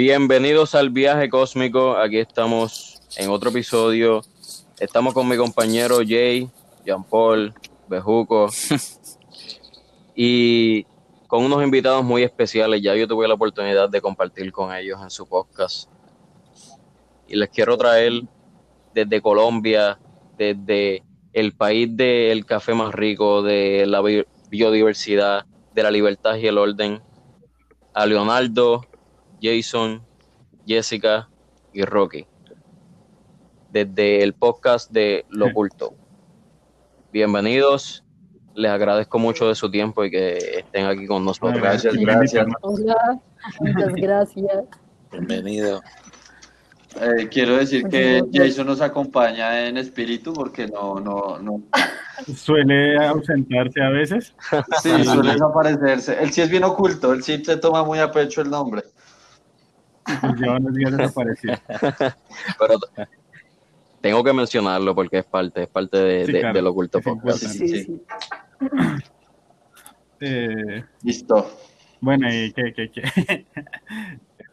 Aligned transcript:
Bienvenidos 0.00 0.76
al 0.76 0.90
viaje 0.90 1.28
cósmico. 1.28 1.96
Aquí 1.96 2.18
estamos 2.18 3.00
en 3.16 3.30
otro 3.30 3.50
episodio. 3.50 4.22
Estamos 4.78 5.12
con 5.12 5.26
mi 5.26 5.36
compañero 5.36 5.96
Jay, 6.06 6.48
Jean 6.86 7.02
Paul, 7.02 7.52
Bejuco 7.88 8.48
y 10.14 10.84
con 11.26 11.42
unos 11.44 11.64
invitados 11.64 12.04
muy 12.04 12.22
especiales. 12.22 12.80
Ya 12.80 12.94
yo 12.94 13.08
tuve 13.08 13.26
la 13.26 13.34
oportunidad 13.34 13.88
de 13.88 14.00
compartir 14.00 14.52
con 14.52 14.72
ellos 14.72 15.00
en 15.02 15.10
su 15.10 15.26
podcast. 15.26 15.90
Y 17.26 17.34
les 17.34 17.48
quiero 17.48 17.76
traer 17.76 18.22
desde 18.94 19.20
Colombia, 19.20 19.98
desde 20.36 21.02
el 21.32 21.54
país 21.54 21.88
del 21.96 22.46
café 22.46 22.72
más 22.72 22.94
rico, 22.94 23.42
de 23.42 23.84
la 23.84 24.00
biodiversidad, 24.48 25.44
de 25.74 25.82
la 25.82 25.90
libertad 25.90 26.36
y 26.36 26.46
el 26.46 26.56
orden, 26.56 27.02
a 27.94 28.06
Leonardo, 28.06 28.87
Jason, 29.40 30.02
Jessica 30.66 31.28
y 31.72 31.82
Rocky. 31.82 32.26
Desde 33.70 34.22
el 34.22 34.34
podcast 34.34 34.90
de 34.90 35.24
Lo 35.30 35.46
Oculto. 35.50 35.94
Bienvenidos. 37.12 38.04
Les 38.54 38.70
agradezco 38.70 39.18
mucho 39.18 39.46
de 39.48 39.54
su 39.54 39.70
tiempo 39.70 40.04
y 40.04 40.10
que 40.10 40.36
estén 40.58 40.86
aquí 40.86 41.06
con 41.06 41.24
nosotros. 41.24 41.60
Gracias, 41.60 41.94
gracias. 41.94 42.46
Hola, 42.62 43.20
muchas 43.60 43.92
gracias. 43.94 44.64
Bienvenido. 45.12 45.80
Eh, 47.00 47.28
quiero 47.30 47.56
decir 47.56 47.84
que 47.88 48.24
Jason 48.32 48.66
nos 48.66 48.80
acompaña 48.80 49.68
en 49.68 49.76
espíritu 49.76 50.32
porque 50.32 50.66
no, 50.66 50.98
no, 50.98 51.38
no. 51.38 51.62
Suele 52.34 52.96
ausentarse 53.06 53.80
a 53.80 53.90
veces. 53.90 54.34
Sí, 54.82 55.04
suele 55.04 55.32
desaparecerse. 55.32 56.20
Él 56.20 56.32
sí 56.32 56.40
es 56.40 56.50
bien 56.50 56.64
oculto, 56.64 57.12
él 57.12 57.22
sí 57.22 57.44
se 57.44 57.58
toma 57.58 57.84
muy 57.84 58.00
a 58.00 58.10
pecho 58.10 58.40
el 58.40 58.50
nombre. 58.50 58.82
Lleva 60.38 60.56
unos 60.56 60.74
días 60.74 60.96
desaparecido. 60.96 61.54
Pero 62.58 62.78
tengo 64.00 64.22
que 64.24 64.32
mencionarlo 64.32 64.94
porque 64.94 65.18
es 65.18 65.24
parte, 65.24 65.62
es 65.64 65.68
parte 65.68 65.98
de, 65.98 66.26
Sí, 66.26 66.32
de- 66.32 66.40
claro, 66.40 66.54
del 66.54 66.66
oculto 66.66 67.00
podcast. 67.00 67.38
Sí, 67.38 67.68
sí. 67.84 68.02
Eh, 70.20 70.82
Listo. 71.04 71.48
bueno, 72.00 72.26
y 72.32 72.52
que, 72.52 72.72
que, 72.74 72.90
que. 72.90 73.02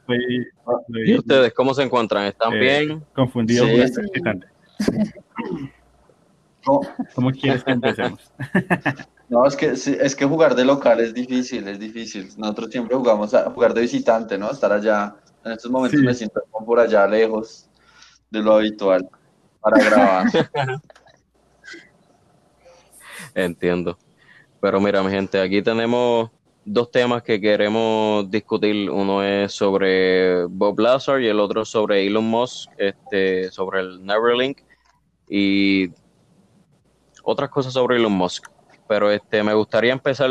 Estoy, 0.07 0.47
estoy, 0.87 1.09
¿Y 1.11 1.17
ustedes 1.17 1.51
cómo 1.55 1.73
se 1.73 1.81
encuentran? 1.81 2.25
¿Están 2.25 2.53
Eh, 2.53 2.59
bien? 2.59 3.03
confundido 3.15 3.65
Sí, 3.65 3.71
sí. 3.73 3.81
este. 3.81 4.01
No, 6.67 6.81
¿Cómo 7.15 7.31
quieres 7.31 7.63
que 7.63 7.71
empecemos? 7.71 8.31
no, 9.29 9.45
es 9.47 9.55
que 9.55 9.75
sí, 9.75 9.97
es 9.99 10.15
que 10.15 10.25
jugar 10.25 10.53
de 10.55 10.65
local 10.65 10.99
es 10.99 11.13
difícil, 11.15 11.67
es 11.67 11.79
difícil. 11.79 12.29
Nosotros 12.37 12.69
siempre 12.69 12.95
jugamos 12.95 13.33
a 13.33 13.49
jugar 13.49 13.73
de 13.73 13.81
visitante, 13.81 14.37
¿no? 14.37 14.51
Estar 14.51 14.71
allá. 14.71 15.15
En 15.45 15.51
estos 15.51 15.69
momentos 15.71 15.99
Sí. 15.99 16.05
me 16.05 16.13
siento 16.13 16.41
como 16.49 16.65
por 16.65 16.79
allá 16.79 17.05
lejos 17.07 17.69
de 18.31 18.41
lo 18.41 18.55
habitual 18.55 19.07
para 19.61 19.83
grabar. 19.83 20.25
Entiendo. 23.35 23.97
Pero 24.59 24.79
mira, 24.79 25.03
mi 25.03 25.11
gente, 25.11 25.39
aquí 25.39 25.61
tenemos 25.61 26.31
dos 26.63 26.89
temas 26.89 27.21
que 27.21 27.39
queremos 27.39 28.29
discutir. 28.29 28.89
Uno 28.89 29.23
es 29.23 29.53
sobre 29.53 30.45
Bob 30.45 30.79
Lazar 30.79 31.21
y 31.21 31.27
el 31.27 31.39
otro 31.39 31.63
sobre 31.63 32.07
Elon 32.07 32.25
Musk, 32.25 32.71
este, 32.77 33.51
sobre 33.51 33.81
el 33.81 34.03
Neuralink 34.03 34.61
y 35.29 35.91
otras 37.23 37.49
cosas 37.49 37.73
sobre 37.73 37.97
Elon 37.97 38.13
Musk. 38.13 38.47
Pero 38.87 39.11
este, 39.11 39.43
me 39.43 39.53
gustaría 39.53 39.93
empezar 39.93 40.29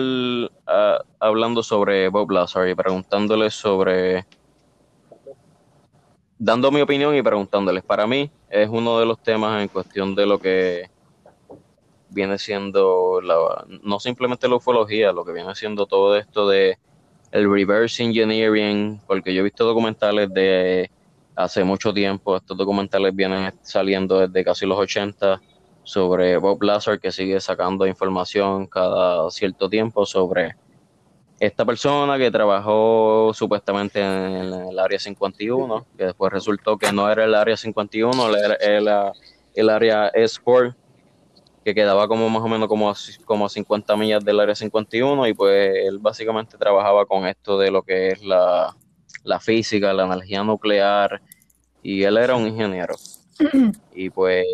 ah, 0.67 0.99
hablando 1.21 1.63
sobre 1.63 2.09
Bob 2.09 2.31
Lazar 2.33 2.69
y 2.69 2.75
preguntándole 2.75 3.51
sobre, 3.51 4.27
dando 6.45 6.71
mi 6.71 6.83
opinión 6.83 7.17
y 7.17 7.23
preguntándoles. 7.23 7.83
Para 7.83 8.07
mí 8.07 8.31
es 8.51 8.69
uno 8.69 9.01
de 9.01 9.07
los 9.07 9.23
temas 9.23 9.63
en 9.63 9.69
cuestión 9.69 10.15
de 10.15 10.27
lo 10.27 10.39
que 10.39 10.91
viene 12.11 12.39
siendo 12.39 13.23
la, 13.23 13.65
no 13.83 13.99
simplemente 13.99 14.47
la 14.47 14.57
ufología, 14.57 15.11
lo 15.11 15.25
que 15.25 15.33
viene 15.33 15.55
siendo 15.55 15.87
todo 15.87 16.17
esto 16.17 16.47
de 16.47 16.77
el 17.33 17.51
reverse 17.51 18.05
engineering, 18.05 19.01
porque 19.07 19.33
yo 19.33 19.41
he 19.41 19.45
visto 19.45 19.65
documentales 19.65 20.33
de 20.35 20.91
hace 21.35 21.65
mucho 21.65 21.95
tiempo, 21.95 22.37
estos 22.37 22.57
documentales 22.59 23.17
vienen 23.17 23.53
saliendo 23.63 24.21
desde 24.21 24.45
casi 24.45 24.67
los 24.67 24.79
80 24.79 25.41
sobre 25.83 26.37
Bob 26.37 26.63
Lazar 26.63 27.01
que 27.01 27.11
sigue 27.11 27.41
sacando 27.41 27.87
información 27.87 28.67
cada 28.67 29.31
cierto 29.31 29.71
tiempo 29.71 30.05
sobre 30.05 30.57
esta 31.47 31.65
persona 31.65 32.19
que 32.19 32.31
trabajó 32.31 33.33
supuestamente 33.35 34.01
en 34.01 34.53
el 34.53 34.79
área 34.79 34.99
51, 34.99 35.87
que 35.97 36.05
después 36.07 36.33
resultó 36.33 36.79
que 36.79 36.93
no 36.93 37.11
era 37.11 37.25
el 37.25 37.35
área 37.35 37.57
51, 37.57 38.37
era, 38.37 38.55
era 38.57 39.13
el 39.55 39.69
área 39.69 40.13
S4 40.13 40.75
que 41.65 41.75
quedaba 41.75 42.07
como 42.07 42.29
más 42.29 42.43
o 42.43 42.49
menos 42.49 42.69
como 42.69 42.91
a, 42.91 42.95
como 43.25 43.47
a 43.47 43.49
50 43.49 43.97
millas 43.97 44.25
del 44.25 44.39
área 44.39 44.55
51 44.55 45.27
y 45.27 45.35
pues 45.35 45.75
él 45.87 45.99
básicamente 45.99 46.59
trabajaba 46.59 47.07
con 47.07 47.27
esto 47.27 47.59
de 47.59 47.71
lo 47.71 47.83
que 47.83 48.09
es 48.09 48.23
la, 48.23 48.77
la 49.23 49.41
física, 49.41 49.93
la 49.95 50.05
energía 50.05 50.43
nuclear 50.43 51.23
y 51.83 52.03
él 52.03 52.19
era 52.19 52.37
un 52.37 52.47
ingeniero. 52.47 52.95
Y 53.97 54.11
pues 54.11 54.45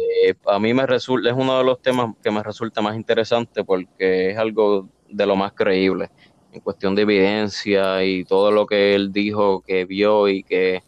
a 0.46 0.58
mí 0.58 0.74
me 0.74 0.86
resulta, 0.86 1.30
es 1.30 1.34
uno 1.34 1.56
de 1.56 1.64
los 1.64 1.80
temas 1.80 2.14
que 2.22 2.30
me 2.30 2.42
resulta 2.42 2.82
más 2.82 2.94
interesante 2.94 3.64
porque 3.64 4.30
es 4.30 4.38
algo 4.38 4.86
de 5.08 5.26
lo 5.26 5.34
más 5.34 5.52
creíble 5.52 6.10
en 6.50 6.60
cuestión 6.60 6.94
de 6.94 7.02
evidencia 7.02 8.04
y 8.04 8.24
todo 8.24 8.50
lo 8.52 8.66
que 8.66 8.94
él 8.94 9.12
dijo, 9.12 9.62
que 9.62 9.84
vio 9.84 10.28
y 10.28 10.44
que 10.44 10.80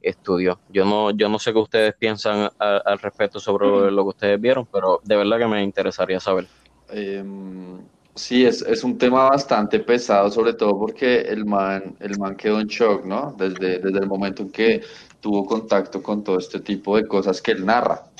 estudió. 0.00 0.62
Yo 0.68 0.84
no, 0.84 1.10
yo 1.12 1.28
no 1.28 1.38
sé 1.38 1.52
qué 1.52 1.58
ustedes 1.58 1.94
piensan 1.98 2.50
a- 2.58 2.76
al 2.84 2.98
respecto 2.98 3.40
sobre 3.40 3.90
lo 3.90 4.04
que 4.04 4.08
ustedes 4.10 4.40
vieron, 4.40 4.66
pero 4.70 5.00
de 5.04 5.16
verdad 5.16 5.38
que 5.38 5.46
me 5.48 5.62
interesaría 5.62 6.20
saber. 6.20 6.48
Em, 6.88 7.88
sí, 8.14 8.44
es, 8.46 8.62
es 8.62 8.84
un 8.84 8.96
tema 8.98 9.28
bastante 9.28 9.80
pesado, 9.80 10.30
sobre 10.30 10.54
todo 10.54 10.78
porque 10.78 11.20
el 11.22 11.44
man, 11.44 11.96
el 12.00 12.16
man 12.16 12.36
quedó 12.36 12.60
en 12.60 12.66
shock, 12.68 13.04
¿no? 13.04 13.34
Desde, 13.38 13.78
desde 13.80 13.98
el 13.98 14.06
momento 14.06 14.42
en 14.42 14.50
que 14.52 14.82
tuvo 15.20 15.44
contacto 15.46 16.02
con 16.02 16.22
todo 16.22 16.38
este 16.38 16.60
tipo 16.60 16.96
de 16.96 17.06
cosas 17.08 17.42
que 17.42 17.52
él 17.52 17.64
narra. 17.66 18.12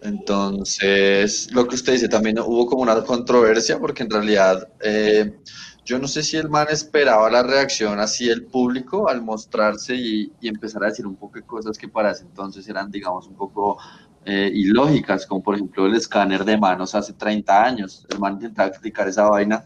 Entonces, 0.00 1.48
lo 1.52 1.66
que 1.66 1.76
usted 1.76 1.92
dice, 1.92 2.08
también 2.08 2.38
hubo 2.40 2.66
como 2.66 2.82
una 2.82 3.02
controversia 3.04 3.78
porque 3.78 4.02
en 4.02 4.10
realidad 4.10 4.68
eh, 4.82 5.38
yo 5.84 5.98
no 5.98 6.06
sé 6.08 6.22
si 6.22 6.36
el 6.36 6.48
man 6.48 6.68
esperaba 6.70 7.30
la 7.30 7.42
reacción 7.42 7.98
así 7.98 8.26
del 8.28 8.44
público 8.44 9.08
al 9.08 9.22
mostrarse 9.22 9.94
y, 9.94 10.32
y 10.40 10.48
empezar 10.48 10.84
a 10.84 10.88
decir 10.88 11.06
un 11.06 11.16
poco 11.16 11.34
de 11.36 11.42
cosas 11.42 11.76
que 11.76 11.88
para 11.88 12.12
ese 12.12 12.22
entonces 12.22 12.68
eran, 12.68 12.90
digamos, 12.90 13.26
un 13.26 13.34
poco 13.34 13.78
eh, 14.24 14.50
ilógicas, 14.54 15.26
como 15.26 15.42
por 15.42 15.56
ejemplo 15.56 15.84
el 15.86 15.96
escáner 15.96 16.44
de 16.44 16.56
manos 16.56 16.94
hace 16.94 17.12
30 17.14 17.64
años. 17.64 18.06
El 18.08 18.20
man 18.20 18.34
intentaba 18.34 18.68
explicar 18.68 19.08
esa 19.08 19.28
vaina, 19.28 19.64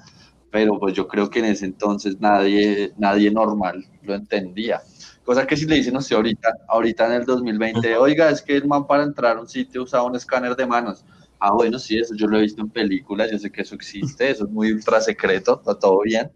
pero 0.51 0.79
pues 0.79 0.95
yo 0.95 1.07
creo 1.07 1.29
que 1.29 1.41
en 1.41 1.47
ese 1.47 1.67
entonces 1.67 2.19
nadie, 2.21 2.95
nadie 2.97 3.31
normal 3.31 3.85
lo 4.03 4.15
entendía. 4.15 4.81
Cosa 5.25 5.47
que 5.47 5.57
si 5.57 5.67
le 5.67 5.75
dicen, 5.75 5.93
no 5.93 6.01
sé, 6.01 6.15
ahorita, 6.15 6.49
ahorita 6.69 7.07
en 7.07 7.13
el 7.13 7.25
2020, 7.27 7.97
oiga, 7.99 8.31
es 8.31 8.41
que 8.41 8.57
el 8.57 8.67
man 8.67 8.87
para 8.87 9.03
entrar 9.03 9.37
a 9.37 9.41
un 9.41 9.49
sitio 9.49 9.83
usaba 9.83 10.05
un 10.05 10.17
escáner 10.17 10.57
de 10.57 10.67
manos. 10.67 11.05
Ah, 11.49 11.53
bueno, 11.53 11.79
sí, 11.79 11.97
eso 11.97 12.13
yo 12.17 12.27
lo 12.27 12.39
he 12.39 12.41
visto 12.41 12.61
en 12.61 12.69
películas, 12.69 13.31
yo 13.31 13.39
sé 13.39 13.53
que 13.53 13.63
eso 13.63 13.77
existe, 13.77 14.29
eso 14.29 14.47
es 14.47 14.51
muy 14.51 14.73
ultra 14.73 15.01
secreto, 15.01 15.55
está 15.61 15.79
todo 15.79 16.01
bien. 16.01 16.29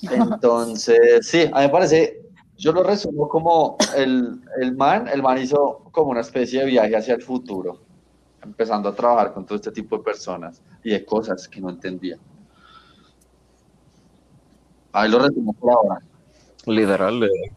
Entonces, 0.00 1.26
sí, 1.26 1.42
a 1.52 1.58
mí 1.58 1.66
me 1.66 1.68
parece, 1.68 2.22
yo 2.56 2.72
lo 2.72 2.82
resumo 2.82 3.28
como 3.28 3.76
el, 3.94 4.40
el 4.62 4.74
man, 4.74 5.08
el 5.08 5.22
man 5.22 5.36
hizo 5.36 5.84
como 5.92 6.10
una 6.10 6.22
especie 6.22 6.60
de 6.60 6.66
viaje 6.66 6.96
hacia 6.96 7.14
el 7.14 7.20
futuro, 7.22 7.82
empezando 8.42 8.88
a 8.88 8.94
trabajar 8.94 9.34
con 9.34 9.44
todo 9.44 9.56
este 9.56 9.72
tipo 9.72 9.98
de 9.98 10.04
personas 10.04 10.62
y 10.82 10.92
de 10.92 11.04
cosas 11.04 11.46
que 11.46 11.60
no 11.60 11.68
entendía. 11.68 12.16
Ahí 14.92 15.10
lo 15.10 15.18
resumo 15.18 15.52
por 15.52 15.70
ahora. 15.70 15.98
Literal, 16.64 17.24
eh, 17.24 17.52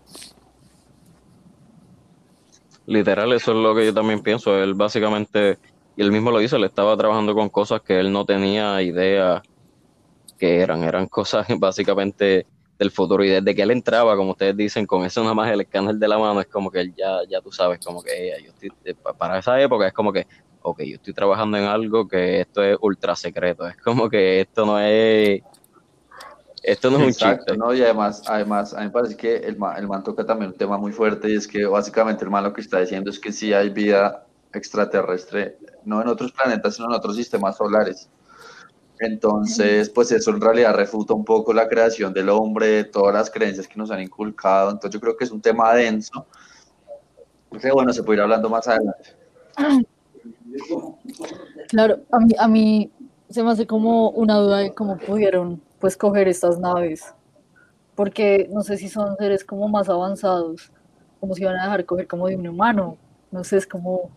literal, 2.85 3.33
eso 3.33 3.51
es 3.51 3.57
lo 3.57 3.75
que 3.75 3.85
yo 3.85 3.93
también 3.93 4.21
pienso. 4.21 4.57
Él 4.61 4.73
básicamente, 4.75 5.57
y 5.95 6.01
él 6.03 6.11
mismo 6.11 6.31
lo 6.31 6.39
dice, 6.39 6.55
él 6.57 6.63
estaba 6.65 6.95
trabajando 6.97 7.33
con 7.35 7.49
cosas 7.49 7.81
que 7.83 7.99
él 7.99 8.11
no 8.11 8.25
tenía 8.25 8.81
idea 8.81 9.45
que 10.37 10.59
eran, 10.61 10.83
eran 10.83 11.07
cosas 11.07 11.47
básicamente 11.59 12.47
del 12.77 12.91
futuro. 12.91 13.23
Y 13.23 13.29
desde 13.29 13.55
que 13.55 13.61
él 13.63 13.71
entraba, 13.71 14.15
como 14.17 14.31
ustedes 14.31 14.57
dicen, 14.57 14.85
con 14.85 15.05
eso 15.05 15.21
nada 15.23 15.33
más 15.33 15.51
el 15.51 15.61
escáner 15.61 15.95
de 15.95 16.07
la 16.07 16.17
mano, 16.19 16.41
es 16.41 16.47
como 16.47 16.71
que 16.71 16.81
él 16.81 16.93
ya, 16.95 17.19
ya 17.29 17.41
tú 17.41 17.51
sabes, 17.51 17.79
como 17.81 18.01
que 18.03 18.11
"Ey, 18.35 18.43
yo 18.45 18.51
estoy, 18.51 18.73
eh, 18.83 18.95
pa- 18.95 19.13
para 19.13 19.39
esa 19.39 19.59
época 19.61 19.88
es 19.88 19.93
como 19.93 20.11
que, 20.13 20.25
ok, 20.59 20.81
yo 20.83 20.95
estoy 20.95 21.13
trabajando 21.13 21.57
en 21.57 21.65
algo 21.65 22.07
que 22.07 22.41
esto 22.41 22.63
es 22.63 22.77
ultra 22.81 23.15
secreto. 23.15 23.67
Es 23.67 23.77
como 23.77 24.09
que 24.09 24.41
esto 24.41 24.65
no 24.65 24.79
es, 24.79 25.41
esto 26.65 26.89
no 26.89 26.97
es 26.97 27.03
un 27.03 27.09
Exacto, 27.09 27.45
chiste. 27.45 27.57
¿no? 27.57 27.73
Y 27.73 27.81
además, 27.83 28.23
además, 28.25 28.73
a 28.73 28.79
mí 28.79 28.85
me 28.85 28.91
parece 28.91 29.15
que 29.15 29.35
el 29.38 29.57
man, 29.57 29.77
el 29.77 29.88
man 29.88 30.03
toca 30.03 30.25
también 30.25 30.51
un 30.51 30.57
tema 30.57 30.77
muy 30.77 30.91
fuerte 30.91 31.29
y 31.29 31.35
es 31.35 31.47
que 31.47 31.65
básicamente 31.65 32.23
el 32.23 32.31
man 32.31 32.44
lo 32.44 32.53
que 32.53 32.62
está 32.62 32.79
diciendo 32.79 33.12
es 33.12 33.19
que 33.19 33.31
sí 33.31 33.53
hay 33.53 33.69
vida 33.69 34.25
extraterrestre, 34.51 35.57
no 35.83 36.01
en 36.01 36.07
otros 36.07 36.31
planetas, 36.31 36.75
sino 36.75 36.88
en 36.88 36.95
otros 36.95 37.15
sistemas 37.15 37.57
solares. 37.57 38.09
Entonces, 39.00 39.89
pues 39.89 40.12
eso 40.12 40.31
en 40.31 40.41
realidad 40.41 40.73
refuta 40.73 41.13
un 41.13 41.25
poco 41.25 41.53
la 41.53 41.67
creación 41.67 42.13
del 42.13 42.29
hombre, 42.29 42.85
todas 42.85 43.13
las 43.13 43.29
creencias 43.29 43.67
que 43.67 43.77
nos 43.77 43.91
han 43.91 44.01
inculcado. 44.01 44.71
Entonces 44.71 44.91
yo 44.94 45.01
creo 45.01 45.17
que 45.17 45.25
es 45.25 45.31
un 45.31 45.41
tema 45.41 45.73
denso. 45.75 46.25
Que 47.62 47.71
bueno, 47.71 47.94
se 47.94 48.03
puede 48.03 48.17
ir 48.17 48.23
hablando 48.23 48.50
más 48.50 48.67
adelante. 48.67 49.15
Claro, 51.67 52.00
a 52.12 52.19
mí, 52.19 52.33
a 52.39 52.47
mí 52.47 52.91
se 53.29 53.44
me 53.44 53.51
hace 53.51 53.67
como 53.67 54.09
una 54.12 54.38
duda 54.38 54.59
de 54.59 54.73
cómo 54.73 54.97
pudieron 54.97 55.62
pues 55.80 55.98
coger 55.98 56.27
estas 56.27 56.60
naves. 56.60 57.13
Porque 57.95 58.50
no 58.51 58.62
sé 58.62 58.77
si 58.77 58.89
son 58.89 59.16
seres 59.18 59.44
como 59.44 59.68
más 59.69 59.89
avanzados, 59.89 60.72
como 61.19 61.33
si 61.33 61.44
van 61.44 61.57
a 61.57 61.63
dejar 61.63 61.86
coger 61.86 62.07
como 62.07 62.27
de 62.27 62.36
un 62.36 62.48
humano. 62.48 62.98
No 63.31 63.44
sé, 63.44 63.57
es 63.57 63.68
como 63.68 64.12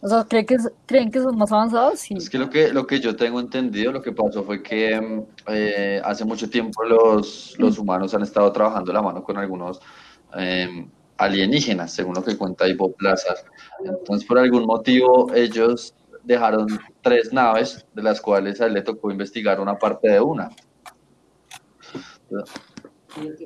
o 0.00 0.08
sea, 0.08 0.24
¿creen 0.24 0.46
que, 0.46 0.56
¿creen 0.86 1.10
que 1.10 1.20
son 1.20 1.36
más 1.36 1.50
avanzados? 1.50 1.98
Sí. 2.00 2.14
Es 2.14 2.30
que 2.30 2.38
lo, 2.38 2.48
que 2.48 2.72
lo 2.72 2.86
que 2.86 3.00
yo 3.00 3.16
tengo 3.16 3.40
entendido, 3.40 3.90
lo 3.90 4.00
que 4.00 4.12
pasó 4.12 4.44
fue 4.44 4.62
que 4.62 5.00
mm, 5.00 5.22
eh, 5.48 6.00
hace 6.04 6.24
mucho 6.24 6.48
tiempo 6.48 6.84
los, 6.84 7.56
los 7.58 7.78
humanos 7.78 8.14
han 8.14 8.22
estado 8.22 8.52
trabajando 8.52 8.92
la 8.92 9.02
mano 9.02 9.24
con 9.24 9.36
algunos 9.38 9.80
em, 10.34 10.88
alienígenas, 11.16 11.92
según 11.92 12.14
lo 12.14 12.22
que 12.22 12.36
cuenta 12.36 12.68
Ivo 12.68 12.92
Plaza. 12.92 13.34
Entonces, 13.84 14.26
por 14.26 14.38
algún 14.38 14.66
motivo, 14.66 15.32
ellos 15.34 15.94
dejaron 16.22 16.66
tres 17.02 17.32
naves, 17.32 17.84
de 17.92 18.02
las 18.02 18.20
cuales 18.20 18.60
a 18.60 18.66
él 18.66 18.74
le 18.74 18.82
tocó 18.82 19.10
investigar 19.10 19.58
una 19.58 19.78
parte 19.78 20.10
de 20.10 20.20
una. 20.20 20.50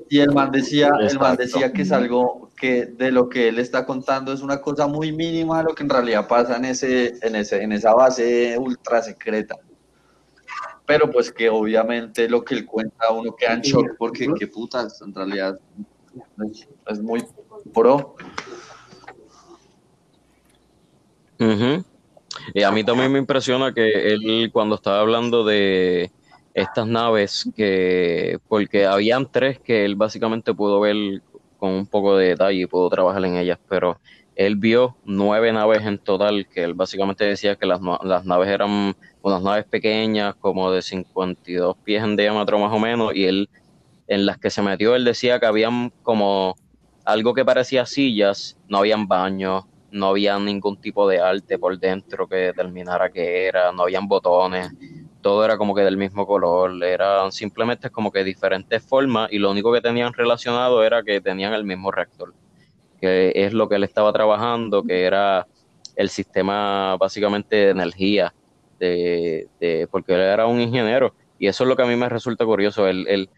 Y 0.08 0.18
el 0.18 0.32
man 0.32 0.50
decía, 0.50 0.90
el 1.00 1.18
man 1.18 1.36
decía 1.36 1.72
que 1.72 1.82
es 1.82 1.92
algo 1.92 2.50
que 2.56 2.86
de 2.86 3.10
lo 3.10 3.28
que 3.28 3.48
él 3.48 3.58
está 3.58 3.86
contando 3.86 4.32
es 4.32 4.40
una 4.40 4.60
cosa 4.60 4.86
muy 4.86 5.12
mínima 5.12 5.58
de 5.58 5.64
lo 5.64 5.74
que 5.74 5.82
en 5.82 5.88
realidad 5.88 6.28
pasa 6.28 6.56
en 6.56 6.64
ese, 6.64 7.14
en 7.22 7.36
ese, 7.36 7.62
en 7.62 7.72
esa 7.72 7.94
base 7.94 8.56
ultra 8.58 9.02
secreta. 9.02 9.56
Pero 10.84 11.10
pues 11.10 11.32
que 11.32 11.48
obviamente 11.48 12.28
lo 12.28 12.44
que 12.44 12.54
él 12.54 12.66
cuenta 12.66 13.10
uno 13.12 13.34
queda 13.34 13.54
en 13.54 13.60
shock 13.62 13.96
porque 13.98 14.28
qué 14.38 14.46
putas, 14.48 15.00
en 15.00 15.14
realidad 15.14 15.58
es, 16.88 17.00
muy 17.00 17.24
pro. 17.72 18.16
Y 22.54 22.62
a 22.62 22.70
mí 22.70 22.84
también 22.84 23.12
me 23.12 23.18
impresiona 23.18 23.72
que 23.72 24.12
él 24.12 24.50
cuando 24.52 24.74
estaba 24.74 25.00
hablando 25.00 25.44
de 25.44 26.10
estas 26.54 26.86
naves 26.86 27.48
que, 27.56 28.38
porque 28.48 28.86
habían 28.86 29.30
tres 29.30 29.58
que 29.58 29.84
él 29.84 29.96
básicamente 29.96 30.52
pudo 30.52 30.80
ver 30.80 31.22
con 31.58 31.70
un 31.70 31.86
poco 31.86 32.16
de 32.16 32.28
detalle 32.28 32.60
y 32.60 32.66
pudo 32.66 32.90
trabajar 32.90 33.24
en 33.24 33.36
ellas, 33.36 33.58
pero 33.68 33.98
él 34.34 34.56
vio 34.56 34.96
nueve 35.04 35.52
naves 35.52 35.82
en 35.86 35.98
total, 35.98 36.46
que 36.48 36.64
él 36.64 36.74
básicamente 36.74 37.24
decía 37.24 37.56
que 37.56 37.66
las, 37.66 37.80
las 38.02 38.24
naves 38.24 38.48
eran 38.48 38.94
unas 39.22 39.42
naves 39.42 39.64
pequeñas, 39.64 40.34
como 40.34 40.70
de 40.72 40.82
52 40.82 41.76
pies 41.84 42.02
en 42.02 42.16
diámetro 42.16 42.58
más 42.58 42.72
o 42.72 42.78
menos, 42.78 43.14
y 43.14 43.24
él, 43.24 43.48
en 44.08 44.26
las 44.26 44.38
que 44.38 44.50
se 44.50 44.62
metió, 44.62 44.94
él 44.94 45.04
decía 45.04 45.38
que 45.38 45.46
habían 45.46 45.92
como 46.02 46.56
algo 47.04 47.34
que 47.34 47.44
parecía 47.44 47.86
sillas, 47.86 48.56
no 48.68 48.78
habían 48.78 49.06
baños, 49.06 49.64
no 49.90 50.08
había 50.08 50.38
ningún 50.38 50.78
tipo 50.78 51.06
de 51.06 51.20
arte 51.20 51.58
por 51.58 51.78
dentro 51.78 52.26
que 52.26 52.36
determinara 52.36 53.10
qué 53.10 53.46
era, 53.46 53.72
no 53.72 53.82
habían 53.82 54.08
botones, 54.08 54.70
todo 55.22 55.44
era 55.44 55.56
como 55.56 55.74
que 55.74 55.82
del 55.82 55.96
mismo 55.96 56.26
color, 56.26 56.82
eran 56.84 57.32
simplemente 57.32 57.90
como 57.90 58.10
que 58.10 58.24
diferentes 58.24 58.82
formas 58.82 59.32
y 59.32 59.38
lo 59.38 59.50
único 59.50 59.72
que 59.72 59.80
tenían 59.80 60.12
relacionado 60.12 60.84
era 60.84 61.02
que 61.02 61.20
tenían 61.20 61.54
el 61.54 61.64
mismo 61.64 61.90
reactor, 61.90 62.34
que 63.00 63.32
es 63.34 63.52
lo 63.52 63.68
que 63.68 63.76
él 63.76 63.84
estaba 63.84 64.12
trabajando, 64.12 64.82
que 64.82 65.04
era 65.04 65.46
el 65.96 66.10
sistema 66.10 66.96
básicamente 66.98 67.56
de 67.56 67.70
energía, 67.70 68.34
de, 68.78 69.48
porque 69.90 70.14
él 70.14 70.20
era 70.20 70.46
un 70.46 70.60
ingeniero 70.60 71.14
y 71.38 71.46
eso 71.46 71.64
es 71.64 71.68
lo 71.68 71.76
que 71.76 71.82
a 71.82 71.86
mí 71.86 71.96
me 71.96 72.08
resulta 72.08 72.44
curioso, 72.44 72.86
el, 72.88 73.06
el, 73.08 73.30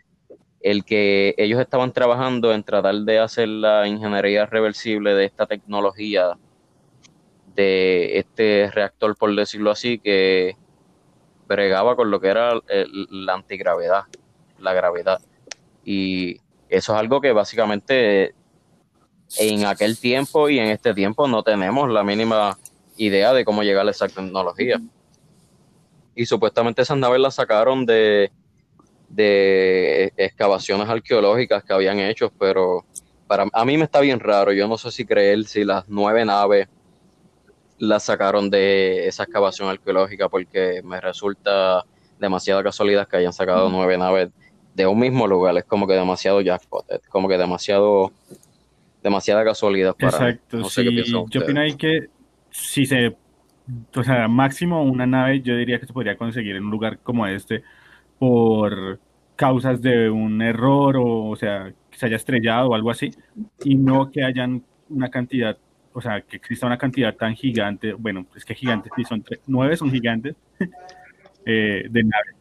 el 0.60 0.84
que 0.84 1.34
ellos 1.36 1.60
estaban 1.60 1.92
trabajando 1.92 2.52
en 2.52 2.64
tratar 2.64 2.94
de 2.96 3.18
hacer 3.18 3.48
la 3.48 3.86
ingeniería 3.86 4.46
reversible 4.46 5.14
de 5.14 5.26
esta 5.26 5.46
tecnología, 5.46 6.38
de 7.54 8.18
este 8.18 8.70
reactor, 8.72 9.16
por 9.16 9.34
decirlo 9.36 9.70
así, 9.70 9.98
que 9.98 10.56
bregaba 11.46 11.96
con 11.96 12.10
lo 12.10 12.20
que 12.20 12.28
era 12.28 12.52
la 13.10 13.34
antigravedad, 13.34 14.04
la 14.58 14.72
gravedad. 14.72 15.20
Y 15.84 16.40
eso 16.68 16.94
es 16.94 16.98
algo 16.98 17.20
que 17.20 17.32
básicamente 17.32 18.34
en 19.38 19.66
aquel 19.66 19.98
tiempo 19.98 20.48
y 20.48 20.58
en 20.58 20.66
este 20.66 20.94
tiempo 20.94 21.26
no 21.28 21.42
tenemos 21.42 21.90
la 21.90 22.04
mínima 22.04 22.56
idea 22.96 23.32
de 23.32 23.44
cómo 23.44 23.62
llegar 23.62 23.86
a 23.86 23.90
esa 23.90 24.08
tecnología. 24.08 24.80
Y 26.14 26.26
supuestamente 26.26 26.82
esas 26.82 26.96
naves 26.96 27.20
las 27.20 27.34
sacaron 27.34 27.84
de, 27.86 28.30
de 29.08 30.12
excavaciones 30.16 30.88
arqueológicas 30.88 31.64
que 31.64 31.72
habían 31.72 31.98
hecho, 31.98 32.32
pero 32.38 32.84
para 33.26 33.46
a 33.52 33.64
mí 33.64 33.76
me 33.76 33.84
está 33.84 34.00
bien 34.00 34.20
raro. 34.20 34.52
Yo 34.52 34.68
no 34.68 34.78
sé 34.78 34.90
si 34.90 35.04
creer 35.04 35.44
si 35.44 35.64
las 35.64 35.84
nueve 35.88 36.24
naves 36.24 36.68
la 37.78 38.00
sacaron 38.00 38.50
de 38.50 39.06
esa 39.08 39.24
excavación 39.24 39.68
arqueológica 39.68 40.28
porque 40.28 40.80
me 40.84 41.00
resulta 41.00 41.84
demasiada 42.18 42.62
casualidad 42.62 43.08
que 43.08 43.16
hayan 43.16 43.32
sacado 43.32 43.68
nueve 43.68 43.98
naves 43.98 44.30
de 44.74 44.86
un 44.86 44.98
mismo 44.98 45.26
lugar. 45.26 45.56
Es 45.56 45.64
como 45.64 45.86
que 45.86 45.94
demasiado 45.94 46.40
jackpot, 46.40 46.90
es 46.90 47.08
como 47.08 47.28
que 47.28 47.38
demasiado 47.38 48.12
demasiada 49.02 49.44
casualidad 49.44 49.94
para 49.94 50.08
Exacto, 50.08 50.56
no 50.56 50.68
sé 50.70 50.82
yo 51.04 51.40
opino 51.42 51.60
ahí 51.60 51.76
que 51.76 52.08
si 52.50 52.86
se 52.86 53.14
o 53.94 54.02
sea, 54.02 54.28
máximo 54.28 54.82
una 54.82 55.06
nave 55.06 55.40
yo 55.40 55.56
diría 55.56 55.78
que 55.78 55.86
se 55.86 55.92
podría 55.92 56.16
conseguir 56.16 56.56
en 56.56 56.64
un 56.64 56.70
lugar 56.70 56.98
como 57.02 57.26
este 57.26 57.62
por 58.18 58.98
causas 59.36 59.82
de 59.82 60.08
un 60.08 60.40
error 60.42 60.96
o, 60.96 61.28
o 61.28 61.36
sea, 61.36 61.72
que 61.90 61.98
se 61.98 62.06
haya 62.06 62.16
estrellado 62.16 62.70
o 62.70 62.74
algo 62.74 62.90
así 62.90 63.10
y 63.62 63.74
no 63.74 64.10
que 64.10 64.24
hayan 64.24 64.62
una 64.88 65.10
cantidad 65.10 65.58
o 65.94 66.00
sea, 66.00 66.20
que 66.22 66.36
exista 66.36 66.66
una 66.66 66.76
cantidad 66.76 67.14
tan 67.14 67.36
gigante, 67.36 67.92
bueno, 67.92 68.26
es 68.34 68.44
que 68.44 68.54
gigantes, 68.54 68.92
sí, 68.96 69.04
son 69.04 69.24
nueve 69.46 69.76
son 69.76 69.92
gigantes, 69.92 70.34
eh, 71.46 71.86
de 71.88 72.02
naves. 72.02 72.34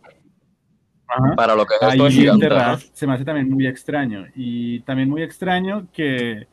Para 1.36 1.54
lo 1.54 1.64
que 1.68 1.76
es 1.76 1.82
esto 1.84 2.90
se 2.94 3.06
me 3.06 3.14
hace 3.14 3.24
también 3.24 3.48
muy 3.48 3.68
extraño. 3.68 4.26
Y 4.36 4.80
también 4.80 5.08
muy 5.08 5.22
extraño 5.22 5.88
que, 5.94 6.48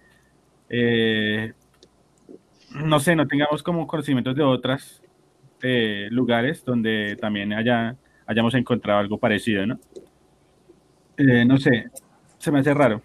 eh, 0.69 1.55
no 2.75 3.01
sé, 3.01 3.17
no 3.17 3.27
tengamos 3.27 3.63
como 3.63 3.87
conocimientos 3.87 4.37
de 4.37 4.43
otros 4.43 5.03
eh, 5.63 6.09
lugares 6.11 6.63
donde 6.67 7.17
también 7.19 7.55
haya, 7.55 7.97
hayamos 8.27 8.53
encontrado 8.55 9.01
algo 9.01 9.17
parecido, 9.17 9.67
¿no? 9.67 9.81
no 11.47 11.59
sé, 11.59 11.91
se 12.39 12.51
me 12.53 12.61
hace 12.61 12.75
raro. 12.75 13.03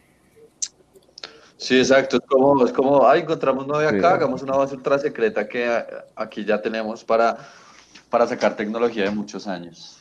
Sí, 1.66 1.80
exacto. 1.80 2.18
Es 2.18 2.24
como, 2.28 2.64
es 2.64 2.72
como 2.72 3.08
ay, 3.08 3.22
encontramos 3.22 3.66
nueve 3.66 3.88
acá, 3.88 4.14
hagamos 4.14 4.44
una 4.44 4.56
base 4.56 4.76
ultra 4.76 5.00
secreta 5.00 5.48
que 5.48 5.68
aquí 6.16 6.46
ya 6.46 6.62
tenemos 6.62 7.04
para, 7.04 7.40
para 8.12 8.28
sacar 8.28 8.56
tecnología 8.56 9.06
de 9.06 9.10
muchos 9.10 9.48
años. 9.48 9.98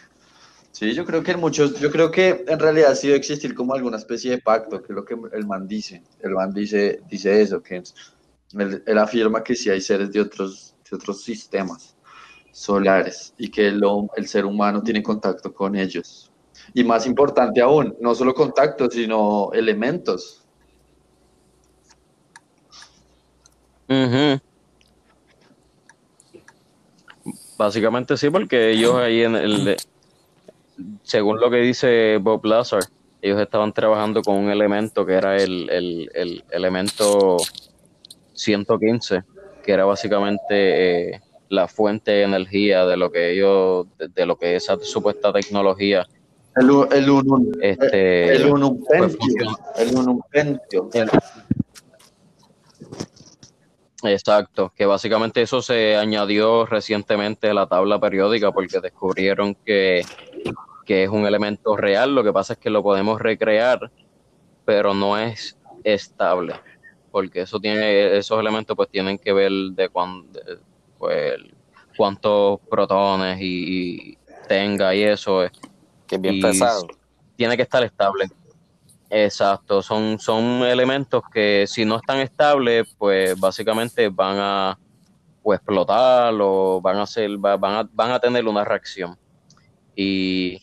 Sí, 0.72 0.92
yo 0.92 1.06
creo 1.06 1.22
que 1.22 1.30
en 1.30 1.40
muchos, 1.40 1.80
yo 1.80 1.90
creo 1.90 2.10
que 2.10 2.44
en 2.46 2.58
realidad 2.58 2.94
sí 2.94 3.06
debe 3.06 3.18
existir 3.18 3.54
como 3.54 3.72
alguna 3.72 3.96
especie 3.96 4.32
de 4.32 4.38
pacto, 4.42 4.82
que 4.82 4.92
es 4.92 4.94
lo 4.94 5.06
que 5.06 5.16
el 5.32 5.46
man 5.46 5.66
dice. 5.66 6.02
El 6.20 6.32
man 6.32 6.52
dice, 6.52 7.00
dice 7.08 7.40
eso, 7.40 7.62
que 7.62 7.82
él, 8.52 8.98
afirma 8.98 9.42
que 9.42 9.54
sí 9.54 9.70
hay 9.70 9.80
seres 9.80 10.12
de 10.12 10.20
otros, 10.20 10.76
de 10.90 10.96
otros 10.96 11.22
sistemas 11.22 11.96
solares 12.52 13.32
y 13.38 13.48
que 13.50 13.68
el, 13.68 13.80
el 14.16 14.28
ser 14.28 14.44
humano 14.44 14.82
tiene 14.82 15.02
contacto 15.02 15.54
con 15.54 15.76
ellos. 15.76 16.30
Y 16.74 16.84
más 16.84 17.06
importante 17.06 17.62
aún, 17.62 17.96
no 18.02 18.14
solo 18.14 18.34
contacto, 18.34 18.90
sino 18.90 19.50
elementos 19.54 20.43
Básicamente 27.56 28.16
sí, 28.16 28.30
porque 28.30 28.70
ellos 28.70 28.94
ahí 28.96 29.22
en 29.22 29.36
el, 29.36 29.76
según 31.02 31.40
lo 31.40 31.50
que 31.50 31.58
dice 31.58 32.18
Bob 32.20 32.44
Lazar, 32.44 32.82
ellos 33.22 33.40
estaban 33.40 33.72
trabajando 33.72 34.22
con 34.22 34.36
un 34.36 34.50
elemento 34.50 35.06
que 35.06 35.14
era 35.14 35.36
el, 35.36 35.70
el, 35.70 36.44
elemento 36.50 37.36
115, 38.34 39.22
que 39.62 39.72
era 39.72 39.84
básicamente 39.84 41.14
eh, 41.14 41.20
la 41.48 41.68
fuente 41.68 42.10
de 42.10 42.22
energía 42.24 42.84
de 42.84 42.96
lo 42.96 43.10
que 43.10 43.32
ellos, 43.32 43.86
de, 43.98 44.26
lo 44.26 44.36
que 44.36 44.56
esa 44.56 44.78
supuesta 44.80 45.32
tecnología. 45.32 46.06
El, 46.56 46.70
el, 46.92 47.08
este, 47.62 48.36
el, 48.36 48.42
el, 50.32 50.60
el 50.92 51.10
Exacto, 54.04 54.72
que 54.76 54.86
básicamente 54.86 55.42
eso 55.42 55.62
se 55.62 55.96
añadió 55.96 56.66
recientemente 56.66 57.48
a 57.48 57.54
la 57.54 57.66
tabla 57.66 57.98
periódica 57.98 58.52
porque 58.52 58.80
descubrieron 58.80 59.54
que, 59.54 60.04
es 60.86 61.08
un 61.08 61.26
elemento 61.26 61.76
real, 61.76 62.14
lo 62.14 62.22
que 62.22 62.32
pasa 62.32 62.52
es 62.52 62.58
que 62.58 62.70
lo 62.70 62.82
podemos 62.82 63.20
recrear, 63.20 63.90
pero 64.66 64.92
no 64.92 65.18
es 65.18 65.58
estable, 65.84 66.54
porque 67.10 67.42
eso 67.42 67.58
tiene, 67.58 68.16
esos 68.16 68.38
elementos 68.38 68.76
pues 68.76 68.90
tienen 68.90 69.18
que 69.18 69.32
ver 69.32 69.50
de, 69.50 69.90
pues, 70.98 71.36
cuántos 71.96 72.60
protones 72.68 73.38
y, 73.40 74.18
tenga 74.48 74.94
y 74.94 75.02
eso. 75.02 75.42
Que 76.06 76.16
es 76.16 76.20
bien 76.20 76.40
pesado. 76.40 76.86
Tiene 77.36 77.56
que 77.56 77.62
estar 77.62 77.82
estable. 77.82 78.26
Exacto, 79.10 79.82
son, 79.82 80.18
son 80.18 80.62
elementos 80.62 81.22
que 81.32 81.66
si 81.68 81.84
no 81.84 81.96
están 81.96 82.18
estables, 82.20 82.94
pues 82.98 83.38
básicamente 83.38 84.08
van 84.08 84.36
a 84.38 84.78
explotar 85.44 86.34
o 86.40 86.80
van 86.80 86.96
a, 86.96 87.02
hacer, 87.02 87.36
van, 87.38 87.64
a, 87.64 87.88
van 87.92 88.10
a 88.10 88.18
tener 88.18 88.46
una 88.46 88.64
reacción. 88.64 89.16
Y 89.94 90.58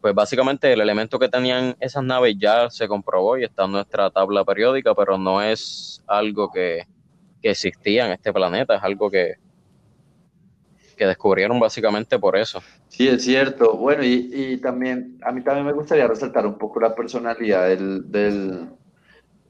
pues 0.00 0.14
básicamente 0.14 0.72
el 0.72 0.80
elemento 0.80 1.18
que 1.18 1.28
tenían 1.28 1.76
esas 1.80 2.02
naves 2.02 2.36
ya 2.38 2.68
se 2.68 2.88
comprobó 2.88 3.38
y 3.38 3.44
está 3.44 3.64
en 3.64 3.72
nuestra 3.72 4.10
tabla 4.10 4.44
periódica, 4.44 4.94
pero 4.94 5.16
no 5.16 5.40
es 5.40 6.02
algo 6.06 6.50
que, 6.52 6.86
que 7.40 7.50
existía 7.50 8.06
en 8.06 8.12
este 8.12 8.32
planeta, 8.32 8.74
es 8.74 8.82
algo 8.82 9.10
que, 9.10 9.36
que 10.96 11.06
descubrieron 11.06 11.58
básicamente 11.58 12.18
por 12.18 12.36
eso. 12.36 12.60
Sí, 12.96 13.08
es 13.08 13.24
cierto. 13.24 13.76
Bueno, 13.76 14.04
y, 14.04 14.56
también, 14.58 15.18
a 15.24 15.32
mí 15.32 15.42
también 15.42 15.66
me 15.66 15.72
gustaría 15.72 16.06
resaltar 16.06 16.46
un 16.46 16.56
poco 16.56 16.78
la 16.78 16.94
personalidad 16.94 17.68
del, 17.68 18.08
del, 18.10 18.68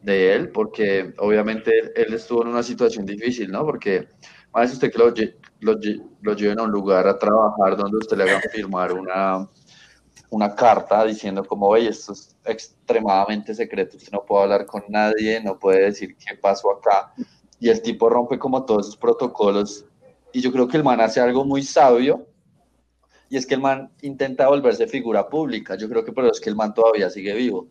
de 0.01 0.35
él, 0.35 0.49
porque 0.51 1.13
obviamente 1.19 1.93
él, 1.95 2.15
estuvo 2.15 2.43
en 2.43 2.49
una 2.49 2.63
situación 2.63 3.05
difícil, 3.05 3.53
¿no? 3.53 3.67
Porque 3.67 4.09
más 4.55 4.73
usted 4.73 4.91
que 4.91 4.99
lo, 4.99 5.13
lo, 5.61 5.79
lo 6.23 6.35
lleven 6.35 6.59
a 6.59 6.63
un 6.63 6.71
lugar 6.71 7.07
a 7.07 7.19
trabajar 7.19 7.77
donde 7.77 7.99
usted 7.99 8.17
le 8.17 8.25
haga 8.25 8.41
firmar 8.51 8.93
una, 8.95 9.47
una 10.31 10.55
carta 10.55 11.05
diciendo 11.05 11.45
como, 11.45 11.69
oye, 11.69 11.91
esto 11.91 12.13
es 12.13 12.35
extremadamente 12.47 13.55
secreto, 13.55 13.99
usted 13.99 14.13
no 14.13 14.25
puede 14.25 14.45
hablar 14.45 14.65
con 14.65 14.85
nadie, 14.89 15.39
no 15.43 15.59
puede 15.59 15.85
decir 15.85 16.17
qué 16.17 16.35
pasó 16.35 16.71
acá. 16.71 17.13
Y 17.61 17.69
el 17.69 17.83
tipo 17.83 18.09
rompe 18.09 18.39
como 18.39 18.65
todos 18.65 18.87
esos 18.87 18.97
protocolos 18.97 19.85
y 20.33 20.41
yo 20.41 20.51
creo 20.51 20.67
que 20.67 20.79
el 20.79 20.83
man 20.83 21.01
hace 21.01 21.21
algo 21.21 21.45
muy 21.45 21.63
sabio, 21.63 22.27
y 23.35 23.37
es 23.37 23.47
que 23.47 23.55
el 23.55 23.61
man 23.61 23.91
intenta 24.03 24.47
volverse 24.47 24.87
figura 24.87 25.29
pública. 25.29 25.75
Yo 25.75 25.89
creo 25.89 26.05
que 26.05 26.13
por 26.13 26.23
eso 26.23 26.35
es 26.35 26.41
que 26.41 26.51
el 26.51 26.55
man 26.55 26.73
todavía 26.73 27.11
sigue 27.11 27.35
vivo, 27.35 27.67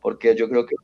porque 0.00 0.34
yo 0.34 0.48
creo 0.48 0.64
que 0.64 0.74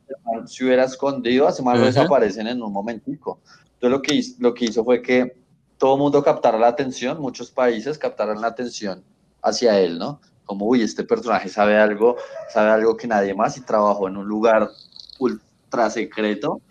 si 0.45 0.63
hubiera 0.63 0.83
escondido, 0.83 1.47
hace 1.47 1.63
más 1.63 1.79
lo 1.79 1.85
desaparecen 1.87 2.45
en 2.45 2.61
un 2.61 2.71
momentico. 2.71 3.39
Entonces 3.73 3.89
lo 3.89 4.01
que, 4.03 4.13
hizo, 4.13 4.35
lo 4.37 4.53
que 4.53 4.65
hizo 4.65 4.83
fue 4.83 5.01
que 5.01 5.35
todo 5.79 5.95
el 5.95 6.01
mundo 6.01 6.21
captara 6.21 6.59
la 6.59 6.67
atención, 6.67 7.19
muchos 7.19 7.49
países 7.49 7.97
captaran 7.97 8.39
la 8.39 8.49
atención 8.49 9.03
hacia 9.41 9.79
él, 9.79 9.97
¿no? 9.97 10.21
Como, 10.45 10.67
uy, 10.67 10.83
este 10.83 11.03
personaje 11.03 11.49
sabe 11.49 11.77
algo, 11.77 12.15
sabe 12.53 12.69
algo 12.69 12.95
que 12.95 13.07
nadie 13.07 13.33
más 13.33 13.57
y 13.57 13.61
trabajó 13.61 14.07
en 14.09 14.17
un 14.17 14.27
lugar 14.27 14.69
ultra 15.17 15.89
secreto 15.89 16.61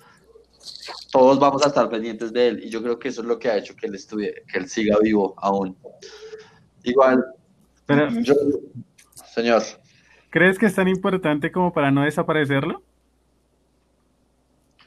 todos 1.10 1.40
vamos 1.40 1.64
a 1.64 1.68
estar 1.68 1.88
pendientes 1.88 2.32
de 2.32 2.48
él 2.48 2.64
y 2.64 2.68
yo 2.68 2.82
creo 2.82 2.98
que 3.00 3.08
eso 3.08 3.22
es 3.22 3.26
lo 3.26 3.38
que 3.38 3.48
ha 3.48 3.56
hecho 3.56 3.74
que 3.74 3.86
él 3.86 3.94
estudie, 3.94 4.44
que 4.52 4.58
él 4.58 4.68
siga 4.68 4.98
vivo 5.00 5.34
aún. 5.38 5.76
Igual, 6.82 7.24
Pero, 7.88 8.08
señor. 9.34 9.62
¿Crees 10.30 10.58
que 10.58 10.66
es 10.66 10.74
tan 10.74 10.86
importante 10.86 11.50
como 11.50 11.72
para 11.72 11.90
no 11.90 12.04
desaparecerlo? 12.04 12.82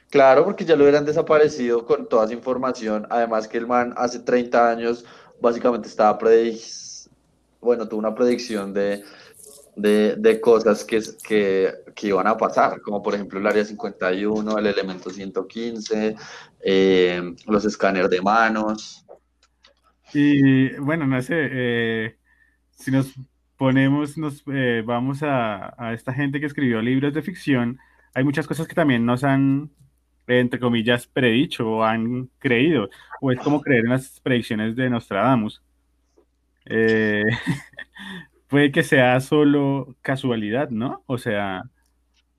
Claro, 0.09 0.45
porque 0.45 0.63
ya 0.63 0.75
lo 0.75 0.83
hubieran 0.83 1.03
desaparecido 1.03 1.85
con 1.85 2.07
toda 2.07 2.25
esa 2.25 2.33
información. 2.33 3.07
Además 3.09 3.47
que 3.47 3.57
el 3.57 3.65
man 3.65 3.93
hace 3.97 4.19
30 4.19 4.69
años 4.69 5.03
básicamente 5.41 5.87
estaba 5.87 6.17
predic 6.17 6.61
bueno, 7.59 7.87
tuvo 7.87 7.99
una 7.99 8.15
predicción 8.15 8.73
de 8.73 9.03
de, 9.75 10.15
de 10.17 10.41
cosas 10.41 10.83
que, 10.83 11.01
que, 11.27 11.73
que, 11.95 12.07
iban 12.07 12.27
a 12.27 12.37
pasar, 12.37 12.81
como 12.81 13.01
por 13.01 13.15
ejemplo 13.15 13.39
el 13.39 13.47
área 13.47 13.63
51, 13.63 14.57
el 14.57 14.67
elemento 14.67 15.09
115, 15.09 16.15
eh, 16.61 17.33
los 17.47 17.65
escáneres 17.65 18.09
de 18.09 18.21
manos. 18.21 19.05
Y 20.13 20.73
bueno, 20.77 21.07
no 21.07 21.21
sé, 21.21 21.35
eh, 21.37 22.17
si 22.81 22.91
nos 22.91 23.13
ponemos, 23.57 24.17
nos 24.17 24.43
eh, 24.51 24.83
vamos 24.85 25.23
a, 25.23 25.73
a, 25.77 25.93
esta 25.93 26.13
gente 26.13 26.39
que 26.39 26.47
escribió 26.47 26.81
libros 26.81 27.13
de 27.13 27.21
ficción, 27.21 27.79
hay 28.13 28.23
muchas 28.23 28.47
cosas 28.47 28.67
que 28.67 28.75
también 28.75 29.05
nos 29.05 29.23
han, 29.23 29.71
entre 30.27 30.59
comillas, 30.59 31.07
predicho 31.07 31.69
o 31.69 31.83
han 31.83 32.29
creído, 32.39 32.89
o 33.21 33.31
es 33.31 33.39
como 33.39 33.61
creer 33.61 33.85
en 33.85 33.91
las 33.91 34.19
predicciones 34.19 34.75
de 34.75 34.89
Nostradamus. 34.89 35.61
Eh, 36.65 37.23
puede 38.47 38.71
que 38.71 38.83
sea 38.83 39.19
solo 39.21 39.95
casualidad, 40.01 40.69
¿no? 40.69 41.03
O 41.05 41.17
sea, 41.17 41.63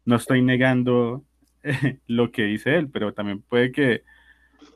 no 0.04 0.16
estoy 0.16 0.42
negando 0.42 1.24
lo 2.06 2.32
que 2.32 2.44
dice 2.44 2.76
él, 2.76 2.90
pero 2.90 3.14
también 3.14 3.42
puede 3.42 3.72
que, 3.72 4.02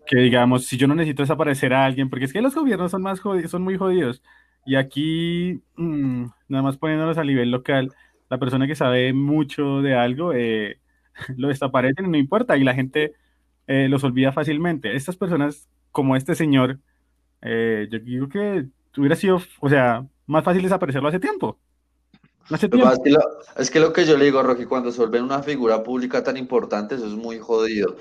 que, 0.07 0.19
digamos, 0.19 0.67
si 0.67 0.77
yo 0.77 0.87
no 0.87 0.95
necesito 0.95 1.23
desaparecer 1.23 1.75
a 1.75 1.85
alguien, 1.85 2.09
porque 2.11 2.27
es 2.27 2.33
que 2.33 2.43
los 2.43 2.55
gobiernos 2.55 2.91
son, 2.91 3.03
más 3.03 3.21
son 3.21 3.63
muy 3.63 3.77
jodidos, 3.77 4.23
y 4.67 4.75
aquí, 4.77 5.63
mmm, 5.77 6.27
nada 6.49 6.63
más 6.63 6.77
poniéndolos 6.77 7.19
a 7.19 7.25
nivel 7.25 7.51
local, 7.51 7.93
la 8.29 8.39
persona 8.39 8.67
que 8.67 8.75
sabe 8.75 9.13
mucho 9.13 9.81
de 9.81 9.95
algo 9.95 10.33
eh, 10.33 10.81
lo 11.37 11.49
desaparecen 11.49 12.07
y 12.07 12.09
no 12.09 12.17
importa, 12.19 12.57
y 12.57 12.65
la 12.65 12.75
gente 12.75 13.15
eh, 13.67 13.89
los 13.89 14.05
olvida 14.05 14.33
fácilmente. 14.33 14.95
Estas 14.95 15.17
personas, 15.17 15.69
como 15.93 16.17
este 16.17 16.35
señor, 16.35 16.79
eh, 17.43 17.89
yo 17.91 17.99
digo 18.01 18.29
que 18.29 18.67
hubiera 18.97 19.17
sido, 19.17 19.41
o 19.61 19.69
sea, 19.69 20.07
más 20.27 20.45
fácil 20.45 20.63
desaparecerlo 20.63 21.09
hace 21.09 21.21
tiempo. 21.21 21.59
Hace 22.51 22.69
tiempo. 22.69 22.91
Es, 22.93 23.01
que 23.01 23.11
lo, 23.11 23.21
es, 23.57 23.71
que 23.71 23.81
lo, 23.81 23.93
que 23.93 24.05
yo 24.05 24.17
le 24.17 24.27
digo, 24.27 24.43
Rocky, 24.43 24.67
cuando 24.67 24.93
se 24.93 24.99
vuelve 24.99 25.21
una 25.21 25.43
figura 25.43 25.83
pública 25.83 26.23
tan 26.23 26.37
importante, 26.37 26.95
eso 26.95 27.07
es 27.07 27.15
muy 27.15 27.39
jodido. 27.39 27.97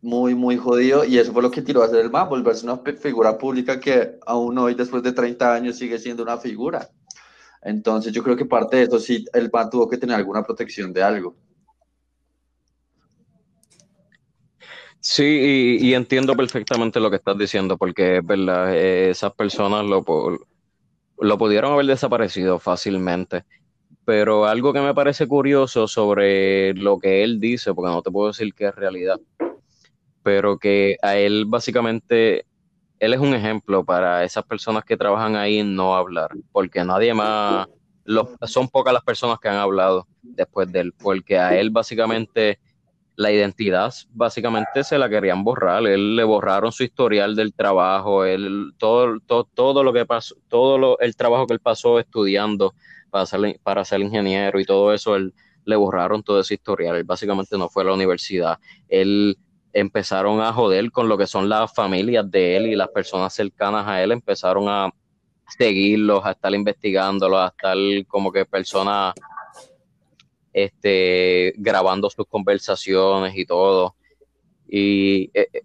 Muy, 0.00 0.34
muy 0.34 0.56
jodido. 0.56 1.04
Y 1.04 1.18
eso 1.18 1.32
fue 1.32 1.42
lo 1.42 1.50
que 1.50 1.62
tiró 1.62 1.82
a 1.82 1.86
hacer 1.86 2.00
el 2.00 2.10
man, 2.10 2.28
volverse 2.28 2.64
una 2.64 2.78
figura 2.78 3.36
pública 3.36 3.80
que 3.80 4.18
aún 4.26 4.56
hoy, 4.58 4.74
después 4.74 5.02
de 5.02 5.12
30 5.12 5.54
años, 5.54 5.76
sigue 5.76 5.98
siendo 5.98 6.22
una 6.22 6.38
figura. 6.38 6.88
Entonces, 7.62 8.12
yo 8.12 8.22
creo 8.22 8.36
que 8.36 8.44
parte 8.44 8.76
de 8.76 8.84
eso 8.84 8.98
sí, 8.98 9.24
el 9.32 9.50
man 9.52 9.68
tuvo 9.70 9.88
que 9.88 9.98
tener 9.98 10.16
alguna 10.16 10.42
protección 10.42 10.92
de 10.92 11.02
algo. 11.02 11.36
Sí, 15.00 15.78
y, 15.80 15.94
entiendo 15.94 16.36
perfectamente 16.36 17.00
lo 17.00 17.08
que 17.08 17.16
estás 17.16 17.38
diciendo, 17.38 17.78
porque 17.78 18.18
es 18.18 18.26
verdad, 18.26 18.74
eh, 18.74 19.10
esas 19.10 19.32
personas 19.32 19.84
lo, 19.84 20.04
lo 21.18 21.38
pudieron 21.38 21.72
haber 21.72 21.86
desaparecido 21.86 22.58
fácilmente. 22.58 23.44
Pero 24.04 24.46
algo 24.46 24.72
que 24.72 24.80
me 24.80 24.94
parece 24.94 25.28
curioso 25.28 25.86
sobre 25.86 26.74
lo 26.74 26.98
que 26.98 27.22
él 27.22 27.40
dice, 27.40 27.74
porque 27.74 27.90
no 27.90 28.02
te 28.02 28.10
puedo 28.10 28.28
decir 28.28 28.54
que 28.54 28.66
es 28.66 28.74
realidad, 28.74 29.20
pero 30.28 30.58
que 30.58 30.98
a 31.00 31.16
él 31.16 31.46
básicamente, 31.46 32.44
él 32.98 33.14
es 33.14 33.18
un 33.18 33.32
ejemplo 33.32 33.82
para 33.82 34.24
esas 34.24 34.44
personas 34.44 34.84
que 34.84 34.94
trabajan 34.94 35.36
ahí 35.36 35.62
no 35.62 35.96
hablar, 35.96 36.28
porque 36.52 36.84
nadie 36.84 37.14
más, 37.14 37.66
son 38.42 38.68
pocas 38.68 38.92
las 38.92 39.02
personas 39.02 39.38
que 39.40 39.48
han 39.48 39.56
hablado 39.56 40.06
después 40.20 40.70
de 40.70 40.80
él, 40.80 40.92
porque 40.92 41.38
a 41.38 41.58
él 41.58 41.70
básicamente 41.70 42.58
la 43.16 43.32
identidad 43.32 43.94
básicamente 44.10 44.84
se 44.84 44.98
la 44.98 45.08
querían 45.08 45.44
borrar. 45.44 45.86
Él 45.86 46.14
le 46.14 46.24
borraron 46.24 46.72
su 46.72 46.82
historial 46.82 47.34
del 47.34 47.54
trabajo, 47.54 48.26
él, 48.26 48.74
todo, 48.76 49.20
todo, 49.24 49.44
todo 49.44 49.82
lo 49.82 49.94
que 49.94 50.04
pasó, 50.04 50.34
todo 50.48 50.76
lo, 50.76 50.98
el 50.98 51.16
trabajo 51.16 51.46
que 51.46 51.54
él 51.54 51.60
pasó 51.60 51.98
estudiando 51.98 52.74
para 53.08 53.24
ser, 53.24 53.58
para 53.62 53.82
ser 53.82 54.00
ingeniero 54.00 54.60
y 54.60 54.66
todo 54.66 54.92
eso, 54.92 55.16
él 55.16 55.32
le 55.64 55.76
borraron 55.76 56.22
todo 56.22 56.40
ese 56.40 56.52
historial. 56.52 56.96
Él 56.96 57.04
básicamente 57.04 57.56
no 57.56 57.70
fue 57.70 57.82
a 57.82 57.86
la 57.86 57.94
universidad. 57.94 58.58
Él 58.90 59.38
empezaron 59.78 60.40
a 60.40 60.52
joder 60.52 60.90
con 60.90 61.08
lo 61.08 61.16
que 61.16 61.26
son 61.26 61.48
las 61.48 61.72
familias 61.72 62.30
de 62.30 62.56
él 62.56 62.66
y 62.66 62.76
las 62.76 62.88
personas 62.88 63.32
cercanas 63.34 63.86
a 63.86 64.02
él 64.02 64.12
empezaron 64.12 64.68
a 64.68 64.90
seguirlos, 65.56 66.24
a 66.24 66.32
estar 66.32 66.54
investigándolos, 66.54 67.40
a 67.40 67.48
estar 67.48 67.76
como 68.06 68.30
que 68.32 68.44
personas 68.44 69.14
este, 70.52 71.54
grabando 71.56 72.10
sus 72.10 72.26
conversaciones 72.26 73.36
y 73.36 73.46
todo. 73.46 73.94
Y 74.66 75.30
eh, 75.34 75.48
eh, 75.52 75.62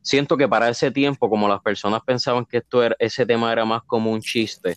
siento 0.00 0.36
que 0.36 0.48
para 0.48 0.68
ese 0.68 0.90
tiempo, 0.90 1.28
como 1.28 1.48
las 1.48 1.60
personas 1.60 2.02
pensaban 2.04 2.44
que 2.46 2.58
esto 2.58 2.82
era, 2.82 2.96
ese 2.98 3.26
tema 3.26 3.52
era 3.52 3.64
más 3.64 3.82
como 3.82 4.10
un 4.10 4.20
chiste, 4.20 4.74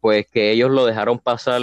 pues 0.00 0.26
que 0.30 0.52
ellos 0.52 0.70
lo 0.70 0.86
dejaron 0.86 1.18
pasar 1.18 1.60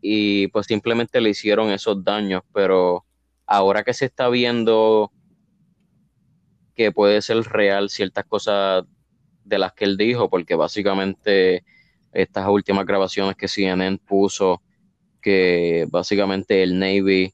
y 0.00 0.46
pues 0.48 0.66
simplemente 0.66 1.20
le 1.20 1.30
hicieron 1.30 1.70
esos 1.70 2.04
daños, 2.04 2.42
pero 2.52 3.05
ahora 3.46 3.84
que 3.84 3.94
se 3.94 4.06
está 4.06 4.28
viendo 4.28 5.12
que 6.74 6.92
puede 6.92 7.22
ser 7.22 7.38
real 7.44 7.88
ciertas 7.88 8.24
cosas 8.26 8.84
de 9.44 9.58
las 9.58 9.72
que 9.72 9.84
él 9.84 9.96
dijo, 9.96 10.28
porque 10.28 10.54
básicamente 10.54 11.64
estas 12.12 12.48
últimas 12.48 12.84
grabaciones 12.86 13.36
que 13.36 13.48
CNN 13.48 13.98
puso 13.98 14.62
que 15.20 15.86
básicamente 15.90 16.62
el 16.62 16.78
Navy 16.78 17.32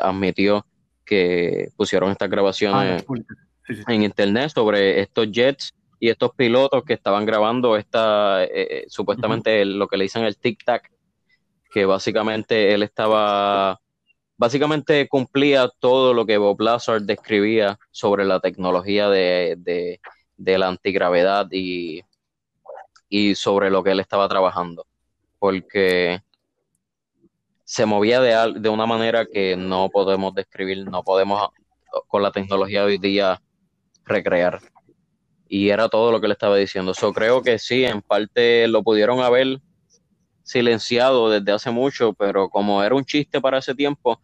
admitió 0.00 0.66
que 1.04 1.70
pusieron 1.76 2.10
estas 2.10 2.30
grabaciones 2.30 3.04
ah, 3.08 3.82
en 3.88 4.02
internet 4.02 4.50
sobre 4.54 5.00
estos 5.00 5.30
jets 5.30 5.74
y 6.00 6.10
estos 6.10 6.32
pilotos 6.34 6.84
que 6.84 6.94
estaban 6.94 7.26
grabando 7.26 7.76
esta, 7.76 8.44
eh, 8.44 8.50
eh, 8.52 8.84
supuestamente 8.88 9.64
lo 9.64 9.88
que 9.88 9.96
le 9.96 10.04
dicen 10.04 10.24
el 10.24 10.38
tic-tac, 10.38 10.90
que 11.70 11.84
básicamente 11.84 12.72
él 12.72 12.82
estaba, 12.82 13.80
básicamente 14.38 15.06
cumplía 15.08 15.68
todo 15.78 16.14
lo 16.14 16.24
que 16.24 16.38
Bob 16.38 16.60
Lazar 16.60 17.02
describía 17.02 17.78
sobre 17.90 18.24
la 18.24 18.40
tecnología 18.40 19.10
de, 19.10 19.56
de, 20.36 20.58
la 20.58 20.68
antigravedad 20.68 21.48
y 21.52 22.02
y 23.08 23.34
sobre 23.34 23.70
lo 23.70 23.82
que 23.82 23.92
él 23.92 24.00
estaba 24.00 24.28
trabajando, 24.28 24.86
porque 25.38 26.20
se 27.64 27.86
movía 27.86 28.20
de, 28.20 28.60
de 28.60 28.68
una 28.68 28.86
manera 28.86 29.26
que 29.26 29.56
no 29.56 29.88
podemos 29.88 30.34
describir, 30.34 30.86
no 30.86 31.02
podemos 31.02 31.48
con 32.06 32.22
la 32.22 32.32
tecnología 32.32 32.80
de 32.80 32.86
hoy 32.86 32.98
día 32.98 33.40
recrear. 34.04 34.60
Y 35.48 35.70
era 35.70 35.88
todo 35.88 36.12
lo 36.12 36.20
que 36.20 36.28
le 36.28 36.34
estaba 36.34 36.56
diciendo. 36.56 36.92
Yo 36.92 37.12
creo 37.12 37.42
que 37.42 37.58
sí, 37.58 37.84
en 37.84 38.02
parte 38.02 38.68
lo 38.68 38.82
pudieron 38.82 39.20
haber 39.20 39.60
silenciado 40.42 41.30
desde 41.30 41.52
hace 41.52 41.70
mucho, 41.70 42.12
pero 42.12 42.50
como 42.50 42.82
era 42.82 42.94
un 42.94 43.04
chiste 43.04 43.40
para 43.40 43.58
ese 43.58 43.74
tiempo, 43.74 44.20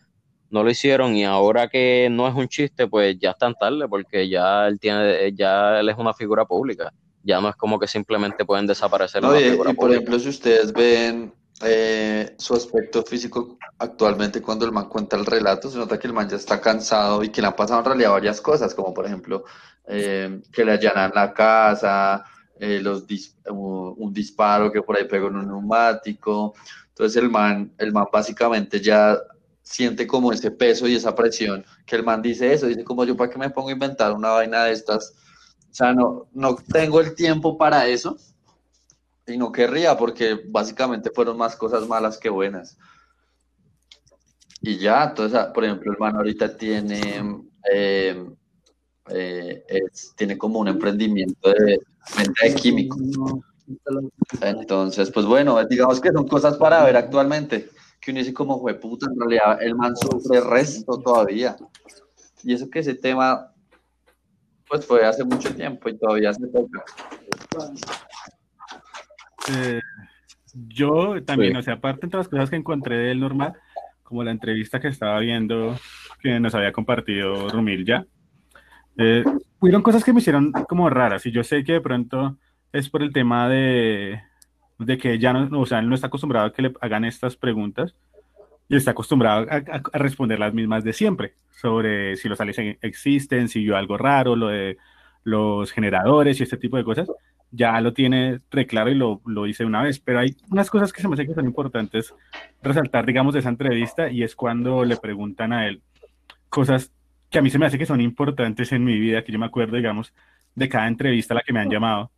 no 0.55 0.63
lo 0.63 0.71
hicieron 0.71 1.17
y 1.17 1.25
ahora 1.25 1.69
que 1.69 2.07
no 2.09 2.29
es 2.29 2.35
un 2.35 2.47
chiste, 2.47 2.87
pues 2.87 3.19
ya 3.19 3.33
están 3.33 3.57
tarde 3.57 3.89
porque 3.89 4.29
ya 4.29 4.69
él 4.69 4.79
tiene, 4.79 5.35
ya 5.35 5.81
él 5.81 5.89
es 5.89 5.99
una 5.99 6.15
figura 6.15 6.45
pública. 6.45 6.93
Ya 7.25 7.41
no 7.41 7.49
es 7.49 7.57
como 7.57 7.77
que 7.77 7.89
simplemente 7.89 8.45
pueden 8.45 8.65
desaparecer. 8.65 9.25
y, 9.25 9.57
por 9.75 9.91
ejemplo, 9.91 10.17
si 10.17 10.29
ustedes 10.29 10.73
ven 10.73 11.33
eh, 11.61 12.37
su 12.39 12.55
aspecto 12.55 13.03
físico 13.03 13.59
actualmente 13.79 14.41
cuando 14.41 14.65
el 14.65 14.71
man 14.71 14.89
cuenta 14.89 15.17
el 15.17 15.27
relato, 15.27 15.69
se 15.69 15.77
nota 15.77 15.99
que 15.99 16.07
el 16.07 16.13
man 16.13 16.29
ya 16.29 16.37
está 16.37 16.61
cansado 16.61 17.25
y 17.25 17.31
que 17.31 17.41
le 17.41 17.49
han 17.49 17.57
pasado 17.57 17.81
en 17.81 17.87
realidad 17.87 18.13
varias 18.13 18.41
cosas, 18.41 18.77
como 18.77 18.95
por 18.95 19.07
ejemplo 19.07 19.45
eh, 19.89 20.41
que 20.53 20.65
le 20.65 20.73
allanan 20.73 21.11
la 21.17 21.35
casa, 21.35 22.25
eh, 22.61 22.79
los 22.81 23.07
un 23.49 24.13
disparo 24.13 24.71
que 24.71 24.83
por 24.83 24.97
ahí 24.97 25.05
pegó 25.09 25.27
en 25.27 25.37
un 25.37 25.49
neumático. 25.49 26.55
Entonces 26.91 27.21
el 27.21 27.29
man, 27.29 27.73
el 27.77 27.93
man 27.93 28.07
básicamente 28.13 28.81
ya 28.81 29.19
siente 29.65 30.07
como 30.07 30.31
ese 30.31 30.51
peso 30.51 30.87
y 30.87 30.95
esa 30.95 31.15
presión, 31.15 31.65
que 31.87 31.97
el 31.97 32.05
man 32.05 32.23
dice 32.23 32.53
eso, 32.53 32.67
dice 32.67 32.85
como 32.85 33.05
yo 33.05 33.17
para 33.17 33.31
qué 33.31 33.39
me 33.39 33.51
pongo 33.51 33.71
a 33.71 33.73
inventar 33.73 34.13
una 34.13 34.31
vaina 34.31 34.65
de 34.65 34.73
estas, 34.73 35.15
o 35.71 35.75
sea, 35.75 35.93
no, 35.93 36.29
no 36.33 36.55
tengo 36.55 37.01
el 37.01 37.15
tiempo 37.15 37.59
para 37.59 37.89
eso 37.89 38.17
y 39.27 39.39
no 39.39 39.51
querría 39.51 39.97
porque 39.97 40.39
básicamente 40.47 41.11
fueron 41.11 41.39
más 41.39 41.57
cosas 41.57 41.89
malas 41.89 42.19
que 42.19 42.29
buenas. 42.29 42.77
Y 44.61 44.79
ya, 44.79 45.05
entonces, 45.05 45.41
por 45.55 45.65
ejemplo, 45.65 45.93
el 45.93 45.99
man 45.99 46.17
ahorita 46.17 46.57
tiene, 46.57 47.43
eh, 47.73 48.25
eh, 49.09 49.65
tiene 50.17 50.39
como 50.39 50.61
un 50.61 50.69
emprendimiento 50.69 51.51
de 51.51 51.81
venta 52.17 52.47
de 52.47 52.55
químicos. 52.55 53.01
Entonces, 54.41 55.11
pues 55.11 55.25
bueno, 55.25 55.63
digamos 55.65 56.01
que 56.01 56.13
son 56.13 56.29
cosas 56.29 56.57
para 56.59 56.85
ver 56.85 56.97
actualmente 56.97 57.71
que 58.05 58.11
uno 58.11 58.21
dice 58.21 58.35
como 58.35 58.61
fue 58.61 58.75
puta, 58.75 59.07
en 59.07 59.19
realidad 59.19 59.63
el 59.63 59.75
man 59.75 59.97
sufre 59.97 60.41
resto 60.41 60.99
todavía. 60.99 61.57
Y 62.43 62.53
eso 62.53 62.69
que 62.69 62.81
ese 62.81 62.95
tema, 62.95 63.51
pues 64.69 64.87
fue 64.87 65.07
hace 65.07 65.25
mucho 65.25 65.55
tiempo 65.55 65.89
y 65.89 65.97
todavía 65.97 66.35
se 66.35 66.47
toca. 66.49 66.85
Eh, 69.51 69.81
yo 70.69 71.23
también, 71.25 71.57
o 71.57 71.63
sea, 71.63 71.75
aparte 71.75 72.07
de 72.07 72.17
las 72.17 72.29
cosas 72.29 72.51
que 72.51 72.57
encontré 72.57 72.97
del 72.97 73.21
normal, 73.21 73.55
como 74.03 74.23
la 74.23 74.31
entrevista 74.31 74.81
que 74.81 74.89
estaba 74.89 75.19
viendo 75.21 75.79
que 76.21 76.39
nos 76.41 76.55
había 76.55 76.73
compartido 76.73 77.49
Rumil 77.49 77.87
ya, 77.87 78.05
eh, 78.99 79.25
fueron 79.59 79.83
cosas 79.83 80.05
que 80.05 80.13
me 80.13 80.21
hicieron 80.21 80.53
como 80.69 80.91
raras 80.91 81.25
y 81.27 81.33
yo 81.33 81.43
sé 81.43 81.65
que 81.65 81.73
de 81.73 81.81
pronto 81.81 82.37
es 82.73 82.89
por 82.91 83.03
el 83.03 83.13
tema 83.13 83.49
de 83.49 84.23
de 84.79 84.99
que 84.99 85.19
ya 85.19 85.33
no, 85.33 85.61
o 85.61 85.67
sea, 85.67 85.79
él 85.79 85.89
no 85.89 85.95
está 85.95 86.09
acostumbrado 86.09 86.47
a 86.47 86.53
que 86.53 86.63
le 86.63 86.73
hagan 86.81 87.05
estas 87.05 87.37
preguntas 87.37 87.95
y 88.69 88.77
está 88.77 88.93
acostumbrado 88.93 89.47
a, 89.51 89.99
responder 89.99 90.39
las 90.39 90.55
mismas 90.55 90.85
de 90.85 90.93
siempre, 90.93 91.35
sobre 91.51 92.17
si 92.17 92.29
los 92.29 92.41
aliens 92.41 92.79
existen, 92.81 93.49
si 93.49 93.63
vio 93.63 93.77
algo 93.77 93.97
raro, 93.97 94.37
lo 94.37 94.49
de 94.49 94.79
los 95.23 95.73
generadores 95.73 96.41
y 96.41 96.43
este 96.43 96.57
tipo 96.57 96.77
de 96.77 96.85
cosas, 96.85 97.09
ya 97.51 97.81
lo 97.81 97.93
tiene 97.93 98.41
re 98.51 98.67
claro 98.67 98.91
y 98.91 98.95
lo, 98.95 99.21
lo 99.27 99.47
hice 99.47 99.65
una 99.65 99.83
vez, 99.83 100.01
pero 100.01 100.19
hay 100.19 100.37
unas 100.51 100.71
cosas 100.71 100.93
que 100.93 101.03
se 101.03 101.09
me 101.09 101.15
hace 101.15 101.27
que 101.27 101.35
son 101.35 101.47
importantes 101.47 102.15
resaltar, 102.63 103.07
digamos, 103.07 103.35
de 103.35 103.41
esa 103.41 103.49
entrevista 103.49 104.11
y 104.11 104.23
es 104.23 104.35
cuando 104.35 104.85
le 104.85 104.97
preguntan 104.97 105.53
a 105.53 105.67
él 105.69 105.83
cosas 106.49 106.93
que 107.31 107.39
a 107.39 107.43
mí 107.43 107.51
se 107.51 107.59
me 107.59 107.67
hace 107.67 107.79
que 107.79 107.87
son 107.87 108.01
importantes 108.01 108.73
en 108.73 108.85
mi 108.85 108.99
vida, 108.99 109.25
que 109.25 109.33
yo 109.33 109.39
me 109.39 109.47
acuerdo, 109.47 109.77
digamos, 109.77 110.13
de 110.55 110.69
cada 110.69 110.87
entrevista 110.87 111.35
a 111.35 111.39
la 111.39 111.43
que 111.43 111.53
me 111.53 111.61
han 111.61 111.71
llamado 111.71 112.11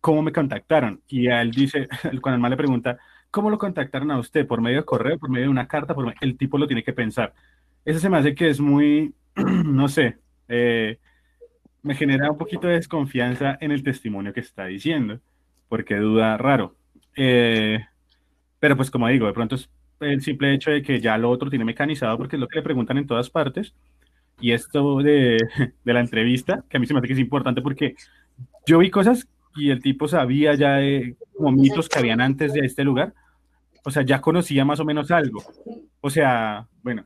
cómo 0.00 0.22
me 0.22 0.32
contactaron. 0.32 1.00
Y 1.08 1.28
él 1.28 1.50
dice, 1.50 1.88
cuando 2.20 2.36
el 2.36 2.40
mal 2.40 2.50
le 2.50 2.56
pregunta, 2.56 2.98
¿cómo 3.30 3.50
lo 3.50 3.58
contactaron 3.58 4.10
a 4.10 4.18
usted? 4.18 4.46
¿Por 4.46 4.60
medio 4.60 4.78
de 4.78 4.84
correo? 4.84 5.18
¿Por 5.18 5.30
medio 5.30 5.46
de 5.46 5.50
una 5.50 5.68
carta? 5.68 5.94
Por 5.94 6.14
el 6.20 6.36
tipo 6.36 6.58
lo 6.58 6.66
tiene 6.66 6.84
que 6.84 6.92
pensar. 6.92 7.32
Eso 7.84 7.98
se 7.98 8.08
me 8.08 8.18
hace 8.18 8.34
que 8.34 8.48
es 8.48 8.60
muy, 8.60 9.14
no 9.36 9.88
sé, 9.88 10.18
eh, 10.48 10.98
me 11.82 11.94
genera 11.94 12.30
un 12.30 12.38
poquito 12.38 12.68
de 12.68 12.74
desconfianza 12.74 13.58
en 13.60 13.72
el 13.72 13.82
testimonio 13.82 14.32
que 14.32 14.40
está 14.40 14.66
diciendo, 14.66 15.20
porque 15.68 15.96
duda 15.96 16.36
raro. 16.36 16.76
Eh, 17.16 17.80
pero 18.60 18.76
pues 18.76 18.90
como 18.90 19.08
digo, 19.08 19.26
de 19.26 19.32
pronto 19.32 19.56
es 19.56 19.68
el 20.00 20.22
simple 20.22 20.54
hecho 20.54 20.70
de 20.70 20.82
que 20.82 21.00
ya 21.00 21.18
lo 21.18 21.30
otro 21.30 21.50
tiene 21.50 21.64
mecanizado, 21.64 22.16
porque 22.18 22.36
es 22.36 22.40
lo 22.40 22.48
que 22.48 22.58
le 22.58 22.62
preguntan 22.62 22.98
en 22.98 23.06
todas 23.06 23.30
partes. 23.30 23.74
Y 24.40 24.52
esto 24.52 24.98
de, 24.98 25.38
de 25.84 25.92
la 25.92 26.00
entrevista, 26.00 26.64
que 26.68 26.76
a 26.76 26.80
mí 26.80 26.86
se 26.86 26.94
me 26.94 26.98
hace 26.98 27.08
que 27.08 27.14
es 27.14 27.18
importante 27.18 27.62
porque 27.62 27.96
yo 28.66 28.78
vi 28.78 28.90
cosas 28.90 29.28
y 29.56 29.70
el 29.70 29.82
tipo 29.82 30.08
sabía 30.08 30.54
ya 30.54 30.76
de 30.76 31.16
mitos 31.38 31.88
que 31.88 31.98
habían 31.98 32.20
antes 32.20 32.52
de 32.52 32.60
este 32.60 32.84
lugar. 32.84 33.14
O 33.84 33.90
sea, 33.90 34.02
ya 34.02 34.20
conocía 34.20 34.64
más 34.64 34.80
o 34.80 34.84
menos 34.84 35.10
algo. 35.10 35.42
O 36.00 36.10
sea, 36.10 36.66
bueno, 36.82 37.04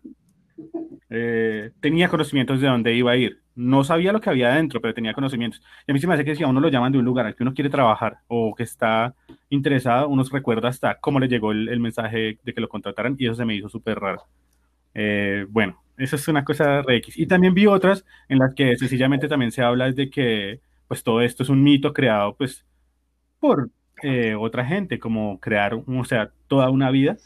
eh, 1.08 1.70
tenía 1.80 2.08
conocimientos 2.08 2.60
de 2.60 2.68
dónde 2.68 2.94
iba 2.94 3.12
a 3.12 3.16
ir. 3.16 3.40
No 3.54 3.84
sabía 3.84 4.12
lo 4.12 4.20
que 4.20 4.28
había 4.28 4.52
adentro, 4.52 4.80
pero 4.80 4.92
tenía 4.92 5.14
conocimientos. 5.14 5.62
Y 5.86 5.90
a 5.90 5.94
mí 5.94 6.00
se 6.00 6.06
me 6.06 6.14
hace 6.14 6.24
que 6.24 6.36
si 6.36 6.42
a 6.42 6.48
uno 6.48 6.60
lo 6.60 6.68
llaman 6.68 6.92
de 6.92 6.98
un 6.98 7.04
lugar 7.04 7.26
al 7.26 7.34
que 7.34 7.42
uno 7.42 7.54
quiere 7.54 7.70
trabajar 7.70 8.18
o 8.28 8.54
que 8.54 8.64
está 8.64 9.14
interesado, 9.48 10.08
uno 10.08 10.24
se 10.24 10.32
recuerda 10.34 10.68
hasta 10.68 10.98
cómo 11.00 11.18
le 11.18 11.28
llegó 11.28 11.52
el, 11.52 11.80
mensaje 11.80 12.38
de 12.42 12.54
que 12.54 12.60
lo 12.60 12.68
contrataran 12.68 13.16
y 13.18 13.26
eso 13.26 13.34
se 13.34 13.44
me 13.46 13.54
hizo 13.54 13.68
súper 13.68 13.98
raro. 13.98 14.24
Eh, 14.92 15.46
bueno, 15.48 15.82
eso 15.96 16.16
es 16.16 16.28
una 16.28 16.44
cosa 16.44 16.82
re 16.82 16.96
X. 16.96 17.18
Y 17.18 17.26
también 17.26 17.54
vi 17.54 17.66
otras 17.66 18.04
en 18.28 18.38
las 18.38 18.54
que 18.54 18.76
sencillamente 18.76 19.28
también 19.28 19.52
se 19.52 19.62
habla 19.62 19.90
de 19.90 20.10
que 20.10 20.60
pues 20.88 21.02
todo 21.02 21.20
esto 21.20 21.42
es 21.42 21.48
un 21.48 21.62
mito 21.62 21.92
creado 21.92 22.36
pues 22.36 22.64
por 23.40 23.70
eh, 24.02 24.34
otra 24.34 24.64
gente, 24.64 24.98
como 24.98 25.40
crear, 25.40 25.74
o 25.74 26.04
sea, 26.04 26.30
toda 26.48 26.68
una 26.70 26.90
vida, 26.90 27.16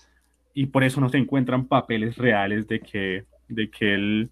y 0.55 0.67
por 0.67 0.85
eso 0.85 1.01
no 1.01 1.09
se 1.09 1.19
encuentran 1.19 1.67
papeles 1.67 2.17
reales 2.17 2.69
de 2.69 2.81
que, 2.81 3.25
de 3.49 3.71
que 3.71 3.95
él 3.95 4.31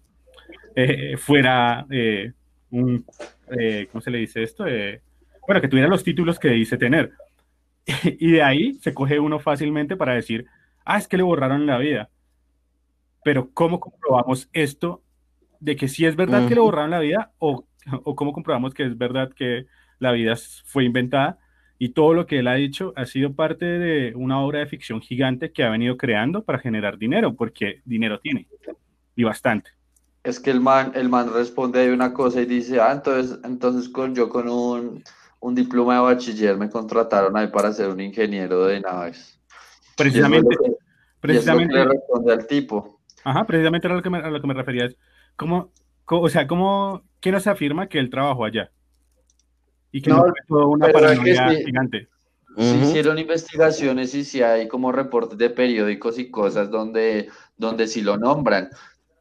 eh, 0.75 1.17
fuera 1.17 1.85
eh, 1.89 2.31
un, 2.71 3.05
¿cómo 3.91 4.01
se 4.01 4.11
le 4.11 4.19
dice 4.19 4.43
esto? 4.43 4.65
bueno, 5.45 5.61
que 5.61 5.67
tuviera 5.67 5.89
los 5.89 6.03
títulos 6.03 6.37
que 6.37 6.49
dice 6.49 6.77
tener. 6.77 7.11
y 8.03 8.31
de 8.31 8.43
ahí 8.43 8.75
se 8.75 8.93
coge 8.93 9.19
uno 9.19 9.39
fácilmente 9.39 9.95
para 9.95 10.13
decir, 10.13 10.45
ah, 10.85 10.97
es 10.97 11.07
que 11.07 11.17
le 11.17 11.23
borraron 11.23 11.65
la 11.65 11.77
vida. 11.77 12.09
Pero 13.23 13.49
¿cómo 13.51 13.79
comprobamos 13.79 14.47
esto 14.53 15.01
de 15.59 15.75
que 15.75 15.87
si 15.87 16.05
es 16.05 16.15
verdad 16.15 16.47
que 16.47 16.55
le 16.55 16.61
borraron 16.61 16.91
la 16.91 16.99
vida 16.99 17.31
o 17.39 17.65
o 18.03 18.15
cómo 18.15 18.33
comprobamos 18.33 18.73
que 18.73 18.85
es 18.85 18.97
verdad 18.97 19.31
que 19.33 19.65
la 19.99 20.11
vida 20.11 20.35
fue 20.65 20.85
inventada 20.85 21.39
y 21.77 21.89
todo 21.89 22.13
lo 22.13 22.25
que 22.25 22.39
él 22.39 22.47
ha 22.47 22.55
dicho 22.55 22.93
ha 22.95 23.05
sido 23.05 23.33
parte 23.33 23.65
de 23.65 24.13
una 24.15 24.41
obra 24.41 24.59
de 24.59 24.67
ficción 24.67 25.01
gigante 25.01 25.51
que 25.51 25.63
ha 25.63 25.69
venido 25.69 25.97
creando 25.97 26.43
para 26.43 26.59
generar 26.59 26.97
dinero, 26.97 27.35
porque 27.35 27.81
dinero 27.85 28.19
tiene 28.19 28.47
y 29.15 29.23
bastante. 29.23 29.71
Es 30.23 30.39
que 30.39 30.51
el 30.51 30.59
man, 30.59 30.91
el 30.95 31.07
man 31.07 31.31
responde 31.33 31.87
de 31.87 31.93
una 31.93 32.13
cosa 32.13 32.41
y 32.41 32.45
dice, 32.45 32.81
ah, 32.81 32.91
entonces, 32.91 33.39
entonces 33.45 33.87
con, 33.87 34.13
yo 34.13 34.27
con 34.27 34.49
un, 34.49 35.03
un 35.39 35.55
diploma 35.55 35.95
de 35.95 36.01
bachiller 36.01 36.57
me 36.57 36.69
contrataron 36.69 37.35
ahí 37.37 37.47
para 37.47 37.71
ser 37.71 37.89
un 37.89 38.01
ingeniero 38.01 38.65
de 38.65 38.81
naves. 38.81 39.39
Precisamente. 39.95 40.55
precisamente. 41.21 41.73
le 41.73 41.85
responde 41.85 42.33
al 42.33 42.45
tipo. 42.47 42.99
Ajá, 43.23 43.45
precisamente 43.45 43.87
a 43.87 43.91
lo 43.91 44.01
que 44.01 44.09
me, 44.09 44.17
a 44.17 44.29
lo 44.29 44.41
que 44.41 44.47
me 44.47 44.53
refería. 44.53 44.85
Es, 44.85 44.97
¿cómo, 45.37 45.71
o 46.09 46.29
sea, 46.29 46.47
¿cómo, 46.47 47.03
¿quién 47.19 47.35
nos 47.35 47.47
afirma 47.47 47.87
que 47.87 47.99
él 47.99 48.09
trabajó 48.09 48.45
allá? 48.45 48.71
Y 49.91 50.01
que 50.01 50.09
no, 50.09 50.23
fue 50.47 50.65
una 50.65 50.87
paranoia 50.91 51.49
gigante. 51.65 52.07
Sí 52.57 52.79
hicieron 52.83 53.17
investigaciones 53.17 54.13
y 54.15 54.25
sí 54.25 54.41
hay 54.41 54.67
como 54.67 54.91
reportes 54.91 55.37
de 55.37 55.49
periódicos 55.49 56.19
y 56.19 56.29
cosas 56.29 56.69
donde, 56.69 57.29
donde 57.57 57.87
sí 57.87 58.01
lo 58.01 58.17
nombran. 58.17 58.69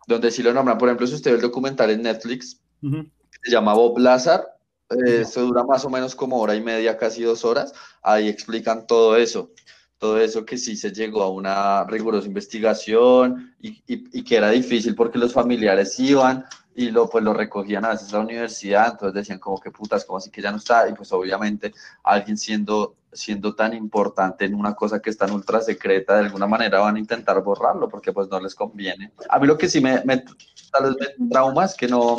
Donde 0.06 0.30
sí 0.30 0.42
lo 0.42 0.52
nombran. 0.52 0.78
Por 0.78 0.88
ejemplo, 0.88 1.06
si 1.06 1.14
usted 1.14 1.32
ve 1.32 1.36
el 1.36 1.42
documental 1.42 1.90
en 1.90 2.02
Netflix, 2.02 2.60
se 2.80 3.50
llama 3.50 3.74
Bob 3.74 3.98
Lazar, 3.98 4.44
eh, 4.90 5.24
se 5.24 5.40
dura 5.40 5.62
más 5.64 5.84
o 5.84 5.90
menos 5.90 6.14
como 6.14 6.40
hora 6.40 6.54
y 6.56 6.62
media, 6.62 6.96
casi 6.96 7.22
dos 7.22 7.44
horas. 7.44 7.72
Ahí 8.02 8.28
explican 8.28 8.86
todo 8.86 9.16
eso. 9.16 9.52
Todo 9.98 10.18
eso 10.18 10.44
que 10.44 10.56
sí 10.56 10.76
se 10.76 10.92
llegó 10.92 11.22
a 11.22 11.30
una 11.30 11.84
rigurosa 11.84 12.26
investigación 12.26 13.54
y, 13.60 13.82
y, 13.86 14.18
y 14.18 14.24
que 14.24 14.36
era 14.36 14.50
difícil 14.50 14.94
porque 14.94 15.18
los 15.18 15.32
familiares 15.32 15.98
iban, 15.98 16.44
y 16.78 16.92
lo, 16.92 17.10
pues 17.10 17.24
lo 17.24 17.34
recogían 17.34 17.84
a 17.84 17.88
veces 17.88 18.14
a 18.14 18.18
la 18.18 18.22
universidad, 18.22 18.92
entonces 18.92 19.12
decían 19.12 19.40
como 19.40 19.60
que 19.60 19.72
putas, 19.72 20.04
como 20.04 20.18
así 20.18 20.30
que 20.30 20.40
ya 20.40 20.52
no 20.52 20.58
está, 20.58 20.88
y 20.88 20.92
pues 20.92 21.10
obviamente 21.10 21.74
alguien 22.04 22.38
siendo, 22.38 22.94
siendo 23.12 23.56
tan 23.56 23.74
importante 23.74 24.44
en 24.44 24.54
una 24.54 24.76
cosa 24.76 25.02
que 25.02 25.10
es 25.10 25.18
tan 25.18 25.32
ultra 25.32 25.60
secreta, 25.60 26.14
de 26.14 26.26
alguna 26.26 26.46
manera 26.46 26.78
van 26.78 26.94
a 26.94 27.00
intentar 27.00 27.42
borrarlo, 27.42 27.88
porque 27.88 28.12
pues 28.12 28.28
no 28.28 28.38
les 28.38 28.54
conviene. 28.54 29.10
A 29.28 29.40
mí 29.40 29.48
lo 29.48 29.58
que 29.58 29.68
sí 29.68 29.80
me, 29.80 30.04
me 30.04 30.22
tal 30.70 30.94
vez 30.94 31.14
me 31.18 31.28
trauma 31.28 31.64
es 31.64 31.74
que 31.74 31.88
no, 31.88 32.16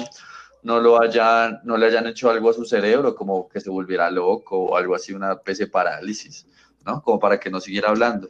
no 0.64 0.82
lo 0.82 1.02
hayan, 1.02 1.62
no 1.64 1.78
le 1.78 1.86
hayan 1.86 2.08
hecho 2.08 2.30
algo 2.30 2.50
a 2.50 2.54
su 2.54 2.66
cerebro, 2.66 3.16
como 3.16 3.48
que 3.48 3.62
se 3.62 3.70
volviera 3.70 4.12
loco 4.12 4.60
o 4.60 4.76
algo 4.76 4.94
así, 4.94 5.14
una 5.14 5.32
especie 5.32 5.68
de 5.68 5.72
parálisis, 5.72 6.46
¿no? 6.86 7.02
Como 7.02 7.18
para 7.18 7.40
que 7.40 7.50
no 7.50 7.62
siguiera 7.62 7.92
hablando. 7.92 8.30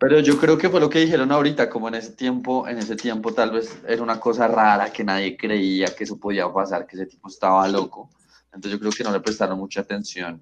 Pero 0.00 0.18
yo 0.20 0.38
creo 0.38 0.56
que 0.56 0.70
fue 0.70 0.80
lo 0.80 0.88
que 0.88 1.00
dijeron 1.00 1.30
ahorita, 1.30 1.68
como 1.68 1.88
en 1.88 1.94
ese 1.96 2.12
tiempo, 2.12 2.66
en 2.66 2.78
ese 2.78 2.96
tiempo 2.96 3.34
tal 3.34 3.50
vez 3.50 3.82
era 3.86 4.02
una 4.02 4.18
cosa 4.18 4.48
rara 4.48 4.90
que 4.90 5.04
nadie 5.04 5.36
creía 5.36 5.94
que 5.94 6.04
eso 6.04 6.18
podía 6.18 6.50
pasar, 6.50 6.86
que 6.86 6.96
ese 6.96 7.04
tipo 7.04 7.28
estaba 7.28 7.68
loco. 7.68 8.08
Entonces 8.46 8.72
yo 8.72 8.80
creo 8.80 8.92
que 8.92 9.04
no 9.04 9.12
le 9.12 9.20
prestaron 9.20 9.58
mucha 9.58 9.82
atención. 9.82 10.40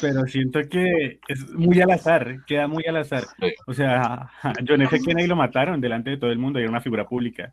Pero 0.00 0.24
siento 0.26 0.60
que 0.70 1.18
es 1.26 1.50
muy 1.50 1.80
al 1.80 1.90
azar, 1.90 2.44
queda 2.46 2.68
muy 2.68 2.84
al 2.86 2.98
azar. 2.98 3.24
O 3.66 3.74
sea, 3.74 4.30
John 4.66 4.82
F. 4.82 5.00
Kennedy 5.00 5.26
lo 5.26 5.34
mataron 5.34 5.80
delante 5.80 6.10
de 6.10 6.16
todo 6.16 6.30
el 6.30 6.38
mundo 6.38 6.60
y 6.60 6.62
era 6.62 6.70
una 6.70 6.80
figura 6.80 7.08
pública. 7.08 7.52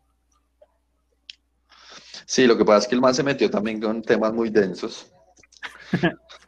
Sí, 2.26 2.46
lo 2.46 2.56
que 2.56 2.64
pasa 2.64 2.78
es 2.78 2.86
que 2.86 2.94
el 2.94 3.00
man 3.00 3.14
se 3.14 3.24
metió 3.24 3.50
también 3.50 3.80
con 3.80 4.02
temas 4.02 4.32
muy 4.32 4.50
densos. 4.50 5.12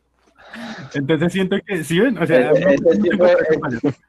Entonces 0.94 1.32
siento 1.32 1.56
que 1.64 1.84
sí, 1.84 2.00
o 2.00 2.26
sea, 2.26 2.50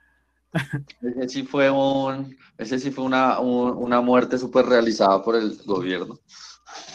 ese, 1.02 1.30
sí 1.30 1.44
fue, 1.44 1.70
un, 1.70 2.36
ese 2.58 2.80
sí 2.80 2.92
fue 2.92 3.04
una, 3.04 3.40
una 3.40 4.02
muerte 4.02 4.38
súper 4.38 4.66
realizada 4.66 5.24
por 5.24 5.36
el 5.36 5.58
gobierno. 5.66 6.20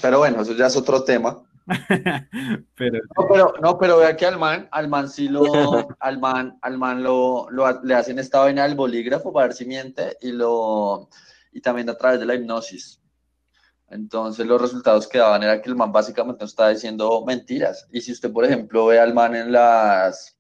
Pero 0.01 0.19
bueno, 0.19 0.43
eso 0.43 0.55
ya 0.55 0.67
es 0.67 0.77
otro 0.77 1.05
tema. 1.05 1.43
pero, 2.77 3.01
no, 3.17 3.29
pero, 3.29 3.55
no, 3.63 3.79
pero 3.79 3.99
vea 3.99 4.17
que 4.17 4.27
al 4.27 4.39
man, 4.39 4.69
al 4.71 4.89
man 4.89 5.09
sí 5.09 5.29
lo, 5.29 5.45
al 6.01 6.19
man, 6.19 6.59
al 6.61 6.79
man 6.79 7.03
lo, 7.03 7.49
lo, 7.51 7.83
le 7.83 7.95
hacen 7.95 8.19
esta 8.19 8.41
vaina 8.41 8.65
del 8.65 8.75
bolígrafo 8.75 9.33
para 9.33 9.47
ver 9.47 9.57
si 9.57 9.65
miente 9.65 10.17
y 10.21 10.33
lo, 10.33 11.09
y 11.53 11.61
también 11.61 11.89
a 11.89 11.97
través 11.97 12.21
de 12.21 12.27
la 12.27 12.35
hipnosis. 12.35 13.01
Entonces 13.95 14.45
los 14.45 14.61
resultados 14.61 15.07
que 15.07 15.19
daban 15.19 15.45
era 15.45 15.63
que 15.63 15.71
el 15.71 15.77
man 15.77 15.93
básicamente 15.93 16.45
estaba 16.45 16.71
diciendo 16.71 17.25
mentiras. 17.25 17.87
Y 17.93 18.01
si 18.01 18.11
usted, 18.11 18.33
por 18.33 18.45
ejemplo, 18.45 18.87
ve 18.87 18.99
al 18.99 19.15
man 19.15 19.37
en 19.37 19.53
las, 19.53 20.37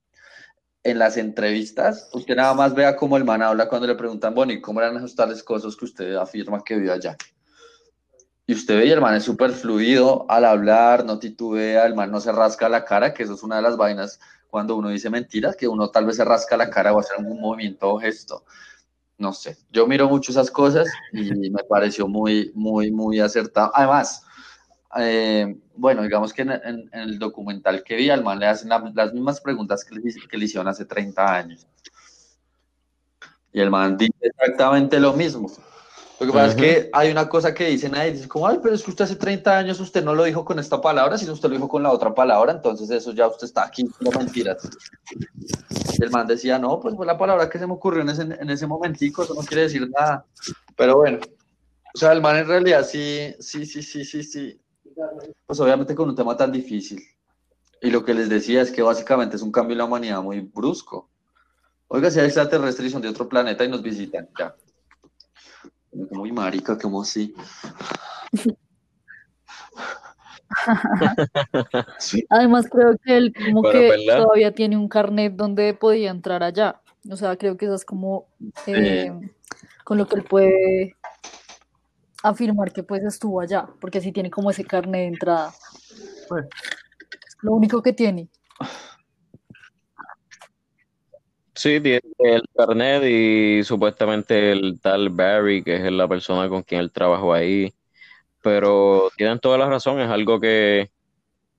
en 0.82 0.98
las 0.98 1.16
entrevistas, 1.16 2.10
usted 2.12 2.34
nada 2.34 2.52
más 2.54 2.74
vea 2.74 2.96
cómo 2.96 3.16
el 3.16 3.24
man 3.24 3.42
habla 3.42 3.68
cuando 3.68 3.86
le 3.86 3.94
preguntan, 3.94 4.34
bueno, 4.34 4.52
¿y 4.52 4.60
cómo 4.60 4.80
eran 4.80 4.96
esos 4.96 5.14
tales 5.14 5.44
cosas 5.44 5.76
que 5.76 5.84
usted 5.84 6.16
afirma 6.16 6.64
que 6.64 6.76
vio 6.76 6.92
allá? 6.92 7.16
Y 8.44 8.54
usted 8.54 8.76
ve, 8.76 8.86
y 8.86 8.90
el 8.90 9.00
man 9.00 9.14
es 9.14 9.22
súper 9.22 9.52
fluido 9.52 10.26
al 10.28 10.44
hablar, 10.46 11.04
no 11.04 11.20
titubea, 11.20 11.86
el 11.86 11.94
man 11.94 12.10
no 12.10 12.18
se 12.18 12.32
rasca 12.32 12.68
la 12.68 12.84
cara, 12.84 13.14
que 13.14 13.22
eso 13.22 13.34
es 13.34 13.44
una 13.44 13.56
de 13.56 13.62
las 13.62 13.76
vainas 13.76 14.18
cuando 14.48 14.74
uno 14.74 14.88
dice 14.88 15.10
mentiras, 15.10 15.54
que 15.54 15.68
uno 15.68 15.90
tal 15.90 16.06
vez 16.06 16.16
se 16.16 16.24
rasca 16.24 16.56
la 16.56 16.70
cara 16.70 16.92
o 16.92 16.98
hace 16.98 17.14
algún 17.16 17.40
movimiento 17.40 17.88
o 17.88 18.00
gesto 18.00 18.44
no 19.24 19.32
sé, 19.32 19.56
yo 19.72 19.86
miro 19.86 20.06
mucho 20.06 20.32
esas 20.32 20.50
cosas 20.50 20.86
y 21.10 21.50
me 21.50 21.64
pareció 21.64 22.06
muy, 22.06 22.52
muy, 22.54 22.90
muy 22.90 23.20
acertado. 23.20 23.72
Además, 23.74 24.22
eh, 24.98 25.56
bueno, 25.74 26.02
digamos 26.02 26.34
que 26.34 26.42
en, 26.42 26.90
el 26.92 27.18
documental 27.18 27.82
que 27.82 27.96
vi, 27.96 28.10
al 28.10 28.22
man 28.22 28.38
le 28.38 28.46
hacen 28.46 28.68
las 28.68 29.14
mismas 29.14 29.40
preguntas 29.40 29.82
que 29.82 29.94
le, 29.94 30.44
hicieron 30.44 30.68
hace 30.68 30.84
30 30.84 31.34
años. 31.34 31.66
Y 33.50 33.60
el 33.60 33.70
man 33.70 33.96
dice 33.96 34.12
exactamente 34.20 35.00
lo 35.00 35.14
mismo. 35.14 35.50
Lo 36.20 36.26
que 36.26 36.32
pasa 36.32 36.46
es 36.46 36.54
que 36.54 36.90
hay 36.92 37.10
una 37.10 37.28
cosa 37.28 37.52
que 37.52 37.66
dicen 37.66 37.94
ahí, 37.96 38.12
dice 38.12 38.28
como, 38.28 38.46
ay, 38.46 38.58
pero 38.62 38.74
es 38.74 38.84
que 38.84 38.90
usted 38.90 39.04
hace 39.04 39.16
30 39.16 39.58
años 39.58 39.80
usted 39.80 40.04
no 40.04 40.14
lo 40.14 40.22
dijo 40.22 40.44
con 40.44 40.60
esta 40.60 40.80
palabra, 40.80 41.18
sino 41.18 41.32
usted 41.32 41.48
lo 41.48 41.56
dijo 41.56 41.68
con 41.68 41.82
la 41.82 41.90
otra 41.90 42.14
palabra, 42.14 42.52
entonces 42.52 42.88
eso 42.90 43.12
ya 43.12 43.26
usted 43.26 43.46
está 43.46 43.64
aquí, 43.64 43.84
no 44.00 44.10
mentiras. 44.12 44.68
el 45.98 46.10
man 46.10 46.26
decía, 46.28 46.56
no, 46.58 46.78
pues 46.78 46.94
fue 46.94 47.04
la 47.04 47.18
palabra 47.18 47.50
que 47.50 47.58
se 47.58 47.66
me 47.66 47.72
ocurrió 47.72 48.02
en 48.02 48.10
ese, 48.10 48.22
en 48.22 48.48
ese 48.48 48.66
momentico, 48.66 49.24
eso 49.24 49.34
no 49.34 49.42
quiere 49.42 49.62
decir 49.62 49.90
nada. 49.90 50.24
Pero 50.76 50.98
bueno, 50.98 51.18
o 51.92 51.98
sea, 51.98 52.12
el 52.12 52.22
man 52.22 52.36
en 52.36 52.46
realidad 52.46 52.86
sí, 52.86 53.34
sí, 53.40 53.66
sí, 53.66 53.82
sí, 53.82 54.04
sí, 54.04 54.22
sí. 54.22 54.60
Pues 55.46 55.58
obviamente 55.58 55.96
con 55.96 56.08
un 56.08 56.14
tema 56.14 56.36
tan 56.36 56.52
difícil. 56.52 57.02
Y 57.82 57.90
lo 57.90 58.04
que 58.04 58.14
les 58.14 58.28
decía 58.28 58.62
es 58.62 58.70
que 58.70 58.82
básicamente 58.82 59.34
es 59.34 59.42
un 59.42 59.50
cambio 59.50 59.74
en 59.74 59.78
la 59.78 59.84
humanidad 59.84 60.22
muy 60.22 60.40
brusco. 60.40 61.10
Oiga, 61.88 62.08
si 62.10 62.20
hay 62.20 62.26
extraterrestres 62.26 62.88
y 62.88 62.90
son 62.90 63.02
de 63.02 63.08
otro 63.08 63.28
planeta 63.28 63.64
y 63.64 63.68
nos 63.68 63.82
visitan, 63.82 64.28
ya 64.38 64.54
muy 65.94 66.32
marica, 66.32 66.76
como 66.78 67.02
así. 67.02 67.34
Además 72.30 72.66
creo 72.70 72.96
que 73.04 73.16
él 73.16 73.34
como 73.34 73.62
que 73.62 74.06
todavía 74.06 74.52
tiene 74.52 74.76
un 74.76 74.88
carnet 74.88 75.34
donde 75.34 75.74
podía 75.74 76.10
entrar 76.10 76.42
allá. 76.42 76.80
O 77.10 77.16
sea, 77.16 77.36
creo 77.36 77.56
que 77.56 77.66
eso 77.66 77.74
es 77.74 77.84
como 77.84 78.26
eh, 78.66 79.12
con 79.84 79.98
lo 79.98 80.06
que 80.06 80.16
él 80.16 80.24
puede 80.24 80.96
afirmar 82.22 82.72
que 82.72 82.82
pues 82.82 83.02
estuvo 83.04 83.40
allá, 83.40 83.68
porque 83.80 84.00
si 84.00 84.10
tiene 84.12 84.30
como 84.30 84.50
ese 84.50 84.64
carnet 84.64 85.00
de 85.00 85.06
entrada. 85.06 85.52
Pues, 86.28 86.46
lo 87.42 87.52
único 87.52 87.82
que 87.82 87.92
tiene. 87.92 88.28
Sí, 91.56 91.80
tiene 91.80 92.00
el 92.18 92.42
carnet 92.56 93.04
y 93.04 93.62
supuestamente 93.64 94.50
el 94.52 94.80
tal 94.80 95.08
Barry, 95.10 95.62
que 95.62 95.76
es 95.76 95.92
la 95.92 96.08
persona 96.08 96.48
con 96.48 96.62
quien 96.62 96.80
él 96.80 96.90
trabajó 96.92 97.32
ahí. 97.32 97.72
Pero 98.42 99.10
tienen 99.16 99.40
toda 99.40 99.58
la 99.58 99.68
razón, 99.68 100.00
es 100.00 100.10
algo 100.10 100.40
que 100.40 100.90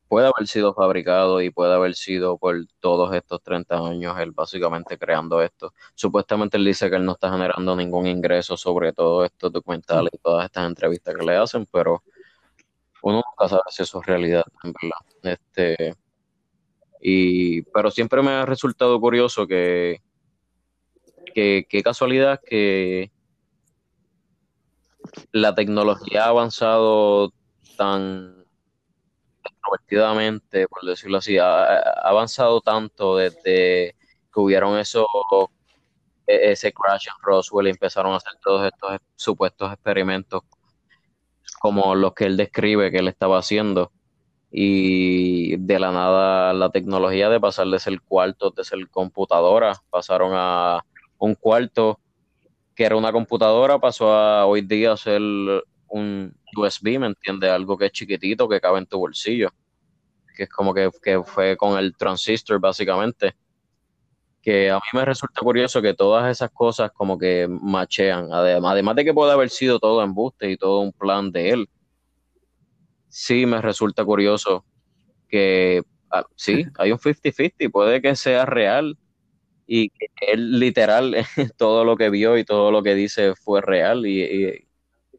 puede 0.08 0.28
haber 0.28 0.48
sido 0.48 0.74
fabricado 0.76 1.42
y 1.42 1.52
puede 1.52 1.74
haber 1.76 1.96
sido 1.96 2.38
por 2.38 2.58
todos 2.80 3.16
estos 3.16 3.42
30 3.44 3.78
años 3.78 4.18
él 4.20 4.32
básicamente 4.32 4.98
creando 4.98 5.42
esto. 5.42 5.74
Supuestamente 5.96 6.58
él 6.58 6.66
dice 6.66 6.90
que 6.90 6.98
él 6.98 7.06
no 7.06 7.14
está 7.14 7.32
generando 7.32 7.76
ningún 7.76 8.08
ingreso 8.08 8.58
sobre 8.58 8.94
todos 8.94 9.26
estos 9.26 9.52
documentales 9.54 10.12
y 10.14 10.20
todas 10.20 10.46
estas 10.46 10.68
entrevistas 10.68 11.16
que 11.16 11.26
le 11.26 11.38
hacen, 11.38 11.68
pero 11.72 12.04
uno 13.04 13.22
nunca 13.26 13.48
sabe 13.50 13.64
si 13.70 13.84
eso 13.84 14.00
es 14.02 14.06
realidad, 14.08 14.44
en 14.64 14.74
verdad. 14.74 15.00
Este, 15.24 15.94
y, 17.02 17.62
pero 17.64 17.92
siempre 17.92 18.22
me 18.22 18.32
ha 18.32 18.46
resultado 18.46 19.00
curioso 19.00 19.48
que, 19.48 20.02
que, 21.34 21.82
casualidad 21.84 22.42
que 22.44 23.12
la 25.32 25.54
tecnología 25.54 26.26
ha 26.26 26.30
avanzado 26.30 27.32
tan 27.78 28.46
extrovertidamente, 29.44 30.68
por 30.68 30.84
decirlo 30.86 31.18
así, 31.18 31.38
ha, 31.38 31.80
avanzado 32.04 32.62
tanto 32.62 33.18
desde 33.18 33.96
que 34.34 34.40
hubieron 34.40 34.78
esos 34.80 35.06
e, 36.28 36.52
ese 36.52 36.74
crash 36.74 37.08
en 37.08 37.22
Roswell 37.22 37.68
y 37.68 37.72
empezaron 37.72 38.14
a 38.14 38.18
hacer 38.18 38.34
todos 38.44 38.66
estos 38.66 39.00
supuestos 39.16 39.72
experimentos 39.72 40.44
como 41.60 41.96
los 41.96 42.14
que 42.14 42.26
él 42.26 42.38
describe 42.38 42.92
que 42.92 42.98
él 42.98 43.08
estaba 43.08 43.40
haciendo 43.40 43.92
y 44.58 45.58
de 45.58 45.80
la 45.80 45.92
nada 45.92 46.54
la 46.54 46.70
tecnología 46.70 47.28
de 47.28 47.42
pasar 47.42 47.68
de 47.68 47.78
ser 47.78 48.00
cuarto, 48.00 48.52
de 48.52 48.64
ser 48.64 48.90
computadora, 48.90 49.74
pasaron 49.90 50.32
a 50.34 50.80
un 51.18 51.36
cuarto 51.36 52.00
que 52.74 52.86
era 52.86 52.96
una 52.96 53.12
computadora, 53.12 53.80
pasó 53.80 54.14
a 54.14 54.46
hoy 54.46 54.62
día 54.62 54.96
ser 54.96 55.22
un 55.90 56.34
USB, 56.56 56.98
¿me 56.98 57.08
entiendes? 57.08 57.52
Algo 57.52 57.78
que 57.78 57.88
es 57.88 57.92
chiquitito, 57.92 58.48
que 58.48 58.62
cabe 58.62 58.80
en 58.80 58.86
tu 58.86 58.98
bolsillo, 58.98 59.50
que 60.38 60.44
es 60.44 60.50
como 60.50 60.74
que, 60.74 60.90
que 61.04 61.22
fue 61.22 61.58
con 61.58 61.78
el 61.78 61.94
transistor 61.98 62.58
básicamente, 62.58 63.36
que 64.42 64.72
a 64.72 64.76
mí 64.76 64.88
me 64.94 65.04
resulta 65.04 65.42
curioso 65.42 65.82
que 65.82 65.94
todas 65.94 66.32
esas 66.32 66.50
cosas 66.52 66.92
como 66.94 67.18
que 67.18 67.46
machean, 67.50 68.32
además, 68.32 68.72
además 68.72 68.96
de 68.96 69.04
que 69.04 69.14
puede 69.14 69.34
haber 69.34 69.50
sido 69.50 69.80
todo 69.80 70.02
embuste 70.02 70.50
y 70.50 70.56
todo 70.56 70.80
un 70.80 70.94
plan 70.94 71.30
de 71.30 71.50
él, 71.50 71.70
sí 73.16 73.46
me 73.46 73.62
resulta 73.62 74.04
curioso 74.04 74.66
que 75.30 75.84
ah, 76.12 76.26
sí, 76.36 76.66
hay 76.78 76.92
un 76.92 77.00
50-50, 77.00 77.72
puede 77.72 78.02
que 78.02 78.14
sea 78.18 78.46
real 78.46 78.98
y 79.66 79.90
que 79.90 80.08
él 80.20 80.60
literal 80.60 81.16
todo 81.58 81.86
lo 81.86 81.96
que 81.96 82.10
vio 82.10 82.38
y 82.38 82.44
todo 82.44 82.72
lo 82.72 82.84
que 82.84 82.94
dice 82.94 83.34
fue 83.36 83.62
real 83.62 84.06
y, 84.06 84.68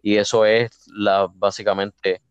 eso 0.03 0.45
es 0.45 0.87
la 0.95 1.27
básicamente 1.35 2.23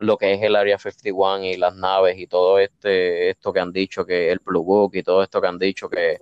lo 0.00 0.16
que 0.16 0.32
es 0.32 0.42
el 0.42 0.56
Área 0.56 0.78
51 0.78 1.44
y 1.44 1.56
las 1.56 1.76
naves 1.76 2.18
y 2.18 2.26
todo 2.26 2.58
este 2.58 3.30
esto 3.30 3.52
que 3.52 3.60
han 3.60 3.72
dicho 3.72 4.04
que 4.04 4.32
el 4.32 4.40
Blue 4.40 4.64
Book 4.64 4.96
y 4.96 5.04
todo 5.04 5.22
esto 5.22 5.40
que 5.40 5.46
han 5.46 5.58
dicho 5.58 5.88
que, 5.88 6.18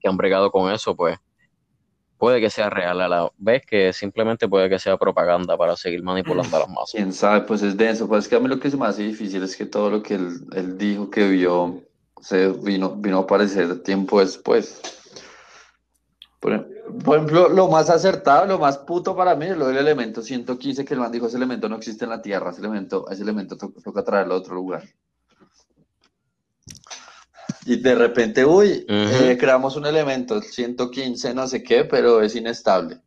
que 0.00 0.08
han 0.08 0.16
bregado 0.16 0.50
con 0.50 0.72
eso, 0.72 0.96
pues 0.96 1.18
puede 2.24 2.40
que 2.40 2.48
sea 2.48 2.70
real 2.70 3.02
a 3.02 3.06
la 3.06 3.30
vez 3.36 3.66
que 3.66 3.92
simplemente 3.92 4.48
puede 4.48 4.70
que 4.70 4.78
sea 4.78 4.96
propaganda 4.96 5.58
para 5.58 5.76
seguir 5.76 6.02
manipulando 6.02 6.56
a 6.56 6.60
las 6.60 6.68
masas. 6.70 6.92
Quién 6.92 7.12
sabe, 7.12 7.42
pues 7.42 7.60
es 7.60 7.76
denso. 7.76 8.08
Pues 8.08 8.24
es 8.24 8.30
que 8.30 8.36
a 8.36 8.40
mí 8.40 8.48
lo 8.48 8.58
que 8.58 8.70
se 8.70 8.78
me 8.78 8.86
hace 8.86 9.02
difícil 9.02 9.42
es 9.42 9.54
que 9.54 9.66
todo 9.66 9.90
lo 9.90 10.02
que 10.02 10.14
él, 10.14 10.78
dijo 10.78 11.10
que 11.10 11.28
vio 11.28 11.82
se 12.22 12.48
vino, 12.48 12.96
vino 12.96 13.18
a 13.18 13.22
aparecer 13.24 13.82
tiempo 13.82 14.20
después. 14.20 14.80
Por, 16.40 16.54
ejemplo, 16.54 17.50
lo 17.50 17.68
más 17.68 17.90
acertado, 17.90 18.46
lo 18.46 18.58
más 18.58 18.78
puto 18.78 19.14
para 19.14 19.34
mí 19.34 19.44
es 19.44 19.58
lo 19.58 19.66
del 19.66 19.76
elemento 19.76 20.22
115 20.22 20.82
que 20.82 20.94
el 20.94 21.00
man 21.00 21.12
dijo, 21.12 21.26
ese 21.26 21.36
elemento 21.36 21.68
no 21.68 21.76
existe 21.76 22.04
en 22.04 22.10
la 22.10 22.22
Tierra, 22.22 22.52
ese 22.52 22.60
elemento, 22.60 23.06
ese 23.10 23.22
elemento 23.22 23.58
toca 23.58 24.02
traerlo 24.02 24.32
a 24.32 24.38
otro 24.38 24.54
lugar. 24.54 24.82
Y 27.66 27.76
de 27.76 27.94
repente, 27.94 28.44
uy, 28.44 28.84
eh, 28.88 29.36
creamos 29.38 29.76
un 29.76 29.86
elemento, 29.86 30.40
115, 30.42 31.32
no 31.34 31.46
sé 31.46 31.62
qué, 31.62 31.84
pero 31.84 32.20
es 32.20 32.36
inestable. 32.36 33.00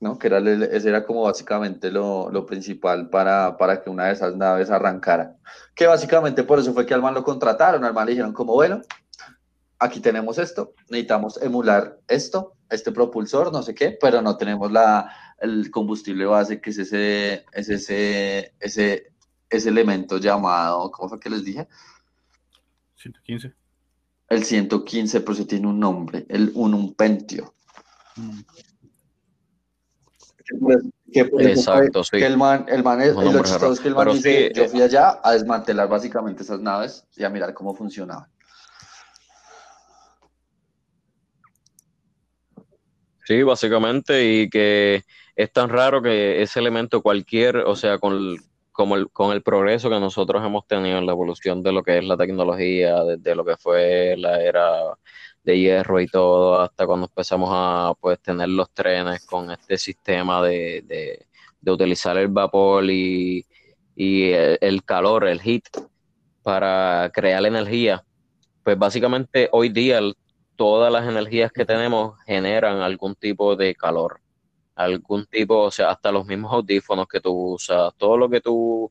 ¿no? 0.00 0.18
Que 0.18 0.28
era, 0.28 0.38
ese 0.38 0.88
era 0.88 1.04
como 1.04 1.22
básicamente 1.22 1.90
lo, 1.90 2.46
principal 2.46 3.10
para, 3.10 3.56
para, 3.56 3.82
que 3.82 3.90
una 3.90 4.06
de 4.06 4.12
esas 4.12 4.36
naves 4.36 4.70
arrancara. 4.70 5.36
Que 5.74 5.86
básicamente 5.86 6.44
por 6.44 6.58
eso 6.58 6.72
fue 6.72 6.86
que 6.86 6.94
al 6.94 7.02
man 7.02 7.14
lo 7.14 7.24
contrataron, 7.24 7.84
al 7.84 7.94
man 7.94 8.06
le 8.06 8.12
dijeron 8.12 8.32
como, 8.32 8.54
bueno, 8.54 8.80
aquí 9.78 10.00
tenemos 10.00 10.38
esto, 10.38 10.74
necesitamos 10.88 11.40
emular 11.42 11.98
esto, 12.08 12.54
este 12.70 12.92
propulsor, 12.92 13.52
no 13.52 13.62
sé 13.62 13.74
qué, 13.74 13.96
pero 14.00 14.22
no 14.22 14.36
tenemos 14.36 14.70
la, 14.70 15.12
el 15.40 15.70
combustible 15.70 16.26
base, 16.26 16.60
que 16.60 16.70
es 16.70 16.78
ese, 16.78 17.44
es 17.52 17.68
ese, 17.68 18.54
ese, 18.60 19.12
ese 19.50 19.68
elemento 19.68 20.18
llamado, 20.18 20.90
¿cómo 20.90 21.08
fue 21.08 21.20
que 21.20 21.30
les 21.30 21.44
dije? 21.44 21.68
115. 22.98 23.54
El 24.28 24.44
115, 24.44 25.20
pero 25.20 25.32
eso 25.32 25.46
tiene 25.46 25.66
un 25.66 25.80
nombre, 25.80 26.26
el 26.28 26.52
un 26.54 26.94
pentio. 26.94 27.54
Mm. 28.16 28.40
Exacto, 31.12 32.04
sí. 32.04 32.18
Que 32.18 32.26
el 32.26 32.36
man, 32.36 32.66
el 32.68 32.82
man 32.82 33.00
es, 33.00 33.14
lo 33.14 33.42
chistoso 33.42 33.72
es 33.72 33.80
que 33.80 33.88
el 33.88 33.94
man 33.94 34.12
dice, 34.12 34.52
yo 34.54 34.68
fui 34.68 34.82
allá 34.82 35.20
a 35.22 35.32
desmantelar 35.32 35.88
básicamente 35.88 36.42
esas 36.42 36.60
naves 36.60 37.06
y 37.16 37.24
a 37.24 37.30
mirar 37.30 37.54
cómo 37.54 37.74
funcionaban. 37.74 38.28
Sí, 43.24 43.42
básicamente, 43.42 44.24
y 44.24 44.48
que 44.48 45.04
es 45.36 45.52
tan 45.52 45.68
raro 45.68 46.02
que 46.02 46.42
ese 46.42 46.60
elemento 46.60 47.02
cualquier, 47.02 47.58
o 47.58 47.76
sea, 47.76 47.98
con 47.98 48.14
el, 48.14 48.38
como 48.78 48.94
el, 48.94 49.10
con 49.10 49.32
el 49.32 49.42
progreso 49.42 49.90
que 49.90 49.98
nosotros 49.98 50.40
hemos 50.46 50.64
tenido 50.68 50.98
en 50.98 51.06
la 51.06 51.10
evolución 51.10 51.64
de 51.64 51.72
lo 51.72 51.82
que 51.82 51.98
es 51.98 52.04
la 52.04 52.16
tecnología, 52.16 53.02
desde 53.02 53.34
lo 53.34 53.44
que 53.44 53.56
fue 53.56 54.14
la 54.16 54.40
era 54.40 54.96
de 55.42 55.58
hierro 55.58 56.00
y 56.00 56.06
todo, 56.06 56.60
hasta 56.60 56.86
cuando 56.86 57.06
empezamos 57.06 57.50
a 57.52 57.92
pues 58.00 58.20
tener 58.20 58.48
los 58.50 58.70
trenes 58.70 59.26
con 59.26 59.50
este 59.50 59.78
sistema 59.78 60.40
de, 60.42 60.84
de, 60.86 61.72
utilizar 61.72 62.16
el 62.18 62.28
vapor 62.28 62.84
y, 62.88 63.44
y 63.96 64.30
el, 64.30 64.84
calor, 64.84 65.26
el 65.26 65.40
heat, 65.40 65.64
para 66.44 67.10
crear 67.12 67.44
energía. 67.44 68.04
Pues 68.62 68.78
básicamente 68.78 69.48
hoy 69.50 69.70
día 69.70 70.00
todas 70.54 70.92
las 70.92 71.04
energías 71.08 71.50
que 71.50 71.64
tenemos 71.64 72.16
generan 72.26 72.80
algún 72.80 73.16
tipo 73.16 73.56
de 73.56 73.74
calor, 73.74 74.20
algún 74.78 75.26
tipo, 75.26 75.58
o 75.64 75.70
sea, 75.72 75.90
hasta 75.90 76.12
los 76.12 76.24
mismos 76.24 76.52
audífonos 76.52 77.08
que 77.08 77.20
tú 77.20 77.54
usas, 77.54 77.92
todo 77.96 78.16
lo 78.16 78.30
que 78.30 78.40
tú, 78.40 78.90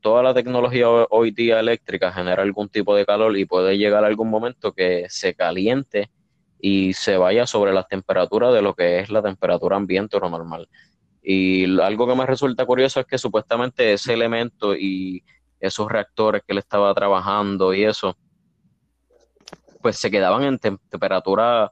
toda 0.00 0.20
la 0.20 0.34
tecnología 0.34 0.88
hoy 0.88 1.30
día 1.30 1.60
eléctrica 1.60 2.12
genera 2.12 2.42
algún 2.42 2.68
tipo 2.68 2.94
de 2.96 3.06
calor 3.06 3.36
y 3.38 3.44
puede 3.44 3.78
llegar 3.78 4.04
algún 4.04 4.30
momento 4.30 4.72
que 4.72 5.06
se 5.08 5.34
caliente 5.34 6.10
y 6.60 6.92
se 6.92 7.16
vaya 7.16 7.46
sobre 7.46 7.72
las 7.72 7.86
temperaturas 7.86 8.52
de 8.52 8.62
lo 8.62 8.74
que 8.74 8.98
es 8.98 9.10
la 9.10 9.22
temperatura 9.22 9.76
ambiente 9.76 10.16
o 10.16 10.28
normal. 10.28 10.68
Y 11.22 11.80
algo 11.80 12.08
que 12.08 12.16
me 12.16 12.26
resulta 12.26 12.66
curioso 12.66 12.98
es 12.98 13.06
que 13.06 13.16
supuestamente 13.16 13.92
ese 13.92 14.14
elemento 14.14 14.74
y 14.74 15.22
esos 15.60 15.88
reactores 15.88 16.42
que 16.42 16.52
él 16.52 16.58
estaba 16.58 16.92
trabajando 16.94 17.72
y 17.72 17.84
eso, 17.84 18.16
pues 19.80 19.98
se 19.98 20.10
quedaban 20.10 20.42
en 20.42 20.58
temperatura 20.58 21.70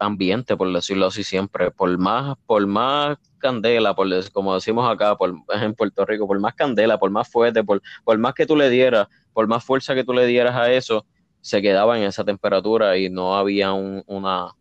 ambiente, 0.00 0.56
por 0.56 0.72
decirlo 0.72 1.06
así 1.06 1.22
siempre, 1.22 1.70
por 1.70 1.96
más, 1.98 2.36
por 2.46 2.66
más 2.66 3.18
candela, 3.38 3.94
por 3.94 4.08
como 4.32 4.54
decimos 4.54 4.90
acá 4.90 5.16
por, 5.16 5.34
en 5.62 5.74
Puerto 5.74 6.04
Rico, 6.04 6.26
por 6.26 6.40
más 6.40 6.54
candela, 6.54 6.98
por 6.98 7.10
más 7.10 7.28
fuerte, 7.28 7.62
por, 7.62 7.80
por 8.02 8.18
más 8.18 8.34
que 8.34 8.46
tú 8.46 8.56
le 8.56 8.70
dieras, 8.70 9.06
por 9.32 9.46
más 9.46 9.62
fuerza 9.62 9.94
que 9.94 10.02
tú 10.02 10.12
le 10.12 10.26
dieras 10.26 10.56
a 10.56 10.72
eso, 10.72 11.06
se 11.40 11.62
quedaba 11.62 11.98
en 11.98 12.04
esa 12.04 12.24
temperatura 12.24 12.96
y 12.96 13.10
no 13.10 13.36
había 13.36 13.72
una, 13.72 14.54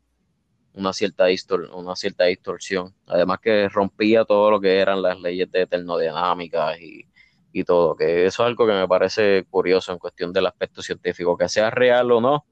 una, 0.73 0.93
cierta 0.93 1.25
una 1.73 1.95
cierta 1.95 2.25
distorsión. 2.25 2.93
Además 3.08 3.39
que 3.41 3.67
rompía 3.69 4.25
todo 4.25 4.52
lo 4.52 4.62
que 4.62 4.78
eran 4.80 5.02
las 5.02 5.19
leyes 5.19 5.49
de 5.52 5.67
termodinámica 5.67 6.78
y, 6.80 7.06
y 7.52 7.63
todo, 7.63 7.95
que 7.95 8.25
eso 8.25 8.43
es 8.43 8.47
algo 8.47 8.67
que 8.67 8.73
me 8.73 8.88
parece 8.88 9.45
curioso 9.49 9.91
en 9.91 9.99
cuestión 9.99 10.32
del 10.32 10.47
aspecto 10.47 10.82
científico, 10.82 11.38
que 11.38 11.49
sea 11.49 11.69
real 11.69 12.12
o 12.12 12.21
no, 12.21 12.45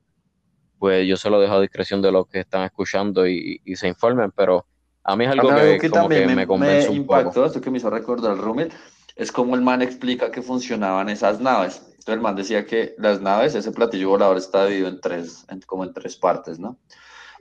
pues 0.80 1.08
yo 1.08 1.18
se 1.18 1.30
lo 1.30 1.40
dejo 1.40 1.56
a 1.56 1.62
discreción 1.62 2.02
de 2.02 2.12
los 2.12 2.28
que 2.28 2.40
están 2.40 2.64
escuchando 2.64 3.28
y, 3.28 3.62
se 3.76 3.88
informen, 3.88 4.32
pero 4.32 4.66
a 5.04 5.16
mí 5.16 5.26
es 5.26 5.32
algo, 5.32 5.50
que, 5.80 5.90
también 5.90 6.36
me, 6.36 6.46
convence 6.46 6.90
un 6.90 6.98
impactó, 6.98 7.46
esto 7.46 7.62
que 7.62 7.72
me 7.72 7.78
hizo 7.78 7.90
recordar 7.90 8.34
el 8.34 8.40
Rumit, 8.40 8.74
es 9.16 9.32
como 9.32 9.56
el 9.56 9.62
man 9.62 9.82
explica 9.82 10.32
que 10.32 10.42
funcionaban 10.42 11.10
esas 11.10 11.40
naves. 11.40 11.82
Entonces 11.90 12.14
el 12.14 12.22
man 12.22 12.36
decía 12.36 12.66
que 12.66 12.96
las 12.98 13.20
naves, 13.20 13.56
ese 13.56 13.72
platillo 13.72 14.10
volador 14.10 14.38
está 14.38 14.66
dividido 14.66 14.90
en 14.90 15.02
tres, 15.02 15.46
como 15.66 15.84
en 15.84 15.94
tres 15.94 16.16
partes, 16.16 16.60
¿no? 16.60 16.78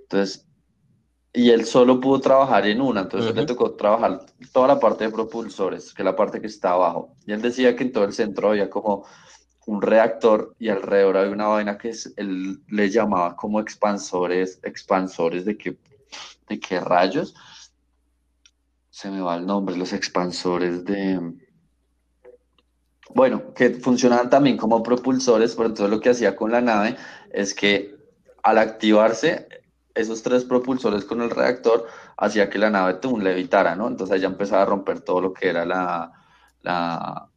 Entonces, 0.00 0.46
y 1.32 1.50
él 1.50 1.66
solo 1.66 2.00
pudo 2.00 2.20
trabajar 2.20 2.66
en 2.66 2.80
una, 2.80 3.02
entonces 3.02 3.34
le 3.34 3.44
tocó 3.44 3.72
trabajar 3.72 4.24
toda 4.52 4.68
la 4.68 4.80
parte 4.80 5.04
de 5.04 5.10
propulsores, 5.10 5.92
que 5.92 6.00
es 6.00 6.06
la 6.06 6.16
parte 6.16 6.40
que 6.40 6.46
está 6.46 6.70
abajo. 6.70 7.14
Y 7.26 7.32
él 7.32 7.42
decía 7.42 7.76
que 7.76 7.84
en 7.84 7.92
todo 7.92 8.04
el 8.04 8.14
centro 8.14 8.50
había 8.50 8.70
como 8.70 9.04
un 9.66 9.82
reactor 9.82 10.54
y 10.58 10.68
alrededor 10.68 11.16
había 11.16 11.32
una 11.32 11.48
vaina 11.48 11.76
que 11.76 11.92
él 12.16 12.62
le 12.68 12.88
llamaba 12.88 13.36
como 13.36 13.60
expansores, 13.60 14.60
expansores 14.62 15.44
de 15.44 15.58
qué, 15.58 15.76
de 16.48 16.60
qué 16.60 16.80
rayos. 16.80 17.34
Se 18.90 19.10
me 19.10 19.20
va 19.20 19.36
el 19.36 19.44
nombre, 19.44 19.76
los 19.76 19.92
expansores 19.92 20.84
de... 20.84 21.20
Bueno, 23.12 23.54
que 23.54 23.70
funcionaban 23.70 24.30
también 24.30 24.56
como 24.56 24.82
propulsores, 24.82 25.54
pero 25.54 25.68
entonces 25.68 25.90
lo 25.90 26.00
que 26.00 26.10
hacía 26.10 26.36
con 26.36 26.52
la 26.52 26.60
nave 26.60 26.96
es 27.30 27.52
que 27.52 27.96
al 28.42 28.58
activarse 28.58 29.48
esos 29.94 30.22
tres 30.22 30.44
propulsores 30.44 31.04
con 31.04 31.22
el 31.22 31.30
reactor 31.30 31.86
hacía 32.16 32.48
que 32.50 32.58
la 32.58 32.70
nave 32.70 33.00
un 33.06 33.24
levitara, 33.24 33.74
¿no? 33.74 33.88
Entonces 33.88 34.20
ya 34.20 34.28
empezaba 34.28 34.62
a 34.62 34.66
romper 34.66 35.00
todo 35.00 35.20
lo 35.20 35.32
que 35.32 35.48
era 35.48 35.64
la, 35.64 36.12
la, 36.62 37.30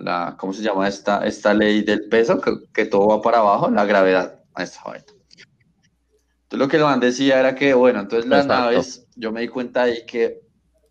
la 0.00 0.36
¿cómo 0.38 0.52
se 0.52 0.62
llama 0.62 0.88
esta, 0.88 1.26
esta 1.26 1.54
ley 1.54 1.82
del 1.82 2.08
peso? 2.08 2.40
Que, 2.72 2.86
todo 2.86 3.08
va 3.08 3.22
para 3.22 3.38
abajo, 3.38 3.70
la 3.70 3.84
gravedad. 3.84 4.40
Entonces 4.54 6.58
lo 6.58 6.68
que 6.68 6.76
el 6.76 7.00
decía 7.00 7.38
era 7.38 7.54
que, 7.54 7.74
bueno, 7.74 8.00
entonces 8.00 8.28
las 8.28 8.46
naves, 8.46 9.06
yo 9.14 9.30
me 9.30 9.42
di 9.42 9.48
cuenta 9.48 9.82
ahí 9.82 10.04
que 10.06 10.40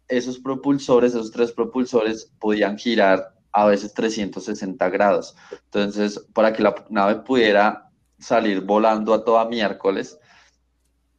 esos 0.08 0.40
propulsores, 0.40 1.14
esos 1.14 1.32
tres 1.32 1.52
propulsores, 1.52 2.32
podían 2.40 2.78
girar 2.78 3.36
a 3.52 3.66
veces 3.66 3.94
360 3.94 4.90
grados. 4.90 5.36
Entonces, 5.52 6.20
para 6.34 6.54
que 6.54 6.64
la 6.64 6.74
nave 6.90 7.18
pudiera 7.18 7.90
salir 8.18 8.62
volando 8.62 9.14
a 9.14 9.24
toda 9.24 9.46
miércoles, 9.46 10.18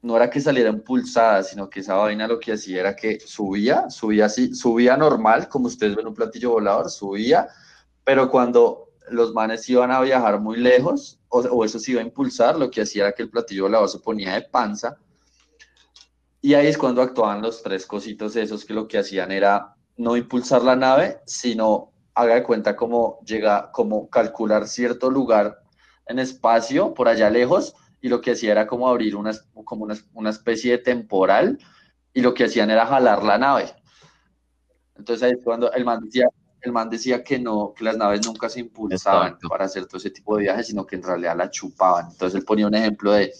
no 0.02 0.16
era 0.16 0.30
que 0.30 0.40
saliera 0.40 0.70
impulsada, 0.70 1.42
sino 1.42 1.68
que 1.68 1.80
esa 1.80 1.94
vaina 1.94 2.26
lo 2.26 2.40
que 2.40 2.52
hacía 2.52 2.80
era 2.80 2.96
que 2.96 3.20
subía, 3.20 3.90
subía 3.90 4.26
así, 4.26 4.54
subía 4.54 4.96
normal, 4.96 5.48
como 5.48 5.66
ustedes 5.66 5.94
ven 5.94 6.06
un 6.06 6.14
platillo 6.14 6.52
volador, 6.52 6.90
subía, 6.90 7.48
pero 8.04 8.30
cuando 8.30 8.88
los 9.10 9.34
manes 9.34 9.68
iban 9.68 9.90
a 9.90 10.00
viajar 10.00 10.40
muy 10.40 10.58
lejos, 10.58 11.20
o, 11.28 11.64
eso 11.64 11.78
se 11.78 11.92
iba 11.92 12.00
a 12.00 12.04
impulsar, 12.04 12.58
lo 12.58 12.70
que 12.70 12.82
hacía 12.82 13.04
era 13.04 13.12
que 13.12 13.22
el 13.22 13.30
platillo 13.30 13.64
volador 13.64 13.88
se 13.88 13.98
ponía 13.98 14.34
de 14.34 14.42
panza, 14.42 14.96
y 16.40 16.54
ahí 16.54 16.68
es 16.68 16.78
cuando 16.78 17.02
actuaban 17.02 17.42
los 17.42 17.62
tres 17.62 17.86
cositos 17.86 18.34
esos 18.36 18.64
que 18.64 18.72
lo 18.72 18.88
que 18.88 18.98
hacían 18.98 19.30
era 19.30 19.74
no 19.96 20.16
impulsar 20.16 20.62
la 20.62 20.74
nave, 20.74 21.20
sino 21.26 21.92
haga 22.14 22.36
de 22.36 22.42
cuenta 22.42 22.76
cómo 22.76 23.20
llega, 23.24 23.70
como 23.72 24.08
calcular 24.08 24.66
cierto 24.66 25.10
lugar 25.10 25.60
en 26.06 26.18
espacio 26.18 26.94
por 26.94 27.08
allá 27.08 27.28
lejos 27.28 27.74
y 28.00 28.08
lo 28.08 28.20
que 28.20 28.32
hacía 28.32 28.52
era 28.52 28.66
como 28.66 28.88
abrir 28.88 29.16
una, 29.16 29.32
como 29.64 29.86
una, 30.14 30.30
especie 30.30 30.72
de 30.72 30.78
temporal 30.78 31.58
y 32.14 32.22
lo 32.22 32.32
que 32.32 32.44
hacían 32.44 32.70
era 32.70 32.86
jalar 32.86 33.22
la 33.22 33.38
nave. 33.38 33.74
Entonces 34.96 35.22
ahí 35.22 35.42
cuando 35.42 35.70
el 35.72 35.84
man 35.84 36.00
decía, 36.02 36.26
el 36.62 36.72
man 36.72 36.90
decía 36.90 37.22
que 37.24 37.38
no, 37.38 37.72
que 37.74 37.84
las 37.84 37.96
naves 37.96 38.26
nunca 38.26 38.48
se 38.48 38.60
impulsaban 38.60 39.38
para 39.48 39.64
hacer 39.64 39.86
todo 39.86 39.98
ese 39.98 40.10
tipo 40.10 40.36
de 40.36 40.42
viajes, 40.42 40.66
sino 40.66 40.86
que 40.86 40.96
en 40.96 41.02
realidad 41.02 41.36
la 41.36 41.50
chupaban. 41.50 42.08
Entonces 42.10 42.38
él 42.38 42.44
ponía 42.44 42.66
un 42.66 42.74
ejemplo 42.74 43.12
de, 43.12 43.32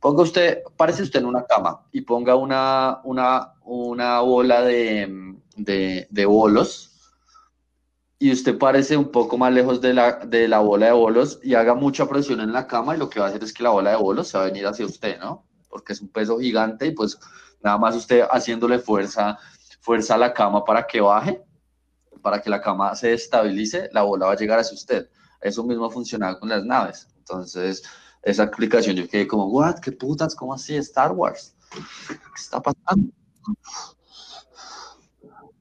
ponga 0.00 0.22
usted, 0.22 0.62
parece 0.76 1.02
usted 1.02 1.20
en 1.20 1.26
una 1.26 1.44
cama 1.44 1.86
y 1.92 2.02
ponga 2.02 2.36
una, 2.36 3.00
una, 3.04 3.54
una 3.64 4.20
bola 4.20 4.62
de, 4.62 5.34
de, 5.56 6.06
de 6.10 6.26
bolos 6.26 6.88
y 8.18 8.32
usted 8.32 8.58
parece 8.58 8.96
un 8.96 9.10
poco 9.10 9.38
más 9.38 9.52
lejos 9.52 9.80
de 9.80 9.94
la, 9.94 10.12
de 10.26 10.48
la 10.48 10.58
bola 10.58 10.86
de 10.86 10.92
bolos 10.92 11.38
y 11.42 11.54
haga 11.54 11.74
mucha 11.74 12.08
presión 12.08 12.40
en 12.40 12.52
la 12.52 12.66
cama 12.66 12.94
y 12.94 12.98
lo 12.98 13.08
que 13.08 13.20
va 13.20 13.26
a 13.26 13.28
hacer 13.28 13.44
es 13.44 13.52
que 13.52 13.62
la 13.62 13.70
bola 13.70 13.90
de 13.90 13.96
bolos 13.96 14.28
se 14.28 14.38
va 14.38 14.44
a 14.44 14.46
venir 14.48 14.66
hacia 14.66 14.86
usted, 14.86 15.18
¿no? 15.20 15.46
Porque 15.68 15.92
es 15.92 16.00
un 16.00 16.08
peso 16.08 16.38
gigante 16.38 16.86
y 16.86 16.90
pues 16.90 17.18
nada 17.62 17.78
más 17.78 17.94
usted 17.94 18.26
haciéndole 18.30 18.80
fuerza, 18.80 19.38
fuerza 19.80 20.14
a 20.14 20.18
la 20.18 20.32
cama 20.32 20.64
para 20.64 20.86
que 20.86 21.00
baje, 21.00 21.44
para 22.22 22.40
que 22.40 22.50
la 22.50 22.60
cama 22.60 22.94
se 22.94 23.12
estabilice, 23.12 23.88
la 23.92 24.02
bola 24.02 24.26
va 24.26 24.32
a 24.32 24.36
llegar 24.36 24.58
hacia 24.58 24.74
usted. 24.74 25.08
Eso 25.40 25.64
mismo 25.64 25.90
funcionaba 25.90 26.38
con 26.38 26.48
las 26.48 26.64
naves. 26.64 27.08
Entonces, 27.18 27.82
esa 28.22 28.44
explicación 28.44 28.96
yo 28.96 29.08
quedé 29.08 29.26
como, 29.26 29.46
what, 29.46 29.78
qué 29.78 29.92
putas, 29.92 30.34
¿cómo 30.34 30.54
así? 30.54 30.76
Star 30.76 31.12
Wars. 31.12 31.54
¿Qué 32.08 32.14
está 32.36 32.60
pasando? 32.60 33.12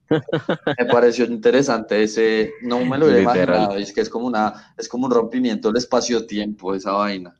me 0.09 0.85
pareció 0.85 1.25
interesante 1.25 2.01
ese, 2.01 2.53
no 2.61 2.85
me 2.85 2.97
lo 2.97 3.09
he 3.09 3.21
imaginado, 3.21 3.75
es 3.75 3.91
que 3.91 4.01
es 4.01 4.09
como 4.09 4.27
una, 4.27 4.73
es 4.77 4.87
como 4.87 5.05
un 5.05 5.11
rompimiento 5.11 5.67
del 5.67 5.77
espacio-tiempo 5.77 6.73
esa 6.73 6.93
vaina. 6.93 7.35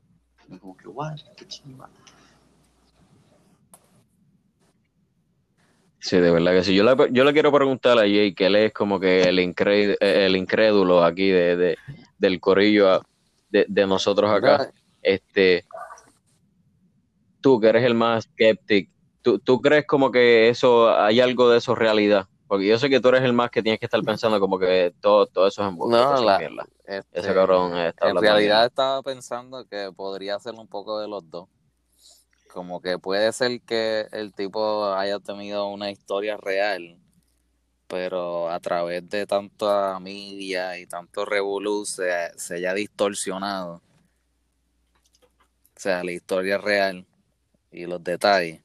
Como 0.60 0.76
que, 0.76 0.84
qué 1.36 1.46
Sí, 6.00 6.18
de 6.18 6.30
verdad 6.30 6.52
que 6.52 6.64
sí. 6.64 6.74
Yo 6.74 6.84
le, 6.84 6.94
yo 7.10 7.24
le 7.24 7.32
quiero 7.32 7.52
preguntar 7.52 7.98
a 7.98 8.02
Jay, 8.02 8.32
que 8.34 8.46
él 8.46 8.56
es 8.56 8.72
como 8.72 9.00
que 9.00 9.22
el, 9.22 9.40
incrédulo, 9.40 9.96
el 10.00 10.36
incrédulo 10.36 11.04
aquí 11.04 11.28
de, 11.28 11.56
de 11.56 11.78
del 12.18 12.40
corillo 12.40 13.02
de, 13.50 13.64
de, 13.68 13.86
nosotros 13.86 14.30
acá. 14.30 14.70
Este, 15.02 15.64
tú 17.40 17.60
que 17.60 17.68
eres 17.68 17.84
el 17.84 17.94
más 17.94 18.24
skeptic, 18.24 18.90
¿tú, 19.22 19.38
¿tú 19.38 19.60
crees 19.60 19.86
como 19.86 20.10
que 20.10 20.48
eso, 20.48 20.90
hay 20.90 21.20
algo 21.20 21.50
de 21.50 21.58
eso 21.58 21.74
realidad? 21.74 22.26
Porque 22.46 22.66
yo 22.66 22.78
sé 22.78 22.88
que 22.88 23.00
tú 23.00 23.08
eres 23.08 23.22
el 23.22 23.34
más 23.34 23.50
que 23.50 23.62
tienes 23.62 23.78
que 23.78 23.86
estar 23.86 24.02
pensando 24.02 24.40
como 24.40 24.58
que 24.58 24.94
todo, 25.00 25.26
todo 25.26 25.46
eso 25.46 25.62
es 25.62 25.68
en 25.68 25.78
No, 25.78 26.24
la, 26.24 26.38
este, 26.86 27.20
Ese 27.20 27.34
cabrón 27.34 27.76
está 27.76 28.08
En 28.08 28.16
realidad 28.16 28.64
estaba 28.64 29.02
pensando 29.02 29.66
que 29.66 29.92
podría 29.94 30.38
ser 30.38 30.54
un 30.54 30.66
poco 30.66 30.98
de 30.98 31.08
los 31.08 31.28
dos. 31.30 31.48
Como 32.58 32.80
que 32.80 32.98
puede 32.98 33.32
ser 33.32 33.60
que 33.60 34.08
el 34.10 34.34
tipo 34.34 34.92
haya 34.92 35.20
tenido 35.20 35.68
una 35.68 35.92
historia 35.92 36.36
real, 36.36 36.98
pero 37.86 38.50
a 38.50 38.58
través 38.58 39.08
de 39.08 39.28
tanta 39.28 40.00
media 40.00 40.76
y 40.76 40.84
tanto 40.84 41.24
revolú 41.24 41.86
se, 41.86 42.10
se 42.36 42.56
haya 42.56 42.74
distorsionado. 42.74 43.74
O 43.74 43.80
sea, 45.76 46.02
la 46.02 46.10
historia 46.10 46.58
real 46.58 47.06
y 47.70 47.86
los 47.86 48.02
detalles. 48.02 48.60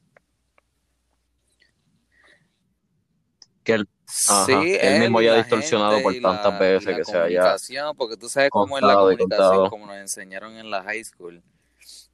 que 3.64 3.74
él, 3.74 3.88
sí, 4.08 4.76
él 4.82 5.02
mismo 5.02 5.22
ya 5.22 5.36
distorsionado 5.36 6.02
por 6.02 6.20
tantas 6.20 6.60
veces 6.60 6.98
que 6.98 7.06
se 7.06 7.16
haya 7.16 7.94
porque 7.96 8.18
tú 8.18 8.28
sabes 8.28 8.50
cómo 8.50 8.76
es 8.76 8.84
la 8.84 8.96
comunicación 8.96 9.70
como 9.70 9.86
nos 9.86 9.98
enseñaron 9.98 10.58
en 10.58 10.72
la 10.72 10.82
high 10.82 11.04
school 11.04 11.44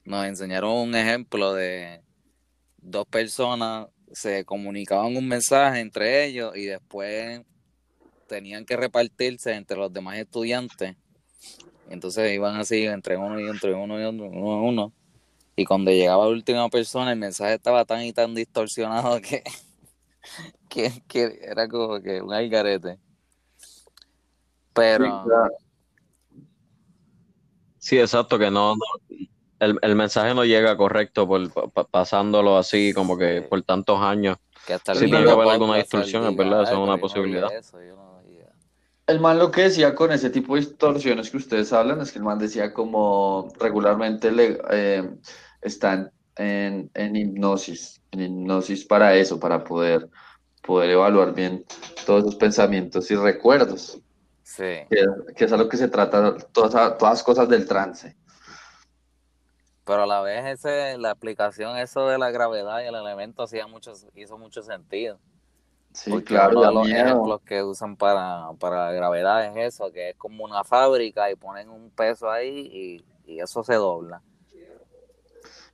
nos 0.05 0.25
enseñaron 0.25 0.71
un 0.71 0.95
ejemplo 0.95 1.53
de 1.53 2.01
dos 2.77 3.05
personas 3.07 3.87
se 4.11 4.45
comunicaban 4.45 5.15
un 5.15 5.27
mensaje 5.27 5.79
entre 5.79 6.25
ellos 6.25 6.55
y 6.55 6.65
después 6.65 7.41
tenían 8.27 8.65
que 8.65 8.77
repartirse 8.77 9.53
entre 9.53 9.77
los 9.77 9.93
demás 9.93 10.17
estudiantes 10.17 10.95
entonces 11.89 12.33
iban 12.33 12.55
así 12.55 12.85
entre 12.85 13.17
uno 13.17 13.39
y 13.39 13.47
entre 13.47 13.73
uno 13.73 13.99
y 13.99 14.05
uno, 14.05 14.25
uno, 14.25 14.63
uno. 14.63 14.93
y 15.55 15.65
cuando 15.65 15.91
llegaba 15.91 16.25
la 16.25 16.31
última 16.31 16.69
persona 16.69 17.11
el 17.11 17.19
mensaje 17.19 17.55
estaba 17.55 17.85
tan 17.85 18.03
y 18.03 18.13
tan 18.13 18.33
distorsionado 18.33 19.21
que 19.21 19.43
que, 20.69 21.03
que, 21.07 21.39
era 21.41 21.67
como 21.67 22.01
que 22.01 22.21
un 22.21 22.33
algarete. 22.33 22.99
Pero. 24.73 25.25
Sí, 27.77 27.97
exacto, 27.97 28.37
que 28.37 28.51
no, 28.51 28.75
el, 29.59 29.79
el, 29.81 29.95
mensaje 29.95 30.33
no 30.33 30.45
llega 30.45 30.75
correcto 30.77 31.27
por, 31.27 31.51
pasándolo 31.89 32.57
así 32.57 32.93
como 32.93 33.17
que 33.17 33.41
por 33.41 33.61
tantos 33.61 34.01
años. 34.01 34.37
Que 34.65 34.73
hasta 34.73 34.95
sí 34.95 35.05
tiene 35.05 35.25
que 35.25 35.31
haber 35.31 35.47
alguna 35.47 35.77
distorsión, 35.77 36.25
es 36.25 36.35
verdad, 36.35 36.63
eso 36.63 36.73
es 36.73 36.77
una 36.77 36.97
posibilidad. 36.97 37.49
el 39.07 39.19
man 39.19 39.39
lo 39.39 39.49
que 39.49 39.63
decía 39.63 39.95
con 39.95 40.11
ese 40.11 40.29
tipo 40.29 40.55
de 40.55 40.61
distorsiones 40.61 41.29
que 41.29 41.37
ustedes 41.37 41.73
hablan 41.73 42.01
es 42.01 42.11
que 42.11 42.19
el 42.19 42.25
man 42.25 42.37
decía 42.37 42.73
como 42.73 43.51
regularmente 43.59 44.31
le, 44.31 44.59
eh, 44.69 45.09
están 45.61 46.11
en, 46.35 46.91
en 46.93 47.15
hipnosis, 47.15 48.01
en 48.11 48.21
hipnosis 48.21 48.85
para 48.85 49.15
eso, 49.15 49.39
para 49.39 49.63
poder 49.63 50.09
poder 50.69 50.91
evaluar 50.91 51.33
bien 51.33 51.65
todos 52.05 52.21
esos 52.21 52.35
pensamientos 52.35 53.09
y 53.09 53.15
recuerdos. 53.15 53.99
Sí. 54.43 54.85
Que, 55.35 55.45
es 55.45 55.51
a 55.51 55.57
lo 55.57 55.69
que 55.69 55.77
se 55.77 55.87
trata 55.87 56.37
todas, 56.51 56.97
todas 56.97 57.23
cosas 57.23 57.49
del 57.49 57.67
trance. 57.67 58.15
Pero 59.89 60.03
a 60.03 60.05
la 60.05 60.21
vez 60.21 60.45
ese, 60.45 60.99
la 60.99 61.09
aplicación 61.09 61.75
eso 61.75 62.07
de 62.07 62.19
la 62.19 62.29
gravedad 62.29 62.83
y 62.83 62.85
el 62.85 62.93
elemento 62.93 63.41
hacía 63.41 63.65
mucho, 63.65 63.93
hizo 64.13 64.37
mucho 64.37 64.61
sentido. 64.61 65.17
Sí, 65.93 66.11
claro. 66.21 66.59
Uno 66.59 66.67
de 66.67 66.73
los 66.75 66.87
ejemplos 66.87 67.41
que 67.41 67.63
usan 67.63 67.95
para, 67.95 68.51
para 68.59 68.85
la 68.85 68.91
gravedad 68.91 69.45
es 69.47 69.73
eso, 69.73 69.91
que 69.91 70.11
es 70.11 70.15
como 70.15 70.45
una 70.45 70.63
fábrica 70.63 71.31
y 71.31 71.35
ponen 71.35 71.69
un 71.69 71.89
peso 71.89 72.29
ahí 72.29 73.01
y, 73.25 73.31
y 73.33 73.39
eso 73.39 73.63
se 73.63 73.73
dobla. 73.73 74.21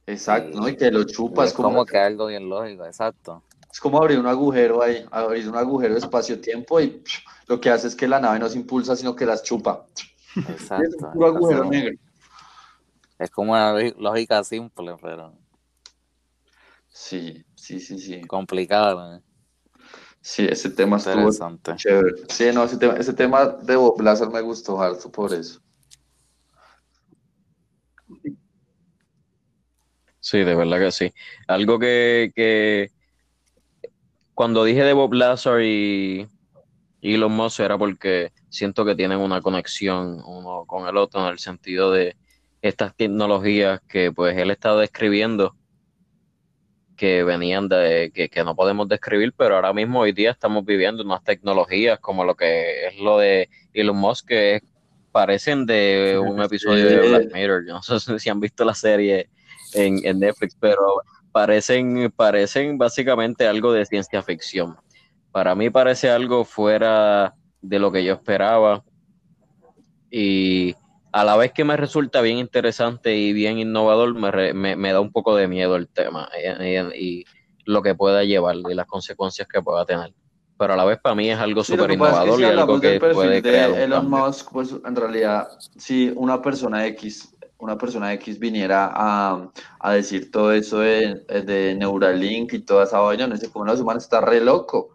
Exacto, 0.08 0.60
y, 0.60 0.62
¿no? 0.62 0.70
Y 0.70 0.78
que 0.78 0.90
lo 0.92 1.04
chupas. 1.04 1.52
como, 1.52 1.68
como 1.68 1.86
que 1.86 1.98
algo 1.98 2.28
bien 2.28 2.48
lógico, 2.48 2.86
exacto. 2.86 3.44
Es 3.70 3.82
como 3.82 3.98
abrir 3.98 4.18
un 4.18 4.28
agujero 4.28 4.82
ahí, 4.82 5.06
abrir 5.12 5.50
un 5.50 5.58
agujero 5.58 5.94
de 5.94 6.00
espacio-tiempo 6.00 6.80
y 6.80 7.04
lo 7.48 7.60
que 7.60 7.70
hace 7.70 7.90
es 7.90 7.96
que 7.98 8.08
la 8.08 8.22
nave 8.22 8.40
no 8.40 8.48
se 8.48 8.60
impulsa, 8.60 8.96
sino 8.96 9.14
que 9.14 9.26
las 9.26 9.44
chupa. 9.44 9.86
Exacto. 10.38 10.86
Es 10.86 11.16
un 11.16 11.24
agujero 11.26 11.66
negro. 11.66 11.98
Es 13.18 13.30
como 13.30 13.54
una 13.54 13.74
lógica 13.98 14.44
simple, 14.44 14.96
pero. 15.02 15.34
Sí, 16.90 17.46
sí, 17.56 17.80
sí, 17.80 18.00
sí. 18.00 18.22
Complicado, 18.22 19.16
¿eh? 19.16 19.22
Sí, 20.22 20.48
ese 20.50 20.72
tema 20.72 20.98
estuvo 20.98 21.30
chévere. 21.76 22.14
Sí, 22.30 22.46
no, 22.54 22.64
ese 22.64 22.78
tema, 22.78 22.94
ese 22.96 23.14
tema 23.14 23.46
de 23.46 23.76
Bob 23.76 24.02
Lazar 24.02 24.32
me 24.32 24.42
gustó 24.42 24.82
harto 24.82 25.12
por 25.12 25.32
eso. 25.32 25.62
Sí, 30.20 30.40
de 30.40 30.56
verdad 30.56 30.80
que 30.80 30.92
sí. 30.92 31.14
Algo 31.48 31.78
que, 31.78 32.32
que 32.36 32.90
cuando 34.34 34.64
dije 34.64 34.84
de 34.84 34.94
Bob 34.94 35.14
Lazar 35.14 35.62
y, 35.62 36.28
Elon 37.02 37.32
Musk 37.32 37.60
era 37.60 37.78
porque 37.78 38.34
siento 38.50 38.84
que 38.84 38.96
tienen 38.96 39.20
una 39.20 39.42
conexión 39.42 40.24
uno 40.26 40.66
con 40.66 40.88
el 40.88 40.98
otro 40.98 41.22
en 41.22 41.28
el 41.28 41.38
sentido 41.38 41.92
de 41.92 42.18
estas 42.68 42.96
tecnologías 42.96 43.80
que 43.88 44.12
pues 44.12 44.36
él 44.38 44.50
estaba 44.50 44.82
describiendo 44.82 45.56
que 46.96 47.24
venían 47.24 47.68
de 47.68 48.12
que, 48.14 48.44
no 48.44 48.56
podemos 48.56 48.88
describir, 48.88 49.34
pero 49.38 49.56
ahora 49.56 49.74
mismo 49.74 50.00
hoy 50.00 50.14
día 50.14 50.32
estamos 50.32 50.66
viviendo 50.66 51.04
unas 51.04 51.24
tecnologías 51.24 52.00
como 52.00 52.24
lo 52.24 52.36
que 52.36 52.88
es 52.88 52.98
lo 52.98 53.20
de 53.20 53.50
Elon 53.74 53.98
Musk 53.98 54.30
que 54.30 54.62
parecen 55.12 55.66
de 55.66 56.20
un 56.20 56.42
episodio 56.42 56.88
de 56.88 57.08
Black 57.08 57.34
Mirror. 57.34 57.66
Yo 57.68 57.74
no 57.74 57.82
sé 57.84 58.00
si 58.20 58.30
han 58.30 58.40
visto 58.40 58.66
la 58.66 58.74
serie 58.74 59.30
en, 59.74 60.00
en 60.04 60.20
Netflix, 60.20 60.56
pero 60.60 61.02
parecen, 61.32 62.12
parecen 62.16 62.78
básicamente 62.78 63.46
algo 63.46 63.74
de 63.74 63.86
ciencia 63.86 64.24
ficción. 64.24 64.76
Para 65.32 65.54
mí 65.54 65.70
parece 65.70 66.10
algo 66.10 66.46
fuera 66.46 67.36
de 67.62 67.78
lo 67.78 67.92
que 67.92 68.04
yo 68.04 68.14
esperaba 68.14 68.84
y 70.10 70.74
a 71.16 71.24
la 71.24 71.38
vez 71.38 71.54
que 71.54 71.64
me 71.64 71.78
resulta 71.78 72.20
bien 72.20 72.40
interesante 72.40 73.16
y 73.16 73.32
bien 73.32 73.58
innovador, 73.58 74.14
me, 74.54 74.76
me, 74.76 74.92
da 74.92 75.00
un 75.00 75.14
poco 75.14 75.34
de 75.34 75.48
miedo 75.48 75.78
el 75.78 75.88
tema 75.88 76.28
y, 76.94 77.24
lo 77.64 77.82
que 77.82 77.96
pueda 77.96 78.26
llevar 78.26 78.58
y 78.58 78.74
las 78.74 78.86
consecuencias 78.86 79.48
que 79.48 79.62
pueda 79.62 79.86
tener. 79.86 80.14
Pero 80.60 80.74
a 80.74 80.76
la 80.76 80.84
vez 80.84 81.00
para 81.02 81.16
mí 81.16 81.30
es 81.30 81.40
algo 81.40 81.64
súper 81.64 81.92
innovador 81.92 82.42
y 82.42 82.44
algo 82.44 82.82
que 82.82 83.00
puede 83.00 83.42
crear 83.42 83.72
un 83.72 83.78
Elon 83.78 84.10
Musk, 84.10 84.52
pues 84.52 84.76
en 84.86 84.94
realidad, 84.94 85.48
si 85.78 86.12
una 86.18 86.42
persona 86.42 86.86
X 86.88 87.34
una 87.60 87.78
persona 87.78 88.12
X 88.16 88.38
viniera 88.38 88.92
a, 88.94 89.50
a 89.80 89.94
decir 89.94 90.30
todo 90.30 90.52
eso 90.52 90.80
de, 90.80 91.16
de, 91.46 91.76
Neuralink 91.76 92.52
y 92.52 92.60
toda 92.60 92.84
esa 92.84 93.00
vaina, 93.00 93.26
no 93.26 93.38
sé 93.38 93.50
cómo 93.50 93.64
los 93.64 93.80
humanos 93.80 94.04
está 94.04 94.20
re 94.20 94.42
loco. 94.42 94.90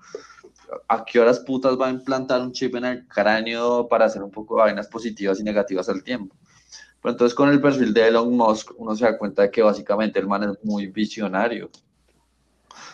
¿A 0.89 1.05
qué 1.05 1.21
horas 1.21 1.41
putas 1.41 1.79
va 1.79 1.89
a 1.89 1.91
implantar 1.91 2.41
un 2.41 2.53
chip 2.53 2.75
en 2.77 2.85
el 2.85 3.09
cráneo 3.09 3.89
para 3.89 4.07
hacer 4.07 4.23
un 4.23 4.31
poco 4.31 4.57
de 4.57 4.63
vainas 4.63 4.89
positivas 4.89 5.41
y 5.41 5.43
negativas 5.43 5.89
al 5.89 6.03
tiempo? 6.03 6.37
Pero 7.03 7.13
entonces 7.13 7.35
con 7.35 7.49
el 7.49 7.61
perfil 7.61 7.95
de 7.95 8.09
Elon 8.09 8.37
Musk 8.37 8.73
uno 8.77 8.95
se 8.95 9.05
da 9.05 9.19
cuenta 9.19 9.43
de 9.43 9.51
que 9.51 9.63
básicamente 9.63 10.19
el 10.19 10.27
man 10.27 10.45
es 10.45 10.65
muy 10.65 10.87
visionario. 10.89 11.71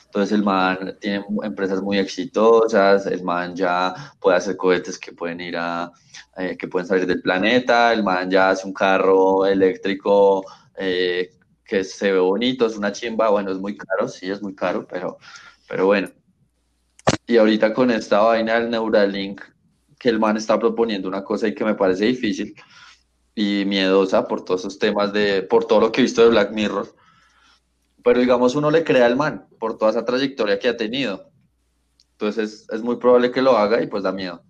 Entonces 0.07 0.33
el 0.33 0.45
man 0.45 0.97
tiene 1.01 1.25
empresas 1.43 1.83
muy 1.83 1.99
exitosas, 1.99 3.07
el 3.07 3.23
man 3.23 3.55
ya 3.55 3.95
puede 4.21 4.37
hacer 4.39 4.57
cohetes 4.57 4.99
que 4.99 5.13
pueden 5.13 5.41
ir 5.41 5.57
a, 5.57 5.93
eh, 6.37 6.57
que 6.57 6.69
pueden 6.69 6.87
salir 6.87 7.07
del 7.07 7.21
planeta, 7.21 7.93
el 7.93 8.03
man 8.03 8.31
ya 8.31 8.51
hace 8.51 8.67
un 8.67 8.73
carro 8.73 9.45
eléctrico 9.45 10.45
eh, 10.77 11.33
que 11.65 11.85
se 11.85 12.13
ve 12.13 12.19
bonito, 12.19 12.67
es 12.67 12.77
una 12.77 12.93
chimba, 12.93 13.29
bueno, 13.29 13.51
es 13.51 13.59
muy 13.59 13.77
caro, 13.77 14.09
sí, 14.09 14.31
es 14.31 14.41
muy 14.41 14.55
caro, 14.55 14.87
pero, 14.87 15.19
pero 15.69 15.87
bueno. 15.87 16.09
Y 17.27 17.37
ahorita 17.37 17.75
con 17.75 17.91
esta 17.91 18.21
vaina 18.21 18.55
del 18.55 18.71
Neuralink, 18.71 19.43
que 19.99 20.09
el 20.09 20.19
man 20.19 20.37
está 20.37 20.59
proponiendo 20.59 21.09
una 21.09 21.25
cosa 21.25 21.49
y 21.49 21.55
que 21.55 21.65
me 21.65 21.75
parece 21.75 22.07
difícil 22.07 22.55
y 23.35 23.65
miedosa 23.67 24.27
por 24.27 24.45
todos 24.45 24.61
esos 24.63 24.79
temas 24.79 25.13
de, 25.13 25.43
por 25.43 25.67
todo 25.67 25.81
lo 25.81 25.93
que 25.93 26.01
he 26.01 26.05
visto 26.05 26.23
de 26.23 26.31
Black 26.31 26.53
Mirror, 26.53 26.95
pero 28.03 28.21
digamos 28.21 28.55
uno 28.55 28.71
le 28.71 28.85
crea 28.85 29.07
al 29.07 29.17
man 29.17 29.47
por 29.59 29.77
toda 29.77 29.91
esa 29.91 30.05
trayectoria 30.05 30.59
que 30.59 30.69
ha 30.69 30.77
tenido. 30.77 31.31
Entonces 32.13 32.67
es, 32.71 32.83
muy 32.83 32.97
probable 32.97 33.31
que 33.31 33.43
lo 33.43 33.59
haga 33.59 33.83
y 33.83 33.89
pues 33.89 34.05
da 34.05 34.13
miedo. 34.13 34.43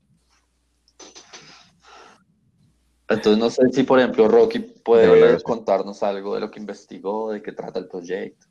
Entonces 3.09 3.39
no 3.39 3.51
sé 3.51 3.63
si 3.73 3.83
por 3.83 3.99
ejemplo 3.99 4.29
Rocky 4.29 4.59
puede 4.59 5.43
contarnos 5.43 6.03
algo 6.03 6.35
de 6.35 6.43
lo 6.43 6.51
que 6.51 6.61
investigó, 6.61 7.33
de 7.33 7.43
qué 7.43 7.53
trata 7.53 7.79
el 7.79 7.89
proyecto, 7.89 8.47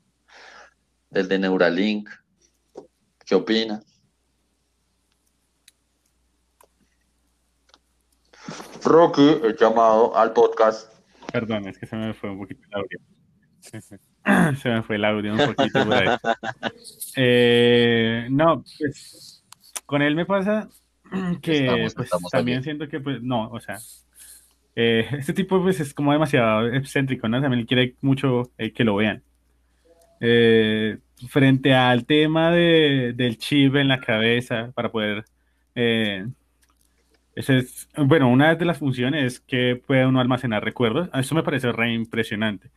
del 1.08 1.28
de 1.28 1.38
Neuralink. 1.38 2.10
¿Qué 3.24 3.34
opina? 3.34 3.82
Rocky, 8.86 9.40
el 9.42 9.56
llamado 9.56 10.16
al 10.16 10.32
podcast. 10.32 10.92
Perdón, 11.32 11.66
es 11.66 11.76
que 11.76 11.86
se 11.86 11.96
me 11.96 12.14
fue 12.14 12.30
un 12.30 12.38
poquito 12.38 12.62
la 12.70 12.78
audio. 12.78 13.00
Se 14.62 14.68
me 14.68 14.82
fue 14.84 14.96
el 14.96 15.04
audio 15.04 15.32
un 15.32 15.54
poquito 15.54 15.84
por 15.84 15.94
ahí. 15.94 16.16
Eh, 17.16 18.28
no, 18.30 18.62
pues 18.78 19.44
con 19.86 20.02
él 20.02 20.14
me 20.14 20.24
pasa 20.24 20.68
que 21.42 21.88
pues, 21.96 22.10
también 22.30 22.62
siento 22.62 22.88
que, 22.88 23.00
pues, 23.00 23.20
no, 23.22 23.48
o 23.50 23.58
sea, 23.60 23.78
eh, 24.76 25.06
este 25.18 25.32
tipo 25.32 25.60
pues 25.60 25.80
es 25.80 25.92
como 25.92 26.12
demasiado 26.12 26.68
excéntrico, 26.68 27.28
¿no? 27.28 27.42
También 27.42 27.66
quiere 27.66 27.96
mucho 28.02 28.52
eh, 28.56 28.72
que 28.72 28.84
lo 28.84 28.94
vean. 28.94 29.22
Eh, 30.20 30.98
frente 31.28 31.74
al 31.74 32.06
tema 32.06 32.52
de, 32.52 33.14
del 33.16 33.36
chip 33.36 33.74
en 33.74 33.88
la 33.88 34.00
cabeza 34.00 34.70
para 34.74 34.92
poder... 34.92 35.24
ese 37.36 37.58
es, 37.58 37.88
bueno, 37.96 38.30
una 38.30 38.54
de 38.54 38.64
las 38.64 38.78
funciones 38.78 39.24
es 39.24 39.40
que 39.40 39.76
puede 39.76 40.06
uno 40.06 40.20
almacenar 40.20 40.64
recuerdos. 40.64 41.10
Eso 41.12 41.34
me 41.34 41.42
parece 41.42 41.70
re 41.70 41.92
impresionante. 41.92 42.70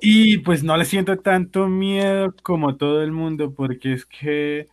Y 0.00 0.38
pues 0.38 0.64
no 0.64 0.76
le 0.76 0.84
siento 0.84 1.16
tanto 1.18 1.68
miedo 1.68 2.34
como 2.42 2.76
todo 2.76 3.02
el 3.02 3.12
mundo, 3.12 3.54
porque 3.54 3.92
es 3.92 4.06
que 4.06 4.68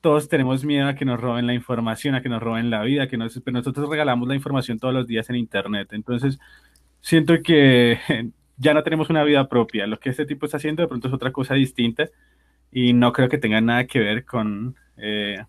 todos 0.00 0.28
tenemos 0.28 0.64
miedo 0.64 0.88
a 0.88 0.96
que 0.96 1.04
nos 1.04 1.20
roben 1.20 1.46
la 1.46 1.54
información, 1.54 2.16
a 2.16 2.22
que 2.22 2.28
nos 2.28 2.42
roben 2.42 2.68
la 2.68 2.82
vida, 2.82 3.08
que 3.08 3.16
pero 3.16 3.58
nosotros 3.58 3.88
regalamos 3.88 4.28
la 4.28 4.34
información 4.34 4.78
todos 4.80 4.92
los 4.92 5.06
días 5.06 5.30
en 5.30 5.36
Internet. 5.36 5.88
Entonces, 5.92 6.38
siento 7.00 7.40
que 7.42 8.00
ya 8.56 8.74
no 8.74 8.82
tenemos 8.82 9.08
una 9.08 9.22
vida 9.24 9.48
propia. 9.48 9.86
Lo 9.86 10.00
que 10.00 10.10
este 10.10 10.26
tipo 10.26 10.46
está 10.46 10.56
haciendo 10.58 10.82
de 10.82 10.88
pronto 10.88 11.08
es 11.08 11.14
otra 11.14 11.32
cosa 11.32 11.54
distinta 11.54 12.08
y 12.72 12.92
no 12.92 13.12
creo 13.12 13.28
que 13.28 13.38
tenga 13.38 13.60
nada 13.60 13.86
que 13.86 14.00
ver 14.00 14.24
con 14.24 14.76
eh, 14.96 15.44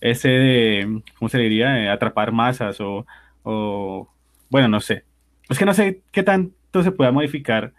ese 0.00 0.28
de, 0.28 1.02
¿cómo 1.18 1.28
se 1.28 1.38
diría?, 1.38 1.92
atrapar 1.92 2.32
masas 2.32 2.80
o, 2.80 3.06
o, 3.42 4.08
bueno, 4.48 4.68
no 4.68 4.80
sé. 4.80 5.04
Es 5.48 5.58
que 5.58 5.64
no 5.64 5.74
sé 5.74 6.02
qué 6.12 6.22
tanto 6.22 6.82
se 6.82 6.92
pueda 6.92 7.12
modificar 7.12 7.72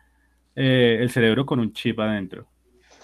eh, 0.56 0.98
el 1.00 1.10
cerebro 1.10 1.46
con 1.46 1.60
un 1.60 1.74
chip 1.74 2.00
adentro. 2.00 2.46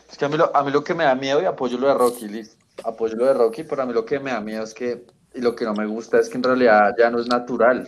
Es 0.10 0.18
que 0.18 0.26
a 0.26 0.30
mí, 0.30 0.38
lo, 0.38 0.56
a 0.56 0.64
mí 0.64 0.72
lo 0.72 0.84
que 0.84 0.94
me 0.94 1.04
da 1.04 1.16
miedo 1.16 1.42
y 1.42 1.46
apoyo 1.46 1.78
lo 1.78 1.88
de 1.88 1.94
Rocky, 1.94 2.28
listo 2.28 2.68
apoyo 2.84 3.16
lo 3.16 3.26
de 3.26 3.34
Rocky, 3.34 3.64
pero 3.64 3.84
a 3.84 3.86
mí 3.86 3.94
lo 3.94 4.06
que 4.06 4.20
me 4.20 4.32
da 4.32 4.42
miedo 4.42 4.64
es 4.64 4.74
que, 4.74 5.04
y 5.34 5.42
lo 5.42 5.56
que 5.56 5.66
no 5.66 5.74
me 5.74 5.86
gusta 5.86 6.20
es 6.20 6.30
que 6.30 6.38
en 6.38 6.44
realidad 6.44 6.96
ya 6.98 7.10
no 7.10 7.20
es 7.20 7.28
natural. 7.28 7.88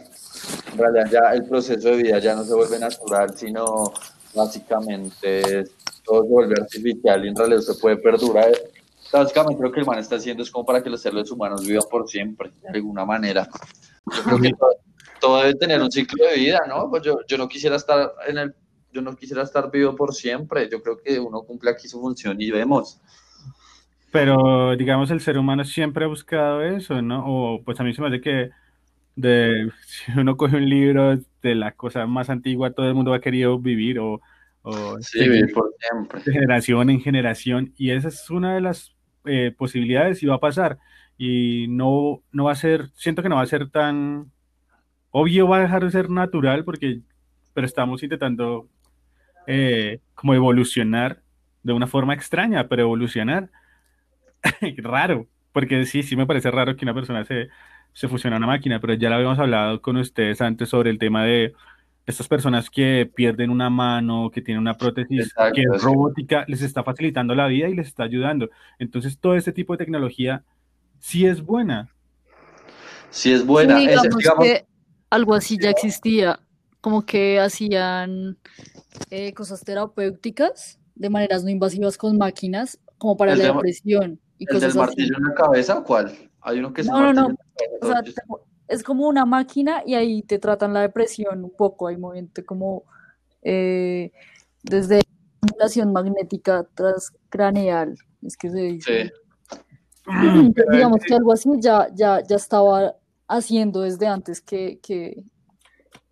En 0.71 0.77
realidad 0.77 1.09
ya 1.11 1.33
el 1.33 1.45
proceso 1.45 1.89
de 1.89 1.97
vida 1.97 2.19
ya 2.19 2.35
no 2.35 2.43
se 2.43 2.53
vuelve 2.53 2.79
natural, 2.79 3.35
sino 3.35 3.91
básicamente 4.33 5.65
todo 6.03 6.23
se 6.23 6.29
vuelve 6.29 6.55
artificial 6.59 7.25
y 7.25 7.29
en 7.29 7.35
realidad 7.35 7.61
se 7.61 7.75
puede 7.75 7.97
perdurar. 7.97 8.51
Básicamente 9.11 9.63
lo 9.63 9.71
que 9.71 9.79
el 9.79 9.85
man 9.85 9.99
está 9.99 10.15
haciendo 10.15 10.43
es 10.43 10.51
como 10.51 10.65
para 10.65 10.83
que 10.83 10.89
los 10.89 11.01
seres 11.01 11.31
humanos 11.31 11.65
vivan 11.65 11.83
por 11.89 12.07
siempre, 12.07 12.51
de 12.61 12.69
alguna 12.69 13.05
manera. 13.05 13.47
Yo 14.15 14.23
creo 14.23 14.39
que 14.39 14.51
todo, 15.19 15.37
debe 15.37 15.55
tener 15.55 15.81
un 15.81 15.91
ciclo 15.91 16.25
de 16.25 16.35
vida, 16.35 16.61
¿no? 16.67 16.89
Pues 16.89 17.03
yo, 17.03 17.19
yo 17.27 17.37
no 17.37 17.47
quisiera 17.47 17.75
estar 17.75 18.13
en 18.27 18.37
el 18.37 18.55
yo 18.91 19.01
no 19.01 19.15
quisiera 19.15 19.43
estar 19.43 19.69
vivo 19.71 19.95
por 19.95 20.13
siempre. 20.13 20.69
Yo 20.69 20.81
creo 20.81 20.97
que 20.97 21.19
uno 21.19 21.43
cumple 21.43 21.71
aquí 21.71 21.87
su 21.87 21.99
función 21.99 22.41
y 22.41 22.51
vemos. 22.51 22.99
Pero, 24.11 24.75
digamos, 24.75 25.11
el 25.11 25.21
ser 25.21 25.37
humano 25.37 25.63
siempre 25.63 26.05
ha 26.05 26.07
buscado 26.07 26.63
eso, 26.63 27.01
¿no? 27.01 27.23
O 27.27 27.63
pues 27.63 27.79
a 27.79 27.83
mí 27.83 27.93
se 27.93 28.01
me 28.01 28.07
hace 28.07 28.21
que 28.21 28.49
de, 29.15 29.69
si 29.85 30.11
uno 30.19 30.37
coge 30.37 30.57
un 30.57 30.67
libro 30.67 31.19
de 31.41 31.55
la 31.55 31.73
cosa 31.73 32.05
más 32.07 32.29
antigua, 32.29 32.71
todo 32.71 32.87
el 32.87 32.95
mundo 32.95 33.13
ha 33.13 33.21
querido 33.21 33.59
vivir 33.59 33.99
o, 33.99 34.21
sí, 35.01 35.19
vivir 35.19 35.53
por 35.53 35.71
siempre. 35.79 36.21
De 36.23 36.31
generación 36.31 36.89
en 36.89 37.01
generación. 37.01 37.73
Y 37.77 37.91
esa 37.91 38.07
es 38.07 38.29
una 38.29 38.55
de 38.55 38.61
las 38.61 38.95
eh, 39.25 39.53
posibilidades 39.57 40.23
y 40.23 40.27
va 40.27 40.35
a 40.35 40.39
pasar. 40.39 40.79
Y 41.17 41.67
no, 41.69 42.23
no 42.31 42.45
va 42.45 42.53
a 42.53 42.55
ser, 42.55 42.89
siento 42.93 43.21
que 43.21 43.29
no 43.29 43.35
va 43.35 43.41
a 43.41 43.45
ser 43.47 43.69
tan 43.69 44.31
obvio, 45.11 45.47
va 45.47 45.57
a 45.57 45.61
dejar 45.61 45.83
de 45.83 45.91
ser 45.91 46.09
natural 46.09 46.63
porque, 46.63 47.01
pero 47.53 47.67
estamos 47.67 48.03
intentando 48.03 48.69
eh, 49.47 49.99
como 50.15 50.33
evolucionar 50.33 51.21
de 51.63 51.73
una 51.73 51.87
forma 51.87 52.13
extraña, 52.13 52.67
pero 52.67 52.83
evolucionar 52.83 53.49
raro, 54.77 55.27
porque 55.51 55.85
sí, 55.85 56.03
sí 56.03 56.15
me 56.15 56.25
parece 56.25 56.51
raro 56.51 56.75
que 56.75 56.85
una 56.85 56.93
persona 56.93 57.25
se, 57.25 57.49
se 57.93 58.07
fusione 58.07 58.35
a 58.35 58.37
una 58.37 58.47
máquina, 58.47 58.79
pero 58.79 58.93
ya 58.93 59.09
lo 59.09 59.15
habíamos 59.15 59.39
hablado 59.39 59.81
con 59.81 59.97
ustedes 59.97 60.41
antes 60.41 60.69
sobre 60.69 60.89
el 60.89 60.99
tema 60.99 61.23
de 61.25 61.53
estas 62.09 62.27
personas 62.27 62.69
que 62.69 63.09
pierden 63.13 63.49
una 63.49 63.69
mano, 63.69 64.31
que 64.33 64.41
tienen 64.41 64.61
una 64.61 64.77
prótesis 64.77 65.33
que 65.53 65.61
es 65.61 65.81
robótica, 65.81 66.43
les 66.47 66.61
está 66.61 66.83
facilitando 66.83 67.35
la 67.35 67.47
vida 67.47 67.69
y 67.69 67.75
les 67.75 67.87
está 67.87 68.03
ayudando. 68.03 68.49
Entonces, 68.79 69.19
todo 69.19 69.35
este 69.35 69.51
tipo 69.51 69.73
de 69.73 69.77
tecnología 69.77 70.43
sí 70.99 71.25
es 71.25 71.41
buena. 71.43 71.89
Sí 73.11 73.31
es 73.31 73.45
buena. 73.45 73.77
digamos, 73.77 74.15
que 74.41 74.65
algo 75.09 75.35
así 75.35 75.57
ya 75.61 75.69
existía, 75.69 76.39
como 76.81 77.05
que 77.05 77.39
hacían 77.39 78.37
eh, 79.09 79.33
cosas 79.33 79.63
terapéuticas 79.63 80.79
de 80.95 81.09
maneras 81.09 81.43
no 81.43 81.49
invasivas 81.49 81.97
con 81.97 82.17
máquinas, 82.17 82.79
como 82.97 83.15
para 83.17 83.35
la 83.35 83.53
depresión. 83.53 84.19
¿El 84.39 84.59
del 84.59 84.73
martillo 84.73 85.15
en 85.17 85.23
la 85.23 85.33
cabeza 85.35 85.77
o 85.77 85.83
cuál? 85.83 86.11
Hay 86.41 86.59
uno 86.59 86.73
que 86.73 86.81
es 86.81 86.87
No, 86.87 87.13
no, 87.13 87.13
no. 87.13 87.35
O 87.81 87.87
sea, 87.87 88.01
es 88.69 88.83
como 88.83 89.07
una 89.07 89.25
máquina 89.25 89.81
y 89.85 89.95
ahí 89.95 90.21
te 90.21 90.37
tratan 90.37 90.73
la 90.73 90.81
depresión 90.81 91.43
un 91.43 91.51
poco. 91.51 91.87
Hay 91.87 91.97
movimiento 91.97 92.45
como 92.45 92.83
eh, 93.41 94.11
desde 94.63 95.01
estimulación 95.41 95.91
magnética 95.91 96.65
transcraneal. 96.75 97.95
Es 98.21 98.37
que 98.37 98.49
se 98.49 98.59
dice. 98.59 99.11
Sí. 100.05 100.53
digamos 100.71 101.01
que 101.05 101.15
algo 101.15 101.33
así 101.33 101.49
ya, 101.59 101.87
ya, 101.93 102.21
ya 102.23 102.35
estaba 102.35 102.95
haciendo 103.27 103.81
desde 103.81 104.07
antes 104.07 104.39
que, 104.39 104.79
que, 104.81 105.23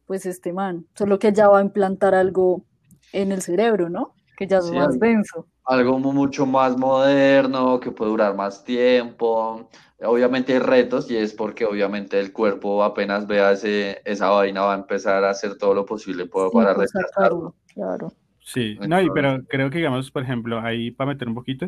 pues 0.07 0.25
este 0.25 0.51
man. 0.51 0.87
Solo 0.95 1.19
que 1.19 1.31
ya 1.31 1.47
va 1.49 1.59
a 1.59 1.63
implantar 1.63 2.15
algo 2.15 2.65
en 3.13 3.31
el 3.31 3.43
cerebro, 3.43 3.89
¿no? 3.89 4.15
Que 4.35 4.47
ya 4.47 4.57
es 4.57 4.71
más 4.71 4.99
denso 4.99 5.47
algo 5.67 5.99
mucho 5.99 6.45
más 6.45 6.77
moderno, 6.77 7.79
que 7.79 7.91
puede 7.91 8.11
durar 8.11 8.35
más 8.35 8.63
tiempo. 8.63 9.69
Obviamente 9.99 10.53
hay 10.53 10.59
retos 10.59 11.11
y 11.11 11.17
es 11.17 11.33
porque 11.33 11.65
obviamente 11.65 12.19
el 12.19 12.31
cuerpo 12.31 12.83
apenas 12.83 13.27
vea 13.27 13.51
ese, 13.51 14.01
esa 14.05 14.29
vaina 14.29 14.61
va 14.61 14.73
a 14.73 14.77
empezar 14.77 15.23
a 15.25 15.31
hacer 15.31 15.57
todo 15.57 15.73
lo 15.73 15.85
posible 15.85 16.25
para 16.25 16.49
pues, 16.73 16.91
retrasarlo. 16.93 17.55
Claro. 17.73 18.13
Sí, 18.39 18.77
no, 18.87 19.01
y, 19.01 19.09
pero 19.09 19.43
creo 19.49 19.69
que 19.69 19.79
digamos, 19.79 20.09
por 20.09 20.23
ejemplo, 20.23 20.61
ahí 20.61 20.91
para 20.91 21.11
meter 21.11 21.27
un 21.27 21.35
poquito, 21.35 21.67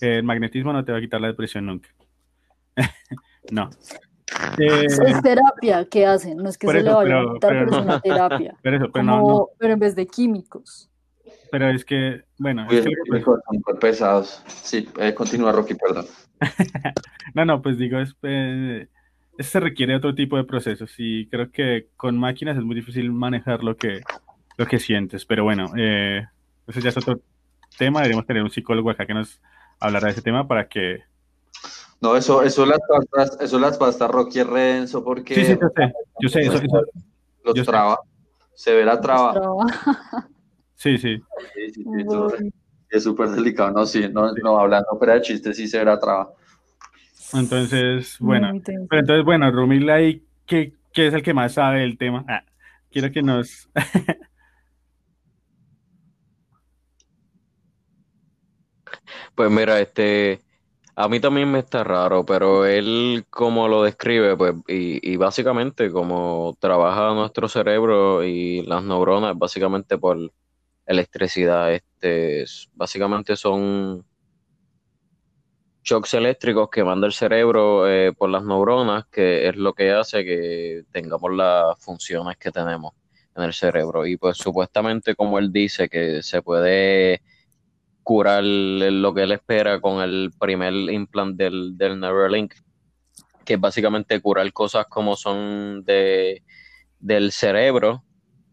el 0.00 0.24
magnetismo 0.24 0.72
no 0.74 0.84
te 0.84 0.92
va 0.92 0.98
a 0.98 1.00
quitar 1.00 1.20
la 1.20 1.28
depresión 1.28 1.64
nunca. 1.64 1.88
no. 3.50 3.70
es 4.58 4.98
eh, 4.98 5.20
terapia 5.22 5.86
que 5.86 6.04
hacen, 6.04 6.36
no 6.36 6.50
es 6.50 6.58
que 6.58 6.66
se 6.66 6.82
le 6.82 6.92
vaya 6.92 7.20
a 7.20 7.32
quitar, 7.32 7.50
pero, 7.50 7.70
es 7.70 7.78
una 7.78 8.00
terapia. 8.00 8.56
Pero, 8.62 8.90
pero 9.58 9.72
en 9.72 9.78
vez 9.78 9.96
de 9.96 10.06
químicos. 10.06 10.87
Pero 11.50 11.68
es 11.70 11.84
que, 11.84 12.24
bueno. 12.38 12.66
es 12.70 12.84
pesados. 13.80 14.42
Sí, 14.46 14.88
eh, 14.98 15.14
continúa 15.14 15.52
Rocky, 15.52 15.74
perdón. 15.74 16.06
no, 17.34 17.44
no, 17.44 17.62
pues 17.62 17.78
digo, 17.78 17.98
es, 17.98 18.14
eh, 18.22 18.86
se 19.38 19.60
requiere 19.60 19.96
otro 19.96 20.14
tipo 20.14 20.36
de 20.36 20.44
procesos 20.44 20.92
y 20.98 21.26
creo 21.28 21.50
que 21.50 21.88
con 21.96 22.18
máquinas 22.18 22.56
es 22.56 22.64
muy 22.64 22.74
difícil 22.74 23.12
manejar 23.12 23.62
lo 23.62 23.76
que, 23.76 24.02
lo 24.56 24.66
que 24.66 24.78
sientes. 24.78 25.24
Pero 25.24 25.44
bueno, 25.44 25.70
eh, 25.76 26.26
eso 26.66 26.80
ya 26.80 26.90
es 26.90 26.96
otro 26.96 27.20
tema. 27.78 28.00
Deberíamos 28.00 28.26
tener 28.26 28.42
un 28.42 28.50
psicólogo 28.50 28.90
acá 28.90 29.06
que 29.06 29.14
nos 29.14 29.40
hablará 29.80 30.06
de 30.06 30.12
ese 30.12 30.22
tema 30.22 30.46
para 30.46 30.68
que. 30.68 31.00
No, 32.00 32.16
eso, 32.16 32.42
eso 32.42 32.64
las 32.64 32.78
pastas, 32.88 33.40
eso 33.40 33.58
las 33.58 33.76
pastas 33.76 34.10
Rocky 34.10 34.42
Renzo, 34.42 35.02
porque. 35.02 35.34
Sí, 35.34 35.44
sí, 35.44 35.58
yo 35.60 35.68
sé. 35.74 35.92
Yo 36.20 36.28
sé, 36.28 36.40
eso, 36.40 36.54
eso 36.54 36.82
los 37.44 37.66
traba. 37.66 37.98
Se 38.54 38.74
ve 38.74 38.84
la 38.84 39.00
traba. 39.00 39.34
Sí, 40.78 40.96
sí. 40.96 41.20
es 42.88 43.02
súper 43.02 43.30
delicado, 43.30 43.72
no, 43.72 43.84
sí, 43.84 44.08
no, 44.12 44.32
no 44.32 44.60
hablando 44.60 44.96
pero 44.98 45.14
de 45.14 45.22
chistes, 45.22 45.56
sí 45.56 45.66
se 45.66 45.78
verá 45.78 45.98
traba. 45.98 46.32
Entonces, 47.34 48.16
bueno, 48.20 48.52
pero 48.88 49.00
entonces, 49.00 49.24
bueno, 49.24 49.50
Rumil 49.50 49.90
ahí, 49.90 50.24
¿qué, 50.46 50.74
¿qué, 50.92 51.08
es 51.08 51.14
el 51.14 51.24
que 51.24 51.34
más 51.34 51.54
sabe 51.54 51.80
del 51.80 51.98
tema? 51.98 52.24
Ah, 52.28 52.44
quiero 52.92 53.10
que 53.10 53.22
nos... 53.22 53.68
pues 59.34 59.50
mira, 59.50 59.80
este, 59.80 60.42
a 60.94 61.08
mí 61.08 61.18
también 61.18 61.50
me 61.50 61.58
está 61.58 61.82
raro, 61.82 62.24
pero 62.24 62.66
él 62.66 63.26
como 63.30 63.66
lo 63.66 63.82
describe, 63.82 64.36
pues, 64.36 64.54
y, 64.68 65.00
y 65.02 65.16
básicamente 65.16 65.90
como 65.90 66.56
trabaja 66.60 67.14
nuestro 67.14 67.48
cerebro 67.48 68.22
y 68.22 68.62
las 68.62 68.84
neuronas, 68.84 69.36
básicamente 69.36 69.98
por 69.98 70.30
electricidad. 70.88 71.72
Este, 71.72 72.44
básicamente 72.74 73.36
son 73.36 74.04
shocks 75.84 76.14
eléctricos 76.14 76.68
que 76.70 76.82
manda 76.82 77.06
el 77.06 77.12
cerebro 77.12 77.88
eh, 77.88 78.12
por 78.12 78.30
las 78.30 78.44
neuronas, 78.44 79.06
que 79.06 79.48
es 79.48 79.56
lo 79.56 79.74
que 79.74 79.92
hace 79.92 80.24
que 80.24 80.84
tengamos 80.90 81.30
las 81.32 81.78
funciones 81.78 82.36
que 82.36 82.50
tenemos 82.50 82.94
en 83.36 83.44
el 83.44 83.52
cerebro. 83.52 84.06
Y 84.06 84.16
pues 84.16 84.38
supuestamente, 84.38 85.14
como 85.14 85.38
él 85.38 85.52
dice, 85.52 85.88
que 85.88 86.22
se 86.22 86.42
puede 86.42 87.22
curar 88.02 88.42
lo 88.42 89.14
que 89.14 89.22
él 89.22 89.32
espera 89.32 89.80
con 89.80 90.02
el 90.02 90.30
primer 90.38 90.72
implante 90.72 91.44
del, 91.44 91.76
del 91.76 92.00
Neuralink, 92.00 92.54
que 93.44 93.54
es 93.54 93.60
básicamente 93.60 94.20
curar 94.20 94.50
cosas 94.52 94.86
como 94.86 95.14
son 95.14 95.84
de, 95.84 96.42
del 96.98 97.32
cerebro 97.32 98.02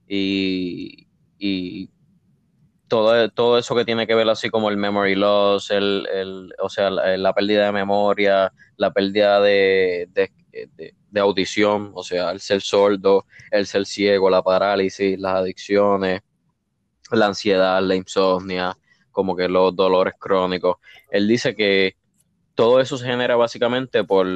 y, 0.07 1.07
y 1.37 1.89
todo, 2.87 3.29
todo 3.29 3.57
eso 3.57 3.75
que 3.75 3.85
tiene 3.85 4.07
que 4.07 4.15
ver 4.15 4.29
así 4.29 4.49
como 4.49 4.69
el 4.69 4.77
memory 4.77 5.15
loss, 5.15 5.71
el, 5.71 6.53
o 6.59 6.69
sea, 6.69 6.89
la, 6.89 7.33
pérdida 7.33 7.65
de 7.65 7.71
memoria, 7.71 8.53
la 8.77 8.91
pérdida 8.91 9.39
de, 9.41 10.07
de, 10.13 11.19
audición, 11.19 11.91
o 11.95 12.03
sea, 12.03 12.31
el 12.31 12.39
ser 12.39 12.61
sordo, 12.61 13.25
el 13.51 13.65
ser 13.65 13.85
ciego, 13.85 14.29
la 14.29 14.43
parálisis, 14.43 15.19
las 15.19 15.35
adicciones, 15.35 16.21
la 17.11 17.27
ansiedad, 17.27 17.81
la 17.81 17.95
insomnia, 17.95 18.77
como 19.11 19.35
que 19.35 19.47
los 19.47 19.75
dolores 19.75 20.13
crónicos. 20.19 20.77
Él 21.09 21.27
dice 21.27 21.55
que 21.55 21.95
todo 22.53 22.79
eso 22.79 22.97
se 22.97 23.05
genera 23.05 23.35
básicamente 23.35 24.03
por 24.03 24.27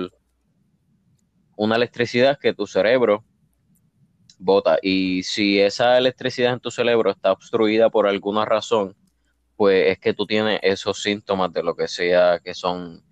una 1.56 1.76
electricidad 1.76 2.40
que 2.40 2.54
tu 2.54 2.66
cerebro 2.66 3.26
bota. 4.40 4.80
Y 4.82 5.24
si 5.24 5.60
esa 5.60 5.98
electricidad 5.98 6.54
en 6.54 6.60
tu 6.60 6.72
cerebro 6.72 7.12
está 7.12 7.32
obstruida 7.32 7.90
por 7.90 8.08
alguna 8.08 8.46
razón, 8.46 8.96
pues 9.56 9.92
es 9.92 10.00
que 10.00 10.14
tú 10.14 10.26
tienes 10.26 10.60
esos 10.64 11.02
síntomas 11.02 11.52
de 11.54 11.64
lo 11.64 11.76
que 11.76 11.88
sea 11.88 12.40
que 12.40 12.54
son 12.54 13.04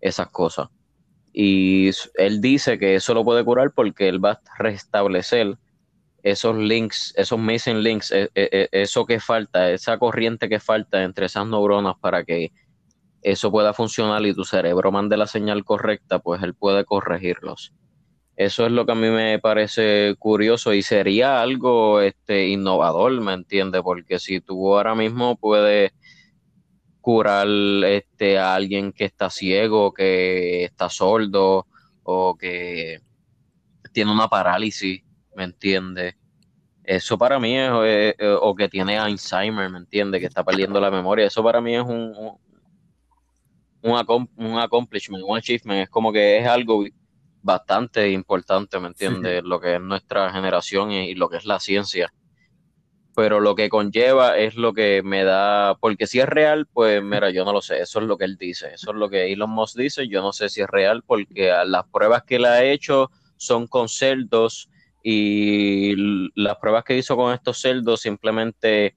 esas 0.00 0.28
cosas. 0.28 0.68
Y 1.32 1.90
él 2.14 2.40
dice 2.40 2.78
que 2.78 2.94
eso 2.94 3.14
lo 3.14 3.24
puede 3.24 3.44
curar 3.44 3.72
porque 3.72 4.08
él 4.08 4.24
va 4.24 4.32
a 4.32 4.40
restablecer 4.58 5.58
esos 6.22 6.56
links, 6.56 7.12
esos 7.16 7.38
missing 7.38 7.82
links, 7.82 8.12
e, 8.12 8.30
e, 8.34 8.48
e, 8.52 8.68
eso 8.82 9.04
que 9.04 9.20
falta, 9.20 9.70
esa 9.70 9.98
corriente 9.98 10.48
que 10.48 10.60
falta 10.60 11.02
entre 11.02 11.26
esas 11.26 11.46
neuronas 11.46 11.96
para 12.00 12.24
que 12.24 12.52
eso 13.22 13.50
pueda 13.50 13.72
funcionar 13.74 14.24
y 14.24 14.34
tu 14.34 14.44
cerebro 14.44 14.92
mande 14.92 15.16
la 15.16 15.26
señal 15.26 15.64
correcta, 15.64 16.18
pues 16.20 16.42
él 16.42 16.54
puede 16.54 16.84
corregirlos. 16.84 17.72
Eso 18.36 18.66
es 18.66 18.72
lo 18.72 18.84
que 18.84 18.92
a 18.92 18.96
mí 18.96 19.08
me 19.08 19.38
parece 19.38 20.16
curioso 20.18 20.72
y 20.72 20.82
sería 20.82 21.40
algo 21.40 22.00
este, 22.00 22.48
innovador, 22.48 23.12
¿me 23.20 23.32
entiendes? 23.32 23.80
Porque 23.82 24.18
si 24.18 24.40
tú 24.40 24.74
ahora 24.74 24.94
mismo 24.96 25.36
puedes 25.36 25.92
curar 27.00 27.46
este, 27.84 28.38
a 28.38 28.54
alguien 28.54 28.92
que 28.92 29.04
está 29.04 29.30
ciego, 29.30 29.92
que 29.92 30.64
está 30.64 30.88
sordo 30.88 31.66
o 32.02 32.36
que 32.36 33.00
tiene 33.92 34.10
una 34.10 34.26
parálisis, 34.26 35.02
¿me 35.36 35.44
entiendes? 35.44 36.16
Eso 36.82 37.16
para 37.16 37.38
mí 37.38 37.56
es, 37.56 37.70
eh, 37.84 38.14
eh, 38.18 38.36
o 38.40 38.54
que 38.54 38.68
tiene 38.68 38.98
Alzheimer, 38.98 39.70
¿me 39.70 39.78
entiendes? 39.78 40.20
Que 40.20 40.26
está 40.26 40.44
perdiendo 40.44 40.80
la 40.80 40.90
memoria. 40.90 41.26
Eso 41.26 41.42
para 41.42 41.60
mí 41.60 41.76
es 41.76 41.82
un, 41.82 42.14
un, 43.80 44.28
un, 44.36 44.58
accomplishment, 44.58 45.24
un 45.24 45.36
achievement. 45.36 45.84
Es 45.84 45.88
como 45.88 46.12
que 46.12 46.38
es 46.38 46.46
algo 46.46 46.84
bastante 47.44 48.10
importante, 48.10 48.80
¿me 48.80 48.88
entiendes? 48.88 49.44
Lo 49.44 49.60
que 49.60 49.74
es 49.74 49.80
nuestra 49.80 50.32
generación 50.32 50.90
y, 50.90 51.14
lo 51.14 51.28
que 51.28 51.36
es 51.36 51.44
la 51.44 51.60
ciencia. 51.60 52.12
Pero 53.14 53.38
lo 53.38 53.54
que 53.54 53.68
conlleva 53.68 54.38
es 54.38 54.56
lo 54.56 54.72
que 54.72 55.02
me 55.04 55.24
da, 55.24 55.76
porque 55.78 56.06
si 56.06 56.20
es 56.20 56.26
real, 56.26 56.66
pues 56.72 57.02
mira, 57.02 57.30
yo 57.30 57.44
no 57.44 57.52
lo 57.52 57.60
sé, 57.60 57.80
eso 57.80 58.00
es 58.00 58.06
lo 58.06 58.16
que 58.16 58.24
él 58.24 58.38
dice, 58.38 58.72
eso 58.72 58.92
es 58.92 58.96
lo 58.96 59.10
que 59.10 59.30
Elon 59.30 59.50
Musk 59.50 59.76
dice, 59.76 60.08
yo 60.08 60.22
no 60.22 60.32
sé 60.32 60.48
si 60.48 60.62
es 60.62 60.66
real 60.66 61.04
porque 61.06 61.54
las 61.66 61.84
pruebas 61.92 62.24
que 62.24 62.36
él 62.36 62.46
ha 62.46 62.64
hecho 62.64 63.10
son 63.36 63.66
con 63.66 63.88
cerdos 63.90 64.70
y 65.02 65.94
las 66.34 66.56
pruebas 66.56 66.82
que 66.82 66.96
hizo 66.96 67.14
con 67.14 67.34
estos 67.34 67.60
cerdos 67.60 68.00
simplemente 68.00 68.96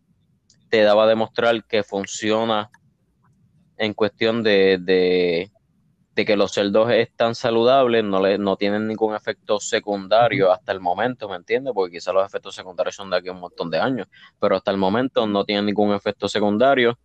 te 0.70 0.82
daba 0.84 1.04
a 1.04 1.08
demostrar 1.08 1.66
que 1.66 1.84
funciona 1.84 2.72
en 3.78 3.94
cuestión 3.94 4.42
de, 4.42 4.80
de 4.80 5.52
que 6.26 6.36
los 6.36 6.52
cerdos 6.52 6.92
están 6.92 7.36
saludables, 7.36 8.04
no, 8.04 8.22
le, 8.22 8.38
no 8.38 8.56
tienen 8.56 8.88
ningún 8.88 9.16
efecto 9.16 9.60
secundario 9.60 10.52
hasta 10.52 10.72
el 10.72 10.80
momento, 10.80 11.30
¿me 11.30 11.36
entiendes? 11.36 11.74
Porque 11.74 11.98
quizás 11.98 12.14
los 12.14 12.26
efectos 12.26 12.56
secundarios 12.56 12.96
son 12.96 13.10
de 13.10 13.18
aquí 13.18 13.30
a 13.30 13.34
un 13.34 13.40
montón 13.40 13.70
de 13.70 13.80
años, 13.80 14.08
pero 14.40 14.56
hasta 14.56 14.72
el 14.72 14.78
momento 14.78 15.28
no 15.28 15.46
tienen 15.46 15.66
ningún 15.66 15.94
efecto 15.94 16.28
secundario 16.28 16.98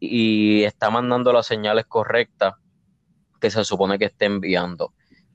y 0.00 0.64
está 0.64 0.90
mandando 0.90 1.32
las 1.32 1.46
señales 1.46 1.86
correctas 1.86 2.54
que 3.40 3.50
se 3.50 3.64
supone 3.64 3.98
que 3.98 4.06
esté 4.06 4.24
enviando. 4.24 4.92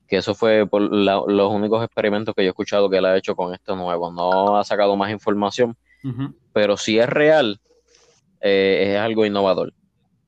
Que 0.07 0.17
eso 0.17 0.35
fue 0.35 0.65
por 0.65 0.81
los 0.81 1.51
únicos 1.51 1.83
experimentos 1.83 2.33
que 2.35 2.43
yo 2.43 2.47
he 2.47 2.49
escuchado 2.49 2.89
que 2.89 2.97
él 2.97 3.05
ha 3.05 3.17
hecho 3.17 3.35
con 3.35 3.53
esto 3.53 3.75
nuevo. 3.75 4.11
No 4.11 4.57
ha 4.57 4.63
sacado 4.63 4.95
más 4.95 5.11
información, 5.11 5.77
pero 6.53 6.77
si 6.77 6.99
es 6.99 7.07
real, 7.07 7.59
eh, 8.41 8.93
es 8.93 8.99
algo 8.99 9.25
innovador. 9.25 9.73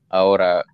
Ahora, 0.10 0.66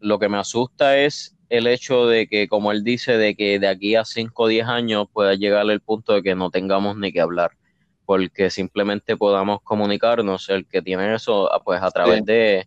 lo 0.00 0.18
que 0.18 0.28
me 0.28 0.38
asusta 0.38 0.98
es 0.98 1.36
el 1.48 1.66
hecho 1.66 2.06
de 2.06 2.26
que, 2.26 2.48
como 2.48 2.72
él 2.72 2.82
dice, 2.82 3.16
de 3.16 3.34
que 3.34 3.58
de 3.58 3.68
aquí 3.68 3.94
a 3.94 4.04
5 4.04 4.42
o 4.42 4.48
10 4.48 4.66
años 4.66 5.06
pueda 5.12 5.34
llegar 5.34 5.68
el 5.70 5.80
punto 5.80 6.14
de 6.14 6.22
que 6.22 6.34
no 6.34 6.50
tengamos 6.50 6.96
ni 6.96 7.12
que 7.12 7.20
hablar, 7.20 7.52
porque 8.04 8.50
simplemente 8.50 9.16
podamos 9.16 9.60
comunicarnos, 9.62 10.48
el 10.48 10.66
que 10.66 10.82
tiene 10.82 11.14
eso, 11.14 11.52
ah, 11.52 11.62
pues 11.62 11.82
a 11.82 11.90
través 11.90 12.24
de, 12.24 12.66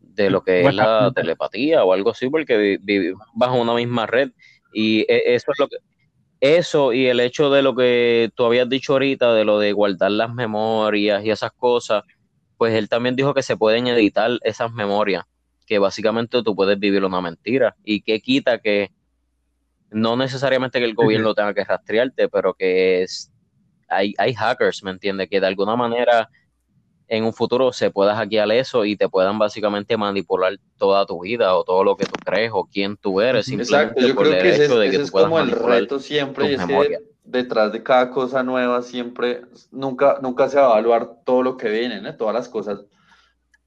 de 0.00 0.30
lo 0.30 0.42
que 0.42 0.66
es 0.66 0.74
la 0.74 1.12
telepatía 1.14 1.84
o 1.84 1.92
algo 1.92 2.10
así, 2.10 2.28
porque 2.28 2.78
vivimos 2.80 3.26
bajo 3.34 3.56
una 3.56 3.74
misma 3.74 4.06
red. 4.06 4.30
Y 4.72 5.00
e, 5.08 5.34
eso 5.34 5.52
es 5.52 5.58
lo 5.58 5.68
que 5.68 5.76
eso 6.40 6.92
y 6.92 7.06
el 7.06 7.18
hecho 7.18 7.50
de 7.50 7.62
lo 7.62 7.74
que 7.74 8.30
tú 8.36 8.44
habías 8.44 8.68
dicho 8.68 8.92
ahorita, 8.92 9.34
de 9.34 9.44
lo 9.44 9.58
de 9.58 9.72
guardar 9.72 10.12
las 10.12 10.32
memorias 10.32 11.24
y 11.24 11.30
esas 11.30 11.50
cosas, 11.52 12.04
pues 12.56 12.74
él 12.74 12.88
también 12.88 13.16
dijo 13.16 13.34
que 13.34 13.42
se 13.42 13.56
pueden 13.56 13.88
editar 13.88 14.30
esas 14.42 14.72
memorias 14.72 15.24
que 15.68 15.78
básicamente 15.78 16.42
tú 16.42 16.56
puedes 16.56 16.78
vivir 16.78 17.04
una 17.04 17.20
mentira. 17.20 17.76
Y 17.84 18.00
que 18.00 18.20
quita 18.20 18.58
que 18.58 18.90
no 19.90 20.16
necesariamente 20.16 20.78
que 20.78 20.86
el 20.86 20.94
gobierno 20.94 21.34
tenga 21.34 21.52
que 21.52 21.64
rastrearte, 21.64 22.28
pero 22.28 22.54
que 22.54 23.02
es, 23.02 23.30
hay, 23.88 24.14
hay 24.16 24.34
hackers, 24.34 24.82
¿me 24.82 24.90
entiendes? 24.90 25.28
Que 25.28 25.40
de 25.40 25.46
alguna 25.46 25.76
manera 25.76 26.30
en 27.06 27.24
un 27.24 27.32
futuro 27.32 27.72
se 27.72 27.90
pueda 27.90 28.14
hackear 28.16 28.50
eso 28.52 28.84
y 28.84 28.96
te 28.96 29.08
puedan 29.08 29.38
básicamente 29.38 29.96
manipular 29.96 30.58
toda 30.76 31.06
tu 31.06 31.22
vida 31.22 31.54
o 31.54 31.64
todo 31.64 31.84
lo 31.84 31.96
que 31.96 32.04
tú 32.04 32.14
crees 32.24 32.50
o 32.52 32.68
quién 32.70 32.96
tú 32.96 33.20
eres. 33.20 33.50
Exacto, 33.50 34.06
yo 34.06 34.14
creo 34.14 34.32
que 34.32 34.50
ese, 34.50 34.86
es 34.86 35.10
como 35.10 35.38
el 35.38 35.50
reto 35.50 35.98
siempre 36.00 36.50
y 36.50 36.54
es 36.54 36.64
que 36.64 36.98
detrás 37.24 37.72
de 37.72 37.82
cada 37.82 38.10
cosa 38.10 38.42
nueva 38.42 38.82
siempre, 38.82 39.42
nunca, 39.70 40.18
nunca 40.22 40.48
se 40.48 40.56
va 40.56 40.68
a 40.68 40.70
evaluar 40.72 41.10
todo 41.24 41.42
lo 41.42 41.56
que 41.56 41.68
viene, 41.70 42.12
todas 42.14 42.34
las 42.34 42.48
cosas 42.48 42.80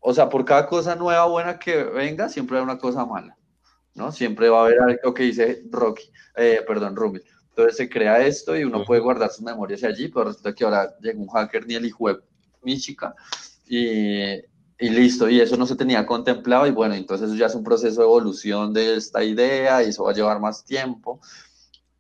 o 0.02 0.14
sea, 0.14 0.28
por 0.30 0.44
cada 0.44 0.66
cosa 0.66 0.96
nueva, 0.96 1.26
buena 1.28 1.60
que 1.60 1.84
venga, 1.84 2.28
siempre 2.28 2.58
hay 2.58 2.64
una 2.64 2.80
cosa 2.80 3.06
mala, 3.06 3.38
¿no? 3.94 4.12
Siempre 4.12 4.50
va 4.50 4.62
a 4.62 4.66
haber 4.66 4.82
algo 4.82 5.14
que 5.14 5.24
dice 5.24 5.64
Rocky, 5.70 6.12
eh, 6.36 6.62
perdón, 6.68 6.96
Rubio. 6.96 7.22
Entonces 7.50 7.78
se 7.78 7.90
crea 7.90 8.26
esto 8.26 8.58
y 8.58 8.64
uno 8.64 8.84
puede 8.84 9.02
guardar 9.02 9.30
sus 9.30 9.44
memorias 9.44 9.84
allí, 9.84 10.08
pero 10.08 10.26
resulta 10.26 10.56
que 10.56 10.64
ahora 10.64 10.98
llega 11.00 11.20
un 11.20 11.28
hacker 11.28 11.68
ni 11.68 11.76
el 11.76 11.86
hijo 11.86 12.10
de 12.10 12.20
mi 12.64 12.80
chica 12.80 13.14
y, 13.68 14.22
y 14.80 14.90
listo, 14.90 15.30
y 15.30 15.40
eso 15.40 15.56
no 15.56 15.68
se 15.68 15.76
tenía 15.76 16.06
contemplado 16.06 16.66
y 16.66 16.72
bueno, 16.72 16.96
entonces 16.96 17.34
ya 17.38 17.46
es 17.46 17.56
un 17.56 17.64
proceso 17.64 18.02
de 18.02 18.08
evolución 18.08 18.74
de 18.74 18.96
esta 18.96 19.24
idea 19.24 19.84
y 19.84 19.90
eso 19.90 20.06
va 20.06 20.12
a 20.12 20.16
llevar 20.16 20.40
más 20.40 20.66
tiempo. 20.66 21.22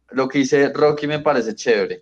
Lo 0.09 0.27
que 0.27 0.39
dice 0.39 0.73
Rocky 0.73 1.05
me 1.05 1.19
parece 1.19 1.53
chévere 1.53 2.01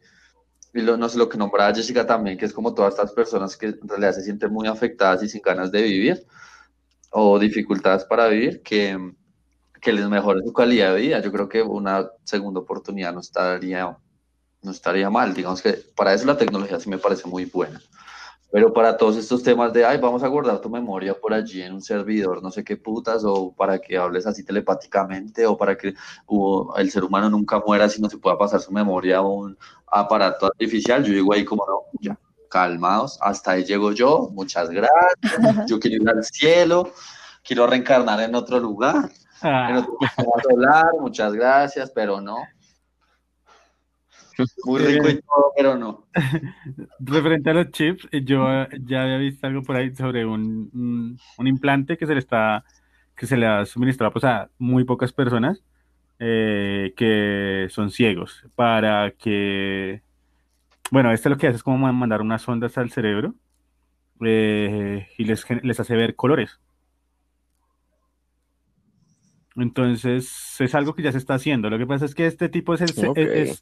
y 0.73 0.81
lo, 0.81 0.97
no 0.97 1.09
sé, 1.09 1.17
lo 1.17 1.29
que 1.29 1.37
nombraba 1.37 1.73
Jessica 1.73 2.05
también, 2.05 2.37
que 2.37 2.45
es 2.45 2.53
como 2.53 2.73
todas 2.73 2.93
estas 2.93 3.11
personas 3.11 3.57
que 3.57 3.67
en 3.67 3.87
realidad 3.87 4.13
se 4.13 4.21
sienten 4.21 4.51
muy 4.51 4.67
afectadas 4.67 5.23
y 5.23 5.29
sin 5.29 5.41
ganas 5.41 5.71
de 5.71 5.81
vivir 5.81 6.25
o 7.11 7.39
dificultades 7.39 8.05
para 8.05 8.27
vivir, 8.27 8.61
que, 8.61 8.97
que 9.81 9.93
les 9.93 10.07
mejore 10.07 10.41
su 10.43 10.53
calidad 10.53 10.93
de 10.93 11.01
vida. 11.01 11.21
Yo 11.21 11.31
creo 11.31 11.49
que 11.49 11.61
una 11.61 12.07
segunda 12.23 12.59
oportunidad 12.59 13.13
no 13.13 13.21
estaría, 13.21 13.97
no 14.61 14.71
estaría 14.71 15.09
mal. 15.09 15.33
Digamos 15.33 15.61
que 15.61 15.73
para 15.95 16.13
eso 16.13 16.25
la 16.25 16.37
tecnología 16.37 16.79
sí 16.79 16.89
me 16.89 16.99
parece 16.99 17.27
muy 17.27 17.45
buena. 17.45 17.81
Pero 18.51 18.73
para 18.73 18.97
todos 18.97 19.15
estos 19.15 19.43
temas 19.43 19.71
de, 19.73 19.85
ay, 19.85 19.99
vamos 19.99 20.23
a 20.23 20.27
guardar 20.27 20.59
tu 20.59 20.69
memoria 20.69 21.13
por 21.13 21.33
allí 21.33 21.61
en 21.61 21.73
un 21.73 21.81
servidor, 21.81 22.41
no 22.41 22.49
sé 22.49 22.63
qué 22.63 22.77
putas, 22.77 23.23
o 23.23 23.53
para 23.53 23.77
que 23.77 23.95
hables 23.95 24.25
así 24.25 24.43
telepáticamente, 24.43 25.45
o 25.45 25.55
para 25.55 25.77
que 25.77 25.93
el 26.77 26.91
ser 26.91 27.03
humano 27.03 27.29
nunca 27.29 27.59
muera 27.59 27.87
si 27.87 28.01
no 28.01 28.09
se 28.09 28.17
pueda 28.17 28.37
pasar 28.37 28.59
su 28.59 28.71
memoria 28.71 29.17
a 29.17 29.21
un 29.21 29.55
aparato 29.85 30.47
artificial, 30.47 31.03
yo 31.03 31.13
digo 31.13 31.33
ahí 31.33 31.45
como, 31.45 31.63
no, 31.67 31.81
ya, 32.01 32.17
calmados, 32.49 33.19
hasta 33.21 33.51
ahí 33.51 33.63
llego 33.63 33.91
yo, 33.91 34.29
muchas 34.33 34.69
gracias, 34.69 35.67
yo 35.67 35.79
quiero 35.79 36.01
ir 36.03 36.09
al 36.09 36.23
cielo, 36.23 36.91
quiero 37.43 37.67
reencarnar 37.67 38.19
en 38.21 38.33
otro 38.33 38.59
lugar, 38.59 39.11
en 39.43 39.77
otro 39.77 40.49
lugar, 40.49 40.85
muchas 40.99 41.33
gracias, 41.33 41.91
pero 41.91 42.19
no, 42.19 42.37
muy 44.65 44.81
rico 44.81 45.09
y 45.09 45.21
todo, 45.21 45.53
pero 45.55 45.77
no. 45.77 46.07
Referente 46.99 47.49
a 47.49 47.53
los 47.53 47.71
chips, 47.71 48.07
eh, 48.11 48.23
yo 48.23 48.67
ya 48.81 49.03
había 49.03 49.17
visto 49.17 49.47
algo 49.47 49.63
por 49.63 49.75
ahí 49.75 49.93
sobre 49.95 50.25
un, 50.25 51.17
un, 51.37 51.47
implante 51.47 51.97
que 51.97 52.05
se 52.05 52.13
le 52.13 52.19
está 52.19 52.63
que 53.15 53.27
se 53.27 53.37
le 53.37 53.45
ha 53.47 53.65
suministrado 53.65 54.13
pues, 54.13 54.23
a 54.23 54.49
muy 54.57 54.85
pocas 54.85 55.11
personas 55.11 55.61
eh, 56.19 56.93
que 56.95 57.67
son 57.69 57.91
ciegos 57.91 58.45
para 58.55 59.11
que 59.11 60.01
bueno, 60.91 61.11
este 61.11 61.29
lo 61.29 61.37
que 61.37 61.47
hace 61.47 61.57
es 61.57 61.63
como 61.63 61.91
mandar 61.93 62.21
unas 62.21 62.47
ondas 62.47 62.77
al 62.77 62.91
cerebro 62.91 63.35
eh, 64.21 65.07
y 65.17 65.25
les, 65.25 65.45
les 65.63 65.79
hace 65.79 65.95
ver 65.95 66.15
colores. 66.15 66.59
Entonces 69.55 70.55
es 70.59 70.75
algo 70.75 70.95
que 70.95 71.03
ya 71.03 71.11
se 71.11 71.17
está 71.17 71.35
haciendo. 71.35 71.69
Lo 71.69 71.77
que 71.77 71.85
pasa 71.85 72.05
es 72.05 72.15
que 72.15 72.25
este 72.25 72.49
tipo 72.49 72.73
es, 72.73 72.81
el, 72.81 73.17
es, 73.17 73.61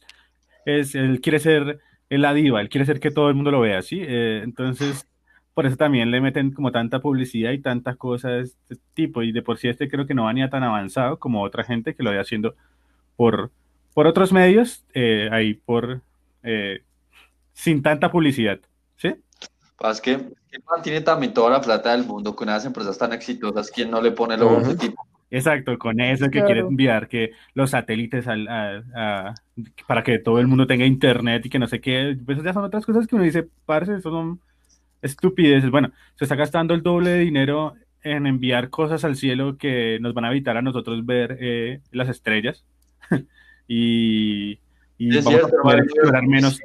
es, 0.68 0.94
él 0.94 1.20
quiere 1.20 1.38
ser 1.38 1.80
la 2.10 2.34
diva, 2.34 2.60
él 2.60 2.68
quiere 2.68 2.86
ser 2.86 3.00
que 3.00 3.10
todo 3.10 3.28
el 3.28 3.34
mundo 3.34 3.50
lo 3.50 3.60
vea, 3.60 3.82
¿sí? 3.82 4.00
Eh, 4.02 4.42
entonces, 4.44 5.06
por 5.54 5.66
eso 5.66 5.76
también 5.76 6.10
le 6.10 6.20
meten 6.20 6.52
como 6.52 6.72
tanta 6.72 7.00
publicidad 7.00 7.52
y 7.52 7.60
tantas 7.60 7.96
cosas 7.96 8.30
de 8.30 8.42
este 8.42 8.76
tipo. 8.94 9.22
Y 9.22 9.32
de 9.32 9.42
por 9.42 9.58
sí 9.58 9.68
este 9.68 9.88
creo 9.88 10.06
que 10.06 10.14
no 10.14 10.24
va 10.24 10.32
ni 10.32 10.48
tan 10.48 10.62
avanzado 10.62 11.18
como 11.18 11.42
otra 11.42 11.64
gente 11.64 11.94
que 11.94 12.02
lo 12.02 12.10
vaya 12.10 12.22
haciendo 12.22 12.54
por, 13.16 13.50
por 13.94 14.06
otros 14.06 14.32
medios, 14.32 14.84
eh, 14.94 15.28
ahí 15.32 15.54
por 15.54 16.00
eh, 16.42 16.82
sin 17.52 17.82
tanta 17.82 18.10
publicidad. 18.10 18.60
¿Sí? 18.96 19.14
Es 19.90 20.00
que 20.00 20.18
mantiene 20.68 21.00
también 21.00 21.32
toda 21.32 21.50
la 21.50 21.60
plata 21.60 21.92
del 21.92 22.04
mundo 22.04 22.34
con 22.34 22.48
esas 22.48 22.66
empresas 22.66 22.98
tan 22.98 23.12
exitosas, 23.12 23.70
¿quién 23.70 23.90
no 23.90 24.00
le 24.00 24.10
pone 24.10 24.34
el 24.34 24.76
tipo? 24.76 25.06
Exacto, 25.30 25.78
con 25.78 26.00
eso 26.00 26.30
que 26.30 26.42
quiere 26.42 26.60
enviar 26.60 27.06
que 27.06 27.32
los 27.52 27.70
satélites 27.70 28.26
al, 28.26 28.46
para 29.86 30.02
que 30.02 30.18
todo 30.18 30.38
el 30.38 30.46
mundo 30.46 30.66
tenga 30.66 30.86
internet 30.86 31.44
y 31.44 31.50
que 31.50 31.58
no 31.58 31.66
sé 31.66 31.80
qué, 31.80 32.16
pues 32.24 32.42
ya 32.42 32.54
son 32.54 32.64
otras 32.64 32.86
cosas 32.86 33.06
que 33.06 33.14
uno 33.14 33.24
dice, 33.24 33.46
parce, 33.66 33.96
eso 33.96 34.10
son 34.10 34.40
estupideces. 35.02 35.70
Bueno, 35.70 35.92
se 36.14 36.24
está 36.24 36.34
gastando 36.34 36.72
el 36.72 36.82
doble 36.82 37.10
de 37.10 37.18
dinero 37.18 37.74
en 38.02 38.26
enviar 38.26 38.70
cosas 38.70 39.04
al 39.04 39.16
cielo 39.16 39.58
que 39.58 39.98
nos 40.00 40.14
van 40.14 40.24
a 40.24 40.30
evitar 40.30 40.56
a 40.56 40.62
nosotros 40.62 41.04
ver 41.04 41.36
eh, 41.40 41.80
las 41.92 42.08
estrellas. 42.08 42.64
Y, 43.70 44.58
vamos 44.98 45.44
a 45.44 45.62
poder 45.62 45.80
explorar 45.80 46.26
menos 46.26 46.58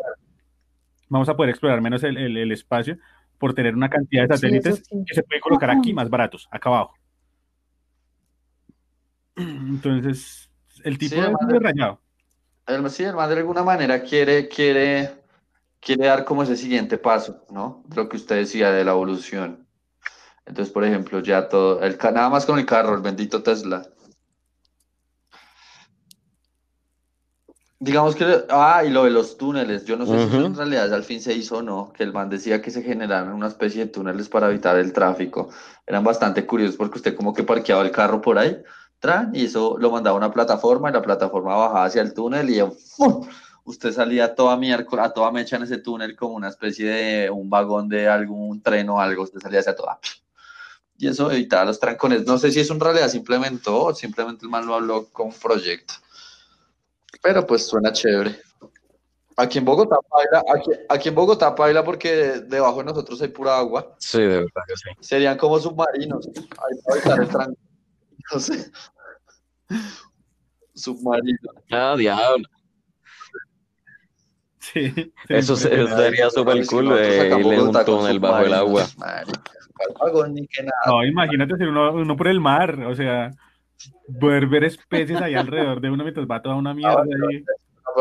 vamos 1.10 1.28
a 1.28 1.36
poder 1.36 1.50
explorar 1.50 1.82
menos 1.82 2.02
el, 2.04 2.52
espacio 2.52 2.98
por 3.38 3.54
tener 3.54 3.76
una 3.76 3.90
cantidad 3.90 4.26
de 4.26 4.38
satélites 4.38 4.84
que 5.06 5.14
se 5.14 5.22
pueden 5.22 5.42
colocar 5.42 5.70
aquí 5.70 5.94
más 5.94 6.10
baratos, 6.10 6.48
acá 6.50 6.70
abajo. 6.70 6.96
Entonces, 9.36 10.50
el 10.84 10.98
tipo 10.98 11.16
de 11.16 11.60
rayado. 11.60 12.00
El, 12.68 12.90
sí, 12.90 13.04
el 13.04 13.16
man 13.16 13.30
de 13.30 13.38
alguna 13.38 13.64
manera 13.64 14.02
quiere, 14.04 14.48
quiere, 14.48 15.12
quiere 15.80 16.06
dar 16.06 16.24
como 16.24 16.44
ese 16.44 16.56
siguiente 16.56 16.98
paso, 16.98 17.44
¿no? 17.50 17.84
Lo 17.96 18.08
que 18.08 18.18
usted 18.18 18.38
decía 18.38 18.72
de 18.72 18.86
la 18.86 18.92
evolución. 18.92 19.68
Entonces, 20.46 20.74
por 20.74 20.84
ejemplo, 20.84 21.20
ya 21.20 21.50
todo, 21.50 21.82
el, 21.82 21.98
nada 22.02 22.30
más 22.30 22.46
con 22.46 22.60
el 22.60 22.66
carro, 22.66 22.96
el 22.96 23.02
bendito 23.02 23.44
Tesla. 23.44 23.84
Digamos 27.80 28.16
que, 28.16 28.46
ah, 28.50 28.84
y 28.86 28.90
lo 28.90 29.04
de 29.04 29.10
los 29.10 29.38
túneles, 29.38 29.84
yo 29.84 29.98
no 29.98 30.06
sé 30.06 30.30
si 30.30 30.38
en 30.38 30.56
realidad 30.56 30.94
al 30.94 31.04
fin 31.04 31.20
se 31.20 31.34
hizo 31.34 31.58
o 31.58 31.62
no, 31.62 31.92
que 31.92 32.04
el 32.04 32.14
man 32.14 32.30
decía 32.30 32.62
que 32.62 32.72
se 32.72 32.82
generaran 32.82 33.34
una 33.34 33.48
especie 33.48 33.84
de 33.86 33.92
túneles 33.92 34.30
para 34.30 34.50
evitar 34.50 34.78
el 34.78 34.94
tráfico. 34.94 35.50
Eran 35.86 36.06
bastante 36.06 36.46
curiosos 36.46 36.78
porque 36.78 37.00
usted 37.00 37.16
como 37.16 37.34
que 37.34 37.44
parqueaba 37.44 37.82
el 37.82 37.92
carro 37.92 38.22
por 38.22 38.38
ahí 38.38 38.64
y 39.34 39.46
eso 39.46 39.78
lo 39.78 39.92
mandaba 39.92 40.16
a 40.16 40.18
una 40.18 40.32
plataforma 40.32 40.90
y 40.90 40.94
la 40.94 41.02
plataforma 41.02 41.56
bajaba 41.56 41.86
hacia 41.86 42.02
el 42.02 42.14
túnel 42.14 42.50
y 42.50 42.62
usted 43.66 43.92
salía 43.92 44.26
a 44.26 44.36
toda 44.36 44.56
miércoles, 44.56 45.06
a 45.06 45.14
toda 45.14 45.32
mecha 45.32 45.58
en 45.58 45.64
ese 45.64 45.78
túnel 45.78 46.16
como 46.16 46.36
una 46.36 46.48
especie 46.48 46.90
de 46.90 47.30
un 47.30 47.50
vagón 47.50 47.90
de 47.90 48.08
algún 48.08 48.62
tren 48.62 48.90
o 48.90 49.02
algo, 49.02 49.24
usted 49.24 49.40
salía 49.42 49.60
hacia 49.60 49.76
toda. 49.76 50.00
Y 50.98 51.08
eso 51.08 51.30
evitaba 51.32 51.66
los 51.66 51.80
trancones. 51.80 52.26
No 52.26 52.38
sé 52.38 52.52
si 52.52 52.62
es 52.62 52.70
un 52.70 52.80
realidad 52.80 53.10
se 53.10 53.18
implementó 53.18 53.86
o 53.86 53.94
simplemente 53.94 54.46
el 54.46 54.52
man 54.52 54.66
lo 54.66 54.76
habló 54.76 55.10
con 55.10 55.28
un 55.28 55.34
proyecto. 55.34 55.96
Pero 57.22 57.46
pues 57.46 57.68
suena 57.68 57.92
chévere. 57.92 58.40
Aquí 59.36 59.58
en 59.58 59.66
Bogotá 59.66 59.98
baila, 60.10 60.44
aquí, 60.88 61.10
en 61.10 61.16
Bogotá 61.16 61.50
baila 61.50 61.84
porque 61.84 62.42
debajo 62.48 62.80
de 62.80 62.86
nosotros 62.86 63.22
hay 63.22 63.30
pura 63.30 63.58
agua. 63.58 63.96
Sí, 63.98 64.20
de 64.20 64.28
verdad 64.28 64.62
que 64.68 64.78
sí. 64.78 64.90
Serían 65.02 65.38
como 65.38 65.60
submarinos. 65.60 66.30
Ahí 66.36 67.12
el 67.12 67.58
No 68.32 68.40
sé. 68.40 68.72
Submarino. 70.74 71.52
Ah, 71.72 71.96
diablo. 71.98 72.48
Sí, 74.60 75.12
eso, 75.28 75.58
sería 75.58 76.30
súper 76.30 76.66
cool 76.68 76.90
de 76.90 77.28
irle 77.38 77.62
un 77.62 77.86
túnel 77.86 78.20
bajo 78.20 78.46
el 78.46 78.54
agua. 78.54 78.86
No, 80.86 81.04
imagínate 81.04 81.58
si 81.58 81.64
uno, 81.64 81.92
uno 81.94 82.16
por 82.16 82.28
el 82.30 82.40
mar, 82.40 82.80
o 82.86 82.96
sea, 82.96 83.32
poder 84.20 84.48
ver 84.48 84.64
especies 84.64 85.22
ahí 85.22 85.36
alrededor 85.36 85.82
de 85.82 85.90
uno 85.90 86.04
mientras 86.04 86.26
va 86.26 86.42
toda 86.42 86.56
una 86.56 86.74
mierda. 86.74 87.04
ahí. 87.30 87.44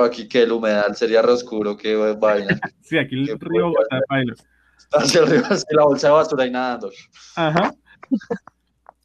aquí 0.04 0.28
que 0.28 0.42
el 0.42 0.52
humedal 0.52 0.94
sería 0.94 1.20
re 1.22 1.32
oscuro, 1.32 1.76
qué 1.76 1.96
vaina. 1.96 2.58
Sí, 2.82 2.98
aquí 2.98 3.28
el 3.28 3.40
río 3.40 3.72
está 3.80 4.00
bailo. 4.08 4.34
Hacia 4.92 5.22
el 5.22 5.26
río, 5.26 5.42
así 5.48 5.64
la 5.70 5.84
bolsa 5.84 6.08
de 6.08 6.12
basura 6.12 6.46
y 6.46 6.50
nadando. 6.50 6.90
Ajá. 7.34 7.74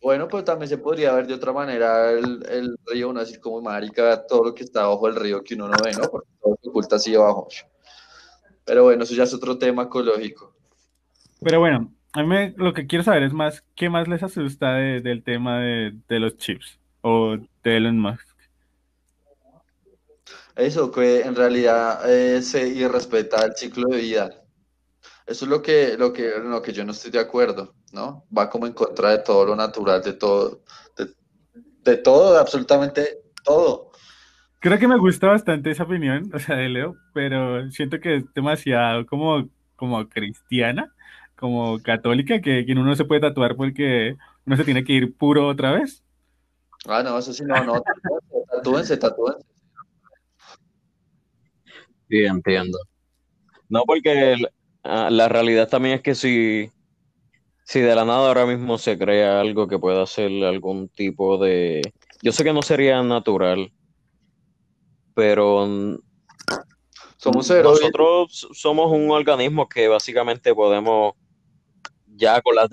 Bueno, 0.08 0.30
pues 0.30 0.46
también 0.46 0.70
se 0.70 0.78
podría 0.78 1.12
ver 1.12 1.28
de 1.28 1.34
otra 1.34 1.52
manera 1.52 2.12
el, 2.12 2.42
el 2.50 2.78
río, 2.86 3.10
uno 3.10 3.20
decir 3.20 3.42
como 3.42 3.62
marica, 3.62 4.26
todo 4.26 4.46
lo 4.46 4.56
que 4.56 4.64
está 4.64 4.86
abajo 4.86 5.06
del 5.08 5.18
río 5.18 5.44
que 5.44 5.56
uno 5.56 5.68
no 5.68 5.76
ve, 5.84 5.92
¿no? 5.92 6.10
Porque 6.10 6.30
todo 6.42 6.58
se 6.64 6.70
oculta 6.70 6.96
así 6.96 7.14
abajo. 7.14 7.50
Pero 8.64 8.86
bueno, 8.86 9.04
eso 9.04 9.14
ya 9.14 9.24
es 9.24 9.34
otro 9.34 9.58
tema 9.58 9.84
ecológico. 9.84 10.56
Pero 11.42 11.60
bueno, 11.60 11.92
a 12.14 12.24
mí 12.24 12.54
lo 12.56 12.74
que 12.74 12.88
quiero 12.88 13.04
saber 13.04 13.24
es 13.24 13.34
más, 13.34 13.66
¿qué 13.76 13.90
más 13.90 14.08
les 14.08 14.24
asusta 14.24 14.76
del 14.76 15.24
tema 15.26 15.60
de, 15.60 15.94
los 16.08 16.38
chips 16.38 16.80
o 17.02 17.36
de 17.66 17.76
Elon 17.76 18.00
Musk? 18.00 18.30
Eso, 20.56 20.90
que 20.90 21.20
en 21.20 21.36
realidad 21.36 22.10
eh, 22.10 22.42
se 22.42 22.66
irrespeta 22.66 23.44
el 23.44 23.58
ciclo 23.58 23.90
de 23.90 23.98
vida. 23.98 24.47
Eso 25.28 25.46
es 25.46 25.52
lo 25.52 25.62
que, 25.62 25.98
lo 25.98 26.14
que, 26.14 26.40
lo 26.40 26.62
que 26.62 26.74
yo 26.74 26.84
no 26.86 26.92
estoy 26.92 27.12
de 27.12 27.20
acuerdo. 27.20 27.76
¿no? 27.94 28.26
Va 28.36 28.50
como 28.50 28.68
en 28.68 28.74
contra 28.74 29.12
de 29.12 29.20
todo 29.20 29.46
lo 29.46 29.56
natural, 29.56 30.02
de 30.02 30.14
todo, 30.14 30.62
de, 31.84 31.98
todo, 31.98 32.34
de 32.34 32.40
absolutamente 32.40 33.20
todo. 33.44 33.92
Creo 34.60 34.78
que 34.78 34.88
me 34.88 34.98
gusta 34.98 35.28
bastante 35.28 35.72
esa 35.72 35.84
opinión, 35.84 36.30
o 36.34 36.40
sea, 36.40 36.56
de 36.56 36.70
Leo, 36.70 36.96
pero 37.14 37.70
siento 37.72 38.00
que 38.00 38.18
es 38.18 38.34
demasiado 38.34 39.06
como, 39.06 39.48
como 39.76 40.08
cristiana, 40.10 40.94
como 41.36 41.82
católica, 41.82 42.42
que, 42.42 42.66
que 42.66 42.72
uno 42.74 42.84
no 42.84 42.96
se 42.96 43.06
puede 43.06 43.22
tatuar 43.22 43.56
porque 43.56 44.18
uno 44.46 44.58
se 44.58 44.66
tiene 44.66 44.84
que 44.84 44.94
ir 44.94 45.16
puro 45.16 45.48
otra 45.48 45.72
vez. 45.72 46.04
Ah, 46.86 47.04
no, 47.04 47.18
eso 47.18 47.34
sí, 47.34 47.44
no, 47.46 47.64
no, 47.64 47.82
tatúense, 48.52 48.98
tatúense. 48.98 49.46
Sí, 52.10 52.24
entiendo. 52.24 52.78
No, 53.70 53.84
porque 53.86 54.38
ah, 54.88 55.10
la 55.10 55.28
realidad 55.28 55.70
también 55.70 55.96
es 55.96 56.02
que 56.02 56.16
si 56.16 56.72
si 57.68 57.82
de 57.82 57.94
la 57.96 58.06
nada 58.06 58.30
ahora 58.30 58.46
mismo 58.46 58.78
se 58.78 58.98
crea 58.98 59.42
algo 59.42 59.68
que 59.68 59.78
pueda 59.78 60.02
hacer 60.02 60.32
algún 60.46 60.88
tipo 60.88 61.38
de... 61.38 61.82
Yo 62.22 62.32
sé 62.32 62.46
que 62.46 62.54
no 62.54 62.62
sería 62.62 63.04
natural, 63.04 63.74
pero 65.14 65.68
somos 67.18 67.50
nosotros 67.50 68.48
somos 68.54 68.90
un 68.94 69.12
organismo 69.12 69.68
que 69.68 69.90
básicamente 69.90 70.56
podemos, 70.56 71.16
ya 72.16 72.42
con 72.42 72.56
la, 72.56 72.70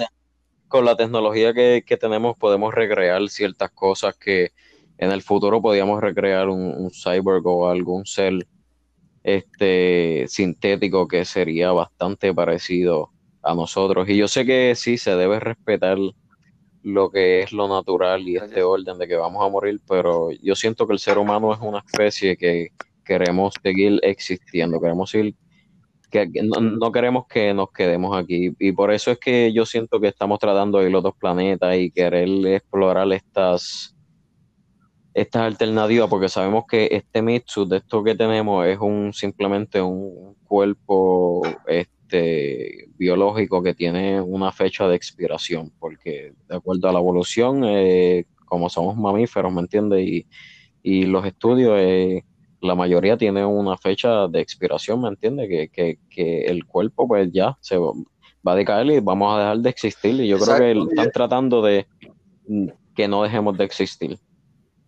con 0.69 0.85
la 0.85 0.97
tecnología 0.97 1.53
que, 1.53 1.99
tenemos, 2.01 2.37
podemos 2.37 2.73
recrear 2.73 3.29
ciertas 3.29 3.73
cosas 3.73 4.17
que 4.17 4.53
en 4.99 5.11
el 5.11 5.23
futuro 5.23 5.61
podíamos 5.61 6.01
recrear 6.01 6.49
un, 6.49 6.73
un 6.73 6.93
cyborg 6.93 7.45
o 7.49 7.69
algún 7.69 8.07
ser 8.07 8.47
este, 9.25 10.27
sintético 10.29 11.09
que 11.09 11.25
sería 11.25 11.73
bastante 11.73 12.33
parecido 12.33 13.11
a 13.43 13.55
nosotros. 13.55 14.09
Y 14.09 14.17
yo 14.17 14.29
sé 14.29 14.45
que 14.45 14.75
sí 14.77 14.99
se 14.99 15.17
debe 15.17 15.41
respetar 15.41 15.99
lo 16.83 17.11
que 17.11 17.41
es 17.41 17.53
lo 17.53 17.67
natural 17.67 18.29
y 18.29 18.37
este 18.37 18.63
orden 18.63 18.99
de 18.99 19.09
que 19.09 19.17
vamos 19.17 19.45
a 19.45 19.49
morir, 19.49 19.81
pero 19.89 20.31
yo 20.31 20.55
siento 20.55 20.87
que 20.87 20.93
el 20.93 20.99
ser 20.99 21.17
humano 21.17 21.53
es 21.53 21.59
una 21.61 21.79
especie 21.79 22.37
que 22.37 22.69
queremos 23.05 23.55
seguir 23.63 23.99
existiendo, 24.03 24.79
queremos 24.81 25.11
seguir, 25.11 25.35
que, 26.11 26.29
no, 26.43 26.93
queremos 26.93 27.27
que 27.27 27.55
nos 27.55 27.71
quedemos 27.73 28.17
aquí. 28.17 28.51
Y 28.59 28.73
por 28.73 28.93
eso 28.93 29.11
es 29.11 29.19
que 29.19 29.53
yo 29.55 29.65
siento 29.65 29.99
que 29.99 30.09
estamos 30.09 30.39
tratando 30.39 30.79
de 30.79 30.87
ir 30.87 30.93
los 30.93 31.03
dos 31.03 31.15
planetas 31.19 31.75
y 31.77 31.91
querer 31.91 32.29
explorar 32.47 33.11
estas 33.13 33.94
estas 35.15 35.43
alternativas, 35.43 36.11
porque 36.11 36.29
sabemos 36.29 36.65
que 36.69 36.89
este 36.91 37.23
Mitsu 37.23 37.67
de 37.67 37.77
esto 37.79 38.03
que 38.03 38.17
tenemos 38.17 38.67
es 38.67 38.79
un 38.81 39.13
simplemente 39.13 39.81
un 39.81 40.35
cuerpo 40.45 41.43
este, 41.69 42.89
biológico 42.99 43.63
que 43.63 43.75
tiene 43.75 44.21
una 44.21 44.51
fecha 44.51 44.89
de 44.89 44.97
expiración, 44.97 45.73
porque 45.79 46.35
de 46.49 46.57
acuerdo 46.57 46.89
a 46.89 46.93
la 46.93 46.99
evolución, 46.99 47.63
eh, 47.65 48.27
como 48.45 48.69
somos 48.69 48.97
mamíferos, 48.97 49.53
¿me 49.53 49.61
entiendes? 49.61 50.05
Y, 50.05 50.27
y, 50.83 51.07
los 51.07 51.25
estudios, 51.25 51.77
eh, 51.79 52.25
la 52.61 52.75
mayoría 52.75 53.17
tiene 53.17 53.45
una 53.45 53.77
fecha 53.79 54.27
de 54.27 54.41
expiración, 54.41 55.01
¿me 55.01 55.09
entiendes? 55.09 55.49
Que, 55.49 55.69
que, 55.69 55.99
que, 56.11 56.47
el 56.47 56.67
cuerpo 56.67 57.07
pues 57.07 57.31
ya 57.33 57.57
se 57.61 57.79
va 57.79 57.93
a 58.45 58.55
decaer 58.57 58.87
y 58.87 58.99
vamos 58.99 59.33
a 59.33 59.39
dejar 59.39 59.59
de 59.59 59.71
existir. 59.71 60.21
Y 60.21 60.27
yo 60.27 60.39
creo 60.39 60.59
que 60.59 60.91
están 60.91 61.11
tratando 61.13 61.63
de 61.63 61.87
que 62.97 63.07
no 63.07 63.23
dejemos 63.23 63.57
de 63.57 63.65
existir. 63.65 64.19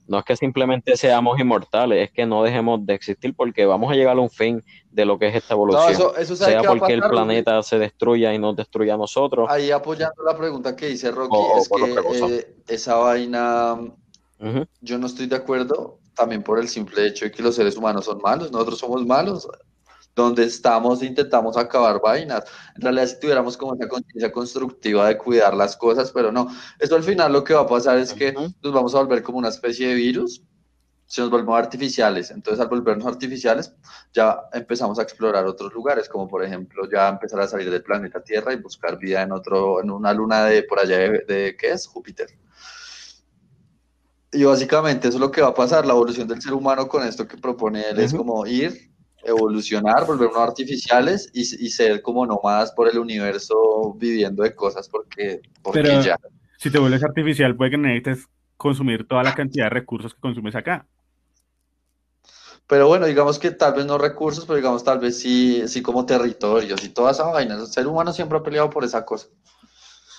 No 0.08 0.18
es 0.18 0.24
que 0.24 0.36
simplemente 0.36 0.96
seamos 0.96 1.38
inmortales, 1.40 2.04
es 2.04 2.12
que 2.12 2.26
no 2.26 2.42
dejemos 2.42 2.84
de 2.86 2.94
existir 2.94 3.34
porque 3.34 3.66
vamos 3.66 3.90
a 3.90 3.94
llegar 3.94 4.16
a 4.16 4.20
un 4.20 4.30
fin 4.30 4.62
de 4.90 5.04
lo 5.04 5.18
que 5.18 5.28
es 5.28 5.34
esta 5.34 5.54
evolución. 5.54 6.12
sea 6.24 6.62
porque 6.62 6.92
el 6.92 7.02
planeta 7.02 7.62
se 7.62 7.78
destruya 7.78 8.32
y 8.32 8.38
nos 8.38 8.56
destruya 8.56 8.94
a 8.94 8.96
nosotros. 8.96 9.48
Ahí 9.50 9.70
apoyando 9.70 10.22
la 10.22 10.36
pregunta 10.36 10.76
que 10.76 10.86
dice 10.88 11.10
Rocky, 11.10 11.36
es 11.58 11.68
que 11.68 12.36
eh, 12.36 12.54
esa 12.68 12.96
vaina, 12.96 13.78
yo 14.80 14.98
no 14.98 15.06
estoy 15.06 15.26
de 15.26 15.36
acuerdo 15.36 15.98
también 16.14 16.42
por 16.42 16.58
el 16.58 16.68
simple 16.68 17.06
hecho 17.06 17.26
de 17.26 17.30
que 17.30 17.42
los 17.42 17.54
seres 17.54 17.76
humanos 17.76 18.06
son 18.06 18.20
malos, 18.22 18.50
nosotros 18.50 18.78
somos 18.78 19.04
malos. 19.04 19.48
Donde 20.16 20.44
estamos 20.44 21.02
e 21.02 21.06
intentamos 21.06 21.56
acabar 21.56 22.00
vainas. 22.00 22.42
En 22.74 22.82
realidad, 22.82 23.06
si 23.06 23.20
tuviéramos 23.20 23.56
como 23.56 23.74
esa 23.74 23.86
conciencia 23.86 24.32
constructiva 24.32 25.06
de 25.06 25.18
cuidar 25.18 25.54
las 25.54 25.76
cosas, 25.76 26.10
pero 26.10 26.32
no. 26.32 26.48
Esto 26.80 26.96
al 26.96 27.04
final 27.04 27.32
lo 27.32 27.44
que 27.44 27.54
va 27.54 27.60
a 27.60 27.66
pasar 27.68 27.98
es 27.98 28.12
que 28.14 28.32
nos 28.32 28.72
vamos 28.72 28.94
a 28.94 28.98
volver 28.98 29.22
como 29.22 29.38
una 29.38 29.50
especie 29.50 29.88
de 29.88 29.94
virus 29.94 30.42
si 31.06 31.20
nos 31.20 31.30
volvemos 31.30 31.58
artificiales. 31.58 32.30
Entonces, 32.30 32.60
al 32.60 32.68
volvernos 32.68 33.06
artificiales, 33.06 33.72
ya 34.12 34.40
empezamos 34.52 34.98
a 34.98 35.02
explorar 35.02 35.44
otros 35.46 35.72
lugares, 35.72 36.08
como 36.08 36.26
por 36.26 36.42
ejemplo, 36.42 36.88
ya 36.90 37.08
empezar 37.08 37.40
a 37.40 37.46
salir 37.46 37.70
del 37.70 37.82
planeta 37.82 38.22
Tierra 38.22 38.52
y 38.52 38.56
buscar 38.56 38.98
vida 38.98 39.22
en 39.22 39.32
otro, 39.32 39.80
en 39.80 39.90
una 39.90 40.12
luna 40.12 40.46
de 40.46 40.62
por 40.64 40.80
allá 40.80 40.98
de, 40.98 41.56
¿qué 41.58 41.72
es? 41.72 41.86
Júpiter. 41.86 42.28
Y 44.32 44.44
básicamente 44.44 45.08
eso 45.08 45.18
es 45.18 45.20
lo 45.20 45.30
que 45.30 45.42
va 45.42 45.48
a 45.48 45.54
pasar, 45.54 45.86
la 45.86 45.92
evolución 45.92 46.26
del 46.26 46.42
ser 46.42 46.52
humano 46.52 46.88
con 46.88 47.06
esto 47.06 47.28
que 47.28 47.36
propone 47.36 47.88
él 47.88 48.00
es 48.00 48.12
como 48.12 48.44
ir, 48.44 48.90
evolucionar, 49.26 50.06
volvernos 50.06 50.38
artificiales 50.38 51.30
y, 51.32 51.44
ser 51.44 52.02
como 52.02 52.26
nómadas 52.26 52.72
por 52.72 52.88
el 52.88 52.98
universo 52.98 53.94
viviendo 53.98 54.42
de 54.42 54.54
cosas 54.54 54.88
porque, 54.88 55.40
porque 55.62 55.82
Pero, 55.82 56.00
ya. 56.00 56.18
Si 56.58 56.70
te 56.70 56.78
vuelves 56.78 57.04
artificial, 57.04 57.56
puede 57.56 57.72
que 57.72 57.78
necesites 57.78 58.26
consumir 58.56 59.06
toda 59.06 59.22
la 59.22 59.34
cantidad 59.34 59.66
de 59.66 59.70
recursos 59.70 60.14
que 60.14 60.20
consumes 60.20 60.54
acá. 60.54 60.86
Pero 62.66 62.88
bueno, 62.88 63.06
digamos 63.06 63.38
que 63.38 63.52
tal 63.52 63.74
vez 63.74 63.86
no 63.86 63.96
recursos, 63.96 64.44
pero 64.44 64.56
digamos 64.56 64.82
tal 64.82 64.98
vez 64.98 65.20
sí, 65.20 65.62
sí 65.68 65.82
como 65.82 66.04
territorios 66.04 66.82
y 66.84 66.88
toda 66.88 67.12
esa 67.12 67.24
vaina. 67.24 67.54
El 67.54 67.66
ser 67.66 67.86
humano 67.86 68.12
siempre 68.12 68.38
ha 68.38 68.42
peleado 68.42 68.70
por 68.70 68.84
esa 68.84 69.04
cosa. 69.04 69.28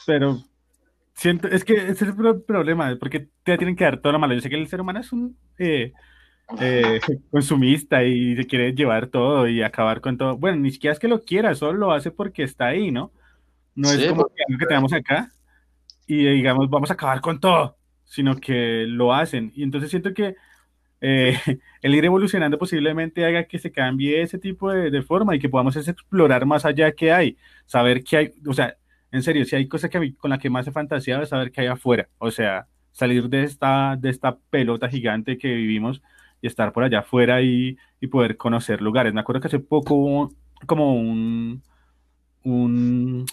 Pero 0.06 0.42
siento, 1.14 1.50
es 1.50 1.66
que 1.66 1.74
ese 1.74 1.92
es 1.92 2.02
el 2.02 2.42
problema, 2.44 2.96
porque 3.00 3.28
te 3.44 3.58
tienen 3.58 3.76
que 3.76 3.84
dar 3.84 4.00
todo 4.00 4.14
lo 4.14 4.20
malo. 4.20 4.34
Yo 4.34 4.42
sé 4.42 4.50
que 4.50 4.56
el 4.56 4.68
ser 4.68 4.80
humano 4.80 5.02
es 5.02 5.12
un 5.12 5.38
eh, 5.58 5.92
eh, 6.60 7.00
consumista 7.32 8.04
y 8.04 8.36
se 8.36 8.46
quiere 8.46 8.74
llevar 8.74 9.08
todo 9.08 9.48
y 9.48 9.62
acabar 9.62 10.02
con 10.02 10.18
todo. 10.18 10.38
Bueno, 10.38 10.58
ni 10.58 10.72
siquiera 10.72 10.94
es 10.94 11.00
que 11.00 11.08
lo 11.08 11.24
quiera, 11.24 11.56
solo 11.56 11.78
lo 11.78 11.92
hace 11.92 12.12
porque 12.12 12.44
está 12.44 12.68
ahí, 12.68 12.92
¿no? 12.92 13.12
No 13.76 13.92
es 13.92 14.08
como 14.08 14.28
que 14.28 14.66
tenemos 14.66 14.92
acá 14.94 15.32
y 16.08 16.26
digamos, 16.26 16.70
vamos 16.70 16.90
a 16.90 16.94
acabar 16.94 17.22
con 17.22 17.40
todo, 17.40 17.78
sino 18.06 18.38
que 18.38 18.86
lo 18.88 19.14
hacen. 19.14 19.52
Y 19.56 19.64
entonces 19.64 19.92
siento 19.92 20.14
que 20.14 20.36
eh, 21.02 21.38
el 21.82 21.96
ir 21.96 22.06
evolucionando 22.06 22.58
posiblemente 22.58 23.26
haga 23.26 23.44
que 23.44 23.60
se 23.60 23.72
cambie 23.72 24.22
ese 24.22 24.40
tipo 24.40 24.72
de, 24.72 25.02
forma 25.04 25.36
y 25.36 25.40
que 25.40 25.50
podamos 25.50 25.76
explorar 25.76 26.46
más 26.46 26.66
allá 26.66 26.92
que 26.94 27.12
hay, 27.12 27.38
saber 27.66 28.04
que 28.04 28.18
hay, 28.18 28.34
o 28.48 28.54
sea, 28.54 28.78
en 29.12 29.22
serio, 29.24 29.46
si 29.46 29.56
hay 29.56 29.68
cosas 29.68 29.90
que 29.90 30.16
con 30.16 30.32
la 30.32 30.40
que 30.40 30.50
más 30.50 30.68
he 30.68 30.72
fantaseado 30.72 31.24
es 31.24 31.30
saber 31.30 31.52
qué 31.52 31.62
hay 31.62 31.68
afuera, 31.68 32.10
o 32.18 32.32
sea, 32.32 32.68
salir 32.92 33.30
de 33.30 33.44
esta, 33.44 33.96
de 33.98 34.10
esta 34.10 34.38
pelota 34.50 34.90
gigante 34.90 35.38
que 35.38 35.54
vivimos 35.54 36.02
y 36.42 36.48
estar 36.48 36.74
por 36.74 36.84
allá 36.84 37.00
afuera 37.00 37.42
y, 37.42 37.78
poder 38.12 38.38
conocer 38.38 38.82
lugares. 38.82 39.14
Me 39.14 39.20
acuerdo 39.20 39.42
que 39.42 39.48
hace 39.48 39.60
poco 39.60 39.96
hubo 39.96 40.32
como 40.66 40.96
un, 40.96 41.62
un, 42.44 43.26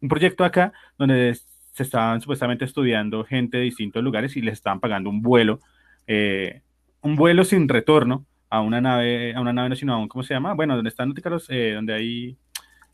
un 0.00 0.08
proyecto 0.08 0.44
acá 0.44 0.72
donde 0.96 1.36
se 1.72 1.82
estaban 1.82 2.20
supuestamente 2.20 2.64
estudiando 2.64 3.24
gente 3.24 3.58
de 3.58 3.64
distintos 3.64 4.02
lugares 4.02 4.36
y 4.36 4.40
les 4.40 4.54
estaban 4.54 4.80
pagando 4.80 5.10
un 5.10 5.20
vuelo 5.20 5.60
eh, 6.06 6.62
un 7.00 7.16
vuelo 7.16 7.44
sin 7.44 7.68
retorno 7.68 8.26
a 8.50 8.60
una 8.60 8.80
nave, 8.80 9.34
a 9.34 9.40
una 9.40 9.52
nave 9.52 9.68
no, 9.70 9.76
sino 9.76 9.94
a 9.94 9.98
un, 9.98 10.08
¿cómo 10.08 10.22
se 10.22 10.34
llama? 10.34 10.54
Bueno, 10.54 10.76
donde 10.76 10.88
están 10.88 11.12
eh, 11.48 11.72
donde 11.74 11.94
hay 11.94 12.36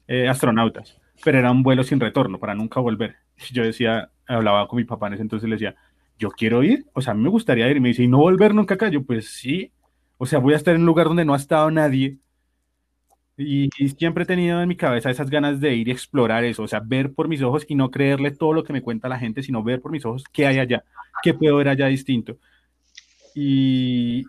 eh, 0.09 0.29
astronautas, 0.29 0.99
pero 1.25 1.39
era 1.39 1.51
un 1.51 1.63
vuelo 1.63 1.85
sin 1.85 2.01
retorno 2.01 2.39
para 2.39 2.55
nunca 2.55 2.81
volver. 2.81 3.17
Yo 3.53 3.63
decía, 3.63 4.11
hablaba 4.27 4.67
con 4.69 4.79
mi 4.79 4.85
papá 4.85 5.09
en 5.09 5.15
ese 5.15 5.23
entonces 5.23 5.49
le 5.49 5.57
decía, 5.57 5.77
yo 6.21 6.31
quiero 6.31 6.63
ir, 6.63 6.87
o 6.93 7.01
sea, 7.01 7.13
a 7.13 7.17
mí 7.17 7.23
me 7.23 7.31
gustaría 7.31 7.69
ir, 7.69 7.79
y 7.79 7.81
me 7.81 7.89
dice, 7.89 8.05
¿y 8.05 8.09
no 8.09 8.19
volver 8.19 8.55
nunca 8.55 8.75
acá? 8.75 8.89
Yo, 8.89 9.03
pues 9.03 9.29
sí, 9.31 9.73
o 10.19 10.27
sea, 10.27 10.39
voy 10.39 10.55
a 10.55 10.57
estar 10.57 10.75
en 10.75 10.83
un 10.83 10.87
lugar 10.87 11.07
donde 11.09 11.25
no 11.25 11.35
ha 11.35 11.39
estado 11.39 11.71
nadie, 11.71 12.19
y, 13.37 13.71
y, 13.79 13.89
siempre 13.89 14.25
he 14.25 14.27
tenido 14.27 14.61
en 14.61 14.69
mi 14.69 14.77
cabeza 14.77 15.11
esas 15.11 15.31
ganas 15.31 15.61
de 15.61 15.75
ir 15.75 15.89
y 15.89 15.91
explorar 15.91 16.45
eso, 16.45 16.63
o 16.63 16.69
sea, 16.69 16.81
ver 16.81 17.13
por 17.13 17.27
mis 17.27 17.43
ojos 17.43 17.65
y 17.69 17.75
no 17.75 17.91
creerle 17.91 18.31
todo 18.31 18.53
lo 18.53 18.63
que 18.65 18.73
me 18.75 18.83
cuenta 18.83 19.09
la 19.09 19.19
gente, 19.19 19.43
sino 19.43 19.63
ver 19.63 19.81
por 19.81 19.91
mis 19.93 20.05
ojos 20.05 20.25
qué 20.31 20.47
hay 20.47 20.59
allá, 20.59 20.85
qué 21.23 21.33
puedo 21.35 21.57
ver 21.57 21.69
allá 21.69 21.87
distinto. 21.87 22.37
Y, 23.35 24.27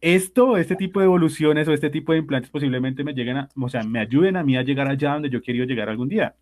esto, 0.00 0.56
este 0.56 0.76
tipo 0.76 1.00
de 1.00 1.06
evoluciones 1.06 1.66
o 1.68 1.72
este 1.72 1.90
tipo 1.90 2.12
de 2.12 2.18
implantes 2.18 2.50
posiblemente 2.50 3.02
me 3.04 3.12
lleguen 3.12 3.36
a, 3.38 3.48
o 3.60 3.68
sea, 3.68 3.82
me 3.82 4.00
ayuden 4.00 4.36
a 4.36 4.44
mí 4.44 4.56
a 4.56 4.62
llegar 4.62 4.88
allá 4.88 5.14
donde 5.14 5.30
yo 5.30 5.42
quiero 5.42 5.64
llegar 5.64 5.88
algún 5.88 6.08
día. 6.08 6.34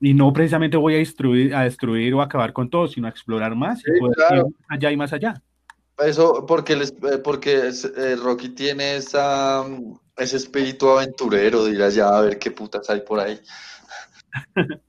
Y 0.00 0.14
no 0.14 0.32
precisamente 0.32 0.76
voy 0.76 0.94
a 0.94 0.98
destruir, 0.98 1.54
a 1.54 1.62
destruir 1.62 2.14
o 2.14 2.22
acabar 2.22 2.52
con 2.52 2.70
todo, 2.70 2.86
sino 2.86 3.06
a 3.06 3.10
explorar 3.10 3.56
más 3.56 3.80
y 3.80 3.98
poder 3.98 4.16
ir 4.38 4.44
allá 4.68 4.92
y 4.92 4.96
más 4.96 5.12
allá. 5.12 5.42
Eso 5.98 6.46
porque, 6.46 6.76
les, 6.76 6.90
eh, 6.90 7.18
porque 7.22 7.70
eh, 7.96 8.16
Rocky 8.16 8.50
tiene 8.50 8.96
esa, 8.96 9.64
ese 10.16 10.36
espíritu 10.36 10.88
aventurero 10.88 11.64
de 11.64 11.72
ir 11.72 11.82
allá 11.82 12.16
a 12.16 12.20
ver 12.20 12.38
qué 12.38 12.52
putas 12.52 12.88
hay 12.88 13.00
por 13.00 13.18
ahí. 13.18 13.40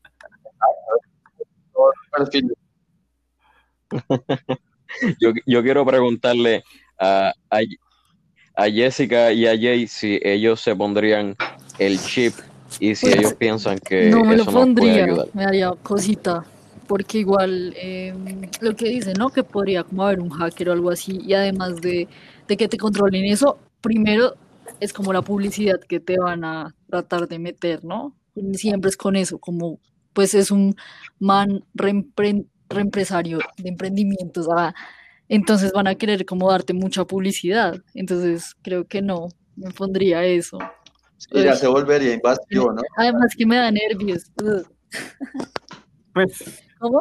yo, 5.20 5.32
yo 5.46 5.64
quiero 5.64 5.86
preguntarle 5.86 6.64
a, 7.00 7.34
a, 7.50 8.66
Jessica 8.66 9.32
y 9.32 9.48
a 9.48 9.52
Jay 9.52 9.88
si 9.88 10.20
ellos 10.22 10.62
se 10.62 10.76
pondrían 10.76 11.36
el 11.80 12.00
chip 12.00 12.36
y 12.80 12.96
si 12.96 13.08
ellos 13.08 13.34
piensan 13.34 13.80
que 13.80 14.10
no 14.10 14.24
me 14.24 14.38
lo 14.38 14.46
pondría, 14.46 15.08
me 15.34 15.46
haría 15.46 15.72
cosita 15.84 16.46
porque 16.88 17.20
igual 17.20 17.74
em, 17.78 18.50
lo 18.62 18.76
que 18.76 18.90
dice, 18.90 19.14
¿no? 19.14 19.30
Que 19.30 19.44
podría 19.44 19.84
como 19.84 20.06
haber 20.06 20.20
un 20.20 20.30
hacker 20.30 20.70
o 20.70 20.74
algo 20.74 20.90
así 20.90 21.20
y 21.24 21.34
además 21.34 21.80
de, 21.82 22.08
de 22.48 22.58
que 22.58 22.68
te 22.68 22.78
controlen 22.78 23.26
eso, 23.26 23.60
primero 23.80 24.34
es 24.80 24.92
como 24.92 25.14
la 25.14 25.22
publicidad 25.22 25.80
que 25.80 26.00
te 26.00 26.18
van 26.18 26.44
a 26.44 26.76
tratar 26.90 27.28
de 27.28 27.38
meter, 27.38 27.86
¿no? 27.86 28.16
Siempre 28.54 28.90
es 28.90 28.98
con 28.98 29.16
eso, 29.16 29.38
como 29.38 29.80
pues 30.14 30.34
es 30.34 30.50
un 30.50 30.76
man 31.20 31.64
reempresario 31.76 33.40
de 33.58 33.70
emprendimientos, 33.70 34.48
ah, 34.52 34.74
entonces 35.28 35.72
van 35.72 35.88
a 35.88 35.96
querer 35.96 36.26
como 36.26 36.50
darte 36.50 36.74
mucha 36.74 37.06
publicidad. 37.06 37.76
Entonces 37.94 38.56
creo 38.64 38.88
que 38.88 39.02
no, 39.02 39.30
me 39.56 39.72
pondría 39.72 40.26
eso. 40.26 40.58
Y 41.32 41.44
ya 41.44 41.56
se 41.56 41.68
volvería 41.68 42.14
invasivo, 42.14 42.74
¿no? 42.74 42.82
Además 42.98 43.36
que 43.38 43.46
me 43.46 43.58
da 43.58 43.72
nervios. 43.72 44.32
Pues, 46.14 46.64
¿Cómo? 46.80 47.00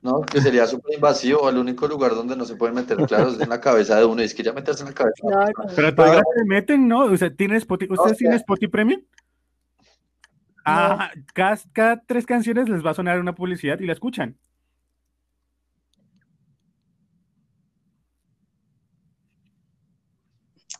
No, 0.00 0.22
que 0.22 0.40
sería 0.40 0.66
súper 0.66 0.94
invasivo. 0.94 1.48
El 1.48 1.58
único 1.58 1.86
lugar 1.86 2.14
donde 2.14 2.36
no 2.36 2.44
se 2.44 2.56
puede 2.56 2.72
meter, 2.72 2.96
claro, 3.06 3.30
es 3.30 3.40
en 3.40 3.48
la 3.48 3.60
cabeza 3.60 3.98
de 3.98 4.04
uno. 4.04 4.22
Y 4.22 4.24
es 4.24 4.34
que 4.34 4.42
ya 4.42 4.52
meterse 4.52 4.82
en 4.82 4.88
la 4.88 4.94
cabeza. 4.94 5.14
Claro. 5.20 5.52
Pero 5.74 5.94
todavía 5.94 6.22
se 6.36 6.44
meten, 6.44 6.88
¿no? 6.88 7.04
O 7.04 7.16
sea, 7.16 7.30
¿tiene 7.34 7.56
Spotify, 7.56 7.92
¿ustedes 7.92 8.18
tienen 8.18 8.36
Spotify 8.36 8.68
Premium? 8.68 9.02
Ah, 10.64 11.10
cada, 11.32 12.02
tres 12.06 12.26
canciones 12.26 12.68
les 12.68 12.84
va 12.84 12.90
a 12.90 12.94
sonar 12.94 13.18
una 13.20 13.34
publicidad 13.34 13.80
y 13.80 13.86
la 13.86 13.94
escuchan. 13.94 14.36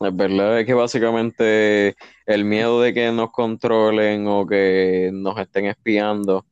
Es 0.00 0.16
verdad 0.16 0.64
que 0.64 0.74
básicamente 0.74 1.96
el 2.24 2.44
miedo 2.44 2.80
de 2.80 2.94
que 2.94 3.10
nos 3.10 3.32
controlen 3.32 4.26
o 4.28 4.46
que 4.46 5.10
nos 5.12 5.38
estén 5.38 5.66
espiando, 5.66 6.44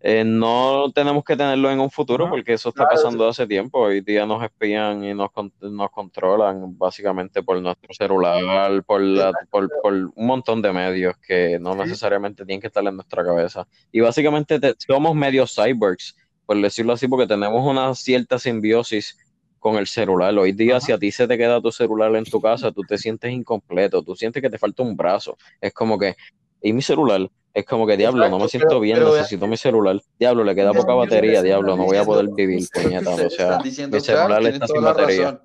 eh, 0.00 0.24
no 0.24 0.92
tenemos 0.92 1.24
que 1.24 1.36
tenerlo 1.36 1.70
en 1.70 1.80
un 1.80 1.90
futuro 1.90 2.28
porque 2.28 2.52
eso 2.52 2.68
está 2.68 2.88
pasando 2.88 3.28
hace 3.28 3.46
tiempo. 3.46 3.80
Hoy 3.80 4.00
día 4.00 4.26
nos 4.26 4.42
espían 4.42 5.04
y 5.04 5.14
nos, 5.14 5.30
nos 5.60 5.90
controlan 5.90 6.76
básicamente 6.76 7.42
por 7.42 7.60
nuestro 7.60 7.92
celular, 7.94 8.82
por, 8.84 9.02
por, 9.50 9.94
un 10.14 10.26
montón 10.26 10.60
de 10.60 10.72
medios 10.72 11.16
que 11.18 11.58
no 11.60 11.74
necesariamente 11.76 12.44
tienen 12.44 12.60
que 12.60 12.68
estar 12.68 12.84
en 12.84 12.96
nuestra 12.96 13.24
cabeza. 13.24 13.66
Y 13.92 14.00
básicamente 14.00 14.60
somos 14.78 15.14
medios 15.14 15.54
cyborgs, 15.54 16.16
por 16.46 16.60
decirlo 16.60 16.92
así, 16.92 17.06
porque 17.06 17.26
tenemos 17.26 17.64
una 17.64 17.94
cierta 17.94 18.38
simbiosis 18.38 19.16
con 19.58 19.76
el 19.76 19.86
celular. 19.86 20.36
Hoy 20.38 20.52
día, 20.52 20.80
si 20.80 20.92
a 20.92 20.98
ti 20.98 21.10
se 21.10 21.26
te 21.26 21.36
queda 21.36 21.60
tu 21.60 21.72
celular 21.72 22.14
en 22.16 22.24
tu 22.24 22.40
casa, 22.40 22.72
tú 22.72 22.82
te 22.82 22.98
sientes 22.98 23.32
incompleto, 23.32 24.02
tú 24.02 24.14
sientes 24.14 24.42
que 24.42 24.50
te 24.50 24.58
falta 24.58 24.82
un 24.82 24.96
brazo. 24.96 25.36
Es 25.60 25.72
como 25.72 25.98
que, 25.98 26.16
¿y 26.62 26.72
mi 26.72 26.82
celular? 26.82 27.28
Es 27.54 27.64
como 27.64 27.86
que, 27.86 27.96
diablo, 27.96 28.28
no 28.28 28.38
me 28.38 28.48
siento 28.48 28.78
bien, 28.78 29.02
necesito 29.02 29.46
mi 29.46 29.56
celular. 29.56 30.00
Diablo, 30.18 30.44
le 30.44 30.54
queda 30.54 30.72
poca 30.72 30.94
batería, 30.94 31.42
diablo, 31.42 31.76
no 31.76 31.84
voy 31.84 31.96
a 31.96 32.04
poder 32.04 32.28
vivir, 32.28 32.66
puñeta. 32.72 33.10
O 33.10 33.30
sea, 33.30 33.58
mi 33.58 33.70
celular 34.00 34.42
está 34.44 34.66
sin 34.66 34.82
batería. 34.82 35.40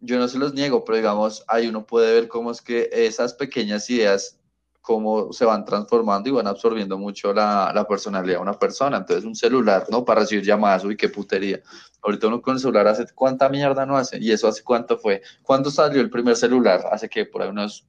Yo 0.00 0.18
no 0.18 0.28
se 0.28 0.38
los 0.38 0.54
niego, 0.54 0.84
pero 0.84 0.96
digamos, 0.96 1.44
ahí 1.48 1.68
uno 1.68 1.86
puede 1.86 2.12
ver 2.12 2.28
cómo 2.28 2.50
es 2.50 2.60
que 2.60 2.90
esas 2.92 3.34
pequeñas 3.34 3.88
ideas 3.88 4.38
cómo 4.86 5.32
se 5.32 5.44
van 5.44 5.64
transformando 5.64 6.28
y 6.28 6.32
van 6.32 6.46
absorbiendo 6.46 6.96
mucho 6.96 7.34
la, 7.34 7.72
la, 7.74 7.88
personalidad 7.88 8.36
de 8.36 8.40
una 8.40 8.52
persona. 8.52 8.98
Entonces, 8.98 9.24
un 9.24 9.34
celular, 9.34 9.84
¿no? 9.90 10.04
Para 10.04 10.20
recibir 10.20 10.44
llamadas, 10.44 10.84
uy, 10.84 10.96
qué 10.96 11.08
putería. 11.08 11.58
Ahorita 12.00 12.28
uno 12.28 12.40
con 12.40 12.54
el 12.54 12.60
celular 12.60 12.86
hace 12.86 13.04
cuánta 13.12 13.48
mierda 13.48 13.84
no 13.84 13.96
hace. 13.96 14.16
Y 14.20 14.30
eso 14.30 14.46
hace 14.46 14.62
cuánto 14.62 14.96
fue. 14.96 15.22
¿Cuándo 15.42 15.72
salió 15.72 16.00
el 16.00 16.08
primer 16.08 16.36
celular? 16.36 16.82
Hace 16.92 17.08
que 17.08 17.26
por 17.26 17.42
ahí 17.42 17.48
unos, 17.48 17.84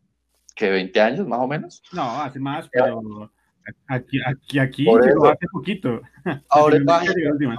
que 0.55 0.71
20 0.71 0.99
años 0.99 1.27
más 1.27 1.39
o 1.39 1.47
menos. 1.47 1.83
No, 1.91 2.19
hace 2.19 2.39
más, 2.39 2.67
pero 2.71 3.31
aquí, 3.87 4.17
aquí, 4.25 4.57
aquí 4.57 4.87
hace 4.89 5.47
poquito. 5.51 6.01
Ahora, 6.49 6.77
imagínese, 6.77 7.55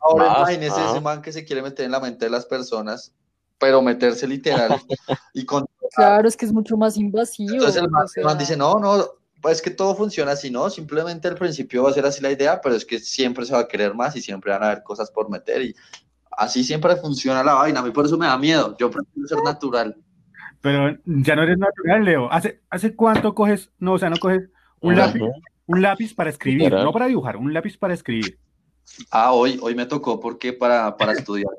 ahora, 0.00 0.26
imagínese 0.26 0.84
ese 0.90 1.00
man 1.00 1.22
que 1.22 1.32
se 1.32 1.46
quiere 1.46 1.62
meter 1.62 1.86
en 1.86 1.92
la 1.92 2.00
mente 2.00 2.26
de 2.26 2.30
las 2.30 2.44
personas, 2.44 3.14
pero 3.58 3.80
meterse 3.80 4.28
literal 4.28 4.78
y 5.32 5.46
con 5.46 5.64
Claro, 5.94 6.28
es 6.28 6.36
que 6.36 6.46
es 6.46 6.52
mucho 6.52 6.76
más 6.76 6.96
invasivo. 6.96 7.54
Entonces 7.54 7.82
el 7.82 8.24
man, 8.24 8.38
dice, 8.38 8.56
no, 8.56 8.78
no, 8.78 9.04
pues 9.40 9.62
que 9.62 9.70
todo 9.70 9.94
funciona 9.94 10.32
así, 10.32 10.50
¿no? 10.50 10.68
Simplemente 10.70 11.28
al 11.28 11.36
principio 11.36 11.84
va 11.84 11.90
a 11.90 11.94
ser 11.94 12.06
así 12.06 12.22
la 12.22 12.30
idea, 12.30 12.60
pero 12.60 12.74
es 12.74 12.84
que 12.84 12.98
siempre 12.98 13.44
se 13.44 13.52
va 13.52 13.60
a 13.60 13.68
querer 13.68 13.94
más 13.94 14.16
y 14.16 14.20
siempre 14.20 14.52
van 14.52 14.62
a 14.62 14.66
haber 14.66 14.82
cosas 14.82 15.10
por 15.10 15.30
meter 15.30 15.62
y 15.62 15.74
así 16.36 16.64
siempre 16.64 16.96
funciona 16.96 17.42
la 17.42 17.54
vaina. 17.54 17.80
A 17.80 17.82
mí 17.82 17.90
por 17.90 18.06
eso 18.06 18.18
me 18.18 18.26
da 18.26 18.36
miedo. 18.38 18.76
Yo 18.78 18.90
prefiero 18.90 19.28
ser 19.28 19.38
natural. 19.44 19.96
Pero 20.60 20.96
ya 21.04 21.36
no 21.36 21.42
eres 21.42 21.58
natural, 21.58 22.04
Leo. 22.04 22.32
¿Hace, 22.32 22.60
hace 22.68 22.94
cuánto 22.94 23.34
coges, 23.34 23.70
no, 23.78 23.94
o 23.94 23.98
sea, 23.98 24.10
no 24.10 24.16
coges 24.16 24.48
un 24.80 24.96
lápiz, 24.96 25.20
un 25.66 25.82
lápiz 25.82 26.14
para 26.14 26.30
escribir, 26.30 26.72
no 26.72 26.92
para 26.92 27.06
dibujar, 27.06 27.36
un 27.36 27.52
lápiz 27.52 27.76
para 27.76 27.94
escribir? 27.94 28.38
Ah, 29.10 29.32
hoy, 29.32 29.58
hoy 29.62 29.74
me 29.74 29.86
tocó 29.86 30.18
porque 30.18 30.52
para, 30.52 30.96
para 30.96 31.12
estudiar. 31.18 31.52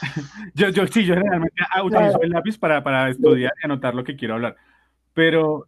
yo, 0.54 0.68
yo 0.70 0.86
sí, 0.86 1.04
yo 1.04 1.14
generalmente 1.14 1.62
utilizo 1.82 2.20
el 2.22 2.30
lápiz 2.30 2.58
para, 2.58 2.82
para 2.82 3.10
estudiar 3.10 3.52
y 3.62 3.66
anotar 3.66 3.94
lo 3.94 4.04
que 4.04 4.16
quiero 4.16 4.34
hablar. 4.34 4.56
Pero 5.14 5.66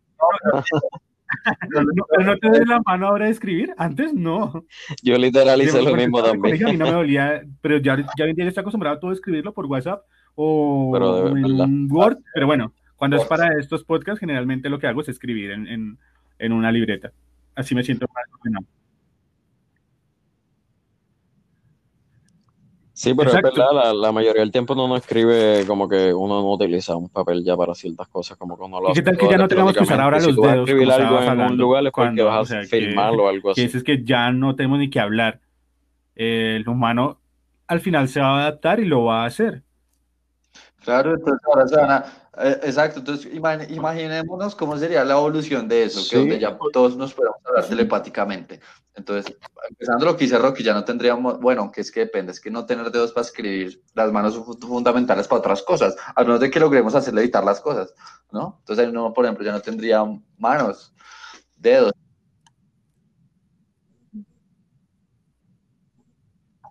¿No, 1.71 2.25
no 2.25 2.37
te 2.41 2.51
des 2.51 2.67
la 2.67 2.81
mano 2.81 3.09
ahora 3.09 3.27
de 3.27 3.33
escribir? 3.33 3.75
Antes 3.77 4.15
no. 4.15 4.65
Yo 5.03 5.17
literal 5.17 5.61
hice 5.63 5.83
lo 5.83 5.95
mismo 5.95 6.23
también. 6.23 6.67
A 6.67 6.71
mí 6.71 6.77
no 6.77 6.87
me 6.87 6.93
dolía, 6.93 7.43
pero 7.61 7.79
ya, 7.79 7.97
ya 7.97 8.25
hoy 8.25 8.31
en 8.31 8.37
día 8.37 8.49
estoy 8.49 8.63
acostumbrado 8.63 8.97
a 8.97 9.01
todo 9.01 9.13
escribirlo 9.13 9.53
por 9.53 9.67
WhatsApp 9.67 10.03
o 10.35 10.97
en 11.37 11.91
Word. 11.91 12.19
Pero 12.35 12.47
bueno, 12.47 12.73
cuando 12.97 13.17
es 13.17 13.25
para 13.25 13.59
estos 13.59 13.85
podcasts, 13.85 14.21
generalmente 14.21 14.69
lo 14.69 14.79
que 14.79 14.87
hago 14.87 15.01
es 15.01 15.09
escribir 15.09 15.51
en, 15.51 15.67
en, 15.67 15.99
en 16.39 16.53
una 16.53 16.73
libreta. 16.73 17.13
Así 17.55 17.75
me 17.75 17.83
siento 17.83 18.07
más 18.15 18.25
ordenado. 18.39 18.67
Sí, 22.99 23.15
pero 23.15 23.31
es 23.31 23.41
verdad, 23.41 23.95
la, 23.95 24.11
mayoría 24.11 24.43
del 24.43 24.51
tiempo 24.51 24.73
uno 24.73 24.89
no 24.89 24.97
escribe 24.97 25.65
como 25.69 25.89
que 25.89 26.13
uno 26.13 26.43
no 26.43 26.53
utiliza 26.53 26.97
un 26.97 27.09
papel 27.09 27.45
ya 27.45 27.57
para 27.57 27.73
ciertas 27.73 28.09
cosas, 28.09 28.37
como 28.37 28.59
que 28.59 28.65
uno 28.65 28.81
lo 28.81 28.91
hace. 28.91 29.01
¿Qué 29.01 29.05
tal 29.05 29.17
que 29.17 29.31
ya 29.31 29.39
no 29.39 29.47
tengamos 29.47 29.77
que 29.77 29.85
usar 29.85 30.01
ahora 30.01 30.19
los 30.19 30.35
dedos? 30.35 30.69
escribir 30.69 30.91
algo 30.91 31.23
en 31.23 31.41
un 31.41 31.57
lugar 31.57 31.87
es 31.87 31.93
porque 31.93 32.23
vas 32.23 32.51
a 32.51 32.63
filmarlo 32.65 33.27
o 33.27 33.29
algo 33.29 33.53
así. 33.53 33.69
Que 33.69 33.79
es 33.79 33.85
que 33.85 34.03
ya 34.03 34.33
no 34.33 34.57
tenemos 34.57 34.81
ni 34.81 34.91
que 34.91 34.99
hablar. 34.99 35.39
el 36.17 36.69
humano 36.69 37.21
al 37.69 37.81
final 37.81 38.09
se 38.09 38.19
va 38.19 38.37
a 38.37 38.41
adaptar 38.41 38.81
y 38.81 38.85
lo 38.85 39.05
va 39.05 39.23
a 39.23 39.27
hacer. 39.27 39.63
Claro, 40.83 41.15
entonces 41.15 41.41
ahora 41.47 41.69
se 41.69 41.77
van 41.77 41.91
a, 41.93 42.05
eh, 42.43 42.61
exacto, 42.65 42.99
entonces 42.99 43.33
imaginémonos 43.71 44.57
cómo 44.57 44.77
sería 44.77 45.05
la 45.05 45.15
evolución 45.15 45.69
de 45.69 45.85
eso, 45.85 46.01
que 46.11 46.17
donde 46.17 46.39
ya 46.41 46.59
todos 46.73 46.97
nos 46.97 47.15
podemos 47.15 47.39
hablar 47.47 47.65
telepáticamente. 47.65 48.59
Entonces, 48.99 49.37
empezando 49.71 50.05
lo 50.05 50.17
que 50.17 50.25
dice 50.25 50.39
Rocky, 50.39 50.65
ya 50.65 50.75
no 50.75 50.85
tendríamos, 50.85 51.39
bueno, 51.39 51.63
aunque 51.63 51.83
es 51.83 51.93
que 51.93 52.01
depende, 52.01 52.33
es 52.33 52.41
que 52.41 52.51
no 52.51 52.67
tener 52.67 52.91
dedos 52.91 53.13
para 53.13 53.25
escribir, 53.25 53.81
las 53.95 54.13
manos 54.13 54.35
son 54.35 54.45
fundamentales 54.59 55.29
para 55.29 55.39
otras 55.39 55.63
cosas, 55.63 55.97
a 56.17 56.23
menos 56.25 56.41
de 56.41 56.51
que 56.51 56.59
logremos 56.59 56.97
hacerle 56.97 57.21
editar 57.23 57.45
las 57.45 57.61
cosas, 57.61 57.95
¿no? 58.33 58.57
Entonces, 58.59 58.89
uno, 58.89 59.15
por 59.15 59.25
ejemplo, 59.25 59.45
ya 59.45 59.53
no 59.53 59.61
tendría 59.61 60.05
manos, 60.37 60.93
dedos. 61.57 61.93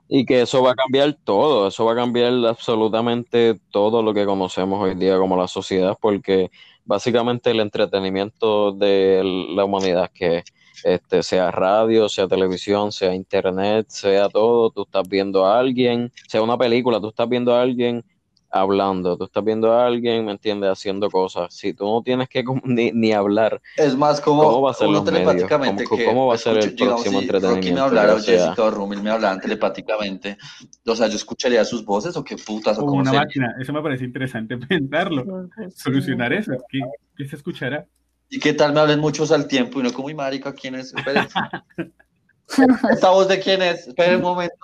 Y 0.10 0.26
que 0.26 0.42
eso 0.42 0.62
va 0.62 0.72
a 0.72 0.76
cambiar 0.76 1.18
todo, 1.24 1.68
eso 1.70 1.86
va 1.86 1.94
a 1.94 1.96
cambiar 1.96 2.34
absolutamente 2.46 3.60
todo 3.72 4.04
lo 4.04 4.14
que 4.14 4.26
conocemos 4.26 4.82
hoy 4.82 4.96
día 4.96 5.18
como 5.18 5.38
la 5.38 5.48
sociedad, 5.48 5.98
porque 6.02 6.52
básicamente 6.84 7.52
el 7.52 7.62
entretenimiento 7.62 8.74
de 8.74 9.22
la 9.56 9.64
humanidad, 9.64 10.12
que 10.14 10.44
este, 10.84 11.24
sea 11.24 11.52
radio, 11.52 12.10
sea 12.10 12.28
televisión, 12.28 12.92
sea 12.92 13.14
internet, 13.14 13.88
sea 13.90 14.30
todo, 14.30 14.70
tú 14.72 14.84
estás 14.84 15.08
viendo 15.08 15.46
a 15.46 15.60
alguien, 15.60 16.12
sea 16.28 16.42
una 16.42 16.58
película, 16.58 17.00
tú 17.00 17.10
estás 17.10 17.28
viendo 17.28 17.54
a 17.54 17.62
alguien 17.62 18.04
hablando, 18.50 19.18
tú 19.18 19.26
estás 19.26 19.44
viendo 19.44 19.72
a 19.74 19.86
alguien, 19.86 20.26
¿me 20.26 20.32
entiendes? 20.32 20.70
Haciendo 20.70 21.10
cosas. 21.10 21.54
Si 21.54 21.74
tú 21.74 21.86
no 21.86 22.02
tienes 22.02 22.30
que 22.30 22.44
ni, 22.64 22.92
ni 22.92 23.12
hablar, 23.12 23.62
es 23.76 23.96
más 23.96 24.22
como 24.22 24.44
¿cómo 24.44 24.62
va 24.62 24.72
a 24.72 24.74
ser 24.74 24.90
los 24.90 25.04
telepáticamente 25.04 25.84
medios? 25.84 25.90
¿Cómo, 25.90 26.06
cómo 26.06 26.28
va 26.28 26.36
a 26.36 26.38
ser 26.38 26.58
el 26.58 26.76
próximo 26.76 27.22
entretenimiento? 27.22 27.74
me 27.74 27.82
hablara 27.82 28.14
o, 28.14 28.20
Jessica 28.20 28.64
o 28.64 28.72
Rumil 28.72 29.02
me 29.02 29.12
hablaran 29.12 29.40
telepáticamente, 29.40 30.38
o 30.86 30.96
sea, 30.96 31.08
yo 31.08 31.16
escucharía 31.16 31.64
sus 31.66 31.84
voces 31.84 32.16
o 32.16 32.24
qué 32.24 32.38
putas 32.38 32.78
o 32.78 32.86
como 32.86 33.02
una 33.02 33.14
máquina, 33.14 33.56
eso 33.60 33.74
me 33.74 33.82
parece 33.82 34.06
interesante 34.06 34.58
pensarlo, 34.58 35.50
solucionar 35.76 36.34
eso, 36.34 36.54
¿qué, 36.70 36.80
qué 37.16 37.26
se 37.26 37.36
escuchará? 37.36 37.86
¿Y 38.30 38.40
qué 38.40 38.54
tal 38.54 38.74
me 38.74 38.80
hablen 38.80 39.00
muchos 39.00 39.32
al 39.32 39.48
tiempo 39.48 39.80
y 39.80 39.84
no 39.84 39.94
como, 39.94 40.10
y 40.10 40.16
marica, 40.16 40.54
¿quién 40.54 40.76
es? 40.76 40.94
¿Esta 42.92 43.10
voz 43.10 43.28
de 43.28 43.40
quién 43.40 43.62
es? 43.62 43.88
Espera 43.88 44.18
un 44.18 44.24
momento. 44.24 44.56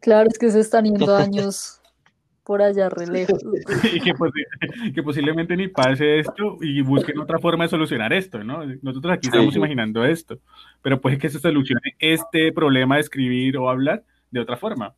Claro, 0.00 0.28
es 0.30 0.38
que 0.38 0.50
se 0.50 0.60
están 0.60 0.84
yendo 0.84 1.16
años 1.16 1.80
por 2.50 2.62
allá 2.62 2.88
re 2.88 3.04
y 3.92 4.92
que, 4.92 5.02
posiblemente 5.04 5.56
ni 5.56 5.68
pase 5.68 6.18
esto 6.18 6.56
y 6.60 6.80
busquen 6.80 7.20
otra 7.20 7.38
forma 7.38 7.64
de 7.64 7.70
solucionar 7.70 8.12
esto, 8.12 8.42
¿no? 8.42 8.64
Nosotros 8.82 9.14
aquí 9.14 9.28
estamos 9.28 9.54
imaginando 9.54 10.04
esto, 10.04 10.40
pero 10.82 11.00
puede 11.00 11.16
que 11.18 11.28
se 11.28 11.38
solucione 11.38 11.94
este 12.00 12.50
problema 12.52 12.96
de 12.96 13.02
escribir 13.02 13.56
o 13.56 13.70
hablar 13.70 14.02
de 14.32 14.40
otra 14.40 14.56
forma, 14.56 14.94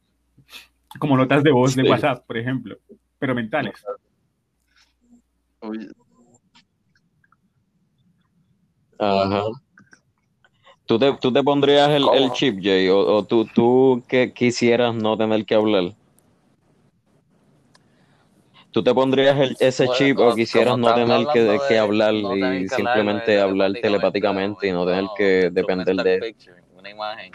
como 0.99 1.15
notas 1.15 1.43
de 1.43 1.53
voz 1.53 1.77
de 1.77 1.83
WhatsApp, 1.83 2.25
por 2.27 2.39
ejemplo, 2.39 2.79
pero 3.19 3.35
mentales. 3.35 3.85
Ajá. 9.03 9.43
¿Tú 10.87 10.99
te, 10.99 11.13
tú 11.15 11.33
te 11.33 11.43
pondrías 11.43 11.89
el, 11.91 12.05
el 12.15 12.33
chip, 12.33 12.59
Jay? 12.63 12.89
¿O, 12.89 12.99
o 12.99 13.25
tú, 13.25 13.47
tú 13.47 14.03
que 14.09 14.33
quisieras 14.33 14.95
no 14.95 15.17
tener 15.17 15.45
que 15.45 15.55
hablar? 15.55 15.95
¿Tú 18.71 18.83
te 18.83 18.95
pondrías 18.95 19.37
ese 19.61 19.89
chip 19.89 20.19
o 20.19 20.35
quisieras 20.35 20.79
no 20.79 20.95
tener 20.95 21.27
que, 21.33 21.59
que 21.69 21.79
hablar 21.79 22.15
y 22.15 22.69
simplemente 22.69 23.39
hablar 23.41 23.73
telepáticamente 23.75 24.69
y 24.69 24.73
no 24.73 24.87
tener 24.87 25.07
que 25.17 25.51
depender 25.53 25.97
de... 25.97 26.35
Una 26.79 26.91
imagen 26.91 27.33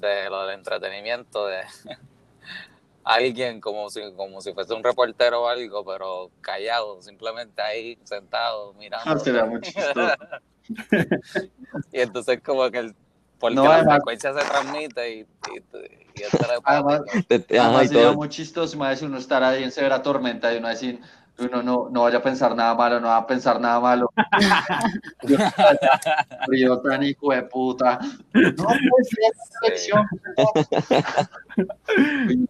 de 0.00 0.30
lo 0.30 0.46
del 0.46 0.58
entretenimiento 0.58 1.46
de 1.46 1.62
alguien 3.04 3.60
como 3.60 3.90
si, 3.90 4.00
como 4.12 4.40
si 4.40 4.52
fuese 4.52 4.74
un 4.74 4.84
reportero 4.84 5.42
o 5.42 5.48
algo, 5.48 5.84
pero 5.84 6.30
callado, 6.40 7.00
simplemente 7.02 7.60
ahí 7.62 7.98
sentado 8.04 8.74
mirando. 8.74 9.22
Ah, 9.86 10.16
y 11.92 12.00
entonces 12.00 12.40
como 12.42 12.70
que 12.70 12.78
el 12.78 12.94
porque 13.40 13.56
la 13.56 13.82
frecuencia 13.84 14.34
se 14.34 14.40
transmite 14.40 15.14
y, 15.14 15.20
y, 15.20 15.64
y 16.14 16.22
es 16.22 16.28
Además, 16.62 17.00
además 17.48 17.88
sería 17.88 18.12
muy 18.12 18.28
chistoso, 18.28 18.78
si 18.94 19.04
uno 19.06 19.16
estar 19.16 19.42
ahí 19.42 19.64
en 19.64 19.72
severa 19.72 20.02
tormenta 20.02 20.52
y 20.52 20.58
uno 20.58 20.68
decir, 20.68 21.00
uno 21.40 21.62
no, 21.62 21.88
no 21.90 22.02
vaya 22.02 22.18
a 22.18 22.22
pensar 22.22 22.54
nada 22.54 22.74
malo, 22.74 23.00
no 23.00 23.08
va 23.08 23.16
a 23.16 23.26
pensar 23.26 23.58
nada 23.60 23.80
malo. 23.80 24.12
Yo 26.56 26.80
tan 26.80 27.02
hijo 27.02 27.32
de 27.32 27.42
puta. 27.42 27.98
No, 28.32 28.64
pues, 28.64 29.10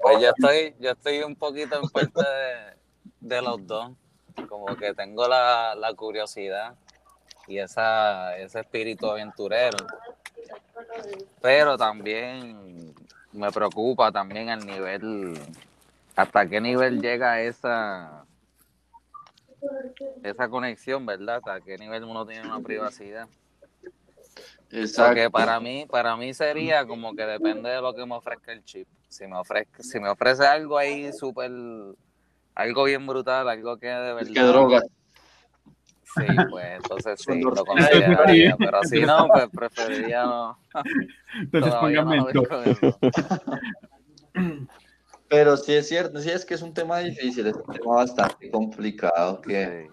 pues 0.01 0.21
yo 0.21 0.31
estoy, 0.31 0.75
yo 0.79 0.91
estoy 0.91 1.23
un 1.23 1.35
poquito 1.37 1.81
en 1.83 1.89
parte 1.89 2.21
de, 2.21 2.75
de 3.21 3.43
los 3.43 3.67
dos. 3.67 3.93
Como 4.49 4.67
que 4.77 4.95
tengo 4.95 5.27
la, 5.29 5.75
la 5.75 5.93
curiosidad 5.95 6.75
y 7.47 7.59
esa, 7.59 8.37
ese 8.37 8.61
espíritu 8.61 9.11
aventurero 9.11 9.79
pero 11.41 11.77
también 11.77 12.95
me 13.33 13.51
preocupa 13.51 14.13
también 14.13 14.49
el 14.49 14.67
nivel, 14.67 15.39
hasta 16.17 16.49
qué 16.49 16.61
nivel 16.61 17.01
llega 17.01 17.41
esa 17.41 18.25
esa 20.23 20.49
conexión, 20.49 21.07
¿verdad? 21.07 21.37
Hasta 21.37 21.61
qué 21.61 21.77
nivel 21.79 22.05
uno 22.05 22.27
tiene 22.27 22.47
una 22.47 22.61
privacidad. 22.61 23.29
Exacto. 24.71 25.09
Porque 25.09 25.31
para 25.31 25.59
mí, 25.61 25.87
para 25.91 26.17
mí 26.17 26.33
sería 26.33 26.87
como 26.87 27.15
que 27.15 27.25
depende 27.25 27.71
de 27.71 27.81
lo 27.81 27.95
que 27.95 28.07
me 28.07 28.15
ofrezca 28.15 28.53
el 28.53 28.65
chip. 28.65 28.87
Si 29.09 29.27
me 29.27 29.37
ofrece, 29.37 29.83
si 29.83 29.99
me 29.99 30.09
ofrece 30.09 30.47
algo 30.47 30.79
ahí 30.79 31.13
súper, 31.13 31.51
algo 32.55 32.85
bien 32.85 33.07
brutal, 33.07 33.49
algo 33.49 33.77
que 33.79 33.89
de 33.89 34.15
verdad. 34.15 34.33
¿Qué 34.33 34.43
droga? 34.43 34.81
Sí, 36.15 36.27
pues 36.51 36.67
entonces 36.77 37.21
sí, 37.27 37.41
lo 37.41 37.65
consideraría, 37.65 38.57
pero 38.57 38.83
si 38.85 39.01
no, 39.03 39.29
pues 39.29 39.49
preferiría 39.51 40.25
no. 40.25 40.59
Entonces 41.35 41.75
póngame 41.81 42.19
Pero 45.31 45.57
sí 45.57 45.73
es 45.75 45.87
cierto, 45.87 46.21
sí 46.21 46.29
es 46.29 46.45
que 46.45 46.55
es 46.55 46.63
un 46.63 46.75
tema 46.75 46.99
difícil, 46.99 47.47
es 47.47 47.55
un 47.55 47.73
tema 47.73 47.95
bastante 47.95 48.51
complicado, 48.51 49.41
que, 49.41 49.89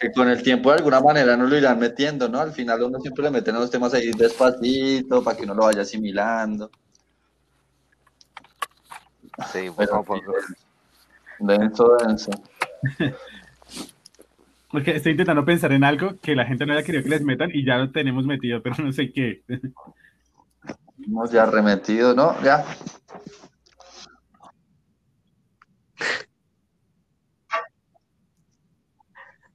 que 0.00 0.10
con 0.12 0.30
el 0.30 0.42
tiempo 0.42 0.70
de 0.70 0.78
alguna 0.78 0.98
manera 0.98 1.36
no 1.36 1.46
lo 1.46 1.58
irán 1.58 1.78
metiendo, 1.78 2.26
¿no? 2.26 2.40
Al 2.40 2.52
final 2.52 2.82
uno 2.82 2.98
siempre 2.98 3.22
le 3.24 3.30
meten 3.32 3.54
los 3.54 3.70
temas 3.70 3.92
ahí 3.92 4.10
despacito, 4.12 5.22
para 5.22 5.36
que 5.36 5.44
uno 5.44 5.52
lo 5.52 5.64
vaya 5.64 5.82
asimilando. 5.82 6.70
Sí, 9.52 9.66
a 9.66 10.02
poco. 10.02 10.22
Denso, 11.38 11.96
denso. 12.06 12.30
Porque 14.70 14.96
estoy 14.96 15.12
intentando 15.12 15.44
pensar 15.44 15.70
en 15.72 15.84
algo 15.84 16.18
que 16.18 16.34
la 16.34 16.46
gente 16.46 16.64
no 16.64 16.72
haya 16.72 16.82
querido 16.82 17.04
que 17.04 17.10
les 17.10 17.22
metan 17.22 17.50
y 17.52 17.62
ya 17.62 17.76
lo 17.76 17.90
tenemos 17.90 18.24
metido, 18.24 18.62
pero 18.62 18.76
no 18.82 18.90
sé 18.90 19.12
qué. 19.12 19.42
Hemos 21.06 21.30
ya 21.30 21.44
remetido, 21.44 22.14
¿no? 22.14 22.40
Ya. 22.42 22.64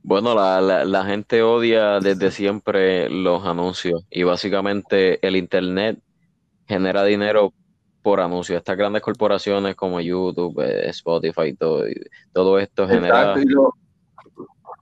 Bueno, 0.08 0.34
la, 0.34 0.62
la, 0.86 1.04
gente 1.04 1.44
odia 1.44 2.00
desde 2.00 2.32
siempre 2.32 3.10
los 3.10 3.46
anuncios 3.46 4.06
y 4.10 4.24
básicamente 4.24 5.20
el 5.28 5.36
Internet 5.36 6.00
genera 6.66 7.04
dinero 7.04 7.54
por 8.02 8.22
anuncios. 8.22 8.56
Estas 8.56 8.78
grandes 8.78 9.02
corporaciones 9.02 9.76
como 9.76 10.00
YouTube, 10.00 10.62
eh, 10.62 10.88
Spotify, 10.92 11.54
todo, 11.56 11.84
todo 12.32 12.58
esto 12.58 12.88
genera 12.88 13.36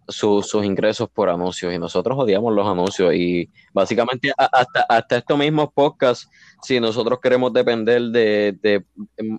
sus 0.08 0.46
sus 0.46 0.64
ingresos 0.64 1.10
por 1.10 1.32
anuncios 1.32 1.74
y 1.74 1.80
nosotros 1.80 2.16
odiamos 2.20 2.54
los 2.54 2.68
anuncios 2.68 3.16
y 3.16 3.50
básicamente 3.74 4.32
hasta, 4.38 4.86
hasta 4.88 5.18
estos 5.18 5.40
mismos 5.40 5.70
podcasts, 5.74 6.30
si 6.62 6.80
nosotros 6.80 7.20
queremos 7.20 7.52
depender 7.52 8.00
de, 8.04 8.56
de, 8.62 8.86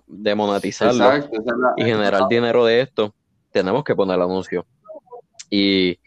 de 0.05 0.35
monetizarlo 0.35 1.29
y 1.77 1.83
generar 1.85 2.27
dinero 2.27 2.65
de 2.65 2.81
esto, 2.81 3.15
tenemos 3.53 3.85
que 3.85 3.95
poner 3.95 4.19
anuncios. 4.19 4.65
Y 5.49 5.99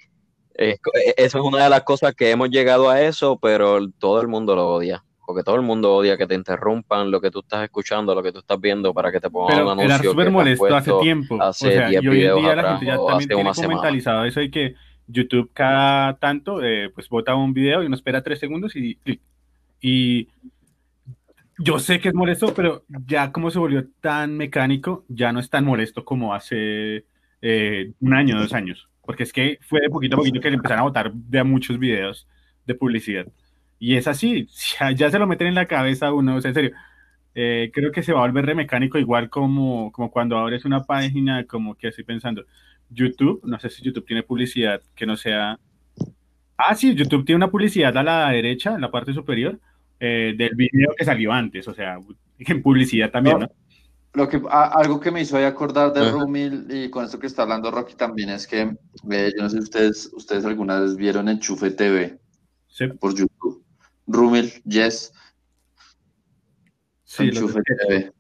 eso 0.55 1.39
es 1.39 1.45
una 1.45 1.65
de 1.65 1.71
las 1.71 1.83
cosas 1.83 2.15
que 2.15 2.31
hemos 2.31 2.51
llegado 2.51 2.91
a 2.91 3.01
eso, 3.01 3.39
pero 3.41 3.89
todo 3.99 4.21
el 4.21 4.29
mundo 4.29 4.55
lo 4.55 4.75
odia 4.75 5.05
porque 5.31 5.45
todo 5.45 5.55
el 5.55 5.63
mundo 5.63 5.95
odia 5.95 6.17
que 6.17 6.27
te 6.27 6.35
interrumpan 6.35 7.09
lo 7.09 7.21
que 7.21 7.31
tú 7.31 7.39
estás 7.39 7.63
escuchando, 7.63 8.17
lo 8.17 8.23
que 8.25 8.33
tú 8.33 8.41
estás 8.41 8.61
viendo 8.61 8.93
para 8.93 9.13
que 9.13 9.21
te 9.21 9.31
pongan 9.31 9.63
un 9.63 9.69
anuncio. 9.69 9.95
Era 9.95 9.99
súper 10.03 10.29
molesto 10.29 10.75
hace 10.75 10.93
tiempo. 11.01 11.41
Hace 11.41 11.69
o 11.69 11.71
sea, 11.71 11.93
y 11.93 12.09
hoy 12.09 12.25
en 12.25 12.35
día 12.35 12.57
la 12.57 12.71
gente 12.71 12.87
ya 12.87 12.97
también 12.97 13.29
tiene 13.29 13.53
como 13.53 13.69
mentalizado 13.69 14.25
eso 14.25 14.41
de 14.41 14.51
que 14.51 14.75
YouTube 15.07 15.49
cada 15.53 16.17
tanto 16.19 16.65
eh, 16.65 16.91
pues 16.93 17.09
bota 17.09 17.37
un 17.37 17.55
video 17.55 17.81
y 17.81 17.87
uno 17.87 17.95
espera 17.95 18.25
tres 18.25 18.41
segundos 18.41 18.75
y, 18.75 18.99
y, 19.81 20.27
yo 21.61 21.79
sé 21.79 22.01
que 22.01 22.09
es 22.09 22.15
molesto, 22.15 22.53
pero 22.53 22.83
ya 23.07 23.31
como 23.31 23.53
se 23.53 23.61
volvió 23.61 23.87
tan 24.01 24.37
mecánico, 24.37 25.05
ya 25.07 25.31
no 25.31 25.39
es 25.39 25.49
tan 25.49 25.65
molesto 25.65 26.05
como 26.05 26.35
hace 26.35 27.05
eh, 27.41 27.93
un 28.01 28.15
año, 28.15 28.37
dos 28.37 28.53
años. 28.53 28.90
Porque 29.11 29.25
es 29.25 29.33
que 29.33 29.59
fue 29.63 29.81
de 29.81 29.91
poquito 29.91 30.15
a 30.15 30.19
poquito 30.19 30.41
que 30.41 30.51
le 30.51 30.55
empezaron 30.55 30.83
a 30.83 30.85
botar 30.85 31.13
de 31.13 31.43
muchos 31.43 31.81
videos 31.81 32.29
de 32.65 32.77
publicidad. 32.77 33.27
Y 33.77 33.97
es 33.97 34.07
así, 34.07 34.47
ya, 34.95 35.11
se 35.11 35.19
lo 35.19 35.27
meten 35.27 35.49
en 35.49 35.57
la 35.57 35.67
cabeza 35.67 36.07
a 36.07 36.13
uno, 36.13 36.37
o 36.37 36.41
sea, 36.41 36.51
en 36.51 36.55
serio. 36.55 36.71
Eh, 37.35 37.73
creo 37.75 37.91
que 37.91 38.05
se 38.05 38.13
va 38.13 38.21
a 38.21 38.27
volver 38.29 38.47
remecánico 38.47 38.99
igual 38.99 39.29
como, 39.29 39.91
como 39.91 40.13
cuando 40.13 40.39
abres 40.39 40.65
una 40.65 40.85
página, 40.85 41.45
como 41.45 41.75
que 41.75 41.89
estoy 41.89 42.05
pensando. 42.05 42.45
YouTube, 42.89 43.41
no 43.43 43.59
sé 43.59 43.69
si 43.69 43.83
YouTube 43.83 44.07
tiene 44.07 44.23
publicidad 44.23 44.81
que 44.95 45.07
no 45.07 45.17
sea... 45.17 45.59
Ah, 46.57 46.77
sí, 46.77 46.95
YouTube 46.95 47.25
tiene 47.25 47.39
una 47.39 47.51
publicidad 47.51 47.97
a 47.97 48.05
la 48.05 48.31
derecha, 48.31 48.77
en 48.77 48.81
la 48.81 48.93
parte 48.93 49.13
superior, 49.13 49.59
eh, 49.99 50.35
del 50.37 50.55
video 50.55 50.95
que 50.97 51.05
salió 51.05 51.33
antes, 51.33 51.67
o 51.67 51.75
sea, 51.75 51.99
en 52.39 52.63
publicidad 52.63 53.11
también, 53.11 53.41
¿no? 53.41 53.51
Lo 54.13 54.29
que, 54.29 54.43
algo 54.51 54.99
que 54.99 55.13
me 55.13 55.23
hizo 55.23 55.37
acordar 55.39 55.93
de 55.93 56.11
Rumil 56.11 56.67
y 56.69 56.91
con 56.91 57.05
esto 57.05 57.19
que 57.19 57.29
está 57.29 57.43
hablando 57.43 57.71
Rocky 57.71 57.95
también 57.95 58.31
es 58.31 58.47
que, 58.47 58.63
eh, 59.11 59.33
yo 59.37 59.43
no 59.43 59.49
sé 59.49 59.59
si 59.59 59.63
ustedes, 59.63 60.11
ustedes 60.13 60.45
alguna 60.45 60.81
vez 60.81 60.97
vieron 60.97 61.29
Enchufe 61.29 61.71
TV 61.71 62.19
por 62.99 63.15
YouTube. 63.15 63.65
Rumil, 64.09 64.53
Yes. 64.65 65.13
Sí, 67.05 67.25
Enchufe 67.25 67.61
TV. 67.63 68.13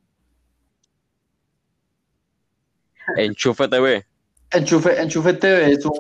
Enchufe 3.16 3.68
TV. 3.68 4.07
Enchufe, 4.53 5.01
Enchufe 5.01 5.32
TV 5.34 5.72
es 5.72 5.84
un, 5.84 5.93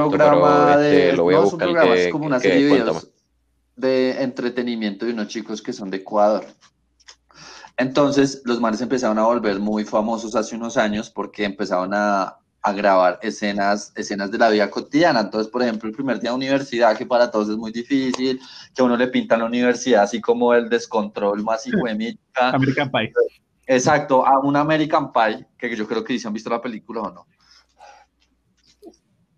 programa 0.00 0.76
de. 0.76 1.12
lo 1.12 1.24
voy 1.24 1.34
a 1.34 1.40
buscar 1.40 1.68
es, 1.96 2.12
como 2.12 2.26
una 2.26 2.38
serie 2.38 2.64
de 2.66 2.74
videos 2.74 3.10
de 3.76 4.22
entretenimiento 4.22 5.06
de 5.06 5.12
unos 5.12 5.28
chicos 5.28 5.62
que 5.62 5.72
son 5.72 5.90
de 5.90 5.98
Ecuador. 5.98 6.46
Entonces, 7.80 8.42
los 8.44 8.60
manes 8.60 8.82
empezaron 8.82 9.18
a 9.18 9.24
volver 9.24 9.58
muy 9.58 9.86
famosos 9.86 10.36
hace 10.36 10.54
unos 10.54 10.76
años 10.76 11.08
porque 11.08 11.46
empezaron 11.46 11.94
a, 11.94 12.36
a 12.60 12.72
grabar 12.74 13.18
escenas, 13.22 13.94
escenas 13.96 14.30
de 14.30 14.36
la 14.36 14.50
vida 14.50 14.70
cotidiana. 14.70 15.20
Entonces, 15.20 15.50
por 15.50 15.62
ejemplo, 15.62 15.88
el 15.88 15.94
primer 15.94 16.20
día 16.20 16.28
de 16.28 16.36
universidad, 16.36 16.94
que 16.94 17.06
para 17.06 17.30
todos 17.30 17.48
es 17.48 17.56
muy 17.56 17.72
difícil, 17.72 18.38
que 18.74 18.82
a 18.82 18.84
uno 18.84 18.98
le 18.98 19.08
pintan 19.08 19.38
la 19.38 19.46
universidad 19.46 20.02
así 20.02 20.20
como 20.20 20.52
el 20.52 20.68
descontrol 20.68 21.42
más 21.42 21.66
hijo 21.66 21.78
de 21.84 22.18
American 22.34 22.90
Pie. 22.90 23.14
Exacto, 23.66 24.26
a 24.26 24.38
un 24.40 24.56
American 24.56 25.10
Pie, 25.10 25.46
que 25.56 25.74
yo 25.74 25.88
creo 25.88 26.04
que 26.04 26.18
sí 26.18 26.26
han 26.26 26.34
visto 26.34 26.50
la 26.50 26.60
película 26.60 27.00
o 27.00 27.10
no. 27.10 27.26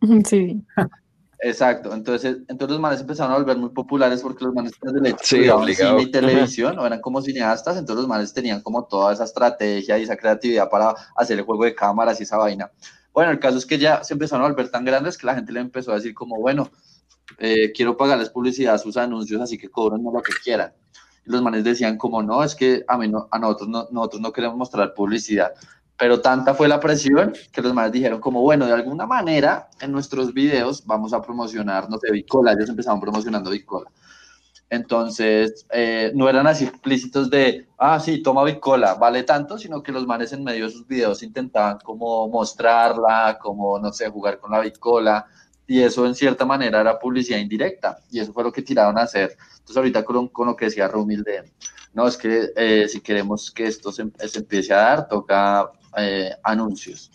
Sí. 0.29 0.61
Exacto, 1.45 1.93
entonces, 1.93 2.37
entonces 2.47 2.71
los 2.71 2.81
manes 2.81 3.01
empezaron 3.01 3.33
a 3.33 3.39
volver 3.39 3.57
muy 3.57 3.71
populares 3.71 4.23
porque 4.23 4.45
los 4.45 4.55
manes 4.55 4.71
de 4.81 5.17
cine 5.21 5.53
y 6.01 6.09
televisión, 6.09 6.79
o 6.79 6.87
eran 6.87 7.01
como 7.01 7.21
cineastas, 7.21 7.77
entonces 7.77 8.03
los 8.03 8.09
manes 8.09 8.33
tenían 8.33 8.61
como 8.61 8.85
toda 8.85 9.13
esa 9.13 9.25
estrategia 9.25 9.99
y 9.99 10.05
esa 10.05 10.17
creatividad 10.17 10.71
para 10.71 10.95
hacer 11.17 11.41
el 11.41 11.45
juego 11.45 11.65
de 11.65 11.75
cámaras 11.75 12.21
y 12.21 12.23
esa 12.23 12.37
vaina. 12.37 12.71
Bueno, 13.13 13.33
el 13.33 13.41
caso 13.41 13.59
es 13.59 13.67
que 13.67 13.77
ya 13.77 14.05
se 14.05 14.15
empezaron 14.15 14.45
a 14.45 14.49
volver 14.51 14.71
tan 14.71 14.85
grandes 14.85 15.19
que 15.19 15.27
la 15.27 15.35
gente 15.35 15.51
le 15.51 15.59
empezó 15.59 15.91
a 15.91 15.97
decir 15.97 16.15
como, 16.15 16.41
bueno, 16.41 16.71
eh, 17.39 17.73
quiero 17.73 17.97
pagarles 17.97 18.31
publicidad 18.31 18.75
a 18.75 18.79
sus 18.79 18.97
anuncios, 18.97 19.43
así 19.43 19.59
que 19.59 19.69
cobren 19.69 20.01
lo 20.05 20.23
que 20.23 20.33
quieran. 20.45 20.73
Y 21.27 21.31
los 21.33 21.43
manes 21.43 21.65
decían 21.65 21.99
como, 21.99 22.23
no, 22.23 22.45
es 22.45 22.55
que 22.55 22.85
a, 22.87 22.97
mí 22.97 23.09
no, 23.09 23.27
a 23.33 23.41
nosotros, 23.41 23.69
no, 23.69 23.89
nosotros 23.91 24.23
no 24.23 24.33
queremos 24.33 24.57
mostrar 24.57 24.95
publicidad. 24.95 25.55
Pero 25.99 26.21
tanta 26.21 26.55
fue 26.55 26.69
la 26.69 26.81
presión 26.81 27.33
que 27.53 27.63
los 27.63 27.75
manes 27.75 27.93
dijeron 27.93 28.21
como, 28.21 28.41
bueno, 28.41 28.67
de 28.67 28.73
alguna 28.73 29.07
manera 29.07 29.69
en 29.81 29.93
nuestros 29.93 30.33
videos 30.33 30.85
vamos 30.87 31.13
a 31.13 31.23
promocionar, 31.23 31.89
no 31.89 31.99
sé, 31.99 32.11
Bicola, 32.11 32.53
ellos 32.53 32.69
empezaron 32.69 33.01
promocionando 33.01 33.51
Bicola. 33.51 33.91
Entonces, 34.73 35.67
eh, 35.71 36.13
no 36.15 36.31
eran 36.31 36.47
así 36.47 36.65
explícitos 36.65 37.29
de, 37.29 37.69
ah, 37.77 38.01
sí, 38.01 38.23
toma 38.23 38.43
bicola, 38.43 38.95
vale 38.95 39.23
tanto, 39.23 39.59
sino 39.59 39.83
que 39.83 39.93
los 39.93 40.07
manes 40.07 40.33
en 40.33 40.43
medio 40.43 40.65
de 40.65 40.71
sus 40.71 40.87
videos 40.87 41.23
intentaban 41.23 41.79
como 41.85 42.27
mostrarla, 42.29 43.39
como, 43.39 43.79
no 43.79 43.93
sé, 43.93 44.09
jugar 44.09 44.39
con 44.39 44.51
la 44.51 44.61
bicola, 44.61 45.27
y 45.67 45.83
eso 45.83 46.07
en 46.07 46.15
cierta 46.15 46.47
manera 46.47 46.81
era 46.81 46.99
publicidad 46.99 47.39
indirecta, 47.39 47.99
y 48.11 48.21
eso 48.21 48.33
fue 48.33 48.45
lo 48.45 48.51
que 48.51 48.63
tiraron 48.63 48.97
a 48.97 49.03
hacer. 49.03 49.37
Entonces, 49.53 49.77
ahorita 49.77 50.05
con, 50.07 50.29
con 50.29 50.47
lo 50.47 50.57
que 50.57 50.65
decía 50.65 50.89
Rumil 50.89 51.23
de, 51.23 51.53
no, 51.93 52.09
es 52.09 52.17
que 52.17 52.53
eh, 52.57 52.89
si 52.89 53.03
queremos 53.03 53.51
que 53.51 53.67
esto 53.67 53.93
se, 53.93 54.11
empiece 54.35 54.73
a 54.73 54.79
dar, 54.79 55.07
toca 55.07 55.71
eh, 55.97 56.31
anuncios. 56.43 57.11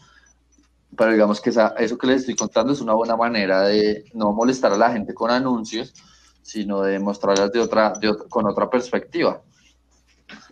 Pero 0.96 1.12
digamos 1.12 1.42
que 1.42 1.50
eso 1.50 1.98
que 1.98 2.08
les 2.08 2.22
estoy 2.22 2.36
contando 2.36 2.74
es 2.74 2.82
una 2.82 2.94
buena 2.94 3.16
manera 3.16 3.62
de 3.64 4.06
no 4.14 4.32
molestar 4.32 4.72
a 4.72 4.78
la 4.78 4.92
gente 4.92 5.14
con 5.14 5.30
anuncios, 5.30 5.94
sino 6.42 6.82
de 6.82 6.98
mostrarlas 6.98 7.52
de 7.52 7.60
otra, 7.60 7.94
con 8.30 8.48
otra 8.48 8.70
perspectiva. 8.70 9.42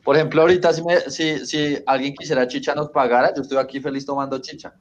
Por 0.04 0.16
ejemplo, 0.18 0.42
ahorita 0.42 0.74
si, 0.74 0.84
si, 1.08 1.46
si, 1.46 1.78
alguien 1.86 2.14
quisiera 2.14 2.48
chicha 2.48 2.76
nos 2.76 2.90
pagara, 2.90 3.34
yo 3.34 3.42
estoy 3.42 3.58
aquí 3.58 3.80
feliz 3.80 4.06
tomando 4.06 4.38
chicha. 4.40 4.74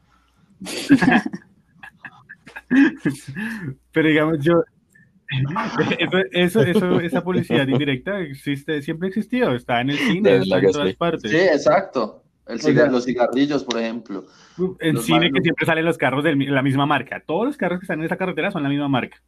Pero 3.93 4.09
digamos, 4.09 4.39
yo, 4.41 4.63
eso, 6.33 6.61
eso, 6.63 7.01
esa 7.01 7.23
publicidad 7.23 7.67
indirecta 7.67 8.19
existe, 8.21 8.83
siempre 8.83 9.09
existió, 9.09 9.55
está 9.55 9.81
en 9.81 9.91
el 9.91 9.99
cine, 9.99 10.37
está 10.39 10.59
en 10.59 10.73
todas 10.73 10.95
partes. 10.97 11.31
Sí, 11.31 11.37
exacto. 11.37 12.24
El 12.47 12.93
los 12.93 13.05
cigarrillos, 13.05 13.65
por 13.65 13.81
ejemplo. 13.81 14.27
En 14.81 14.99
cine 14.99 15.33
que 15.33 15.41
siempre 15.41 15.65
salen 15.65 15.85
los 15.85 15.97
carros 15.97 16.23
de 16.25 16.37
la 16.37 16.63
misma 16.63 16.85
marca. 16.85 17.23
Todos 17.27 17.47
los 17.47 17.57
carros 17.57 17.79
que 17.79 17.85
están 17.85 18.01
en 18.01 18.07
esa 18.07 18.17
carretera 18.17 18.51
son 18.51 18.63
la 18.63 18.69
misma 18.69 18.89
marca. 18.89 19.21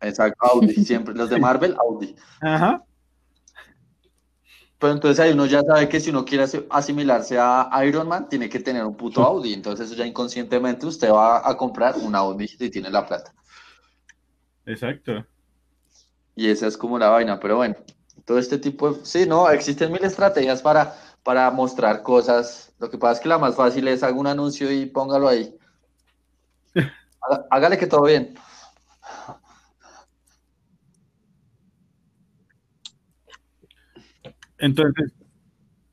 Exacto, 0.00 0.46
Audi, 0.46 0.74
siempre. 0.84 1.14
Los 1.14 1.30
de 1.30 1.40
Marvel, 1.40 1.74
Audi. 1.78 2.14
Ajá. 2.40 2.84
Pero 4.78 4.92
entonces 4.92 5.18
ahí 5.18 5.32
uno 5.32 5.46
ya 5.46 5.62
sabe 5.62 5.88
que 5.88 5.98
si 5.98 6.10
uno 6.10 6.24
quiere 6.24 6.44
asimilarse 6.70 7.36
a 7.38 7.68
Iron 7.84 8.06
Man, 8.06 8.28
tiene 8.28 8.48
que 8.48 8.60
tener 8.60 8.84
un 8.84 8.96
puto 8.96 9.24
Audi. 9.24 9.54
Entonces 9.54 9.96
ya 9.96 10.06
inconscientemente 10.06 10.86
usted 10.86 11.10
va 11.10 11.48
a 11.48 11.56
comprar 11.56 11.96
un 11.96 12.14
Audi 12.14 12.46
si 12.46 12.70
tiene 12.70 12.90
la 12.90 13.06
plata. 13.06 13.32
Exacto. 14.66 15.24
Y 16.36 16.48
esa 16.48 16.68
es 16.68 16.76
como 16.76 16.98
la 16.98 17.08
vaina, 17.08 17.40
pero 17.40 17.56
bueno, 17.56 17.74
todo 18.24 18.38
este 18.38 18.58
tipo 18.58 18.92
de... 18.92 19.04
Sí, 19.04 19.26
no, 19.26 19.50
existen 19.50 19.90
mil 19.90 20.04
estrategias 20.04 20.62
para, 20.62 20.94
para 21.22 21.50
mostrar 21.50 22.02
cosas. 22.02 22.74
Lo 22.78 22.90
que 22.90 22.98
pasa 22.98 23.14
es 23.14 23.20
que 23.20 23.28
la 23.28 23.38
más 23.38 23.54
fácil 23.56 23.88
es 23.88 24.02
haga 24.02 24.16
un 24.16 24.26
anuncio 24.26 24.72
y 24.72 24.86
póngalo 24.86 25.28
ahí. 25.28 25.54
Hágale 27.50 27.78
que 27.78 27.86
todo 27.86 28.04
bien. 28.04 28.34
Entonces. 34.58 35.12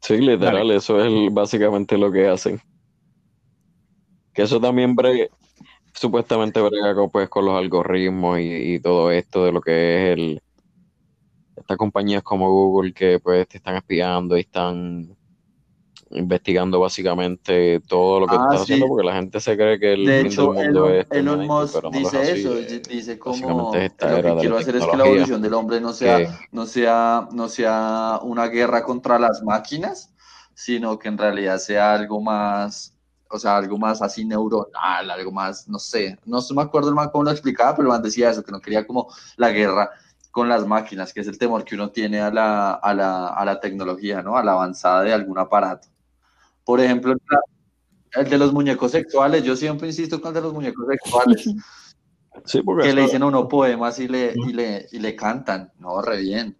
Sí, 0.01 0.17
literal, 0.17 0.69
eso 0.71 1.03
es 1.03 1.33
básicamente 1.33 1.97
lo 1.97 2.11
que 2.11 2.27
hacen. 2.27 2.61
Que 4.33 4.43
eso 4.43 4.59
también 4.59 4.95
supuestamente 5.93 6.61
brega 6.61 7.07
pues, 7.07 7.29
con 7.29 7.45
los 7.45 7.55
algoritmos 7.55 8.39
y, 8.39 8.79
todo 8.79 9.11
esto 9.11 9.45
de 9.45 9.51
lo 9.51 9.61
que 9.61 10.11
es 10.11 10.17
el 10.17 10.41
estas 11.55 11.77
compañías 11.77 12.23
como 12.23 12.49
Google 12.49 12.93
que 12.93 13.19
pues 13.19 13.47
te 13.47 13.57
están 13.57 13.75
espiando 13.75 14.37
y 14.37 14.41
están 14.41 15.15
investigando 16.11 16.79
básicamente 16.79 17.81
todo 17.87 18.19
lo 18.19 18.27
que 18.27 18.35
ah, 18.35 18.43
estás 18.43 18.61
haciendo 18.61 18.87
porque 18.87 19.05
la 19.05 19.15
gente 19.15 19.39
se 19.39 19.55
cree 19.55 19.79
que 19.79 19.93
el 19.93 20.05
de 20.05 20.21
hecho, 20.21 20.53
del 20.53 20.65
mundo 20.65 20.87
Elon, 20.87 20.99
es 20.99 21.07
Elon 21.11 21.47
Musk 21.47 21.83
dice 21.91 22.31
eso, 22.31 22.55
dice 22.89 23.19
como 23.19 23.65
lo 23.65 23.71
que 23.71 23.91
quiero 24.39 24.57
hacer 24.57 24.75
es 24.75 24.85
que 24.85 24.97
la 24.97 25.05
evolución 25.05 25.41
del 25.41 25.53
hombre 25.53 25.81
no 25.81 25.93
sea, 25.93 26.47
no 26.51 26.65
sea, 26.65 27.27
no 27.31 27.49
sea 27.49 28.19
una 28.21 28.47
guerra 28.47 28.83
contra 28.83 29.17
las 29.17 29.43
máquinas, 29.43 30.13
sino 30.53 30.99
que 30.99 31.07
en 31.07 31.17
realidad 31.17 31.57
sea 31.57 31.93
algo 31.93 32.21
más 32.21 32.91
o 33.27 33.39
sea, 33.39 33.57
algo 33.57 33.77
más 33.77 34.01
así 34.01 34.23
neuronal, 34.23 35.09
algo 35.09 35.31
más, 35.31 35.67
no 35.67 35.79
sé, 35.79 36.17
no 36.25 36.39
me 36.55 36.61
acuerdo 36.61 36.95
cómo 37.11 37.23
lo 37.23 37.31
explicaba, 37.31 37.75
pero 37.75 37.89
man 37.89 38.01
decía 38.01 38.29
eso, 38.29 38.43
que 38.43 38.51
no 38.51 38.61
quería 38.61 38.85
como 38.85 39.07
la 39.35 39.49
guerra 39.49 39.89
con 40.35 40.49
las 40.49 40.67
máquinas, 40.67 41.13
que 41.13 41.21
es 41.21 41.27
el 41.27 41.37
temor 41.37 41.63
que 41.63 41.75
uno 41.75 41.91
tiene 41.91 42.19
a 42.19 42.29
la, 42.29 42.73
a 42.73 42.93
la, 42.93 43.27
a 43.29 43.45
la 43.45 43.57
tecnología, 43.61 44.21
¿no? 44.21 44.35
A 44.35 44.43
la 44.43 44.51
avanzada 44.51 45.01
de 45.03 45.13
algún 45.13 45.39
aparato. 45.39 45.87
Por 46.65 46.81
ejemplo, 46.81 47.15
el 48.11 48.29
de 48.29 48.37
los 48.37 48.51
muñecos 48.51 48.91
sexuales, 48.91 49.45
yo 49.45 49.55
siempre 49.55 49.87
insisto 49.87 50.19
con 50.19 50.31
el 50.31 50.35
de 50.35 50.41
los 50.41 50.53
muñecos 50.53 50.85
sexuales. 50.89 51.45
Sí, 52.43 52.61
que 52.81 52.93
le 52.93 53.03
dicen 53.03 53.23
a 53.23 53.27
uno 53.27 53.47
poemas 53.47 53.97
y 53.97 54.09
le, 54.09 54.33
y 54.35 54.51
le, 54.51 54.85
y 54.91 54.99
le 54.99 55.15
cantan, 55.15 55.71
no, 55.79 56.01
re 56.01 56.19
bien. 56.19 56.57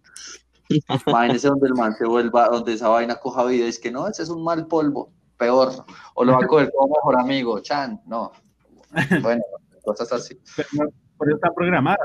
Imagínese 1.06 1.48
donde 1.48 1.66
el 1.66 1.74
man 1.74 1.94
se 1.98 2.06
vuelva, 2.06 2.48
donde 2.48 2.72
esa 2.72 2.88
vaina 2.88 3.16
coja 3.16 3.44
vida 3.44 3.66
y 3.66 3.68
es 3.68 3.78
que 3.78 3.90
no, 3.90 4.08
ese 4.08 4.22
es 4.22 4.30
un 4.30 4.42
mal 4.42 4.66
polvo, 4.68 5.12
peor. 5.36 5.84
O 6.14 6.24
lo 6.24 6.32
va 6.32 6.38
a 6.38 6.46
coger 6.46 6.72
como 6.74 6.94
mejor 6.94 7.20
amigo, 7.20 7.60
Chan, 7.60 8.00
no. 8.06 8.32
Bueno, 9.20 9.42
cosas 9.84 10.10
así. 10.12 10.40
Por 11.18 11.28
eso 11.28 11.36
está 11.36 11.52
programado. 11.54 11.98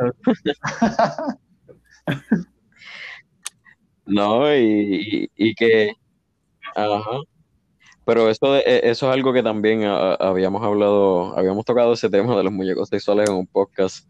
No, 4.06 4.54
y, 4.56 5.30
y, 5.36 5.56
que. 5.56 5.94
Ajá. 6.76 7.22
Pero 8.06 8.30
eso, 8.30 8.56
e, 8.58 8.90
eso 8.90 9.08
es 9.08 9.14
algo 9.14 9.34
que 9.34 9.44
también 9.44 9.84
habíamos 9.86 10.64
hablado, 10.64 11.38
habíamos 11.38 11.66
tocado 11.66 11.94
ese 11.94 12.10
tema 12.10 12.36
de 12.36 12.44
los 12.44 12.54
muñecos 12.54 12.90
sexuales 12.90 13.30
en 13.30 13.36
un 13.36 13.48
podcast, 13.48 14.08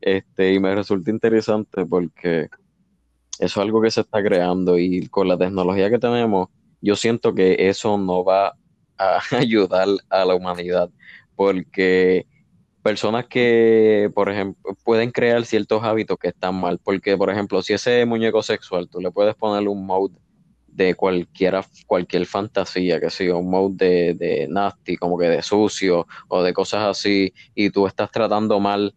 este, 0.00 0.52
y 0.54 0.60
me 0.60 0.74
resulta 0.74 1.10
interesante 1.10 1.84
porque 1.86 2.48
eso 3.38 3.60
es 3.60 3.64
algo 3.64 3.80
que 3.80 3.90
se 3.90 4.02
está 4.02 4.22
creando 4.22 4.78
y 4.78 5.08
con 5.08 5.26
la 5.28 5.38
tecnología 5.38 5.90
que 5.90 5.98
tenemos, 5.98 6.48
yo 6.82 6.96
siento 6.96 7.34
que 7.34 7.56
eso 7.68 7.96
no 7.98 8.24
va 8.24 8.54
a 8.98 9.20
ayudar 9.32 9.88
a 10.10 10.24
la 10.24 10.34
humanidad, 10.34 10.90
porque 11.34 12.26
personas 12.82 13.26
que, 13.26 14.10
por 14.14 14.30
ejemplo, 14.30 14.76
pueden 14.84 15.10
crear 15.10 15.44
ciertos 15.44 15.82
hábitos 15.82 16.18
que 16.18 16.28
están 16.28 16.54
mal, 16.54 16.78
porque, 16.82 17.16
por 17.16 17.30
ejemplo, 17.30 17.62
si 17.62 17.74
ese 17.74 18.04
muñeco 18.06 18.42
sexual, 18.42 18.88
tú 18.88 19.00
le 19.00 19.10
puedes 19.10 19.34
poner 19.34 19.68
un 19.68 19.86
mode 19.86 20.14
de 20.66 20.94
cualquiera, 20.94 21.64
cualquier 21.86 22.26
fantasía, 22.26 23.00
que 23.00 23.10
sea 23.10 23.34
un 23.34 23.50
mode 23.50 23.74
de, 23.76 24.14
de, 24.14 24.48
nasty, 24.48 24.96
como 24.96 25.18
que 25.18 25.28
de 25.28 25.42
sucio 25.42 26.06
o 26.28 26.42
de 26.42 26.52
cosas 26.52 26.84
así, 26.84 27.32
y 27.54 27.70
tú 27.70 27.86
estás 27.86 28.10
tratando 28.10 28.60
mal 28.60 28.94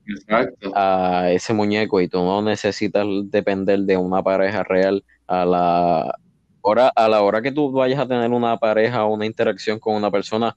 a 0.76 1.30
ese 1.32 1.54
muñeco 1.54 2.00
y 2.00 2.08
tú 2.08 2.20
no 2.20 2.42
necesitas 2.42 3.06
depender 3.26 3.80
de 3.80 3.98
una 3.98 4.24
pareja 4.24 4.64
real 4.64 5.04
a 5.28 5.46
la 5.46 6.16
hora, 6.62 6.88
a 6.96 7.10
la 7.10 7.22
hora 7.22 7.42
que 7.42 7.52
tú 7.52 7.72
vayas 7.72 8.00
a 8.00 8.08
tener 8.08 8.32
una 8.32 8.58
pareja 8.58 9.04
o 9.06 9.14
una 9.14 9.26
interacción 9.26 9.80
con 9.80 9.96
una 9.96 10.10
persona, 10.10 10.56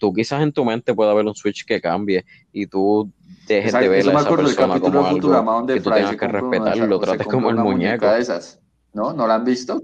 tú 0.00 0.12
quizás 0.12 0.42
en 0.42 0.52
tu 0.52 0.64
mente 0.64 0.94
pueda 0.94 1.12
haber 1.12 1.26
un 1.26 1.34
switch 1.34 1.64
que 1.64 1.80
cambie 1.80 2.24
y 2.52 2.66
tú 2.66 3.12
dejes 3.46 3.72
de 3.72 3.88
ver 3.88 4.08
a 4.08 4.18
esa 4.18 4.28
persona 4.28 4.80
como 4.80 5.06
algo 5.06 5.66
que 5.66 5.80
tú 5.80 5.90
tengas 5.90 6.16
que 6.16 6.26
respetar 6.26 6.76
y 6.76 6.80
lo 6.80 6.98
trates 6.98 7.26
como 7.26 7.50
el 7.50 7.56
muñeco. 7.56 8.06
De 8.06 8.20
esas. 8.20 8.58
¿no? 8.92 9.12
¿No 9.12 9.26
la 9.26 9.36
han 9.36 9.44
visto? 9.44 9.80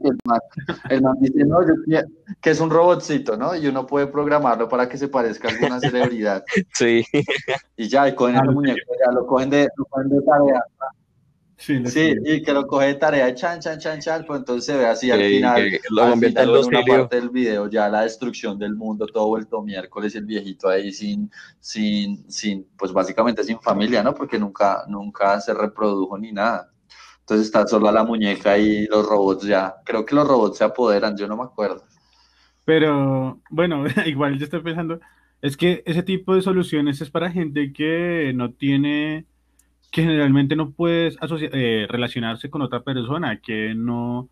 El 0.91 1.03
man, 1.03 1.17
dice, 1.21 1.45
no, 1.45 1.65
yo, 1.65 1.75
que 2.41 2.51
es 2.51 2.61
un 2.61 2.71
robotcito, 2.71 3.37
¿no? 3.37 3.55
Y 3.55 3.67
uno 3.69 3.87
puede 3.87 4.09
programarlo 4.09 4.69
para 4.69 4.89
que 4.89 4.99
se 4.99 5.07
parezca 5.07 5.49
a 5.49 5.53
alguna 5.53 5.79
celebridad. 5.79 6.43
Sí. 6.73 7.05
Y 7.77 7.89
ya, 7.89 8.09
y 8.09 8.15
cogen 8.15 8.37
el 8.37 8.51
muñeco, 8.51 8.93
ya 9.05 9.13
lo 9.13 9.27
cogen 9.27 9.51
de, 9.51 9.69
lo 9.77 9.85
cogen 9.85 10.09
de 10.09 10.23
tarea. 10.23 10.65
Sí, 11.59 11.85
sí 11.87 12.15
y 12.25 12.43
que 12.43 12.53
lo 12.53 12.67
coge 12.67 12.89
de 12.89 12.95
tarea, 12.95 13.35
chan, 13.35 13.61
chan, 13.61 13.79
chan, 13.79 13.99
chan, 13.99 14.25
pues 14.27 14.41
entonces 14.41 14.67
se 14.67 14.77
ve 14.77 14.87
así 14.87 15.11
al 15.11 15.21
final, 15.21 15.81
lo 15.89 16.03
al 16.03 16.19
final 16.21 16.57
en 16.57 16.65
una 16.67 16.85
parte 16.85 17.17
del 17.17 17.31
video, 17.31 17.71
ya 17.71 17.89
la 17.89 18.03
destrucción 18.03 18.59
del 18.59 18.75
mundo, 18.75 19.07
todo 19.07 19.29
vuelto 19.29 19.63
miércoles, 19.63 20.15
el 20.15 20.27
viejito 20.27 20.69
ahí 20.69 20.93
sin, 20.93 21.31
sin, 21.59 22.31
sin, 22.31 22.67
pues 22.77 22.93
básicamente 22.93 23.43
sin 23.43 23.59
familia, 23.61 24.03
¿no? 24.03 24.15
Porque 24.15 24.39
nunca, 24.39 24.85
nunca 24.87 25.41
se 25.41 25.55
reprodujo 25.55 26.19
ni 26.19 26.31
nada. 26.31 26.71
Entonces 27.21 27.47
está 27.47 27.67
sola 27.67 27.91
la 27.91 28.05
muñeca 28.05 28.57
y 28.57 28.87
los 28.87 29.05
robots 29.05 29.45
ya. 29.47 29.77
Creo 29.85 30.05
que 30.05 30.15
los 30.15 30.29
robots 30.29 30.59
se 30.59 30.65
apoderan, 30.65 31.17
yo 31.17 31.27
no 31.27 31.37
me 31.37 31.43
acuerdo. 31.43 31.85
Pero 32.65 33.41
bueno, 33.51 33.85
igual 34.07 34.39
yo 34.39 34.45
estoy 34.45 34.61
pensando, 34.61 35.01
es 35.41 35.57
que 35.57 35.83
ese 35.87 36.03
tipo 36.03 36.35
de 36.35 36.43
soluciones 36.43 37.01
es 37.01 37.11
para 37.11 37.31
gente 37.31 37.73
que 37.73 38.33
no 38.35 38.53
tiene, 38.53 39.27
que 39.91 40.03
generalmente 40.03 40.57
no 40.57 40.71
puede 40.71 41.13
eh, 41.53 41.87
relacionarse 41.89 42.51
con 42.51 42.63
otra 42.63 42.81
persona, 42.81 43.41
que 43.41 43.75
no, 43.75 44.29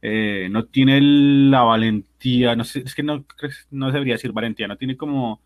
eh, 0.00 0.48
no 0.50 0.64
tiene 0.64 1.00
la 1.00 1.62
valentía, 1.62 2.54
no 2.56 2.64
sé, 2.64 2.80
es 2.80 2.94
que 2.94 3.02
no, 3.02 3.24
no 3.70 3.90
debería 3.90 4.14
decir 4.14 4.32
valentía, 4.32 4.68
no 4.68 4.76
tiene 4.76 4.96
como 4.96 5.40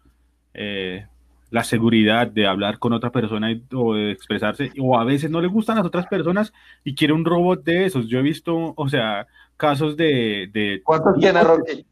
eh, 0.54 1.06
la 1.50 1.64
seguridad 1.64 2.26
de 2.26 2.46
hablar 2.46 2.78
con 2.78 2.92
otra 2.92 3.10
persona 3.10 3.48
o 3.72 3.94
de 3.94 4.10
expresarse, 4.10 4.72
o 4.80 4.98
a 4.98 5.04
veces 5.04 5.30
no 5.30 5.40
le 5.40 5.48
gustan 5.48 5.76
las 5.76 5.86
otras 5.86 6.06
personas 6.06 6.52
y 6.84 6.94
quiere 6.94 7.14
un 7.14 7.24
robot 7.24 7.64
de 7.64 7.86
esos. 7.86 8.08
Yo 8.08 8.18
he 8.18 8.22
visto, 8.22 8.74
o 8.76 8.88
sea, 8.88 9.26
casos 9.56 9.96
de... 9.96 10.50
de 10.52 10.82
¿Cuántos 10.84 11.18
tiene 11.18 11.42
Rocky? 11.42 11.86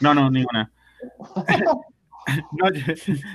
No, 0.00 0.14
no, 0.14 0.30
ninguna. 0.30 0.70
no, 2.52 2.70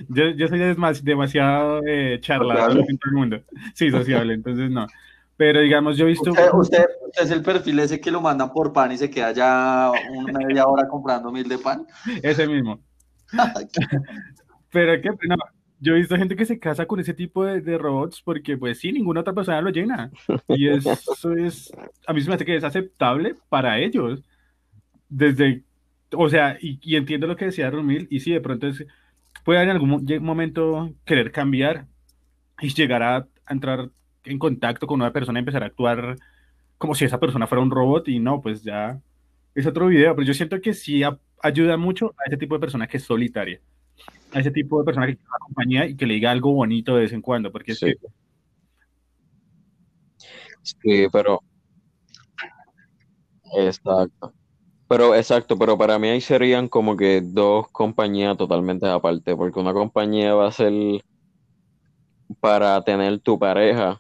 yo, 0.09 0.29
yo, 0.31 0.47
soy 0.47 0.59
demasiado 1.03 1.81
eh, 1.85 2.19
charlador 2.21 2.77
en 2.77 2.97
todo 2.97 3.09
el 3.09 3.13
mundo. 3.13 3.41
Sí, 3.73 3.89
sociable, 3.89 4.33
entonces 4.33 4.69
no. 4.69 4.87
Pero 5.35 5.61
digamos, 5.61 5.97
yo 5.97 6.05
he 6.05 6.09
visto... 6.09 6.31
Usted, 6.31 6.49
usted, 6.53 6.85
es 7.21 7.31
el 7.31 7.41
perfil 7.41 7.79
ese 7.79 7.99
que 7.99 8.11
lo 8.11 8.21
mandan 8.21 8.53
por 8.53 8.71
pan 8.71 8.91
y 8.91 8.97
se 8.97 9.09
queda 9.09 9.31
ya 9.31 9.91
una 10.11 10.39
media 10.39 10.65
hora 10.67 10.87
comprando 10.87 11.31
mil 11.31 11.47
de 11.47 11.57
pan. 11.57 11.85
Ese 12.21 12.47
mismo. 12.47 12.79
Pero 14.71 15.01
qué, 15.01 15.09
no, 15.27 15.35
yo 15.79 15.93
he 15.93 15.99
visto 15.99 16.15
gente 16.15 16.35
que 16.35 16.45
se 16.45 16.59
casa 16.59 16.85
con 16.85 16.99
ese 16.99 17.13
tipo 17.13 17.43
de, 17.43 17.77
robots 17.77 18.21
porque, 18.21 18.57
pues 18.57 18.79
sí, 18.79 18.91
ninguna 18.93 19.19
otra 19.19 19.33
persona 19.33 19.61
lo 19.61 19.69
llena. 19.69 20.11
Y 20.47 20.67
eso 20.69 21.33
es, 21.35 21.71
a 22.07 22.13
mí 22.13 22.21
se 22.21 22.29
me 22.29 22.35
hace 22.35 22.45
que 22.45 22.55
es 22.55 22.63
aceptable 22.63 23.35
para 23.49 23.79
ellos. 23.79 24.23
Desde, 25.09 25.63
o 26.15 26.29
sea, 26.29 26.57
y, 26.61 26.95
entiendo 26.95 27.27
lo 27.27 27.35
que 27.35 27.45
decía 27.45 27.69
Romil, 27.69 28.07
y 28.09 28.19
sí, 28.19 28.31
de 28.31 28.41
pronto 28.41 28.67
es, 28.67 28.85
puede 29.43 29.61
en 29.61 29.69
algún 29.69 30.05
momento 30.21 30.93
querer 31.05 31.31
cambiar 31.31 31.87
y 32.61 32.73
llegar 32.73 33.03
a, 33.03 33.27
entrar 33.49 33.89
en 34.23 34.39
contacto 34.39 34.87
con 34.87 35.01
una 35.01 35.11
persona 35.11 35.39
y 35.39 35.41
empezar 35.41 35.63
a 35.63 35.67
actuar 35.67 36.15
como 36.77 36.95
si 36.95 37.05
esa 37.05 37.19
persona 37.19 37.47
fuera 37.47 37.61
un 37.61 37.71
robot 37.71 38.07
y 38.07 38.19
no, 38.19 38.41
pues 38.41 38.63
ya 38.63 38.99
es 39.53 39.67
otro 39.67 39.87
video, 39.87 40.15
pero 40.15 40.25
yo 40.25 40.33
siento 40.33 40.61
que 40.61 40.73
sí 40.73 41.01
ayuda 41.41 41.77
mucho 41.77 42.15
a 42.17 42.27
ese 42.27 42.37
tipo 42.37 42.55
de 42.55 42.61
persona 42.61 42.87
que 42.87 42.97
es 42.97 43.03
solitaria 43.03 43.59
a 44.33 44.39
ese 44.39 44.51
tipo 44.51 44.79
de 44.79 44.85
persona 44.85 45.05
que 45.05 45.13
tiene 45.13 45.29
una 45.29 45.45
compañía 45.45 45.85
y 45.85 45.95
que 45.95 46.05
le 46.05 46.15
diga 46.15 46.31
algo 46.31 46.53
bonito 46.53 46.95
de 46.95 47.01
vez 47.01 47.13
en 47.13 47.21
cuando, 47.21 47.51
porque 47.51 47.75
sí. 47.75 47.93
Sí, 50.61 51.07
pero 51.11 51.41
exacto. 53.53 54.33
Pero 54.93 55.15
exacto, 55.15 55.57
pero 55.57 55.75
para 55.75 55.97
mí 55.97 56.07
ahí 56.07 56.21
serían 56.21 56.67
como 56.67 56.95
que 56.95 57.19
dos 57.23 57.67
compañías 57.71 58.37
totalmente 58.37 58.87
aparte, 58.87 59.35
porque 59.35 59.59
una 59.59 59.73
compañía 59.73 60.35
va 60.35 60.45
a 60.45 60.51
ser 60.51 60.71
para 62.39 62.79
tener 62.83 63.17
tu 63.17 63.39
pareja 63.39 63.99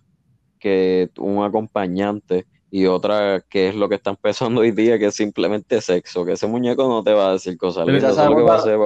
que 0.59 1.09
un 1.17 1.43
acompañante 1.43 2.45
y 2.69 2.85
otra 2.85 3.43
que 3.49 3.69
es 3.69 3.75
lo 3.75 3.89
que 3.89 3.95
está 3.95 4.11
empezando 4.11 4.61
hoy 4.61 4.69
día, 4.69 4.99
que 4.99 5.07
es 5.07 5.15
simplemente 5.15 5.81
sexo, 5.81 6.23
que 6.23 6.33
ese 6.33 6.45
muñeco 6.45 6.87
no 6.87 7.03
te 7.03 7.11
va 7.11 7.29
a 7.29 7.33
decir 7.33 7.57
cosas 7.57 7.87
lindas, 7.87 8.15
que 8.15 8.43
va 8.43 8.53
a 8.53 8.57
hacer, 8.59 8.77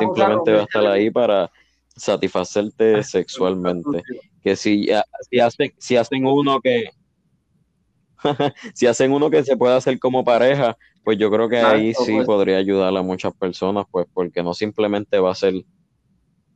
simplemente 0.00 0.52
va 0.54 0.60
a 0.62 0.64
estar 0.64 0.86
ahí 0.88 1.08
para 1.08 1.52
satisfacerte 1.94 3.04
sexualmente. 3.04 4.02
Que 4.42 4.56
si, 4.56 4.88
si, 5.30 5.38
hacen, 5.38 5.72
si 5.78 5.96
hacen 5.96 6.26
uno 6.26 6.60
que 6.60 6.86
si 8.74 8.88
hacen 8.88 9.12
uno 9.12 9.30
que 9.30 9.44
se 9.44 9.56
pueda 9.56 9.76
hacer 9.76 10.00
como 10.00 10.24
pareja, 10.24 10.76
pues 11.04 11.18
yo 11.18 11.30
creo 11.30 11.48
que 11.48 11.58
ahí 11.58 11.92
sí 11.92 12.12
pues. 12.14 12.26
podría 12.26 12.56
ayudar 12.56 12.96
a 12.96 13.02
muchas 13.02 13.34
personas, 13.34 13.84
pues 13.90 14.06
porque 14.12 14.42
no 14.42 14.54
simplemente 14.54 15.18
va 15.18 15.30
a 15.30 15.34
ser 15.34 15.54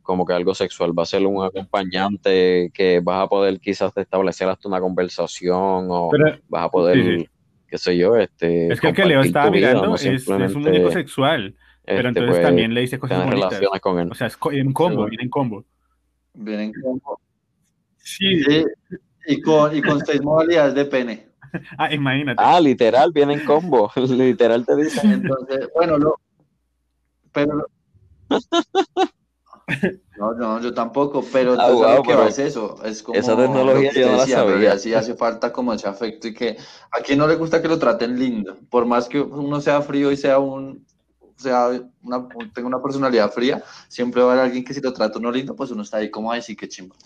como 0.03 0.25
que 0.25 0.33
algo 0.33 0.55
sexual, 0.55 0.99
va 0.99 1.03
a 1.03 1.07
ser 1.07 1.27
un 1.27 1.45
acompañante 1.45 2.71
que 2.73 3.01
vas 3.01 3.25
a 3.25 3.29
poder 3.29 3.61
quizás 3.61 3.95
establecer 3.95 4.49
hasta 4.49 4.67
una 4.67 4.81
conversación 4.81 5.89
o 5.91 6.11
vas 6.49 6.65
a 6.65 6.71
poder, 6.71 7.29
qué 7.69 7.77
sé 7.77 7.95
yo, 7.99 8.17
este... 8.17 8.73
Es 8.73 8.81
que 8.81 8.89
el 8.89 8.95
que 8.95 9.05
Leo 9.05 9.21
estaba 9.21 9.51
mirando 9.51 9.95
es, 9.97 10.27
un 10.27 10.63
muñeco 10.63 10.91
sexual, 10.93 11.55
pero 11.85 12.09
este, 12.09 12.09
entonces 12.09 12.31
pues, 12.31 12.43
también 12.43 12.73
le 12.73 12.81
dice 12.81 12.99
cosas 12.99 13.19
bonitas. 13.19 13.51
relaciones 13.51 13.81
con 13.83 13.99
él. 13.99 14.11
O 14.11 14.15
sea, 14.15 14.29
es 14.29 14.39
en 14.53 14.73
combo, 14.73 15.05
viene 15.05 15.25
en 15.25 15.31
combo. 15.31 15.65
Viene 16.33 16.65
en 16.65 16.73
combo. 16.73 17.21
Sí. 17.99 18.43
Y, 19.27 19.43
con, 19.43 19.77
y 19.77 19.83
con 19.83 20.01
seis 20.07 20.23
modalidades 20.23 20.75
de 20.75 20.85
pene. 20.87 21.28
Ah, 21.79 21.93
imagínate. 21.93 22.43
Ah, 22.43 22.61
literal, 22.61 23.13
viene 23.13 23.35
en 23.35 23.45
combo. 23.45 23.91
literal 23.97 24.65
te 24.67 24.77
dice. 24.77 25.01
Entonces, 25.03 25.69
bueno, 25.75 25.99
lo, 25.99 26.21
pero... 27.33 27.67
No, 30.17 30.33
no, 30.33 30.61
yo 30.63 30.73
tampoco, 30.73 31.23
pero 31.31 31.55
ah, 31.59 32.27
es 32.27 32.39
eso, 32.39 32.83
es 32.85 33.03
como 33.03 33.19
esa 33.19 33.37
tecnología 33.37 33.93
yo 33.93 34.11
no 34.11 34.17
la 34.17 34.27
sabía. 34.27 34.79
Sí 34.79 34.95
hace 34.95 35.15
falta 35.15 35.53
como 35.53 35.75
ese 35.75 35.87
afecto 35.87 36.27
y 36.27 36.33
que 36.35 36.57
a 36.91 37.01
quien 37.03 37.19
no 37.19 37.27
le 37.27 37.37
gusta 37.37 37.61
que 37.61 37.69
lo 37.69 37.79
traten 37.79 38.19
lindo, 38.19 38.57
por 38.71 38.87
más 38.87 39.09
que 39.09 39.21
uno 39.21 39.61
sea 39.61 39.83
frío 39.83 40.11
y 40.11 40.17
sea 40.17 40.39
un 40.39 40.87
sea, 41.39 41.71
una, 42.03 42.29
tenga 42.53 42.69
una 42.69 42.83
personalidad 42.83 43.31
fría, 43.31 43.63
siempre 43.89 44.23
va 44.23 44.31
a 44.31 44.33
haber 44.33 44.45
alguien 44.47 44.65
que 44.65 44.75
si 44.75 44.81
lo 44.81 44.93
trata 44.93 45.19
uno 45.19 45.31
lindo, 45.31 45.55
pues 45.55 45.71
uno 45.71 45.83
está 45.83 45.99
ahí 45.99 46.11
como, 46.11 46.33
ay, 46.33 46.43
sí, 46.43 46.57
qué 46.57 46.69
chimba. 46.69 46.97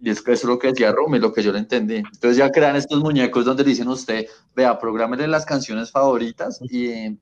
Y 0.00 0.10
es 0.10 0.22
que 0.22 0.32
eso 0.32 0.46
es 0.46 0.50
lo 0.50 0.58
que 0.58 0.68
decía 0.68 0.92
Rumi, 0.92 1.18
lo 1.18 1.32
que 1.32 1.42
yo 1.42 1.52
le 1.52 1.58
entendí. 1.58 1.96
Entonces 1.96 2.36
ya 2.36 2.50
crean 2.50 2.76
estos 2.76 3.00
muñecos 3.00 3.44
donde 3.44 3.64
le 3.64 3.70
dicen 3.70 3.88
a 3.88 3.92
usted, 3.92 4.26
vea, 4.54 4.78
prográmele 4.78 5.26
las 5.26 5.44
canciones 5.44 5.90
favoritas 5.90 6.60
y, 6.70 7.18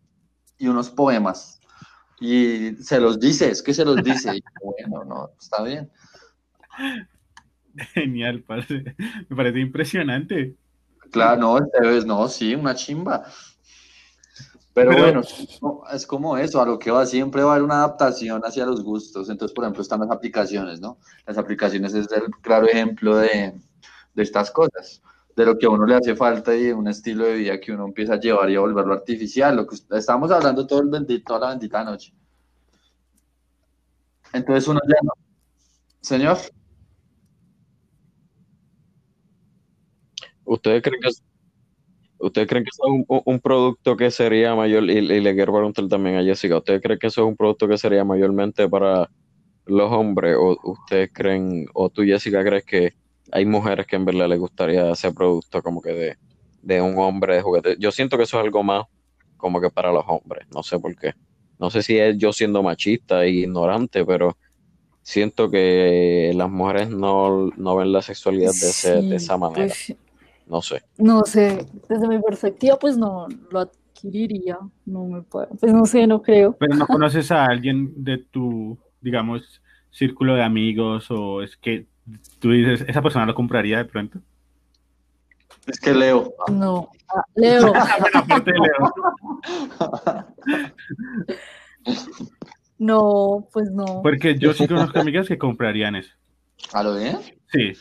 y 0.58 0.68
unos 0.68 0.90
poemas. 0.90 1.60
Y 2.20 2.74
se 2.76 3.00
los 3.00 3.18
dice, 3.18 3.50
es 3.50 3.62
que 3.62 3.74
se 3.74 3.84
los 3.84 4.02
dice. 4.02 4.36
Y 4.36 4.42
bueno, 4.62 5.04
no, 5.04 5.30
está 5.40 5.62
bien. 5.62 5.90
Genial, 7.94 8.44
me 9.28 9.36
parece 9.36 9.60
impresionante. 9.60 10.56
Claro, 11.10 11.40
no, 11.40 12.04
no, 12.04 12.28
sí, 12.28 12.54
una 12.54 12.74
chimba. 12.74 13.24
Pero, 14.76 14.92
bueno, 14.92 15.22
es 15.90 16.06
como 16.06 16.36
eso, 16.36 16.60
a 16.60 16.66
lo 16.66 16.78
que 16.78 16.90
va, 16.90 17.06
siempre 17.06 17.42
va 17.42 17.52
a 17.52 17.54
haber 17.54 17.64
una 17.64 17.76
adaptación 17.76 18.42
hacia 18.44 18.66
los 18.66 18.84
gustos. 18.84 19.30
Entonces, 19.30 19.54
por 19.54 19.64
ejemplo, 19.64 19.80
están 19.80 20.00
las 20.00 20.10
aplicaciones, 20.10 20.82
¿no? 20.82 20.98
Las 21.26 21.38
aplicaciones 21.38 21.94
es 21.94 22.12
el 22.12 22.24
claro 22.42 22.66
ejemplo 22.66 23.16
de, 23.16 23.58
de 24.12 24.22
estas 24.22 24.50
cosas, 24.50 25.00
de 25.34 25.46
lo 25.46 25.56
que 25.56 25.64
a 25.64 25.70
uno 25.70 25.86
le 25.86 25.94
hace 25.94 26.14
falta 26.14 26.54
y 26.54 26.72
un 26.72 26.88
estilo 26.88 27.24
de 27.24 27.36
vida 27.36 27.58
que 27.58 27.72
uno 27.72 27.86
empieza 27.86 28.12
a 28.12 28.20
llevar 28.20 28.50
y 28.50 28.56
a 28.56 28.60
volverlo 28.60 28.92
artificial, 28.92 29.56
lo 29.56 29.66
que 29.66 29.76
estamos 29.92 30.30
hablando 30.30 30.66
todo 30.66 30.82
el 30.82 30.90
bendito, 30.90 31.24
toda 31.28 31.40
la 31.40 31.48
bendita 31.52 31.82
noche. 31.82 32.12
Entonces 34.34 34.68
uno 34.68 34.80
ya 34.86 34.98
no. 35.02 35.12
Señor. 36.02 36.36
¿Ustedes 40.44 40.82
creen 40.82 41.00
que 41.00 41.35
¿Ustedes 42.18 42.48
creen 42.48 42.64
que 42.64 42.70
eso 42.70 42.82
es 42.86 43.22
un, 43.24 43.40
producto 43.40 43.96
que 43.96 44.10
sería 44.10 44.54
mayor, 44.54 44.84
y, 44.84 45.00
le 45.02 45.34
quiero 45.34 45.52
preguntar 45.52 45.86
también 45.88 46.16
a 46.16 46.22
Jessica, 46.22 46.56
¿ustedes 46.56 46.80
creen 46.80 46.98
que 46.98 47.08
eso 47.08 47.22
es 47.22 47.28
un 47.28 47.36
producto 47.36 47.68
que 47.68 47.76
sería 47.76 48.04
mayormente 48.04 48.68
para 48.68 49.10
los 49.66 49.92
hombres? 49.92 50.36
¿O 50.38 50.56
ustedes 50.64 51.10
creen, 51.12 51.66
o 51.74 51.90
tú 51.90 52.02
Jessica 52.02 52.42
crees 52.42 52.64
que 52.64 52.94
hay 53.32 53.44
mujeres 53.44 53.86
que 53.86 53.96
en 53.96 54.04
verdad 54.06 54.28
les 54.28 54.38
gustaría 54.38 54.90
ese 54.90 55.12
producto 55.12 55.62
como 55.62 55.82
que 55.82 56.16
de, 56.62 56.80
un 56.80 56.98
hombre 56.98 57.36
de 57.36 57.42
juguete? 57.42 57.76
Yo 57.78 57.92
siento 57.92 58.16
que 58.16 58.22
eso 58.22 58.38
es 58.38 58.44
algo 58.44 58.62
más 58.62 58.84
como 59.36 59.60
que 59.60 59.68
para 59.68 59.92
los 59.92 60.04
hombres, 60.06 60.46
no 60.54 60.62
sé 60.62 60.78
por 60.78 60.96
qué. 60.96 61.12
No 61.58 61.70
sé 61.70 61.82
si 61.82 61.98
es 61.98 62.16
yo 62.16 62.32
siendo 62.32 62.62
machista 62.62 63.24
e 63.24 63.30
ignorante, 63.30 64.04
pero 64.04 64.36
siento 65.02 65.50
que 65.50 66.32
las 66.34 66.50
mujeres 66.50 66.88
no, 66.88 67.50
ven 67.76 67.92
la 67.92 68.00
sexualidad 68.00 68.52
de, 68.52 69.02
de 69.02 69.16
esa 69.16 69.36
manera. 69.36 69.66
Pues, 69.66 69.96
no 70.46 70.62
sé. 70.62 70.82
No 70.96 71.24
sé, 71.24 71.66
desde 71.88 72.08
mi 72.08 72.20
perspectiva, 72.20 72.78
pues 72.78 72.96
no 72.96 73.26
lo 73.50 73.60
adquiriría. 73.60 74.58
No 74.84 75.06
me 75.06 75.22
puedo, 75.22 75.48
pues 75.48 75.72
no 75.72 75.86
sé, 75.86 76.06
no 76.06 76.22
creo. 76.22 76.56
Pero 76.58 76.76
no 76.76 76.86
conoces 76.86 77.32
a 77.32 77.46
alguien 77.46 77.92
de 77.96 78.18
tu, 78.18 78.78
digamos, 79.00 79.60
círculo 79.90 80.34
de 80.34 80.44
amigos 80.44 81.10
o 81.10 81.42
es 81.42 81.56
que 81.56 81.86
tú 82.38 82.52
dices, 82.52 82.84
esa 82.86 83.02
persona 83.02 83.26
lo 83.26 83.34
compraría 83.34 83.78
de 83.78 83.86
pronto. 83.86 84.20
Es 85.66 85.80
que 85.80 85.92
Leo. 85.92 86.32
No, 86.52 86.90
ah, 87.08 87.24
Leo. 87.34 87.72
no, 92.78 93.48
pues 93.52 93.72
no. 93.72 94.00
Porque 94.02 94.38
yo 94.38 94.52
sí 94.52 94.68
conozco 94.68 95.00
amigas 95.00 95.26
que 95.26 95.38
comprarían 95.38 95.96
eso. 95.96 96.12
¿A 96.72 96.84
lo 96.84 96.96
bien? 96.96 97.18
Sí. 97.50 97.72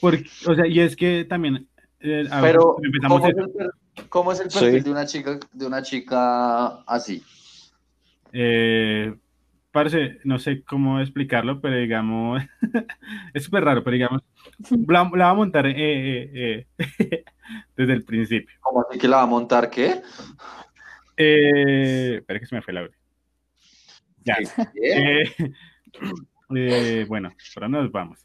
Porque, 0.00 0.26
o 0.46 0.54
sea, 0.54 0.66
y 0.66 0.80
es 0.80 0.96
que 0.96 1.24
también 1.24 1.66
eh, 2.00 2.28
Pero, 2.40 2.76
¿cómo 4.08 4.32
es, 4.32 4.40
el, 4.40 4.48
perfil 4.48 4.84
de 4.84 4.90
una 4.90 5.06
chica 5.06 5.38
de 5.52 5.66
una 5.66 5.82
chica 5.82 6.66
así? 6.86 7.22
Eh, 8.32 9.14
parece, 9.70 10.18
no 10.24 10.38
sé 10.38 10.62
cómo 10.62 11.00
explicarlo, 11.00 11.60
pero 11.60 11.76
digamos, 11.76 12.42
es 13.34 13.44
súper 13.44 13.64
raro, 13.64 13.82
pero 13.82 13.94
digamos, 13.94 14.22
la, 14.86 15.02
va 15.04 15.30
a 15.30 15.34
montar 15.34 15.66
eh, 15.66 15.74
eh, 15.76 16.66
desde 17.76 17.92
el 17.92 18.04
principio. 18.04 18.56
¿Cómo 18.60 18.84
así 18.88 18.98
que 18.98 19.08
la 19.08 19.18
va 19.18 19.22
a 19.22 19.26
montar 19.26 19.70
qué? 19.70 20.02
espera 21.16 22.38
que 22.38 22.46
se 22.46 22.54
me 22.54 22.62
fue 22.62 22.74
la 22.74 22.82
hora. 22.82 22.94
Ya. 24.24 24.36
bueno, 27.08 27.32
ahora 27.56 27.68
nos 27.68 27.90
vamos. 27.90 28.24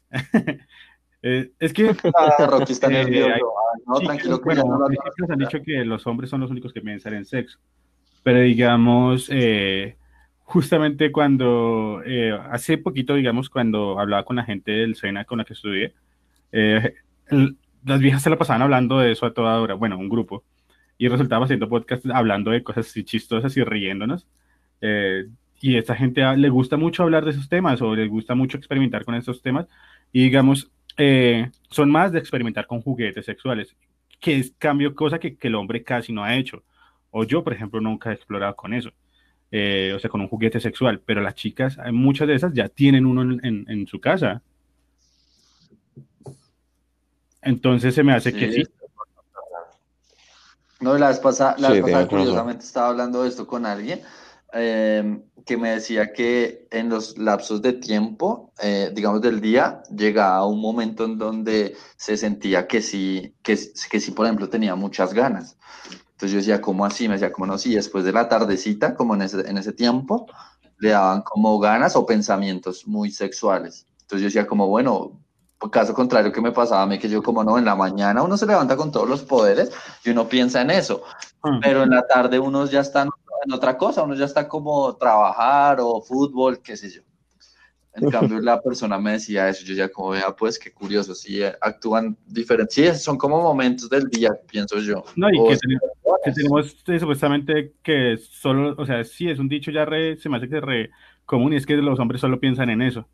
Eh, 1.26 1.52
es 1.58 1.72
que. 1.72 1.84
Ah, 2.14 2.46
Rocky 2.46 2.72
está 2.74 2.88
eh, 2.88 2.90
nervioso. 2.90 3.30
Ah, 3.32 3.78
no, 3.86 3.98
tranquilo, 4.00 4.40
bueno, 4.44 4.64
los 5.16 5.30
han 5.30 5.38
dicho 5.38 5.62
que 5.62 5.82
los 5.84 6.06
hombres 6.06 6.28
son 6.28 6.42
los 6.42 6.50
únicos 6.50 6.72
que 6.72 6.82
piensan 6.82 7.14
en 7.14 7.24
sexo. 7.24 7.58
Pero 8.22 8.40
digamos, 8.40 9.28
eh, 9.32 9.96
justamente 10.42 11.10
cuando. 11.10 12.02
hace 12.50 12.76
poquito, 12.76 13.14
digamos, 13.14 13.48
cuando 13.48 13.98
hablaba 13.98 14.24
con 14.24 14.36
la 14.36 14.44
gente 14.44 14.70
del 14.70 14.96
SENA 14.96 15.24
con 15.24 15.38
la 15.38 15.44
que 15.46 15.54
estudié, 15.54 15.94
las 16.52 18.00
viejas 18.00 18.22
se 18.22 18.30
la 18.30 18.36
pasaban 18.36 18.60
hablando 18.60 18.98
de 18.98 19.12
eso 19.12 19.24
a 19.24 19.32
toda 19.32 19.60
hora. 19.60 19.74
Bueno, 19.74 19.96
un 19.98 20.10
grupo. 20.10 20.44
Y 20.98 21.08
resultaba 21.08 21.46
haciendo 21.46 21.70
podcast 21.70 22.04
hablando 22.12 22.50
de 22.50 22.62
cosas 22.62 22.86
así 22.86 23.02
chistosas 23.02 23.56
y 23.56 23.64
riéndonos. 23.64 24.26
y 25.60 25.76
a 25.76 25.78
esta 25.78 25.96
gente 25.96 26.22
le 26.36 26.48
gusta 26.50 26.76
mucho 26.76 27.02
hablar 27.02 27.24
de 27.24 27.30
esos 27.30 27.48
temas 27.48 27.80
o 27.80 27.94
le 27.96 28.08
gusta 28.08 28.34
mucho 28.34 28.58
experimentar 28.58 29.06
con 29.06 29.14
esos 29.14 29.40
temas. 29.40 29.66
Y 30.12 30.24
digamos, 30.24 30.70
eh, 30.96 31.50
son 31.70 31.90
más 31.90 32.12
de 32.12 32.18
experimentar 32.18 32.66
con 32.66 32.80
juguetes 32.80 33.24
sexuales, 33.24 33.76
que 34.20 34.38
es 34.38 34.52
cambio 34.58 34.94
cosa 34.94 35.18
que, 35.18 35.36
el 35.40 35.54
hombre 35.54 35.82
casi 35.82 36.12
no 36.12 36.24
ha 36.24 36.36
hecho. 36.36 36.62
O 37.10 37.24
yo, 37.24 37.42
por 37.44 37.52
ejemplo, 37.52 37.80
nunca 37.80 38.10
he 38.10 38.14
explorado 38.14 38.54
con 38.56 38.74
eso. 38.74 38.90
Eh, 39.50 39.92
o 39.94 40.00
sea, 40.00 40.10
con 40.10 40.20
un 40.20 40.28
juguete 40.28 40.58
sexual, 40.58 41.00
pero 41.04 41.20
las 41.20 41.34
chicas, 41.34 41.78
muchas 41.92 42.26
de 42.26 42.34
esas 42.34 42.52
ya 42.52 42.68
tienen 42.68 43.06
uno 43.06 43.38
en, 43.42 43.86
su 43.86 44.00
casa. 44.00 44.42
Entonces 47.40 47.94
se 47.94 48.02
me 48.02 48.14
hace 48.14 48.32
que 48.32 48.52
sí. 48.52 48.64
No, 50.80 50.98
la 50.98 51.08
vez 51.08 51.20
pasada, 51.20 51.54
la 51.58 51.70
vez 51.70 51.82
pasada 51.82 52.08
curiosamente 52.08 52.64
estaba 52.64 52.88
hablando 52.88 53.22
de 53.22 53.28
esto 53.28 53.46
con 53.46 53.64
alguien 53.64 54.00
Em, 54.56 55.24
que 55.44 55.56
me 55.56 55.70
decía 55.70 56.12
que 56.12 56.68
en 56.70 56.88
los 56.88 57.18
lapsos 57.18 57.60
de 57.60 57.72
tiempo, 57.72 58.52
eh, 58.62 58.92
digamos 58.94 59.20
del 59.20 59.40
día, 59.40 59.82
llegaba 59.90 60.46
un 60.46 60.60
momento 60.60 61.04
en 61.04 61.18
donde 61.18 61.76
se 61.96 62.16
sentía 62.16 62.68
que 62.68 62.80
sí, 62.80 63.34
que, 63.42 63.58
que 63.90 64.00
sí, 64.00 64.12
por 64.12 64.26
ejemplo, 64.26 64.48
tenía 64.48 64.76
muchas 64.76 65.12
ganas. 65.12 65.58
Entonces 66.12 66.30
yo 66.30 66.38
decía, 66.38 66.60
¿cómo 66.60 66.86
así? 66.86 67.08
Me 67.08 67.14
decía, 67.14 67.32
¿cómo 67.32 67.46
no? 67.46 67.58
Sí, 67.58 67.74
después 67.74 68.04
de 68.04 68.12
la 68.12 68.28
tardecita, 68.28 68.94
como 68.94 69.16
en 69.16 69.22
ese, 69.22 69.40
en 69.40 69.58
ese 69.58 69.72
tiempo, 69.72 70.26
le 70.78 70.90
daban 70.90 71.22
como 71.22 71.58
ganas 71.58 71.96
o 71.96 72.06
pensamientos 72.06 72.86
muy 72.86 73.10
sexuales. 73.10 73.86
Entonces 74.02 74.20
yo 74.20 74.26
decía, 74.26 74.46
como, 74.46 74.68
bueno, 74.68 75.20
por 75.58 75.70
caso 75.70 75.94
contrario 75.94 76.30
que 76.30 76.40
me 76.40 76.52
pasaba 76.52 76.82
a 76.82 76.86
mí, 76.86 76.98
que 76.98 77.08
yo 77.08 77.22
como 77.22 77.42
no, 77.42 77.58
en 77.58 77.64
la 77.64 77.74
mañana 77.74 78.22
uno 78.22 78.36
se 78.36 78.46
levanta 78.46 78.76
con 78.76 78.92
todos 78.92 79.08
los 79.08 79.22
poderes 79.22 79.72
y 80.04 80.10
uno 80.10 80.28
piensa 80.28 80.62
en 80.62 80.70
eso, 80.70 81.02
ah. 81.42 81.58
pero 81.60 81.82
en 81.82 81.90
la 81.90 82.06
tarde 82.06 82.38
uno 82.38 82.66
ya 82.66 82.80
está 82.80 83.08
en 83.44 83.52
otra 83.52 83.76
cosa, 83.76 84.02
uno 84.02 84.14
ya 84.14 84.24
está 84.24 84.48
como 84.48 84.96
trabajar 84.96 85.78
o 85.80 86.00
fútbol, 86.00 86.60
qué 86.62 86.76
sé 86.76 86.90
yo. 86.90 87.02
En 87.96 88.10
cambio, 88.10 88.40
la 88.40 88.60
persona 88.60 88.98
me 88.98 89.12
decía 89.12 89.48
eso, 89.48 89.64
yo 89.64 89.72
ya 89.72 89.88
como 89.88 90.10
vea, 90.10 90.34
pues 90.34 90.58
qué 90.58 90.72
curioso, 90.72 91.14
sí, 91.14 91.40
actúan 91.60 92.16
diferentes, 92.26 92.74
sí, 92.74 93.04
son 93.04 93.16
como 93.16 93.40
momentos 93.40 93.88
del 93.88 94.08
día, 94.08 94.30
pienso 94.50 94.80
yo. 94.80 95.04
No, 95.14 95.30
y 95.30 95.38
que, 95.48 96.32
tenemos, 96.32 96.76
eh, 96.88 96.98
supuestamente 96.98 97.74
que 97.84 98.16
solo, 98.18 98.74
o 98.76 98.84
sea, 98.84 99.04
sí, 99.04 99.30
es 99.30 99.38
un 99.38 99.48
dicho 99.48 99.70
ya 99.70 99.84
re, 99.84 100.16
se 100.16 100.28
me 100.28 100.38
hace 100.38 100.48
que 100.48 100.56
es 100.56 100.62
re 100.62 100.90
común 101.24 101.52
y 101.52 101.56
es 101.56 101.66
que 101.66 101.76
los 101.76 102.00
hombres 102.00 102.20
solo 102.20 102.40
piensan 102.40 102.68
en 102.70 102.82
eso. 102.82 103.06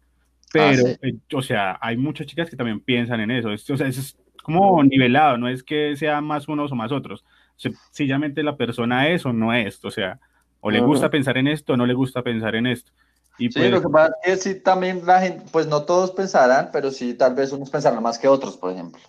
Pero, 0.51 0.87
ah, 0.87 0.97
eh, 1.03 1.19
o 1.35 1.43
sea, 1.43 1.79
hay 1.81 1.99
muchas 1.99 2.27
chicas 2.27 2.49
que 2.49 2.57
también 2.57 2.81
piensan 2.81 3.21
en 3.21 3.33
eso. 3.33 3.51
o 3.51 3.77
sea, 3.77 3.87
es 3.87 4.17
como 4.43 4.83
nivelado, 4.83 5.37
no 5.37 5.49
es 5.49 5.63
que 5.63 5.95
sea 5.95 6.23
más 6.23 6.49
unos 6.49 6.73
o 6.73 6.75
más 6.75 6.91
otros 6.91 7.23
sencillamente 7.61 8.43
la 8.43 8.57
persona 8.57 9.09
es 9.09 9.27
o 9.27 9.33
no 9.33 9.53
es, 9.53 9.85
o 9.85 9.91
sea, 9.91 10.19
o 10.61 10.71
le 10.71 10.81
gusta 10.81 11.11
pensar 11.11 11.39
en 11.39 11.49
esto 11.49 11.75
o 11.75 11.77
no 11.77 11.87
le 11.87 11.95
gusta 11.95 12.23
pensar 12.23 12.55
en 12.55 12.67
esto. 12.67 12.93
Y 13.39 13.51
sí, 13.51 13.59
pues 13.59 13.71
lo 13.71 13.81
que 13.81 13.89
pasa 13.89 14.15
es 14.25 14.43
que 14.45 14.51
sí, 14.55 14.61
también 14.61 15.03
la 15.07 15.21
gente, 15.21 15.45
pues 15.51 15.67
no 15.67 15.85
todos 15.85 16.11
pensarán, 16.11 16.71
pero 16.73 16.91
sí, 16.91 17.15
tal 17.15 17.35
vez 17.35 17.53
unos 17.53 17.71
pensarán 17.71 18.03
más 18.03 18.19
que 18.19 18.29
otros, 18.29 18.57
por 18.57 18.73
ejemplo. 18.73 19.01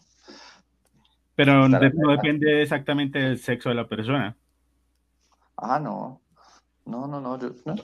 Pero 1.35 1.67
no 1.67 1.79
depende 1.79 2.61
exactamente 2.61 3.19
del 3.19 3.39
sexo 3.39 3.69
de 3.69 3.75
la 3.75 3.87
persona. 3.87 4.37
Ah, 5.57 5.79
no. 5.79 6.21
No, 6.85 7.07
no, 7.07 7.19
no. 7.19 7.37
no. 7.37 7.75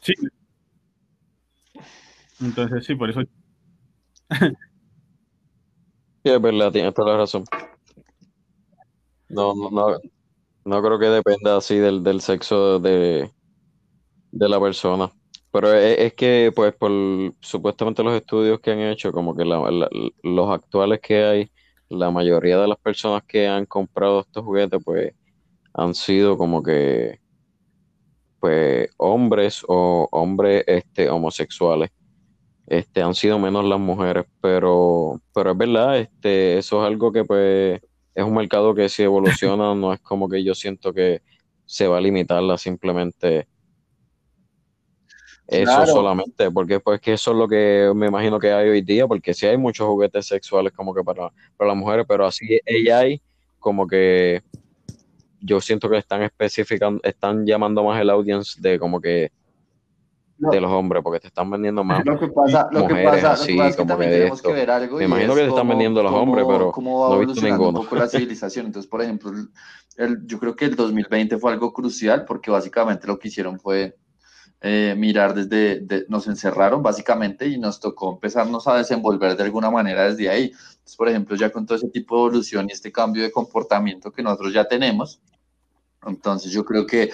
Sí. 0.00 0.12
Entonces, 2.40 2.84
sí, 2.84 2.94
por 2.94 3.10
eso. 3.10 3.20
sí, 4.30 4.56
es 6.24 6.40
verdad, 6.42 6.72
tienes 6.72 6.94
toda 6.94 7.12
la 7.12 7.18
razón. 7.18 7.44
No, 9.32 9.54
no, 9.54 9.98
no, 10.64 10.82
creo 10.82 10.98
que 10.98 11.06
dependa 11.06 11.56
así 11.56 11.76
del, 11.76 12.02
del 12.04 12.20
sexo 12.20 12.78
de, 12.80 13.30
de 14.30 14.48
la 14.48 14.60
persona. 14.60 15.10
Pero 15.50 15.72
es, 15.74 16.14
que, 16.14 16.52
pues, 16.54 16.74
por 16.74 16.90
supuestamente 17.40 18.02
los 18.02 18.14
estudios 18.14 18.60
que 18.60 18.72
han 18.72 18.80
hecho, 18.80 19.12
como 19.12 19.34
que 19.36 19.44
los 19.44 20.50
actuales 20.50 21.00
que 21.00 21.24
hay, 21.24 21.52
la 21.88 22.10
mayoría 22.10 22.58
de 22.58 22.68
las 22.68 22.78
personas 22.78 23.22
que 23.26 23.46
han 23.48 23.66
comprado 23.66 24.20
estos 24.20 24.44
juguetes, 24.44 24.80
pues, 24.84 25.14
han 25.74 25.94
sido 25.94 26.36
como 26.38 26.62
que 26.62 27.20
pues 28.40 28.90
hombres 28.96 29.64
o 29.68 30.08
hombres 30.10 30.64
este, 30.66 31.08
homosexuales 31.08 31.90
este, 32.66 33.02
han 33.02 33.14
sido 33.14 33.38
menos 33.38 33.64
las 33.64 33.80
mujeres, 33.80 34.24
pero, 34.40 35.20
pero 35.34 35.52
es 35.52 35.58
verdad, 35.58 35.98
este, 35.98 36.58
eso 36.58 36.82
es 36.82 36.88
algo 36.88 37.12
que 37.12 37.24
pues 37.24 37.80
es 38.14 38.24
un 38.24 38.34
mercado 38.34 38.74
que 38.74 38.88
si 38.88 39.02
evoluciona, 39.02 39.74
no 39.74 39.92
es 39.92 40.00
como 40.00 40.28
que 40.28 40.42
yo 40.42 40.54
siento 40.54 40.92
que 40.92 41.22
se 41.64 41.86
va 41.86 41.98
a 41.98 42.00
limitarla 42.00 42.58
simplemente 42.58 43.46
eso 45.46 45.86
solamente, 45.86 46.50
porque 46.50 46.80
pues 46.80 47.00
que 47.00 47.12
eso 47.12 47.32
es 47.32 47.36
lo 47.36 47.48
que 47.48 47.92
me 47.94 48.06
imagino 48.06 48.38
que 48.38 48.52
hay 48.52 48.68
hoy 48.68 48.80
día, 48.80 49.06
porque 49.06 49.34
sí 49.34 49.46
hay 49.46 49.58
muchos 49.58 49.86
juguetes 49.86 50.26
sexuales 50.26 50.72
como 50.72 50.94
que 50.94 51.02
para, 51.02 51.30
para 51.56 51.68
las 51.68 51.76
mujeres, 51.76 52.06
pero 52.08 52.24
así 52.24 52.60
ella 52.64 53.00
hay 53.00 53.20
como 53.58 53.86
que 53.86 54.42
yo 55.40 55.60
siento 55.60 55.90
que 55.90 55.98
están 55.98 56.22
especificando, 56.22 57.00
están 57.02 57.44
llamando 57.44 57.84
más 57.84 58.00
el 58.00 58.10
audience 58.10 58.60
de 58.60 58.78
como 58.78 59.00
que 59.00 59.30
de 60.50 60.60
los 60.60 60.70
hombres, 60.70 61.02
porque 61.02 61.20
te 61.20 61.28
están 61.28 61.50
vendiendo 61.50 61.84
más 61.84 62.04
lo 62.04 62.18
que 62.18 62.28
pasa, 62.28 62.68
lo 62.72 62.86
que 62.86 62.96
pasa, 62.96 63.32
así, 63.32 63.56
como 63.76 63.98
que, 63.98 64.06
de 64.06 64.26
esto. 64.26 64.52
ver 64.52 64.70
algo 64.70 64.98
Me 64.98 65.04
imagino 65.04 65.34
que 65.34 65.42
te 65.42 65.48
están 65.48 65.68
vendiendo 65.68 66.02
los 66.02 66.12
hombres, 66.12 66.44
pero 66.46 66.72
no 66.76 67.22
he 67.22 67.26
visto 67.26 67.42
ninguno. 67.42 67.80
un 67.80 67.84
poco 67.84 67.96
la 67.96 68.08
civilización. 68.08 68.66
Entonces, 68.66 68.90
por 68.90 69.02
ejemplo, 69.02 69.32
el, 69.96 70.26
yo 70.26 70.38
creo 70.38 70.56
que 70.56 70.64
el 70.64 70.74
2020 70.74 71.38
fue 71.38 71.52
algo 71.52 71.72
crucial 71.72 72.24
porque 72.24 72.50
básicamente 72.50 73.06
lo 73.06 73.18
que 73.18 73.28
hicieron 73.28 73.60
fue 73.60 73.96
eh, 74.60 74.94
mirar 74.96 75.34
desde, 75.34 76.06
nos 76.08 76.26
encerraron 76.26 76.82
básicamente 76.82 77.48
y 77.48 77.58
nos 77.58 77.80
tocó 77.80 78.12
empezarnos 78.12 78.66
a 78.68 78.76
desenvolver 78.76 79.36
de 79.36 79.42
alguna 79.42 79.70
manera 79.70 80.08
desde 80.08 80.28
ahí. 80.28 80.44
Entonces, 80.44 80.96
por 80.96 81.08
ejemplo, 81.08 81.36
ya 81.36 81.50
con 81.50 81.66
todo 81.66 81.76
ese 81.76 81.88
tipo 81.88 82.16
de 82.16 82.22
evolución 82.22 82.66
y 82.68 82.72
este 82.72 82.90
cambio 82.90 83.22
de 83.22 83.30
comportamiento 83.30 84.12
que 84.12 84.22
nosotros 84.22 84.52
ya 84.52 84.66
tenemos, 84.66 85.20
entonces 86.06 86.52
yo 86.52 86.64
creo 86.64 86.86
que 86.86 87.10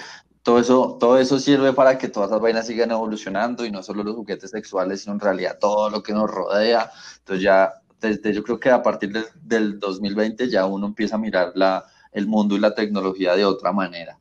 todo 0.49 0.59
eso, 0.59 0.97
todo 0.99 1.19
eso 1.19 1.37
sirve 1.37 1.73
para 1.73 1.99
que 1.99 2.07
todas 2.07 2.31
las 2.31 2.39
vainas 2.39 2.65
sigan 2.65 2.89
evolucionando 2.89 3.65
y 3.65 3.69
no 3.69 3.83
solo 3.83 4.03
los 4.03 4.15
juguetes 4.15 4.49
sexuales, 4.49 5.01
sino 5.01 5.13
en 5.13 5.19
realidad 5.19 5.59
todo 5.59 5.91
lo 5.91 6.01
que 6.01 6.11
nos 6.11 6.27
rodea. 6.27 6.89
Entonces 7.19 7.43
ya 7.43 7.71
desde 8.01 8.33
yo 8.33 8.41
creo 8.41 8.59
que 8.59 8.71
a 8.71 8.81
partir 8.81 9.13
del, 9.43 9.79
2020 9.79 10.49
ya 10.49 10.65
uno 10.65 10.87
empieza 10.87 11.17
a 11.17 11.19
mirar 11.19 11.51
la, 11.53 11.85
el 12.11 12.25
mundo 12.25 12.55
y 12.55 12.59
la 12.59 12.73
tecnología 12.73 13.35
de 13.35 13.45
otra 13.45 13.71
manera. 13.71 14.17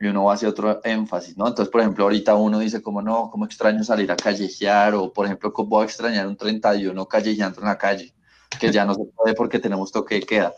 Y 0.00 0.08
uno 0.08 0.24
va 0.24 0.34
hacia 0.34 0.48
otro 0.48 0.80
énfasis, 0.82 1.36
¿no? 1.36 1.46
Entonces, 1.46 1.70
por 1.70 1.80
ejemplo, 1.80 2.02
ahorita 2.02 2.34
uno 2.34 2.58
dice 2.58 2.82
como, 2.82 3.00
no, 3.00 3.30
cómo 3.30 3.44
extraño 3.44 3.84
salir 3.84 4.10
a 4.10 4.16
callejear, 4.16 4.96
o 4.96 5.12
por 5.12 5.26
ejemplo, 5.26 5.52
cómo 5.52 5.68
voy 5.68 5.82
a 5.82 5.84
extrañar 5.84 6.26
un 6.26 6.36
31 6.36 7.06
callejeando 7.06 7.60
en 7.60 7.66
la 7.66 7.78
calle, 7.78 8.12
que 8.58 8.72
ya 8.72 8.84
no 8.84 8.94
se 8.94 9.04
puede 9.14 9.34
porque 9.34 9.60
tenemos 9.60 9.92
toque 9.92 10.16
de 10.16 10.22
queda. 10.22 10.54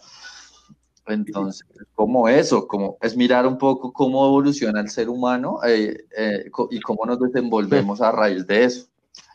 Entonces, 1.06 1.66
como 1.94 2.28
eso, 2.28 2.66
como 2.66 2.96
es 3.00 3.16
mirar 3.16 3.46
un 3.46 3.58
poco 3.58 3.92
cómo 3.92 4.24
evoluciona 4.26 4.80
el 4.80 4.88
ser 4.88 5.08
humano 5.08 5.58
eh, 5.66 6.04
eh, 6.16 6.44
y 6.70 6.80
cómo 6.80 7.04
nos 7.06 7.18
desenvolvemos 7.18 8.00
a 8.00 8.12
raíz 8.12 8.46
de 8.46 8.64
eso. 8.64 8.86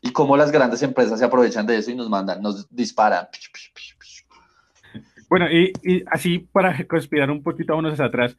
Y 0.01 0.11
cómo 0.11 0.37
las 0.37 0.51
grandes 0.51 0.81
empresas 0.83 1.19
se 1.19 1.25
aprovechan 1.25 1.65
de 1.65 1.77
eso 1.77 1.91
y 1.91 1.95
nos 1.95 2.09
mandan, 2.09 2.41
nos 2.41 2.67
disparan. 2.73 3.27
Bueno, 5.29 5.47
y, 5.51 5.73
así 6.09 6.39
para 6.39 6.85
conspirar 6.87 7.29
un 7.29 7.43
poquito 7.43 7.73
a 7.73 7.77
unos 7.77 7.99
atrás, 7.99 8.37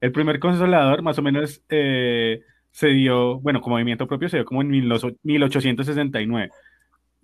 el 0.00 0.12
primer 0.12 0.38
consolador 0.38 1.02
más 1.02 1.18
o 1.18 1.22
menos 1.22 1.62
eh, 1.68 2.42
se 2.70 2.88
dio, 2.88 3.40
bueno, 3.40 3.60
como 3.60 3.74
movimiento 3.74 4.06
propio 4.06 4.28
se 4.28 4.36
dio 4.36 4.44
como 4.44 4.62
en 4.62 4.68
1869. 4.68 6.50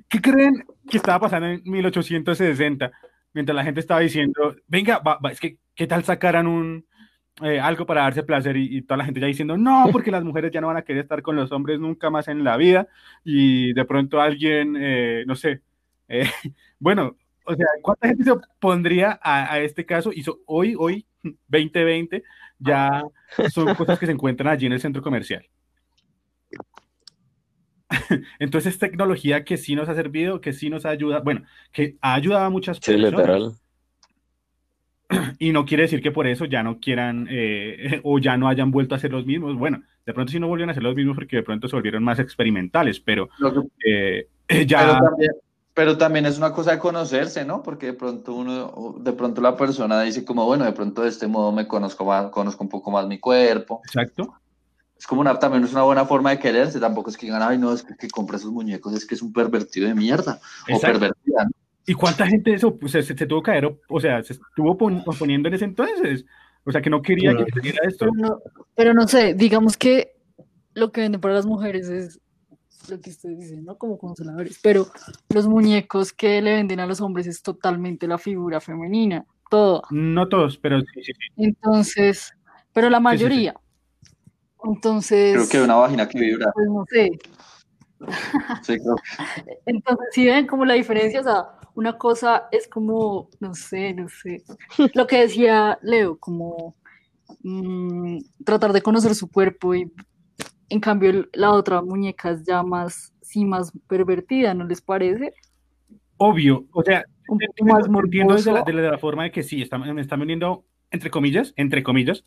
¿Qué 0.08 0.20
creen 0.20 0.64
que 0.88 0.96
estaba 0.96 1.20
pasando 1.20 1.46
en 1.46 1.62
1860? 1.64 2.90
Mientras 3.34 3.54
la 3.54 3.64
gente 3.64 3.80
estaba 3.80 4.00
diciendo, 4.00 4.56
venga, 4.66 5.02
es 5.30 5.40
que, 5.40 5.58
¿qué 5.74 5.86
tal 5.86 6.04
sacaran 6.04 6.46
un, 6.46 6.86
eh, 7.42 7.58
algo 7.58 7.84
para 7.84 8.02
darse 8.02 8.22
placer 8.22 8.56
y, 8.56 8.82
toda 8.82 8.98
la 8.98 9.04
gente 9.04 9.20
ya 9.20 9.26
diciendo, 9.26 9.56
no, 9.56 9.86
porque 9.92 10.12
las 10.12 10.24
mujeres 10.24 10.52
ya 10.52 10.60
no 10.60 10.68
van 10.68 10.76
a 10.76 10.82
querer 10.82 11.02
estar 11.02 11.20
con 11.20 11.36
los 11.36 11.50
hombres 11.52 11.80
nunca 11.80 12.08
más 12.08 12.28
en 12.28 12.44
la 12.44 12.56
vida 12.56 12.86
y 13.24 13.72
de 13.72 13.84
pronto 13.84 14.20
alguien, 14.20 14.76
eh, 14.78 15.24
no 15.26 15.34
sé, 15.34 15.60
eh, 16.08 16.24
bueno, 16.78 17.16
o 17.44 17.54
sea, 17.54 17.66
¿cuánta 17.82 18.08
gente 18.08 18.24
se 18.24 18.30
opondría 18.30 19.18
a, 19.22 19.58
este 19.60 19.84
caso? 19.84 20.12
Y 20.12 20.24
hoy, 20.46 20.74
hoy, 20.78 21.06
2020, 21.48 22.22
ya 22.58 23.02
son 23.50 23.74
cosas 23.74 23.98
que 23.98 24.06
se 24.06 24.12
encuentran 24.12 24.48
allí 24.52 24.66
en 24.66 24.72
el 24.72 24.80
centro 24.80 25.02
comercial. 25.02 25.44
Entonces, 28.38 28.78
tecnología 28.78 29.44
que 29.44 29.56
sí 29.56 29.74
nos 29.74 29.88
ha 29.88 29.94
servido, 29.94 30.40
que 30.40 30.52
sí 30.52 30.70
nos 30.70 30.86
ayuda, 30.86 31.20
bueno, 31.20 31.42
que 31.72 31.96
ha 32.00 32.14
ayudado 32.14 32.44
a 32.44 32.50
muchas 32.50 32.80
personas. 32.80 33.10
Sí, 33.10 33.16
literal. 33.16 33.52
Y 35.38 35.52
no 35.52 35.66
quiere 35.66 35.82
decir 35.82 36.02
que 36.02 36.10
por 36.10 36.26
eso 36.26 36.46
ya 36.46 36.62
no 36.62 36.80
quieran 36.80 37.28
eh, 37.30 38.00
o 38.04 38.18
ya 38.18 38.36
no 38.36 38.48
hayan 38.48 38.70
vuelto 38.70 38.94
a 38.94 38.98
ser 38.98 39.12
los 39.12 39.26
mismos. 39.26 39.56
Bueno, 39.56 39.82
de 40.06 40.12
pronto 40.12 40.32
sí 40.32 40.40
no 40.40 40.48
volvieron 40.48 40.70
a 40.70 40.74
ser 40.74 40.82
los 40.82 40.94
mismos 40.94 41.14
porque 41.14 41.36
de 41.36 41.42
pronto 41.42 41.68
se 41.68 41.76
volvieron 41.76 42.02
más 42.02 42.18
experimentales, 42.18 43.00
pero 43.00 43.28
eh, 43.84 44.28
ya... 44.66 45.00
Pero 45.76 45.98
también, 45.98 46.24
es 46.24 46.38
una 46.38 46.52
cosa 46.52 46.70
de 46.70 46.78
conocerse, 46.78 47.44
¿no? 47.44 47.60
Porque 47.60 47.86
de 47.86 47.92
pronto 47.94 48.32
uno, 48.32 48.94
de 49.00 49.12
pronto 49.12 49.40
la 49.40 49.56
persona 49.56 50.00
dice 50.02 50.24
como, 50.24 50.46
bueno, 50.46 50.64
de 50.64 50.72
pronto 50.72 51.02
de 51.02 51.08
este 51.08 51.26
modo 51.26 51.50
me 51.50 51.66
conozco 51.66 52.04
más, 52.04 52.30
conozco 52.30 52.62
un 52.62 52.70
poco 52.70 52.92
más 52.92 53.08
mi 53.08 53.18
cuerpo. 53.18 53.80
Exacto 53.84 54.36
es 55.04 55.08
como 55.08 55.20
una, 55.20 55.38
también 55.38 55.62
es 55.62 55.72
una 55.72 55.82
buena 55.82 56.06
forma 56.06 56.30
de 56.30 56.38
quererse, 56.38 56.80
tampoco 56.80 57.10
es 57.10 57.18
que 57.18 57.26
digan, 57.26 57.42
ay, 57.42 57.58
no, 57.58 57.74
es 57.74 57.82
que, 57.82 57.94
que 57.94 58.08
compra 58.08 58.38
esos 58.38 58.50
muñecos, 58.50 58.94
es 58.94 59.04
que 59.04 59.14
es 59.14 59.20
un 59.20 59.34
pervertido 59.34 59.86
de 59.86 59.94
mierda, 59.94 60.40
o 60.74 60.80
pervertida, 60.80 61.46
¿Y 61.84 61.92
cuánta 61.92 62.26
gente 62.26 62.54
eso 62.54 62.74
pues, 62.74 62.92
se, 62.92 63.02
se, 63.02 63.14
tuvo 63.14 63.42
que 63.42 63.50
caer, 63.50 63.78
o 63.90 64.00
sea, 64.00 64.22
se 64.22 64.32
estuvo 64.32 64.70
oponiendo 64.70 65.48
en 65.48 65.54
ese 65.54 65.66
entonces? 65.66 66.24
O 66.64 66.72
sea, 66.72 66.80
que 66.80 66.88
no 66.88 67.02
quería 67.02 67.36
que 67.36 67.44
se 67.60 67.68
esto. 67.86 68.06
Pero 68.06 68.12
no, 68.14 68.38
pero 68.74 68.94
no 68.94 69.06
sé, 69.06 69.34
digamos 69.34 69.76
que 69.76 70.16
lo 70.72 70.90
que 70.90 71.02
venden 71.02 71.20
para 71.20 71.34
las 71.34 71.44
mujeres 71.44 71.90
es 71.90 72.18
lo 72.88 72.98
que 72.98 73.10
ustedes 73.10 73.38
dicen, 73.38 73.62
¿no? 73.62 73.76
Como 73.76 73.98
consoladores, 73.98 74.58
pero 74.62 74.86
los 75.28 75.46
muñecos 75.46 76.14
que 76.14 76.40
le 76.40 76.54
venden 76.54 76.80
a 76.80 76.86
los 76.86 77.02
hombres 77.02 77.26
es 77.26 77.42
totalmente 77.42 78.08
la 78.08 78.16
figura 78.16 78.58
femenina, 78.58 79.26
todo. 79.50 79.82
No 79.90 80.26
todos, 80.30 80.56
pero 80.56 80.80
sí, 80.80 80.86
sí, 81.02 81.12
sí. 81.12 81.12
Entonces, 81.36 82.32
pero 82.72 82.88
la 82.88 83.00
mayoría. 83.00 83.54
Entonces. 84.64 85.34
Creo 85.34 85.48
que 85.48 85.56
hay 85.58 85.64
una 85.64 85.76
vagina 85.76 86.08
que 86.08 86.18
vibra. 86.18 86.50
Pues 86.52 86.68
no 86.68 86.84
sé. 86.88 87.18
Sí, 88.62 88.78
creo. 88.78 88.96
Entonces, 89.66 90.06
si 90.12 90.26
ven 90.26 90.46
como 90.46 90.64
la 90.64 90.74
diferencia, 90.74 91.20
o 91.20 91.24
sea, 91.24 91.46
una 91.74 91.98
cosa 91.98 92.48
es 92.50 92.68
como, 92.68 93.28
no 93.40 93.54
sé, 93.54 93.92
no 93.94 94.08
sé. 94.08 94.42
Lo 94.94 95.06
que 95.06 95.20
decía 95.20 95.78
Leo, 95.82 96.18
como 96.18 96.74
mm, 97.42 98.18
tratar 98.44 98.72
de 98.72 98.82
conocer 98.82 99.14
su 99.14 99.30
cuerpo 99.30 99.74
y 99.74 99.90
en 100.68 100.80
cambio 100.80 101.28
la 101.32 101.52
otra 101.52 101.82
muñeca 101.82 102.30
es 102.30 102.44
ya 102.44 102.62
más, 102.62 103.12
sí, 103.22 103.44
más 103.44 103.72
pervertida, 103.88 104.54
¿no 104.54 104.64
les 104.64 104.80
parece? 104.80 105.32
Obvio, 106.16 106.66
o 106.72 106.82
sea, 106.82 107.04
un 107.28 107.38
poco 107.38 107.64
más 107.64 107.86
entiendo 107.86 108.34
desde 108.34 108.52
la, 108.52 108.62
de 108.62 108.72
la, 108.72 108.98
forma 108.98 109.24
de 109.24 109.32
que 109.32 109.42
sí, 109.42 109.62
están, 109.62 109.94
me 109.94 110.00
están 110.00 110.20
vendiendo, 110.20 110.64
entre 110.90 111.10
comillas, 111.10 111.52
entre 111.56 111.82
comillas, 111.82 112.24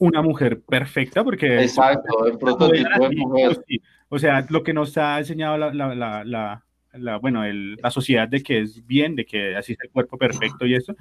una 0.00 0.22
mujer 0.22 0.60
perfecta, 0.62 1.22
porque... 1.22 1.60
Exacto, 1.62 2.26
el 2.26 2.38
prototipo 2.38 3.08
de 3.08 3.16
mujer. 3.16 3.64
O 4.08 4.18
sea, 4.18 4.44
lo 4.48 4.62
que 4.62 4.72
nos 4.72 4.96
ha 4.98 5.18
enseñado 5.18 5.56
la, 5.56 5.72
la, 5.72 5.94
la, 6.24 6.64
la 6.94 7.18
bueno, 7.18 7.44
el, 7.44 7.76
la 7.76 7.90
sociedad 7.90 8.26
de 8.26 8.42
que 8.42 8.60
es 8.60 8.84
bien, 8.86 9.14
de 9.14 9.26
que 9.26 9.54
así 9.54 9.74
es 9.74 9.78
el 9.82 9.90
cuerpo 9.90 10.16
perfecto 10.16 10.66
y 10.66 10.74
eso. 10.74 10.96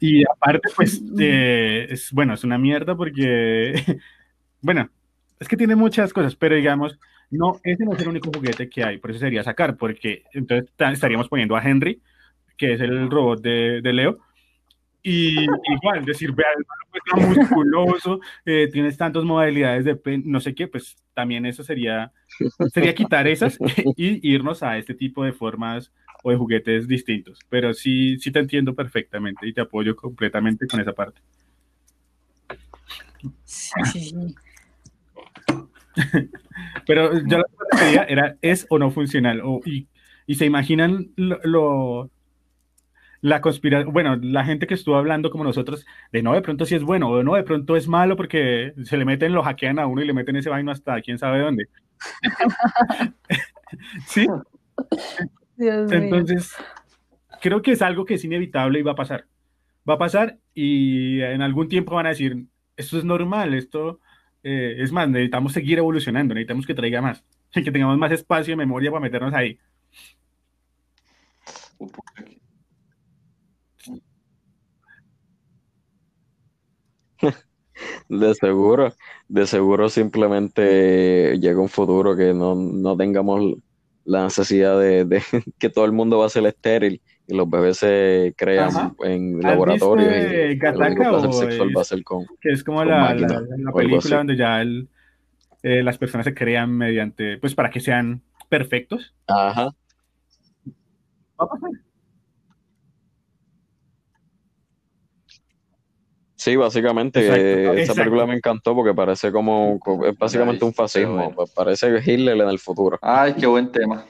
Y 0.00 0.24
aparte, 0.24 0.70
pues, 0.74 1.02
es, 1.18 2.10
bueno, 2.12 2.32
es 2.32 2.42
una 2.42 2.56
mierda 2.56 2.96
porque, 2.96 3.74
bueno, 4.62 4.88
es 5.38 5.46
que 5.46 5.56
tiene 5.58 5.76
muchas 5.76 6.12
cosas, 6.12 6.34
pero 6.34 6.56
digamos, 6.56 6.98
no, 7.30 7.60
ese 7.62 7.84
no 7.84 7.92
es 7.92 8.00
el 8.00 8.08
único 8.08 8.30
juguete 8.34 8.70
que 8.70 8.82
hay, 8.82 8.96
por 8.96 9.10
eso 9.10 9.20
sería 9.20 9.44
sacar, 9.44 9.76
porque 9.76 10.24
entonces 10.32 10.70
estaríamos 10.78 11.28
poniendo 11.28 11.56
a 11.56 11.62
Henry, 11.62 12.00
que 12.56 12.72
es 12.72 12.80
el 12.80 13.10
robot 13.10 13.42
de, 13.42 13.82
de 13.82 13.92
Leo, 13.92 14.18
y 15.02 15.42
igual, 15.42 16.04
decir, 16.04 16.32
vea, 16.32 16.46
el 16.56 17.22
es 17.22 17.38
musculoso, 17.38 18.20
eh, 18.44 18.68
tienes 18.72 18.96
tantas 18.96 19.24
modalidades 19.24 19.84
de 19.84 20.22
no 20.24 20.40
sé 20.40 20.54
qué, 20.54 20.68
pues 20.68 20.96
también 21.14 21.46
eso 21.46 21.62
sería, 21.62 22.12
sería 22.72 22.94
quitar 22.94 23.26
esas 23.26 23.58
y 23.96 24.32
irnos 24.32 24.62
a 24.62 24.76
este 24.78 24.94
tipo 24.94 25.24
de 25.24 25.32
formas 25.32 25.92
o 26.22 26.30
de 26.30 26.36
juguetes 26.36 26.86
distintos. 26.86 27.40
Pero 27.48 27.72
sí, 27.74 28.18
sí 28.18 28.30
te 28.30 28.40
entiendo 28.40 28.74
perfectamente 28.74 29.46
y 29.46 29.52
te 29.52 29.60
apoyo 29.60 29.96
completamente 29.96 30.66
con 30.66 30.80
esa 30.80 30.92
parte. 30.92 31.20
Sí. 33.44 34.14
Pero 36.86 37.12
yo 37.26 37.38
la 37.38 37.44
pregunta 37.44 38.04
era, 38.04 38.36
¿es 38.42 38.66
o 38.68 38.78
no 38.78 38.90
funcional? 38.90 39.40
O, 39.42 39.60
y, 39.64 39.88
y 40.26 40.34
se 40.36 40.46
imaginan 40.46 41.10
lo 41.16 42.10
la 43.20 43.40
conspiración, 43.40 43.92
bueno, 43.92 44.16
la 44.16 44.44
gente 44.44 44.66
que 44.66 44.74
estuvo 44.74 44.96
hablando 44.96 45.30
como 45.30 45.44
nosotros, 45.44 45.86
de 46.12 46.22
no, 46.22 46.34
de 46.34 46.42
pronto 46.42 46.64
sí 46.64 46.74
es 46.74 46.82
bueno, 46.82 47.10
o 47.10 47.22
no, 47.22 47.34
de 47.34 47.42
pronto 47.42 47.76
es 47.76 47.86
malo 47.86 48.16
porque 48.16 48.72
se 48.84 48.96
le 48.96 49.04
meten, 49.04 49.32
lo 49.32 49.42
hackean 49.42 49.78
a 49.78 49.86
uno 49.86 50.02
y 50.02 50.06
le 50.06 50.14
meten 50.14 50.36
ese 50.36 50.50
vaino 50.50 50.72
hasta 50.72 51.00
quién 51.02 51.18
sabe 51.18 51.40
dónde. 51.40 51.68
¿Sí? 54.06 54.26
Entonces, 55.58 56.54
creo 57.40 57.60
que 57.60 57.72
es 57.72 57.82
algo 57.82 58.04
que 58.04 58.14
es 58.14 58.24
inevitable 58.24 58.78
y 58.78 58.82
va 58.82 58.92
a 58.92 58.96
pasar. 58.96 59.26
Va 59.88 59.94
a 59.94 59.98
pasar 59.98 60.38
y 60.54 61.20
en 61.20 61.42
algún 61.42 61.68
tiempo 61.68 61.94
van 61.94 62.06
a 62.06 62.10
decir, 62.10 62.46
esto 62.76 62.98
es 62.98 63.04
normal, 63.04 63.54
esto 63.54 64.00
eh, 64.42 64.76
es 64.78 64.92
más, 64.92 65.08
necesitamos 65.08 65.52
seguir 65.52 65.78
evolucionando, 65.78 66.34
necesitamos 66.34 66.66
que 66.66 66.74
traiga 66.74 67.02
más, 67.02 67.22
que 67.52 67.70
tengamos 67.70 67.98
más 67.98 68.12
espacio 68.12 68.54
y 68.54 68.56
memoria 68.56 68.90
para 68.90 69.02
meternos 69.02 69.34
ahí. 69.34 69.58
De 78.10 78.34
seguro, 78.34 78.92
de 79.28 79.46
seguro 79.46 79.88
simplemente 79.88 81.38
llega 81.38 81.60
un 81.60 81.68
futuro 81.68 82.16
que 82.16 82.34
no, 82.34 82.96
tengamos 82.96 83.54
la 84.04 84.24
necesidad 84.24 84.80
de, 84.80 85.22
que 85.60 85.70
todo 85.70 85.84
el 85.84 85.92
mundo 85.92 86.18
va 86.18 86.26
a 86.26 86.28
ser 86.28 86.44
estéril 86.44 87.00
y 87.28 87.36
los 87.36 87.48
bebés 87.48 87.76
se 87.76 88.34
crean 88.36 88.96
en 89.04 89.40
laboratorios 89.40 90.12
y 90.12 90.58
el 90.58 91.32
sexual 91.32 91.70
va 91.76 91.82
a 91.82 91.84
ser 91.84 92.02
con 92.02 92.26
que 92.40 92.50
es 92.50 92.64
como 92.64 92.84
la, 92.84 93.14
película 93.76 94.16
donde 94.16 94.36
ya 94.36 94.60
eh, 94.60 95.82
las 95.84 95.96
personas 95.96 96.24
se 96.24 96.34
crean 96.34 96.76
mediante 96.76 97.38
pues 97.38 97.54
para 97.54 97.70
que 97.70 97.78
sean 97.78 98.22
perfectos 98.48 99.14
ajá. 99.28 99.66
Va 101.40 101.44
a 101.44 101.46
pasar 101.46 101.70
Sí, 106.40 106.56
básicamente 106.56 107.82
esa 107.82 107.92
película 107.92 108.24
me 108.24 108.34
encantó 108.34 108.74
porque 108.74 108.94
parece 108.94 109.30
como, 109.30 109.78
es 110.06 110.16
básicamente 110.16 110.64
un 110.64 110.72
fascismo, 110.72 111.34
parece 111.54 111.98
Hitler 111.98 112.40
en 112.40 112.48
el 112.48 112.58
futuro. 112.58 112.98
Ay, 113.02 113.34
qué 113.34 113.46
buen 113.46 113.70
tema. 113.70 114.06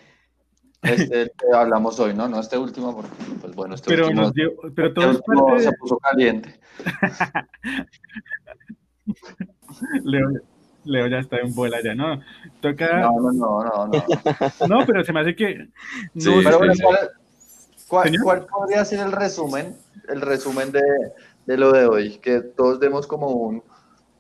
Este 0.81 1.33
que 1.37 1.47
hablamos 1.53 1.99
hoy, 1.99 2.15
¿no? 2.15 2.29
No 2.29 2.39
este 2.39 2.57
último, 2.57 2.95
porque, 2.95 3.11
pues 3.41 3.53
bueno, 3.57 3.75
este 3.75 3.91
pero 3.91 4.07
último, 4.07 4.33
pero 4.77 4.95
todo 4.95 5.11
este 5.11 5.25
último 5.27 5.59
se 5.59 5.73
puso 5.73 5.99
caliente. 5.99 6.55
Leo, 10.85 11.09
ya 11.09 11.19
está 11.19 11.39
en 11.39 11.53
bola 11.53 11.83
ya, 11.83 11.97
¿no? 11.97 12.23
Toca... 12.61 13.01
No, 13.01 13.21
no, 13.21 13.33
no, 13.33 13.65
no, 13.65 13.89
no. 13.89 13.91
no, 14.69 14.87
pero 14.87 15.03
se 15.03 15.13
me 15.13 15.23
hace 15.23 15.35
que... 15.35 15.67
Sí, 16.17 16.31
pero 16.45 16.59
bueno, 16.59 16.75
¿cuál, 17.89 18.13
¿cuál 18.23 18.47
podría 18.47 18.85
ser 18.85 19.01
el 19.01 19.11
resumen, 19.11 19.77
el 20.09 20.21
resumen 20.21 20.71
de 20.71 20.81
de 21.47 21.57
lo 21.57 21.73
de 21.73 21.87
hoy, 21.87 22.19
que 22.19 22.41
todos 22.41 22.81
demos 22.81 23.07
como 23.07 23.29
un, 23.29 23.63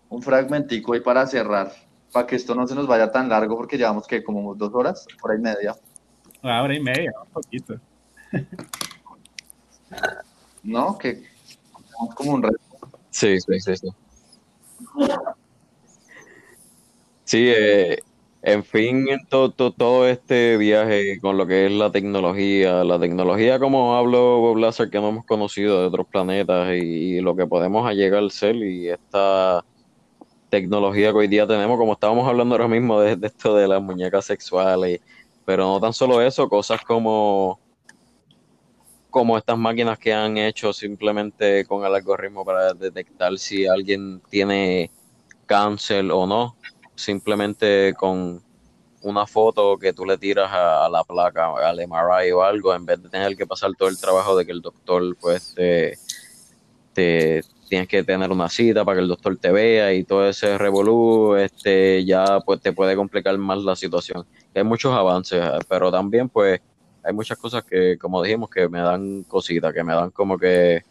un 0.08 0.22
fragmentico 0.22 0.92
ahí 0.92 1.00
para 1.00 1.26
cerrar, 1.26 1.72
para 2.12 2.26
que 2.26 2.36
esto 2.36 2.54
no 2.54 2.66
se 2.66 2.74
nos 2.74 2.86
vaya 2.86 3.10
tan 3.10 3.28
largo, 3.28 3.56
porque 3.56 3.76
llevamos 3.76 4.06
que 4.06 4.22
como 4.22 4.54
dos 4.54 4.74
horas, 4.74 5.06
hora 5.22 5.34
y 5.34 5.38
media. 5.38 5.76
Una 6.42 6.62
hora 6.62 6.74
y 6.74 6.80
media, 6.80 7.12
un 7.24 7.30
poquito. 7.30 7.74
¿No? 10.62 10.98
Que 10.98 11.22
como 12.14 12.32
un 12.32 12.42
reto. 12.42 12.58
Sí, 13.10 13.40
sí, 13.40 13.60
sí. 13.60 13.74
Sí, 13.76 13.88
sí 17.24 17.48
eh, 17.48 17.98
en 18.42 18.64
fin, 18.64 19.06
todo, 19.28 19.52
todo, 19.52 20.08
este 20.08 20.56
viaje 20.56 21.20
con 21.20 21.36
lo 21.36 21.46
que 21.46 21.66
es 21.66 21.72
la 21.72 21.92
tecnología, 21.92 22.84
la 22.84 22.98
tecnología 22.98 23.58
como 23.58 23.94
hablo 23.96 24.54
Blaser 24.54 24.88
que 24.88 24.98
no 24.98 25.10
hemos 25.10 25.26
conocido 25.26 25.80
de 25.80 25.86
otros 25.88 26.06
planetas 26.06 26.74
y, 26.74 27.20
lo 27.20 27.36
que 27.36 27.46
podemos 27.46 27.90
llegar 27.92 28.20
al 28.20 28.30
ser 28.30 28.56
y 28.56 28.88
esta 28.88 29.62
tecnología 30.48 31.12
que 31.12 31.18
hoy 31.18 31.28
día 31.28 31.46
tenemos, 31.46 31.78
como 31.78 31.92
estábamos 31.92 32.26
hablando 32.26 32.54
ahora 32.54 32.68
mismo 32.68 33.00
de, 33.00 33.18
esto 33.26 33.54
de 33.54 33.68
las 33.68 33.82
muñecas 33.82 34.24
sexuales, 34.24 35.00
pero 35.44 35.64
no 35.64 35.80
tan 35.80 35.92
solo 35.92 36.22
eso, 36.22 36.48
cosas 36.48 36.80
como 36.82 37.60
como 39.10 39.36
estas 39.36 39.58
máquinas 39.58 39.98
que 39.98 40.14
han 40.14 40.38
hecho 40.38 40.72
simplemente 40.72 41.66
con 41.66 41.84
el 41.84 41.94
algoritmo 41.94 42.44
para 42.44 42.72
detectar 42.74 43.36
si 43.38 43.66
alguien 43.66 44.22
tiene 44.30 44.90
cáncer 45.46 46.10
o 46.12 46.26
no 46.26 46.56
simplemente 47.00 47.94
con 47.96 48.42
una 49.02 49.26
foto 49.26 49.78
que 49.78 49.92
tú 49.92 50.04
le 50.04 50.18
tiras 50.18 50.50
a, 50.52 50.88
la 50.88 51.04
placa, 51.04 51.52
al 51.56 51.78
MRI 51.78 52.32
o 52.32 52.42
algo, 52.42 52.74
en 52.74 52.84
vez 52.84 53.02
de 53.02 53.08
tener 53.08 53.36
que 53.36 53.46
pasar 53.46 53.72
todo 53.76 53.88
el 53.88 53.98
trabajo 53.98 54.36
de 54.36 54.44
que 54.44 54.52
el 54.52 54.60
doctor, 54.60 55.16
pues, 55.20 55.54
te, 56.92 57.42
tienes 57.68 57.88
que 57.88 58.02
tener 58.04 58.30
una 58.30 58.48
cita 58.48 58.84
para 58.84 58.96
que 58.96 59.02
el 59.02 59.08
doctor 59.08 59.36
te 59.38 59.50
vea 59.52 59.94
y 59.94 60.04
todo 60.04 60.28
ese 60.28 60.58
revolú, 60.58 61.36
este, 61.36 62.04
ya 62.04 62.40
pues 62.40 62.60
te 62.60 62.72
puede 62.72 62.94
complicar 62.96 63.38
más 63.38 63.62
la 63.62 63.76
situación. 63.76 64.26
Hay 64.54 64.64
muchos 64.64 64.92
avances, 64.94 65.42
pero 65.68 65.90
también, 65.90 66.28
pues, 66.28 66.60
hay 67.02 67.14
muchas 67.14 67.38
cosas 67.38 67.64
que, 67.64 67.96
como 67.98 68.22
dijimos, 68.22 68.50
que 68.50 68.68
me 68.68 68.80
dan 68.80 69.22
cositas, 69.22 69.72
que 69.72 69.82
me 69.82 69.94
dan 69.94 70.10
como 70.10 70.36
que 70.36 70.82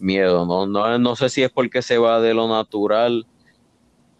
miedo, 0.00 0.44
no, 0.44 0.66
no, 0.66 0.98
no 0.98 1.16
sé 1.16 1.28
si 1.28 1.44
es 1.44 1.50
porque 1.50 1.80
se 1.80 1.98
va 1.98 2.20
de 2.20 2.34
lo 2.34 2.48
natural 2.48 3.26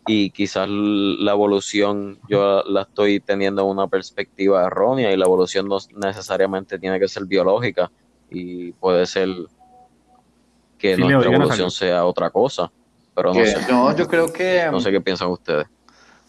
y 0.07 0.31
quizás 0.31 0.69
la 0.69 1.33
evolución 1.33 2.19
yo 2.29 2.63
la 2.65 2.83
estoy 2.83 3.21
teniendo 3.21 3.65
una 3.65 3.87
perspectiva 3.87 4.67
errónea 4.67 5.13
y 5.13 5.17
la 5.17 5.25
evolución 5.25 5.67
no 5.67 5.79
necesariamente 5.97 6.79
tiene 6.79 7.01
que 7.01 7.09
ser 7.09 7.25
biológica 7.25 7.91
y 8.31 8.73
puede 8.73 9.07
ser 9.07 9.29
que 10.79 10.97
nuestra 10.97 11.33
evolución 11.33 11.71
sea 11.71 12.05
otra 12.05 12.29
cosa, 12.31 12.71
pero 13.15 13.33
no 13.33 13.45
sé. 13.45 13.57
No, 13.71 13.97
yo 13.97 14.07
creo 14.07 14.31
que... 14.31 14.69
No 14.71 14.81
sé 14.81 14.91
qué 14.91 15.01
piensan 15.01 15.29
ustedes. 15.29 15.67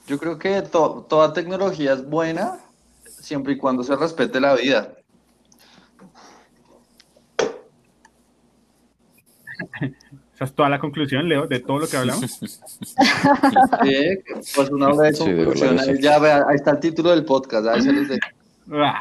Yo 0.08 0.18
creo 0.18 0.38
que 0.38 0.62
toda 0.62 1.34
tecnología 1.34 1.94
es 1.94 2.08
buena 2.08 2.60
siempre 3.04 3.54
y 3.54 3.58
cuando 3.58 3.84
se 3.84 3.96
respete 3.96 4.40
la 4.40 4.56
vida. 4.56 4.94
Esa 10.36 10.44
es 10.44 10.54
toda 10.54 10.68
la 10.68 10.80
conclusión, 10.80 11.30
Leo, 11.30 11.48
de 11.48 11.62
todo 11.62 11.80
lo 11.80 11.88
que 11.88 11.96
hablamos. 11.96 12.40
Sí, 13.84 14.18
pues 14.54 14.70
una 14.70 14.94
vez 14.94 15.18
conclusión. 15.18 15.78
ya 16.02 16.16
ahí 16.48 16.56
está 16.56 16.72
el 16.72 16.80
título 16.80 17.12
del 17.12 17.24
podcast. 17.24 17.68
Ahí 17.68 17.82
se 17.82 17.94
les 17.94 18.20
ah. 18.72 19.00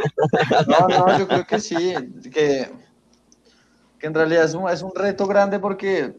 No, 0.69 0.89
no, 0.89 1.19
yo 1.19 1.27
creo 1.27 1.45
que 1.45 1.59
sí, 1.59 1.95
que, 2.33 2.69
que 3.99 4.07
en 4.07 4.15
realidad 4.15 4.45
es 4.45 4.55
un, 4.55 4.71
es 4.71 4.83
un 4.83 4.93
reto 4.95 5.27
grande 5.27 5.59
porque 5.59 6.15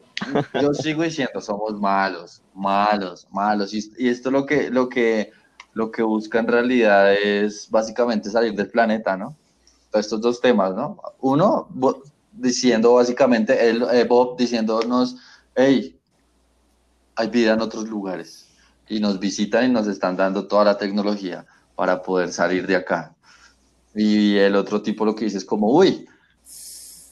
yo 0.62 0.74
sigo 0.74 1.04
diciendo, 1.04 1.40
somos 1.40 1.80
malos, 1.80 2.42
malos, 2.54 3.26
malos. 3.32 3.74
Y, 3.74 3.90
y 3.98 4.10
esto 4.10 4.32
lo 4.32 4.46
que, 4.46 4.70
lo, 4.70 4.90
que, 4.90 5.32
lo 5.74 5.92
que 5.92 6.04
busca 6.04 6.40
en 6.40 6.48
realidad 6.48 7.14
es 7.14 7.70
básicamente 7.70 8.30
salir 8.30 8.54
del 8.54 8.70
planeta, 8.70 9.16
¿no? 9.16 9.38
estos 10.00 10.22
dos 10.22 10.42
temas, 10.42 10.76
¿no? 10.76 10.98
Uno, 11.22 11.68
diciendo 12.36 12.94
básicamente, 12.94 13.70
el, 13.70 13.84
eh, 13.92 14.06
Bob 14.06 14.38
diciéndonos, 14.38 15.18
hey, 15.56 16.00
hay 17.16 17.30
vida 17.30 17.54
en 17.54 17.62
otros 17.62 17.88
lugares 17.88 18.48
y 18.88 19.00
nos 19.00 19.20
visitan 19.20 19.66
y 19.66 19.74
nos 19.74 19.88
están 19.88 20.16
dando 20.16 20.48
toda 20.48 20.66
la 20.66 20.78
tecnología 20.78 21.46
para 21.76 22.02
poder 22.02 22.32
salir 22.32 22.68
de 22.68 22.76
acá. 22.76 23.16
Y 23.96 24.36
el 24.38 24.56
otro 24.56 24.82
tipo 24.82 25.06
lo 25.06 25.16
que 25.16 25.26
dice 25.26 25.38
es 25.38 25.46
como, 25.46 25.72
uy, 25.72 26.08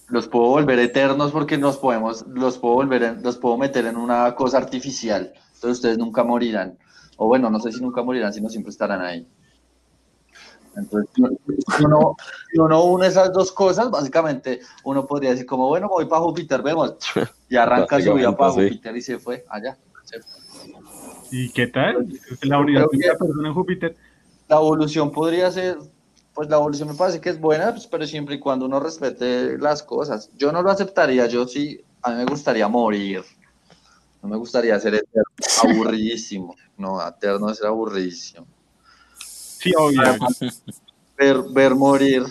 los 0.09 0.27
puedo 0.27 0.47
volver 0.47 0.79
eternos 0.79 1.31
porque 1.31 1.57
nos 1.57 1.77
podemos, 1.77 2.25
los 2.27 2.57
puedo 2.57 2.75
volver, 2.75 3.19
los 3.23 3.37
puedo 3.37 3.57
meter 3.57 3.85
en 3.85 3.97
una 3.97 4.35
cosa 4.35 4.57
artificial. 4.57 5.33
Entonces 5.55 5.77
ustedes 5.77 5.97
nunca 5.97 6.23
morirán. 6.23 6.77
O 7.17 7.27
bueno, 7.27 7.49
no 7.49 7.59
sé 7.59 7.71
si 7.71 7.81
nunca 7.81 8.03
morirán, 8.03 8.33
sino 8.33 8.49
siempre 8.49 8.71
estarán 8.71 9.01
ahí. 9.01 9.25
Entonces, 10.75 11.09
si 11.15 11.83
uno, 11.83 12.15
uno, 12.55 12.83
une 12.85 13.07
esas 13.07 13.31
dos 13.31 13.51
cosas, 13.51 13.91
básicamente 13.91 14.61
uno 14.83 15.05
podría 15.05 15.31
decir 15.31 15.45
como, 15.45 15.67
bueno, 15.67 15.87
voy 15.87 16.05
para 16.05 16.21
Júpiter, 16.21 16.61
vemos, 16.61 16.95
y 17.49 17.55
arranca 17.55 18.01
su 18.01 18.13
vida 18.13 18.35
para 18.35 18.51
Júpiter 18.51 18.95
y 18.95 19.01
se 19.01 19.19
fue 19.19 19.45
allá. 19.49 19.77
¿Y 21.31 21.49
qué 21.49 21.67
tal? 21.67 22.07
La 22.43 22.59
unidad 22.59 22.87
en 22.93 23.53
Júpiter. 23.53 23.95
La 24.47 24.57
evolución 24.57 25.11
podría 25.11 25.49
ser, 25.51 25.77
pues 26.33 26.49
la 26.49 26.57
evolución 26.57 26.89
me 26.89 26.95
parece 26.95 27.21
que 27.21 27.29
es 27.29 27.39
buena, 27.39 27.71
pues, 27.71 27.87
pero 27.87 28.05
siempre 28.05 28.35
y 28.35 28.39
cuando 28.39 28.65
uno 28.65 28.79
respete 28.79 29.57
las 29.57 29.81
cosas. 29.83 30.29
Yo 30.37 30.51
no 30.51 30.61
lo 30.61 30.69
aceptaría, 30.69 31.25
yo 31.27 31.47
sí, 31.47 31.83
a 32.01 32.11
mí 32.11 32.17
me 32.17 32.25
gustaría 32.25 32.67
morir. 32.67 33.23
No 34.21 34.29
me 34.29 34.37
gustaría 34.37 34.79
ser 34.79 34.95
eterno, 34.95 35.23
aburridísimo. 35.63 36.55
No, 36.77 37.05
eterno 37.05 37.49
es 37.49 37.57
ser 37.57 37.67
aburridísimo. 37.67 38.45
Sí, 39.63 39.71
obvio. 39.77 40.01
Ver, 41.17 41.37
ver 41.53 41.73
morir, 41.73 42.23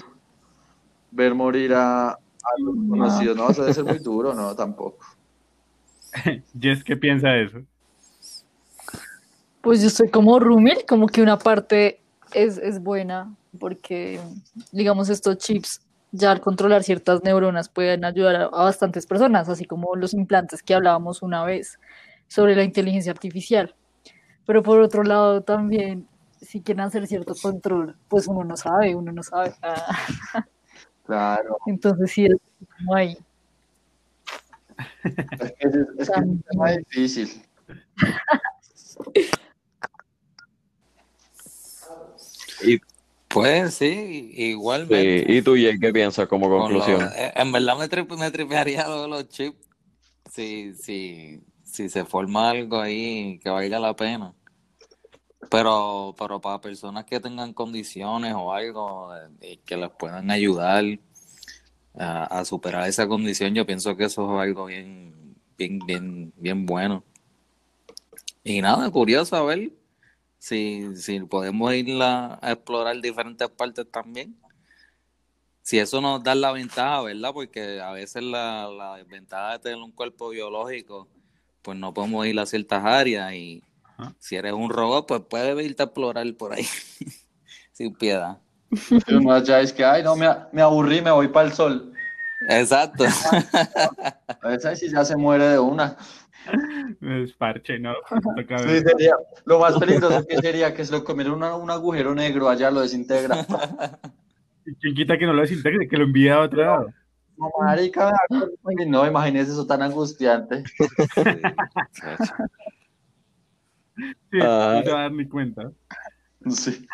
ver 1.11 1.35
morir 1.35 1.73
a, 1.73 2.19
los 2.59 2.75
conocidos, 2.91 3.35
no, 3.35 3.49
eso 3.49 3.63
debe 3.63 3.73
ser 3.73 3.85
muy 3.85 3.99
duro, 4.01 4.35
no, 4.35 4.55
tampoco. 4.55 5.07
Jess, 6.61 6.85
¿qué 6.85 6.95
piensa 6.95 7.29
de 7.31 7.45
eso? 7.45 7.59
Pues 9.63 9.81
yo 9.81 9.87
estoy 9.87 10.11
como 10.11 10.39
Rumil, 10.39 10.85
como 10.87 11.07
que 11.07 11.23
una 11.23 11.39
parte 11.39 12.03
es, 12.35 12.59
es 12.59 12.83
buena, 12.83 13.35
porque, 13.59 14.21
digamos, 14.71 15.09
estos 15.09 15.39
chips, 15.39 15.81
ya 16.11 16.33
al 16.33 16.43
controlar 16.43 16.83
ciertas 16.83 17.23
neuronas, 17.23 17.71
pueden 17.71 18.05
ayudar 18.05 18.37
a, 18.37 18.45
a 18.45 18.65
bastantes 18.65 19.07
personas, 19.07 19.49
así 19.49 19.65
como 19.65 19.97
los 19.97 20.13
implantes 20.13 20.63
que 20.63 20.75
hablábamos 20.75 21.23
una 21.23 21.45
vez 21.45 21.79
sobre 22.29 22.55
la 22.57 22.65
inteligencia 22.65 23.11
artificial. 23.11 23.75
Pero 24.45 24.63
por 24.63 24.81
otro 24.81 25.03
lado, 25.03 25.41
también 25.43 26.07
si 26.43 26.61
quieren 26.61 26.83
hacer 26.83 27.07
cierto 27.07 27.35
control, 27.35 27.97
pues 28.09 28.27
uno 28.27 28.45
no 28.45 28.57
sabe, 28.57 28.95
uno 28.95 29.13
no 29.13 29.23
sabe. 29.23 29.55
Claro. 31.05 31.59
Entonces 31.67 32.13
sí, 32.13 32.27
es 32.27 32.37
como 32.79 32.95
ahí. 32.95 33.19
Es 35.41 35.53
que 35.53 35.69
es, 35.69 35.75
es, 35.99 36.11
que 36.11 36.21
es 36.71 36.77
difícil. 36.79 37.43
Y, 42.65 42.81
pues 43.27 43.75
sí, 43.75 44.31
igualmente. 44.37 45.25
¿Y 45.33 45.43
tú, 45.43 45.55
Jay, 45.55 45.79
qué 45.81 45.93
piensas 45.93 46.29
como 46.29 46.49
conclusión? 46.49 47.11
En 47.17 47.51
verdad 47.51 47.77
me, 47.77 48.17
me 48.17 48.31
tripearía 48.31 48.87
lo 48.87 49.03
de 49.03 49.09
los 49.09 49.29
chips. 49.29 49.59
Si, 50.31 50.73
si, 50.75 51.43
si 51.65 51.89
se 51.89 52.05
forma 52.05 52.51
algo 52.51 52.81
ahí 52.81 53.41
que 53.43 53.51
valga 53.51 53.81
la 53.81 53.97
pena. 53.97 54.33
Pero, 55.51 56.15
pero 56.19 56.41
para 56.41 56.61
personas 56.61 57.05
que 57.05 57.21
tengan 57.21 57.53
condiciones 57.53 58.35
o 58.35 58.53
algo 58.53 59.15
eh, 59.41 59.59
que 59.65 59.77
les 59.77 59.91
puedan 59.91 60.31
ayudar 60.31 60.85
a, 61.95 62.45
superar 62.45 62.89
esa 62.89 63.07
condición, 63.07 63.55
yo 63.55 63.67
pienso 63.67 63.97
que 63.97 64.05
eso 64.05 64.25
es 64.37 64.43
algo 64.43 64.67
bien, 64.67 65.37
bien, 65.59 65.79
bien, 65.81 66.33
bien 66.37 66.67
bueno. 66.67 67.05
Y 68.45 68.61
nada, 68.61 68.91
curioso 68.91 69.37
a 69.37 69.43
ver 69.43 69.73
si, 70.39 70.97
si 70.97 71.21
podemos 71.21 71.75
ir 71.75 72.01
a, 72.03 72.39
explorar 72.43 73.01
diferentes 73.01 73.49
partes 73.51 73.91
también. 73.91 74.37
Si 75.63 75.79
eso 75.79 76.01
nos 76.01 76.23
da 76.23 76.35
la 76.35 76.51
ventaja, 76.53 77.03
¿verdad? 77.03 77.33
Porque 77.33 77.81
a 77.81 77.93
veces 77.93 78.23
la, 78.23 78.69
la 78.69 79.03
ventaja 79.05 79.53
de 79.53 79.59
tener 79.61 79.79
un 79.79 79.93
cuerpo 79.93 80.31
biológico, 80.31 81.09
pues 81.63 81.79
no 81.79 81.95
podemos 81.95 82.27
ir 82.27 82.39
a 82.41 82.47
ciertas 82.47 82.85
áreas 82.85 83.33
y 83.35 83.63
si 84.19 84.37
eres 84.37 84.53
un 84.53 84.71
robot, 84.71 85.07
pues 85.07 85.23
puedes 85.29 85.65
irte 85.65 85.83
a 85.83 85.87
explorar 85.87 86.27
por 86.37 86.53
ahí 86.53 86.65
sin 87.73 87.95
piedad. 87.95 88.39
Ya 89.45 89.61
es 89.61 89.73
que, 89.73 89.85
ay, 89.85 90.03
no, 90.03 90.17
me, 90.17 90.29
me 90.53 90.63
aburrí, 90.63 91.03
me 91.03 91.11
voy 91.11 91.29
para 91.29 91.47
el 91.47 91.53
sol. 91.53 91.93
Exacto. 92.49 93.05
A 94.43 94.49
veces 94.49 94.79
si 94.81 94.91
ya 94.91 95.05
se 95.05 95.17
muere 95.17 95.45
de 95.49 95.59
una. 95.59 95.97
Es 97.01 97.33
parche, 97.35 97.79
¿no? 97.79 97.95
Sí, 98.65 98.81
sería, 98.81 99.15
lo 99.45 99.61
más 99.61 99.79
peligroso 99.79 100.27
que 100.27 100.39
sería 100.39 100.75
que 100.75 100.85
se 100.85 100.93
lo 100.93 101.05
comiera 101.05 101.33
un 101.33 101.71
agujero 101.71 102.15
negro 102.15 102.49
allá, 102.49 102.71
lo 102.71 102.81
desintegra. 102.81 103.47
¿Quién 104.81 104.95
quita 104.95 105.19
que 105.19 105.27
no 105.27 105.33
lo 105.33 105.43
desintegre, 105.43 105.89
que 105.89 105.97
lo 105.97 106.05
envíe 106.05 106.29
a 106.29 106.41
otro 106.41 106.63
lado? 106.63 106.87
No, 107.37 107.51
marica, 107.61 108.13
no, 108.87 109.07
imagínese 109.07 109.53
eso 109.53 109.67
tan 109.67 109.83
angustiante. 109.83 110.65
Sí, 110.77 110.83
no 114.31 114.31
te 114.31 114.39
vas 114.39 114.87
a 114.87 114.91
dar 114.91 115.13
ni 115.13 115.29
cuenta. 115.29 115.73
Sí. 116.49 116.87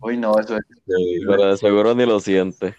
Uy, 0.00 0.16
no, 0.16 0.38
eso 0.38 0.56
es. 0.56 0.64
Sí, 0.86 1.20
pero 1.26 1.46
de 1.46 1.56
seguro 1.56 1.94
ni 1.94 2.04
lo 2.04 2.20
siente. 2.20 2.74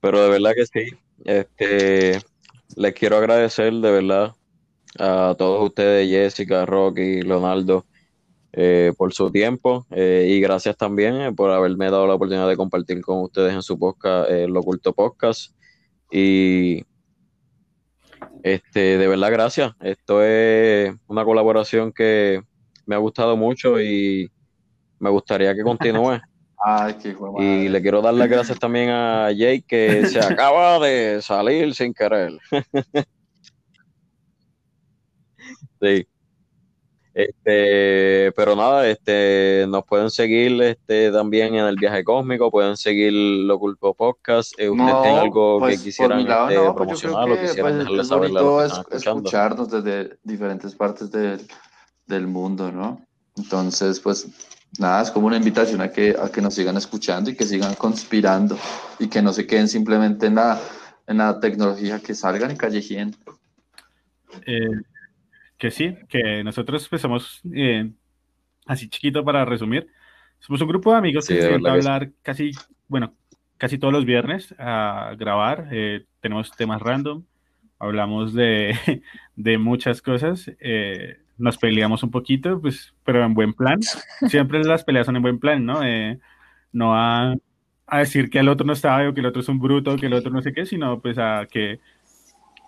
Pero 0.00 0.22
de 0.22 0.30
verdad 0.30 0.52
que 0.54 0.66
sí. 0.66 0.96
Este, 1.24 2.20
les 2.76 2.94
quiero 2.94 3.18
agradecer 3.18 3.72
de 3.72 3.90
verdad 3.90 4.34
a 4.98 5.34
todos 5.36 5.62
ustedes, 5.62 6.08
Jessica, 6.08 6.64
Rocky, 6.64 7.22
Leonardo, 7.22 7.84
eh, 8.52 8.92
por 8.96 9.12
su 9.12 9.30
tiempo 9.30 9.86
eh, 9.90 10.26
y 10.28 10.40
gracias 10.40 10.76
también 10.76 11.20
eh, 11.20 11.32
por 11.32 11.52
haberme 11.52 11.88
dado 11.88 12.08
la 12.08 12.14
oportunidad 12.14 12.48
de 12.48 12.56
compartir 12.56 13.00
con 13.00 13.22
ustedes 13.22 13.54
en 13.54 13.62
su 13.62 13.78
podcast, 13.78 14.28
el 14.30 14.56
Oculto 14.56 14.92
Podcast. 14.92 15.54
Y 16.10 16.82
este, 18.42 18.98
de 18.98 19.08
verdad, 19.08 19.30
gracias. 19.30 19.72
Esto 19.80 20.22
es 20.22 20.94
una 21.06 21.24
colaboración 21.24 21.92
que 21.92 22.42
me 22.86 22.94
ha 22.94 22.98
gustado 22.98 23.36
mucho 23.36 23.80
y 23.80 24.30
me 24.98 25.10
gustaría 25.10 25.54
que 25.54 25.62
continúe. 25.62 26.20
Ay, 26.62 26.94
qué 27.02 27.16
y 27.38 27.70
le 27.70 27.80
quiero 27.80 28.02
dar 28.02 28.12
las 28.12 28.28
gracias 28.28 28.58
también 28.58 28.90
a 28.90 29.32
Jake 29.32 29.64
que 29.66 30.06
se 30.08 30.20
acaba 30.20 30.78
de 30.78 31.22
salir 31.22 31.74
sin 31.74 31.94
querer. 31.94 32.32
sí. 35.80 36.06
Este, 37.12 38.30
pero 38.32 38.54
nada, 38.54 38.86
este, 38.88 39.66
nos 39.68 39.84
pueden 39.84 40.10
seguir 40.10 40.62
este, 40.62 41.10
también 41.10 41.54
en 41.54 41.64
el 41.64 41.76
viaje 41.76 42.04
cósmico, 42.04 42.50
pueden 42.50 42.76
seguir 42.76 43.12
lo 43.12 43.58
culpo 43.58 43.94
podcast. 43.94 44.52
Eh, 44.58 44.70
¿Ustedes 44.70 45.02
tienen 45.02 45.18
algo 45.18 45.58
que 45.58 45.64
pues, 45.64 45.82
quisieran 45.82 46.20
este, 46.20 46.56
pues, 46.56 46.72
promocionar 46.74 47.30
o 47.30 47.40
quisieran 47.40 47.72
pues, 47.72 47.78
dejarles 47.78 48.08
saber 48.08 48.30
es 48.64 49.04
escucharnos 49.04 49.70
desde 49.70 50.18
diferentes 50.22 50.74
partes 50.74 51.10
del, 51.10 51.40
del 52.06 52.26
mundo, 52.26 52.70
¿no? 52.70 53.04
Entonces, 53.36 53.98
pues 53.98 54.28
nada, 54.78 55.02
es 55.02 55.10
como 55.10 55.26
una 55.26 55.36
invitación 55.36 55.80
a 55.80 55.90
que, 55.90 56.16
a 56.20 56.28
que 56.30 56.40
nos 56.40 56.54
sigan 56.54 56.76
escuchando 56.76 57.30
y 57.30 57.36
que 57.36 57.44
sigan 57.44 57.74
conspirando 57.74 58.56
y 58.98 59.08
que 59.08 59.20
no 59.20 59.32
se 59.32 59.46
queden 59.46 59.68
simplemente 59.68 60.26
en 60.26 60.36
la, 60.36 60.60
en 61.06 61.18
la 61.18 61.40
tecnología, 61.40 61.98
que 61.98 62.14
salgan 62.14 62.52
y 62.52 62.56
callejíen. 62.56 63.16
Eh, 64.46 64.80
que 65.60 65.70
sí, 65.70 65.94
que 66.08 66.42
nosotros 66.42 66.88
pues 66.88 67.02
somos, 67.02 67.42
eh, 67.54 67.88
así 68.66 68.88
chiquito 68.88 69.22
para 69.22 69.44
resumir, 69.44 69.86
somos 70.38 70.60
un 70.62 70.68
grupo 70.68 70.90
de 70.90 70.98
amigos 70.98 71.28
que 71.28 71.40
se 71.40 71.54
hablar 71.54 72.10
casi, 72.22 72.52
bueno, 72.88 73.14
casi 73.58 73.78
todos 73.78 73.92
los 73.92 74.06
viernes 74.06 74.54
a 74.58 75.14
grabar, 75.18 75.68
eh, 75.70 76.06
tenemos 76.20 76.50
temas 76.56 76.80
random, 76.80 77.24
hablamos 77.78 78.32
de, 78.32 78.74
de 79.36 79.58
muchas 79.58 80.00
cosas, 80.00 80.50
eh, 80.60 81.18
nos 81.36 81.58
peleamos 81.58 82.02
un 82.02 82.10
poquito, 82.10 82.58
pues, 82.58 82.94
pero 83.04 83.22
en 83.22 83.34
buen 83.34 83.52
plan, 83.52 83.80
siempre 84.28 84.64
las 84.64 84.82
peleas 84.82 85.04
son 85.04 85.16
en 85.16 85.22
buen 85.22 85.38
plan, 85.38 85.64
¿no? 85.64 85.80
no 86.72 86.94
a, 86.96 87.34
a 87.86 87.98
decir 87.98 88.30
que 88.30 88.38
el 88.38 88.48
otro 88.48 88.66
no 88.66 88.74
sabe 88.74 89.08
o 89.08 89.14
que 89.14 89.20
el 89.20 89.26
otro 89.26 89.42
es 89.42 89.48
un 89.50 89.58
bruto 89.58 89.92
o 89.92 89.96
que 89.96 90.06
el 90.06 90.14
otro 90.14 90.30
no 90.30 90.40
sé 90.40 90.54
qué, 90.54 90.64
sino 90.64 91.00
pues 91.00 91.18
a 91.18 91.46
que 91.50 91.80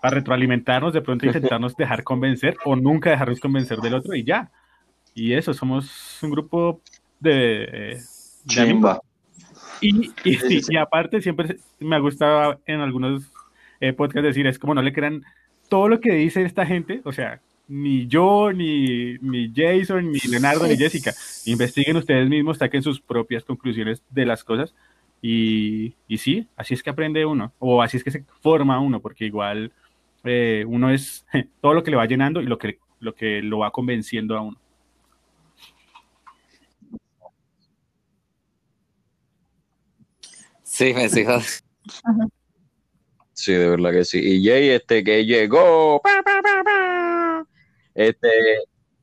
a 0.03 0.09
retroalimentarnos, 0.09 0.93
de 0.93 1.01
pronto 1.01 1.25
intentarnos 1.25 1.75
dejar 1.75 2.03
convencer 2.03 2.57
o 2.65 2.75
nunca 2.75 3.09
dejarnos 3.09 3.39
convencer 3.39 3.79
del 3.79 3.95
otro 3.95 4.13
y 4.13 4.23
ya. 4.23 4.51
Y 5.15 5.33
eso, 5.33 5.53
somos 5.53 6.19
un 6.21 6.31
grupo 6.31 6.81
de, 7.19 7.99
de 8.45 8.91
Y, 9.81 10.11
y, 10.23 10.77
aparte, 10.77 11.21
siempre 11.21 11.57
me 11.79 11.95
ha 11.95 11.99
gustado 11.99 12.59
en 12.65 12.81
algunos 12.81 13.31
eh, 13.79 13.93
podcasts 13.93 14.27
decir, 14.27 14.45
es 14.47 14.59
como 14.59 14.73
no 14.73 14.81
le 14.81 14.93
crean 14.93 15.23
todo 15.69 15.87
lo 15.87 15.99
que 15.99 16.13
dice 16.13 16.43
esta 16.43 16.65
gente, 16.65 17.01
o 17.05 17.11
sea, 17.11 17.39
ni 17.67 18.07
yo, 18.07 18.51
ni, 18.51 19.17
ni 19.19 19.51
Jason, 19.55 20.11
ni 20.11 20.19
Leonardo, 20.19 20.67
ni 20.67 20.75
Jessica. 20.75 21.13
Investiguen 21.45 21.97
ustedes 21.97 22.27
mismos, 22.27 22.57
saquen 22.57 22.83
sus 22.83 22.99
propias 22.99 23.43
conclusiones 23.43 24.03
de 24.09 24.25
las 24.25 24.43
cosas. 24.43 24.75
Y, 25.21 25.93
y 26.07 26.17
sí, 26.17 26.47
así 26.57 26.73
es 26.73 26.83
que 26.83 26.89
aprende 26.89 27.25
uno, 27.25 27.53
o 27.59 27.81
así 27.81 27.95
es 27.95 28.03
que 28.03 28.11
se 28.11 28.25
forma 28.41 28.81
uno, 28.81 28.99
porque 28.99 29.25
igual 29.25 29.71
eh, 30.23 30.65
uno 30.67 30.89
es 30.89 31.25
todo 31.61 31.73
lo 31.73 31.83
que 31.83 31.91
le 31.91 31.97
va 31.97 32.05
llenando 32.05 32.41
y 32.41 32.45
lo 32.45 32.57
que, 32.57 32.79
lo 32.99 33.13
que 33.13 33.41
lo 33.41 33.59
va 33.59 33.71
convenciendo 33.71 34.37
a 34.37 34.41
uno. 34.41 34.57
Sí, 40.63 40.91
me 40.93 41.07
sigo. 41.07 41.37
Sí, 43.33 43.53
de 43.53 43.69
verdad 43.69 43.91
que 43.91 44.05
sí. 44.05 44.19
Y 44.19 44.43
Jay, 44.43 44.69
este 44.69 45.03
que 45.03 45.23
llegó. 45.23 46.01
Este, 47.93 48.29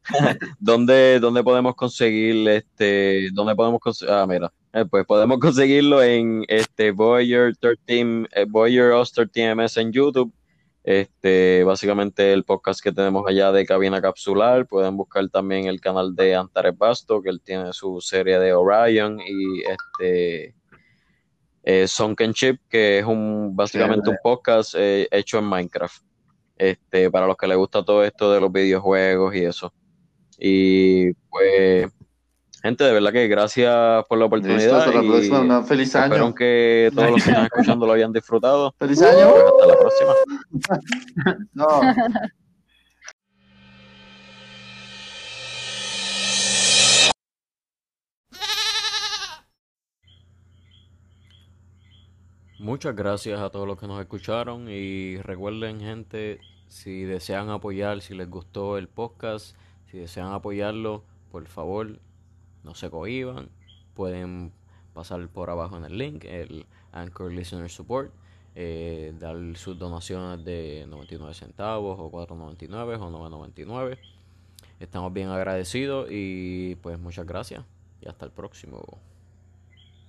¿dónde, 0.59 1.21
¿dónde 1.21 1.45
podemos 1.45 1.75
conseguir 1.77 2.49
este, 2.49 3.31
dónde 3.33 3.55
podemos 3.55 3.81
ah, 4.09 4.27
mira, 4.29 4.53
eh, 4.73 4.85
pues 4.85 5.05
podemos 5.07 5.39
conseguirlo 5.41 6.03
en 6.03 6.45
este 6.49 6.91
Voyager 6.91 7.57
13, 7.57 7.77
eh, 8.33 8.47
Voyager 8.49 8.93
13 9.33 9.55
MS 9.55 9.77
en 9.77 9.93
YouTube 9.93 10.33
este, 10.83 11.63
básicamente 11.65 12.33
el 12.33 12.45
podcast 12.45 12.81
que 12.83 12.93
tenemos 12.93 13.25
allá 13.29 13.53
de 13.53 13.67
Cabina 13.67 14.01
Capsular, 14.01 14.67
pueden 14.67 14.97
buscar 14.97 15.29
también 15.29 15.67
el 15.67 15.81
canal 15.81 16.15
de 16.15 16.35
Antares 16.35 16.77
Basto, 16.77 17.23
que 17.23 17.31
él 17.31 17.41
tiene 17.43 17.73
su 17.73 18.01
serie 18.01 18.39
de 18.39 18.53
Orion 18.53 19.21
y 19.21 19.61
este 19.61 20.55
eh, 21.63 21.87
Sunken 21.87 22.33
Chip, 22.33 22.61
que 22.69 22.99
es 22.99 23.05
un 23.05 23.55
básicamente 23.55 24.09
un 24.11 24.17
podcast 24.23 24.75
eh, 24.77 25.07
hecho 25.11 25.39
en 25.39 25.45
Minecraft. 25.45 26.03
Este, 26.57 27.11
para 27.11 27.27
los 27.27 27.37
que 27.37 27.47
les 27.47 27.57
gusta 27.57 27.83
todo 27.83 28.05
esto 28.05 28.31
de 28.33 28.41
los 28.41 28.53
videojuegos 28.53 29.35
y 29.35 29.45
eso. 29.45 29.73
Y 30.39 31.13
pues 31.31 31.91
Gente, 32.63 32.85
de 32.85 32.93
verdad 32.93 33.11
que 33.11 33.27
gracias 33.27 34.05
por 34.07 34.19
la 34.19 34.27
oportunidad. 34.27 34.81
hasta 34.81 34.93
la 34.93 35.01
próxima. 35.01 35.63
feliz 35.63 35.97
año. 35.97 36.15
Espero 36.15 36.35
que 36.35 36.91
todos 36.95 37.11
los 37.11 37.25
que 37.25 37.31
están 37.31 37.45
escuchando 37.47 37.87
lo 37.87 37.93
hayan 37.95 38.13
disfrutado. 38.13 38.75
¡Feliz 38.79 39.01
año! 39.01 39.31
Pues 39.31 39.45
hasta 39.45 39.67
la 39.67 39.79
próxima. 39.79 40.15
no. 41.55 41.81
Muchas 52.59 52.95
gracias 52.95 53.41
a 53.41 53.49
todos 53.49 53.67
los 53.67 53.81
que 53.81 53.87
nos 53.87 53.99
escucharon 54.01 54.69
y 54.69 55.17
recuerden 55.17 55.81
gente, 55.81 56.41
si 56.69 57.05
desean 57.05 57.49
apoyar, 57.49 58.03
si 58.03 58.13
les 58.13 58.29
gustó 58.29 58.77
el 58.77 58.87
podcast, 58.87 59.57
si 59.91 59.97
desean 59.97 60.35
apoyarlo, 60.35 61.05
por 61.31 61.47
favor 61.47 61.99
no 62.65 62.75
se 62.75 62.91
cohiban, 62.91 63.49
pueden 63.95 64.53
pasar 64.95 65.27
por 65.29 65.51
abajo 65.51 65.77
en 65.77 65.85
el 65.85 65.99
link, 65.99 66.25
el 66.25 66.67
Anchor 66.93 67.33
Listener 67.33 67.71
Support, 67.71 68.13
eh, 68.55 69.15
dar 69.19 69.37
sus 69.57 69.79
donaciones 69.79 70.45
de 70.45 70.85
99 70.89 71.35
centavos 71.35 71.99
o 71.99 72.11
4.99 72.11 73.01
o 73.01 73.31
9.99. 73.31 73.99
Estamos 74.81 75.13
bien 75.13 75.29
agradecidos 75.29 76.09
y 76.11 76.75
pues 76.77 76.99
muchas 76.99 77.27
gracias 77.27 77.65
y 78.01 78.09
hasta 78.09 78.25
el 78.25 78.33
próximo. 78.33 79.10